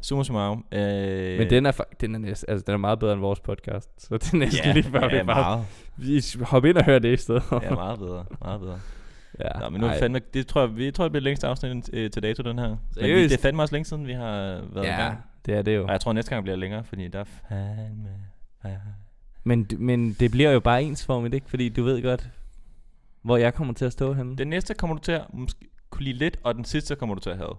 Summa 0.01 0.23
summarum. 0.23 0.65
Øh, 0.71 1.37
Men 1.37 1.49
den 1.49 1.65
er, 1.65 1.71
den 2.01 2.15
er, 2.15 2.19
næsten, 2.19 2.49
altså, 2.49 2.63
den 2.65 2.73
er 2.73 2.77
meget 2.77 2.99
bedre 2.99 3.13
end 3.13 3.21
vores 3.21 3.39
podcast. 3.39 3.89
Så 3.97 4.17
det 4.17 4.33
er 4.33 4.37
næsten 4.37 4.65
ja, 4.65 4.73
lige 4.73 4.83
før, 4.83 4.99
ja, 4.99 5.07
vi 5.21 5.25
bare 5.25 5.41
meget, 5.41 5.65
vi 5.97 6.23
hop 6.41 6.65
ind 6.65 6.77
og 6.77 6.85
hør 6.85 6.99
det 6.99 7.13
i 7.13 7.17
stedet. 7.17 7.43
ja, 7.51 7.69
meget 7.69 7.99
bedre. 7.99 8.25
Meget 8.41 8.59
bedre. 8.59 8.79
Ja. 9.39 9.59
Nå, 9.59 9.69
men 9.69 9.81
nu 9.81 9.87
er 9.87 9.91
det 9.91 9.99
fandme, 9.99 10.19
det 10.33 10.47
tror 10.47 10.61
jeg, 10.61 10.77
vi 10.77 10.91
tror, 10.91 11.05
det 11.05 11.11
bliver 11.11 11.23
længst 11.23 11.43
afsnit 11.43 11.89
øh, 11.93 12.11
til 12.11 12.23
dato, 12.23 12.43
den 12.43 12.59
her. 12.59 12.67
Men 12.67 13.05
vi, 13.05 13.23
det 13.23 13.31
er 13.33 13.37
fandme 13.37 13.61
også 13.63 13.75
længe 13.75 13.85
siden, 13.85 14.07
vi 14.07 14.13
har 14.13 14.31
været 14.73 14.85
i 14.85 14.87
Ja, 14.87 15.01
gang. 15.05 15.17
det 15.45 15.53
er 15.53 15.61
det 15.61 15.75
jo. 15.75 15.83
Og 15.85 15.91
jeg 15.91 16.01
tror, 16.01 16.13
næste 16.13 16.29
gang 16.31 16.43
bliver 16.43 16.55
længere, 16.57 16.83
fordi 16.83 17.07
der 17.07 17.19
er 17.19 17.23
fandme... 17.49 18.09
Ja. 18.65 18.75
Men, 19.43 19.67
men 19.77 20.13
det 20.13 20.31
bliver 20.31 20.51
jo 20.51 20.59
bare 20.59 20.83
ensformigt, 20.83 21.33
ikke? 21.33 21.49
Fordi 21.49 21.69
du 21.69 21.83
ved 21.83 22.01
godt, 22.03 22.29
hvor 23.21 23.37
jeg 23.37 23.53
kommer 23.53 23.73
til 23.73 23.85
at 23.85 23.93
stå 23.93 24.13
henne. 24.13 24.37
Den 24.37 24.47
næste 24.47 24.73
kommer 24.73 24.95
du 24.95 25.01
til 25.01 25.11
at 25.11 25.21
måske 25.33 25.59
kunne 25.89 26.03
lide 26.03 26.17
lidt, 26.17 26.37
og 26.43 26.55
den 26.55 26.65
sidste 26.65 26.95
kommer 26.95 27.15
du 27.15 27.21
til 27.21 27.29
at 27.29 27.37
have. 27.37 27.53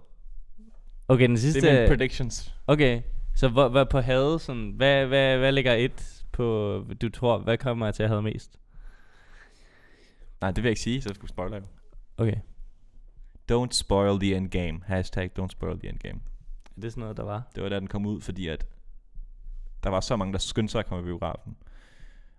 Okay, 1.07 1.23
den 1.23 1.31
Det 1.31 1.39
sidste... 1.39 1.69
er 1.69 1.73
mine 1.81 1.87
predictions. 1.87 2.55
Okay, 2.67 3.01
så 3.35 3.47
hvor, 3.47 3.67
hvad 3.69 3.85
på 3.85 3.99
had, 3.99 4.39
sådan, 4.39 4.73
hvad, 4.75 5.05
hvad, 5.05 5.37
hvad 5.37 5.51
ligger 5.51 5.73
et 5.73 6.23
på, 6.31 6.85
du 7.01 7.09
tror, 7.09 7.37
hvad 7.37 7.57
kommer 7.57 7.85
jeg 7.85 7.95
til 7.95 8.03
at 8.03 8.09
have 8.09 8.21
mest? 8.21 8.55
Nej, 10.41 10.51
det 10.51 10.57
vil 10.57 10.63
jeg 10.63 10.71
ikke 10.71 10.81
sige, 10.81 11.01
så 11.01 11.13
skulle 11.13 11.29
spoiler 11.29 11.55
jeg. 11.55 11.63
Okay, 12.17 12.35
Don't 13.51 13.71
spoil 13.71 14.19
the 14.19 14.35
end 14.35 14.49
game. 14.49 14.79
Hashtag 14.85 15.29
don't 15.39 15.49
spoil 15.49 15.79
the 15.79 15.89
end 15.89 15.99
game. 15.99 16.19
er 16.77 16.81
det 16.81 16.91
sådan 16.91 17.01
noget, 17.01 17.17
der 17.17 17.23
var? 17.23 17.51
Det 17.55 17.63
var 17.63 17.69
da 17.69 17.79
den 17.79 17.87
kom 17.87 18.05
ud, 18.05 18.21
fordi 18.21 18.47
at 18.47 18.67
der 19.83 19.89
var 19.89 19.99
så 19.99 20.15
mange, 20.15 20.33
der 20.33 20.39
skyndte 20.39 20.71
sig 20.71 20.79
at 20.79 20.85
komme 20.85 21.03
i 21.03 21.05
biografen. 21.05 21.57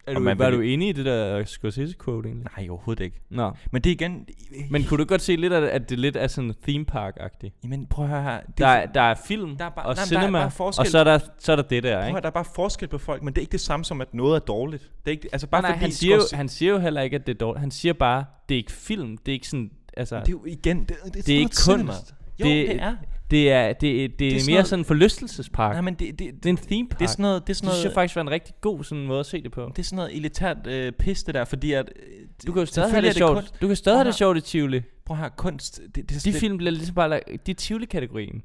Er 0.06 0.14
du, 0.14 0.24
var 0.24 0.34
vil- 0.34 0.52
du 0.52 0.60
enig 0.60 0.88
i 0.88 0.92
det 0.92 1.04
der 1.04 1.44
Scorsese-quote 1.44 2.28
egentlig? 2.28 2.46
Nej, 2.58 2.68
overhovedet 2.68 3.04
ikke. 3.04 3.20
Nå, 3.30 3.52
Men 3.70 3.82
det 3.82 3.90
er 3.90 3.94
igen... 3.94 4.26
men 4.70 4.84
kunne 4.84 4.98
du 4.98 5.04
godt 5.04 5.22
se 5.22 5.36
lidt 5.36 5.52
at 5.52 5.90
det 5.90 5.98
lidt 5.98 6.16
er 6.16 6.26
sådan 6.26 6.54
theme 6.62 6.84
park-agtigt? 6.84 7.54
Jamen, 7.64 7.86
prøv 7.86 8.04
at 8.04 8.10
høre 8.10 8.22
her. 8.22 8.40
Det 8.40 8.58
Der, 8.58 8.66
er, 8.66 8.86
der 8.86 9.00
er 9.00 9.14
film 9.26 9.56
der 9.56 9.64
er 9.64 9.68
bare, 9.70 9.86
og 9.86 9.94
nej, 9.94 10.04
men 10.04 10.10
der 10.10 10.16
er 10.18 10.20
cinema, 10.22 10.38
bare 10.38 10.50
og 10.78 10.86
så 10.86 10.98
er, 10.98 11.04
der, 11.04 11.18
så 11.38 11.52
er 11.52 11.56
der 11.56 11.62
det 11.62 11.82
der, 11.82 11.96
Prøv 11.96 12.06
ikke? 12.06 12.12
høre, 12.12 12.20
der 12.20 12.26
er 12.26 12.30
bare 12.32 12.44
forskel 12.54 12.88
på 12.88 12.98
folk, 12.98 13.22
men 13.22 13.34
det 13.34 13.38
er 13.38 13.42
ikke 13.42 13.52
det 13.52 13.60
samme 13.60 13.84
som, 13.84 14.00
at 14.00 14.14
noget 14.14 14.34
er 14.34 14.38
dårligt. 14.38 14.82
Det 14.82 14.90
er 15.06 15.10
ikke, 15.10 15.28
altså 15.32 15.46
bare 15.46 15.62
nej, 15.62 15.70
nej, 15.70 15.76
fordi... 15.76 15.84
han, 15.84 15.92
siger 15.92 16.16
jo, 16.16 16.22
han 16.32 16.48
siger 16.48 16.72
jo 16.72 16.78
heller 16.78 17.00
ikke, 17.00 17.16
at 17.16 17.26
det 17.26 17.34
er 17.34 17.38
dårligt. 17.38 17.60
Han 17.60 17.70
siger 17.70 17.92
bare, 17.92 18.24
det 18.48 18.54
er 18.54 18.58
ikke 18.58 18.72
film, 18.72 19.16
det 19.16 19.32
er 19.32 19.34
ikke 19.34 19.48
sådan, 19.48 19.70
altså, 19.96 20.16
det 20.20 20.28
er 20.28 20.32
jo 20.32 20.44
igen... 20.46 20.80
Det, 20.80 20.96
det, 21.14 21.26
det 21.26 21.34
er 21.34 21.38
ikke 21.38 21.56
kunst. 21.66 22.14
Jo, 22.40 22.44
Det- 22.44 22.68
det, 22.68 22.82
er. 22.82 22.96
Det 23.32 23.52
er, 23.52 23.72
det, 23.72 23.80
det, 23.80 24.18
det 24.18 24.26
er, 24.28 24.30
er 24.30 24.44
mere 24.46 24.54
noget- 24.54 24.66
sådan 24.66 24.80
en 24.80 24.84
forlystelsespark. 24.84 25.72
Nej, 25.74 25.80
men 25.80 25.94
det, 25.94 26.18
det, 26.18 26.34
det 26.34 26.46
er 26.46 26.50
en 26.50 26.56
theme 26.56 26.88
park. 26.88 26.98
det 26.98 27.04
er 27.04 27.08
sådan 27.08 27.22
noget... 27.22 27.46
Det 27.46 27.50
er 27.52 27.54
sådan 27.54 27.68
det 27.68 27.74
synes 27.74 27.84
jeg 27.84 27.88
noget, 27.88 27.94
faktisk 27.94 28.16
var 28.16 28.22
en 28.22 28.30
rigtig 28.30 28.54
god 28.60 28.84
sådan 28.84 29.06
måde 29.06 29.20
at 29.20 29.26
se 29.26 29.42
det 29.42 29.52
på. 29.52 29.70
det 29.76 29.78
er 29.78 29.82
sådan 29.82 29.96
noget 29.96 30.16
elitært 30.16 30.66
øh, 30.66 30.92
pis, 30.92 31.22
det 31.24 31.34
der, 31.34 31.44
fordi 31.44 31.72
at... 31.72 31.92
øh, 31.96 32.26
Du 32.46 32.52
kan 32.52 32.60
jo 32.60 32.66
stadig 32.66 32.90
have 32.90 33.02
det 33.02 33.08
er 33.08 33.12
sjovt. 33.12 33.34
kunst. 33.34 33.60
Du 33.62 33.66
kan 33.66 33.76
stadig 33.76 33.98
have 33.98 34.06
det 34.06 34.14
sjovt 34.14 34.36
i 34.36 34.40
Tivoli. 34.40 34.82
Prøv 35.04 35.16
her, 35.16 35.28
kunst... 35.28 35.80
Det, 35.86 35.96
det, 35.96 36.08
De 36.10 36.14
det, 36.14 36.34
film 36.34 36.56
bliver 36.56 36.70
ligesom 36.70 36.94
bare 36.94 37.08
lagt, 37.08 37.46
de 37.46 37.50
er 37.50 37.54
Tivoli-kategorien. 37.54 38.42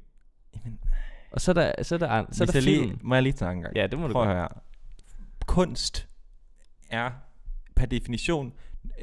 Jamen, 0.56 0.80
Og 1.32 1.42
så 1.42 1.52
er 1.52 1.54
der, 1.54 1.72
så 1.84 1.96
er 1.96 2.00
der, 2.00 2.26
så 2.32 2.44
er 2.44 2.46
der 2.46 2.54
jeg 2.54 2.64
lige, 2.64 2.80
film. 2.80 3.00
må 3.04 3.16
jeg 3.16 3.24
lige 3.24 3.38
snakke 3.38 3.58
en 3.58 3.64
gang? 3.64 3.76
Ja, 3.76 3.88
det 3.88 4.00
må 4.00 4.08
du 4.08 4.14
Prøv 4.14 4.26
godt. 4.26 4.38
her. 4.38 4.48
Kunst 5.48 6.08
er 6.90 7.10
per 7.76 7.86
definition 7.86 8.54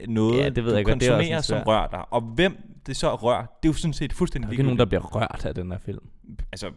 noget, 0.08 0.38
Ja, 0.38 0.48
det 0.48 0.64
ved 0.64 0.70
du 0.70 0.76
jeg 0.76 0.84
godt. 0.84 1.00
Det 1.00 1.08
konsumerer, 1.10 1.40
som 1.40 1.62
rører 1.62 1.88
dig. 1.88 2.12
Og 2.12 2.20
hvem 2.20 2.56
det 2.86 2.96
så 2.96 3.14
rører, 3.14 3.40
det 3.40 3.68
er 3.68 3.68
jo 3.68 3.72
sådan 3.72 3.92
set 3.92 4.10
Der 4.10 4.16
fuldstændig 4.16 4.48
er 4.48 4.50
ikke 4.52 4.62
nogen, 4.62 4.78
der 4.78 4.84
bliver 4.84 5.00
rørt 5.00 5.44
af 5.46 5.54
den 5.54 5.70
her 5.70 5.78
film. 5.78 5.98
altså, 6.52 6.70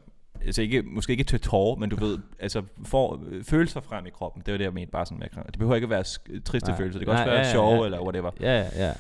altså 0.46 0.62
ikke, 0.62 0.82
måske 0.82 1.12
ikke 1.12 1.24
til 1.24 1.40
tårer, 1.42 1.76
men 1.80 1.90
du 1.90 1.96
ved, 1.96 2.18
altså 2.40 2.64
får 2.86 3.24
øh, 3.28 3.44
følelser 3.44 3.82
frem 3.82 4.06
i 4.06 4.10
kroppen. 4.10 4.44
Det 4.46 4.52
var 4.52 4.58
det, 4.58 4.66
jeg 4.66 4.74
mente 4.74 4.92
bare 4.92 5.06
sådan 5.06 5.20
med. 5.20 5.44
Det 5.46 5.54
behøver 5.60 5.76
ikke 5.76 5.86
at 5.86 5.90
være 5.90 6.02
sk- 6.02 6.42
triste 6.44 6.70
Nej. 6.70 6.78
følelser. 6.78 7.00
Det 7.00 7.08
kan 7.08 7.16
Nej, 7.16 7.22
også 7.24 7.30
være 7.32 7.40
ja, 7.40 7.46
ja, 7.46 7.52
sjove 7.52 7.76
ja. 7.76 7.86
eller 7.86 8.02
whatever. 8.02 8.32
Ja, 8.40 8.60
ja, 8.62 8.86
ja. 8.88 8.94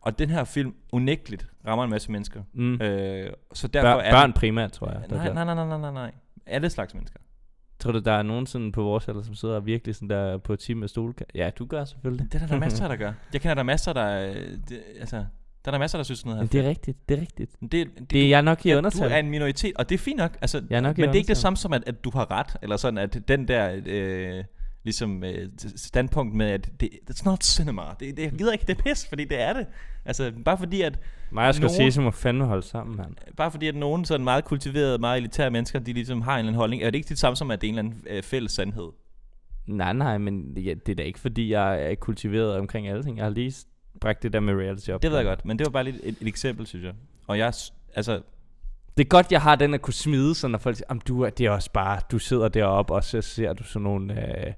Og 0.00 0.18
den 0.18 0.30
her 0.30 0.44
film 0.44 0.74
unægteligt 0.92 1.46
rammer 1.66 1.84
en 1.84 1.90
masse 1.90 2.12
mennesker. 2.12 2.42
Mm. 2.52 2.74
Øh, 2.80 3.32
så 3.52 3.68
derfor 3.68 3.88
Bør, 3.88 4.00
er 4.00 4.12
børn 4.12 4.32
primært, 4.32 4.72
tror 4.72 4.86
jeg. 4.90 4.96
der 5.10 5.16
Nej, 5.16 5.24
bliver- 5.30 5.34
nej, 5.34 5.44
nej, 5.44 5.54
nej, 5.54 5.66
nej, 5.66 5.78
nej, 5.78 5.92
nej. 5.92 6.12
Alle 6.46 6.70
slags 6.70 6.94
mennesker. 6.94 7.18
Tror 7.78 7.92
du, 7.92 7.98
der 7.98 8.12
er 8.12 8.22
nogen 8.22 8.46
sådan 8.46 8.72
på 8.72 8.82
vores 8.82 9.08
alder, 9.08 9.22
som 9.22 9.34
sidder 9.34 9.60
virkelig 9.60 9.94
sådan 9.94 10.08
der 10.10 10.38
på 10.38 10.52
et 10.52 10.58
team 10.58 10.78
med 10.78 10.88
stole? 10.88 11.14
Ja, 11.34 11.50
du 11.58 11.66
gør 11.66 11.84
selvfølgelig. 11.84 12.26
Det 12.32 12.34
er 12.34 12.38
der, 12.38 12.46
der 12.46 12.54
er 12.54 12.58
masser, 12.60 12.88
der 12.88 12.96
gør. 12.96 13.12
Jeg 13.32 13.40
kender 13.40 13.54
der 13.54 13.62
masser, 13.62 13.92
der... 13.92 14.28
øh, 14.28 14.34
Det, 14.68 14.82
altså, 15.00 15.24
der 15.64 15.70
er 15.70 15.72
der 15.72 15.78
masser, 15.78 15.98
der 15.98 16.02
synes 16.02 16.18
sådan 16.18 16.30
noget 16.30 16.42
Men 16.42 16.48
det 16.52 16.64
er 16.64 16.68
rigtigt, 16.68 17.08
det 17.08 17.16
er 17.16 17.20
rigtigt. 17.20 17.50
det, 17.60 17.70
det, 17.72 18.10
Det 18.10 18.24
er 18.24 18.28
jeg 18.28 18.42
nok 18.42 18.66
i 18.66 18.68
ja, 18.68 18.76
undertal. 18.76 19.08
Du 19.08 19.14
er 19.14 19.18
en 19.18 19.30
minoritet, 19.30 19.72
og 19.76 19.88
det 19.88 19.94
er 19.94 19.98
fint 19.98 20.16
nok. 20.18 20.36
Altså, 20.40 20.62
Jeg 20.70 20.76
er 20.76 20.80
nok 20.80 20.98
men 20.98 21.08
det 21.08 21.14
er 21.14 21.18
ikke 21.18 21.28
det 21.28 21.36
samme 21.36 21.56
som, 21.56 21.72
at, 21.72 21.82
at 21.86 22.04
du 22.04 22.10
har 22.14 22.30
ret, 22.30 22.56
eller 22.62 22.76
sådan, 22.76 22.98
at 22.98 23.28
den 23.28 23.48
der... 23.48 23.80
Øh, 23.86 24.44
ligesom 24.84 25.24
øh, 25.24 25.48
standpunkt 25.76 26.34
med, 26.34 26.46
at 26.46 26.70
det, 26.80 26.90
it's 27.10 27.22
not 27.24 27.42
cinema. 27.44 27.82
Det, 28.00 28.16
det, 28.16 28.22
jeg 28.22 28.32
gider 28.32 28.52
ikke, 28.52 28.64
det 28.66 28.78
er 28.78 28.82
pis, 28.82 29.06
fordi 29.08 29.24
det 29.24 29.40
er 29.40 29.52
det. 29.52 29.66
Altså, 30.04 30.32
bare 30.44 30.58
fordi, 30.58 30.80
at, 30.82 30.98
Mig 31.30 31.48
og 31.48 31.54
nogen- 31.54 31.68
Scorsese 31.70 32.00
må 32.00 32.10
fandme 32.10 32.44
holde 32.44 32.62
sammen, 32.62 32.96
mand. 32.96 33.14
bare 33.36 33.50
fordi, 33.50 33.68
at 33.68 33.74
nogen 33.74 34.04
sådan 34.04 34.24
meget 34.24 34.44
kultiverede, 34.44 34.98
meget 34.98 35.18
elitære 35.18 35.50
mennesker, 35.50 35.78
de 35.78 35.92
ligesom 35.92 36.22
har 36.22 36.32
en 36.32 36.38
eller 36.38 36.48
anden 36.48 36.58
holdning, 36.58 36.82
er 36.82 36.90
det 36.90 36.98
ikke 36.98 37.08
det 37.08 37.18
samme 37.18 37.36
som, 37.36 37.50
at 37.50 37.60
det 37.60 37.66
er 37.66 37.72
en 37.72 37.78
eller 37.78 37.90
anden 37.90 38.04
øh, 38.10 38.22
fælles 38.22 38.52
sandhed. 38.52 38.88
Nej, 39.66 39.92
nej, 39.92 40.18
men 40.18 40.56
ja, 40.56 40.74
det 40.86 40.88
er 40.92 40.96
da 40.96 41.02
ikke, 41.02 41.18
fordi 41.20 41.52
jeg 41.52 41.90
er 41.90 41.94
kultiveret 41.94 42.56
omkring 42.56 42.88
alle 42.88 43.02
ting. 43.02 43.16
Jeg 43.16 43.24
har 43.24 43.30
lige 43.30 43.52
bragt 44.00 44.22
det 44.22 44.32
der 44.32 44.40
med 44.40 44.54
reality 44.54 44.90
op. 44.90 45.02
Det 45.02 45.10
ved 45.10 45.18
jeg 45.18 45.26
godt, 45.26 45.44
men 45.44 45.58
det 45.58 45.64
var 45.64 45.70
bare 45.70 45.84
lidt 45.84 45.96
et, 46.02 46.16
et 46.20 46.28
eksempel, 46.28 46.66
synes 46.66 46.84
jeg. 46.84 46.94
Og 47.26 47.38
jeg, 47.38 47.52
altså, 47.94 48.22
Det 48.96 49.04
er 49.04 49.08
godt, 49.08 49.32
jeg 49.32 49.42
har 49.42 49.56
den 49.56 49.74
at 49.74 49.82
kunne 49.82 49.94
smide, 49.94 50.34
så 50.34 50.48
når 50.48 50.58
folk 50.58 50.76
siger, 50.76 50.86
"Jamen, 50.90 51.02
du 51.08 51.20
er, 51.22 51.30
det 51.30 51.46
er 51.46 51.50
også 51.50 51.70
bare, 51.72 52.00
du 52.10 52.18
sidder 52.18 52.48
deroppe, 52.48 52.94
og 52.94 53.04
så 53.04 53.20
ser 53.22 53.52
du 53.52 53.64
sådan 53.64 53.82
nogle, 53.82 54.38
øh, 54.46 54.52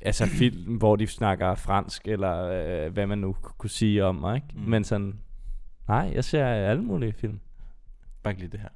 altså 0.00 0.26
film, 0.38 0.76
hvor 0.76 0.96
de 0.96 1.06
snakker 1.06 1.54
fransk, 1.54 2.08
eller 2.08 2.44
øh, 2.86 2.92
hvad 2.92 3.06
man 3.06 3.18
nu 3.18 3.32
ku- 3.32 3.52
kunne 3.58 3.70
sige 3.70 4.04
om 4.04 4.14
mig, 4.14 4.34
ikke? 4.36 4.46
Mm. 4.54 4.60
Men 4.70 4.84
sådan, 4.84 5.18
nej, 5.88 6.12
jeg 6.14 6.24
ser 6.24 6.46
alle 6.46 6.82
mulige 6.82 7.12
film. 7.12 7.40
bare 8.22 8.32
ikke 8.32 8.42
lige 8.42 8.52
det 8.52 8.60
her. 8.60 8.68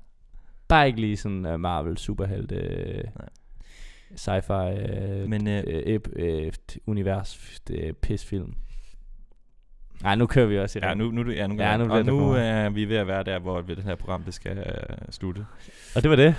Bare 0.69 0.87
ikke 0.87 1.01
lige 1.01 1.17
sådan 1.17 1.47
uh, 1.47 1.61
Marvel, 1.61 1.99
superhelte, 1.99 2.55
øh, 2.57 3.05
sci-fi, 4.17 4.53
øh, 4.53 5.29
Men 5.29 5.49
øh, 5.49 5.65
øh, 5.67 6.01
øh, 6.17 6.53
univers, 6.87 7.61
øh, 7.71 7.93
pisfilm. 7.93 8.55
Nej, 10.03 10.15
nu 10.15 10.27
kører 10.27 10.47
vi 10.47 10.59
også 10.59 10.79
i 10.79 10.83
ja, 10.85 10.95
nu, 10.95 11.11
nu, 11.11 11.31
ja, 11.31 11.47
nu, 11.47 11.55
Ja, 11.55 11.77
nu 11.77 11.93
og 11.93 12.05
nu 12.05 12.27
meget. 12.27 12.49
er 12.49 12.71
vi 12.71 12.85
ved 12.85 12.97
at 12.97 13.07
være 13.07 13.25
der, 13.25 13.39
hvor 13.39 13.61
det 13.61 13.79
her 13.85 13.95
program 13.95 14.23
det 14.23 14.35
skal 14.35 14.59
uh, 14.59 14.97
slutte. 15.11 15.47
Og 15.97 16.03
det 16.03 16.11
var 16.11 16.17
det. 16.17 16.35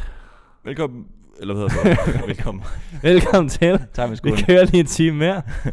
Velkommen, 0.63 1.07
eller 1.41 1.53
hvad 1.55 1.69
hedder 1.69 1.95
det? 2.05 2.27
Velkommen. 2.27 2.63
Velkommen 3.01 3.49
til. 3.49 3.79
Tak 3.93 4.09
med 4.09 4.11
Vi 4.11 4.15
skolen. 4.17 4.37
kører 4.45 4.65
lige 4.65 4.79
en 4.79 4.85
time 4.85 5.17
mere. 5.17 5.41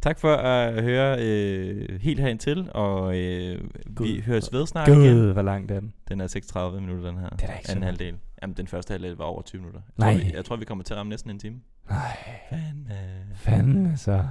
Tak 0.00 0.18
for 0.18 0.34
at 0.34 0.82
høre 0.82 1.18
øh, 1.24 2.00
helt 2.00 2.20
herind 2.20 2.38
til, 2.38 2.68
og 2.74 3.16
øh, 3.18 3.58
vi 4.00 4.22
høres 4.26 4.52
ved 4.52 4.66
snart 4.66 4.88
igen. 4.88 4.98
Gud, 5.00 5.32
hvor 5.32 5.42
lang 5.42 5.68
den. 5.68 5.92
Den 6.08 6.20
er 6.20 6.26
36 6.26 6.80
minutter, 6.80 7.10
den 7.10 7.18
her. 7.18 7.28
Det 7.28 7.42
er 7.42 7.46
da 7.46 7.52
ikke 7.52 7.70
Anden 7.70 7.82
halvdel. 7.84 8.14
Jamen, 8.42 8.56
den 8.56 8.66
første 8.66 8.92
halvdel 8.92 9.16
var 9.16 9.24
over 9.24 9.42
20 9.42 9.60
minutter. 9.60 9.80
Jeg 9.98 10.04
Nej. 10.06 10.14
Tror, 10.14 10.24
vi, 10.24 10.32
jeg 10.36 10.44
tror, 10.44 10.56
vi 10.56 10.64
kommer 10.64 10.84
til 10.84 10.94
at 10.94 10.98
ramme 10.98 11.10
næsten 11.10 11.30
en 11.30 11.38
time. 11.38 11.56
Nej, 11.90 12.16
Fanden. 12.50 12.88
fanden 13.34 13.96
så. 13.96 14.24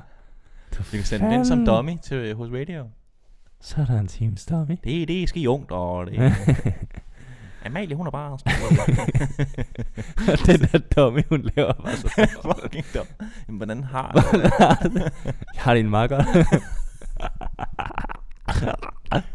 Du 0.78 0.84
Vi 0.92 0.98
kan 0.98 1.06
sende 1.06 1.30
den 1.30 1.46
som 1.46 1.66
dummy 1.66 1.98
til, 2.04 2.18
øh, 2.18 2.38
hos 2.38 2.50
radio. 2.52 2.90
Så 3.62 3.76
er 3.82 3.86
der 3.86 4.00
en 4.00 4.08
time 4.08 4.38
stop, 4.38 4.68
Det, 4.68 4.84
det 4.84 5.24
er 5.24 5.28
ski 5.28 5.48
ungt, 5.48 5.72
og 5.72 6.06
det 6.06 6.16
Amalie, 7.66 7.96
hun 7.96 8.08
er 8.08 8.12
bare... 8.12 8.38
Den 10.46 10.60
der 10.60 10.80
dummy, 10.96 11.22
hun 11.30 11.50
laver 11.56 11.74
bare 11.74 11.96
så. 11.96 12.28
fucking 12.62 12.86
dum. 12.94 13.06
Jamen, 13.48 13.58
hvordan 13.58 13.84
har 13.84 14.12
Jeg 15.54 15.62
har 15.62 15.74
det 15.74 15.80
en 15.80 15.90
meget 15.90 16.10
godt. 16.10 16.26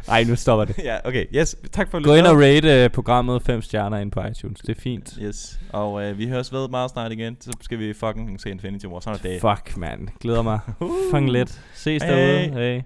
Ej, 0.08 0.24
nu 0.24 0.36
stopper 0.36 0.64
det. 0.64 0.78
Ja, 0.84 0.96
okay. 1.04 1.26
Yes, 1.34 1.56
tak 1.72 1.90
for 1.90 1.98
at 1.98 2.04
Gå 2.04 2.14
ind 2.14 2.26
og 2.26 2.36
rate 2.36 2.84
uh, 2.84 2.90
programmet 2.90 3.42
5 3.42 3.62
stjerner 3.62 3.98
ind 3.98 4.12
på 4.12 4.20
iTunes. 4.20 4.60
Det 4.60 4.76
er 4.76 4.80
fint. 4.80 5.18
Yes, 5.22 5.60
og 5.72 6.04
øh, 6.04 6.18
vi 6.18 6.28
høres 6.28 6.52
ved 6.52 6.68
meget 6.68 6.90
snart 6.90 7.12
igen. 7.12 7.36
Så 7.40 7.52
skal 7.60 7.78
vi 7.78 7.94
fucking 7.94 8.40
se 8.40 8.50
Infinity 8.50 8.86
War. 8.86 9.00
Sådan 9.00 9.18
er 9.24 9.28
det. 9.28 9.40
Fuck, 9.40 9.76
man. 9.76 10.08
Glæder 10.20 10.42
mig. 10.42 10.58
Fucking 11.10 11.30
lidt. 11.30 11.60
Ses 11.74 12.02
Hej, 12.02 12.14
derude. 12.14 12.60
Hey. 12.60 12.82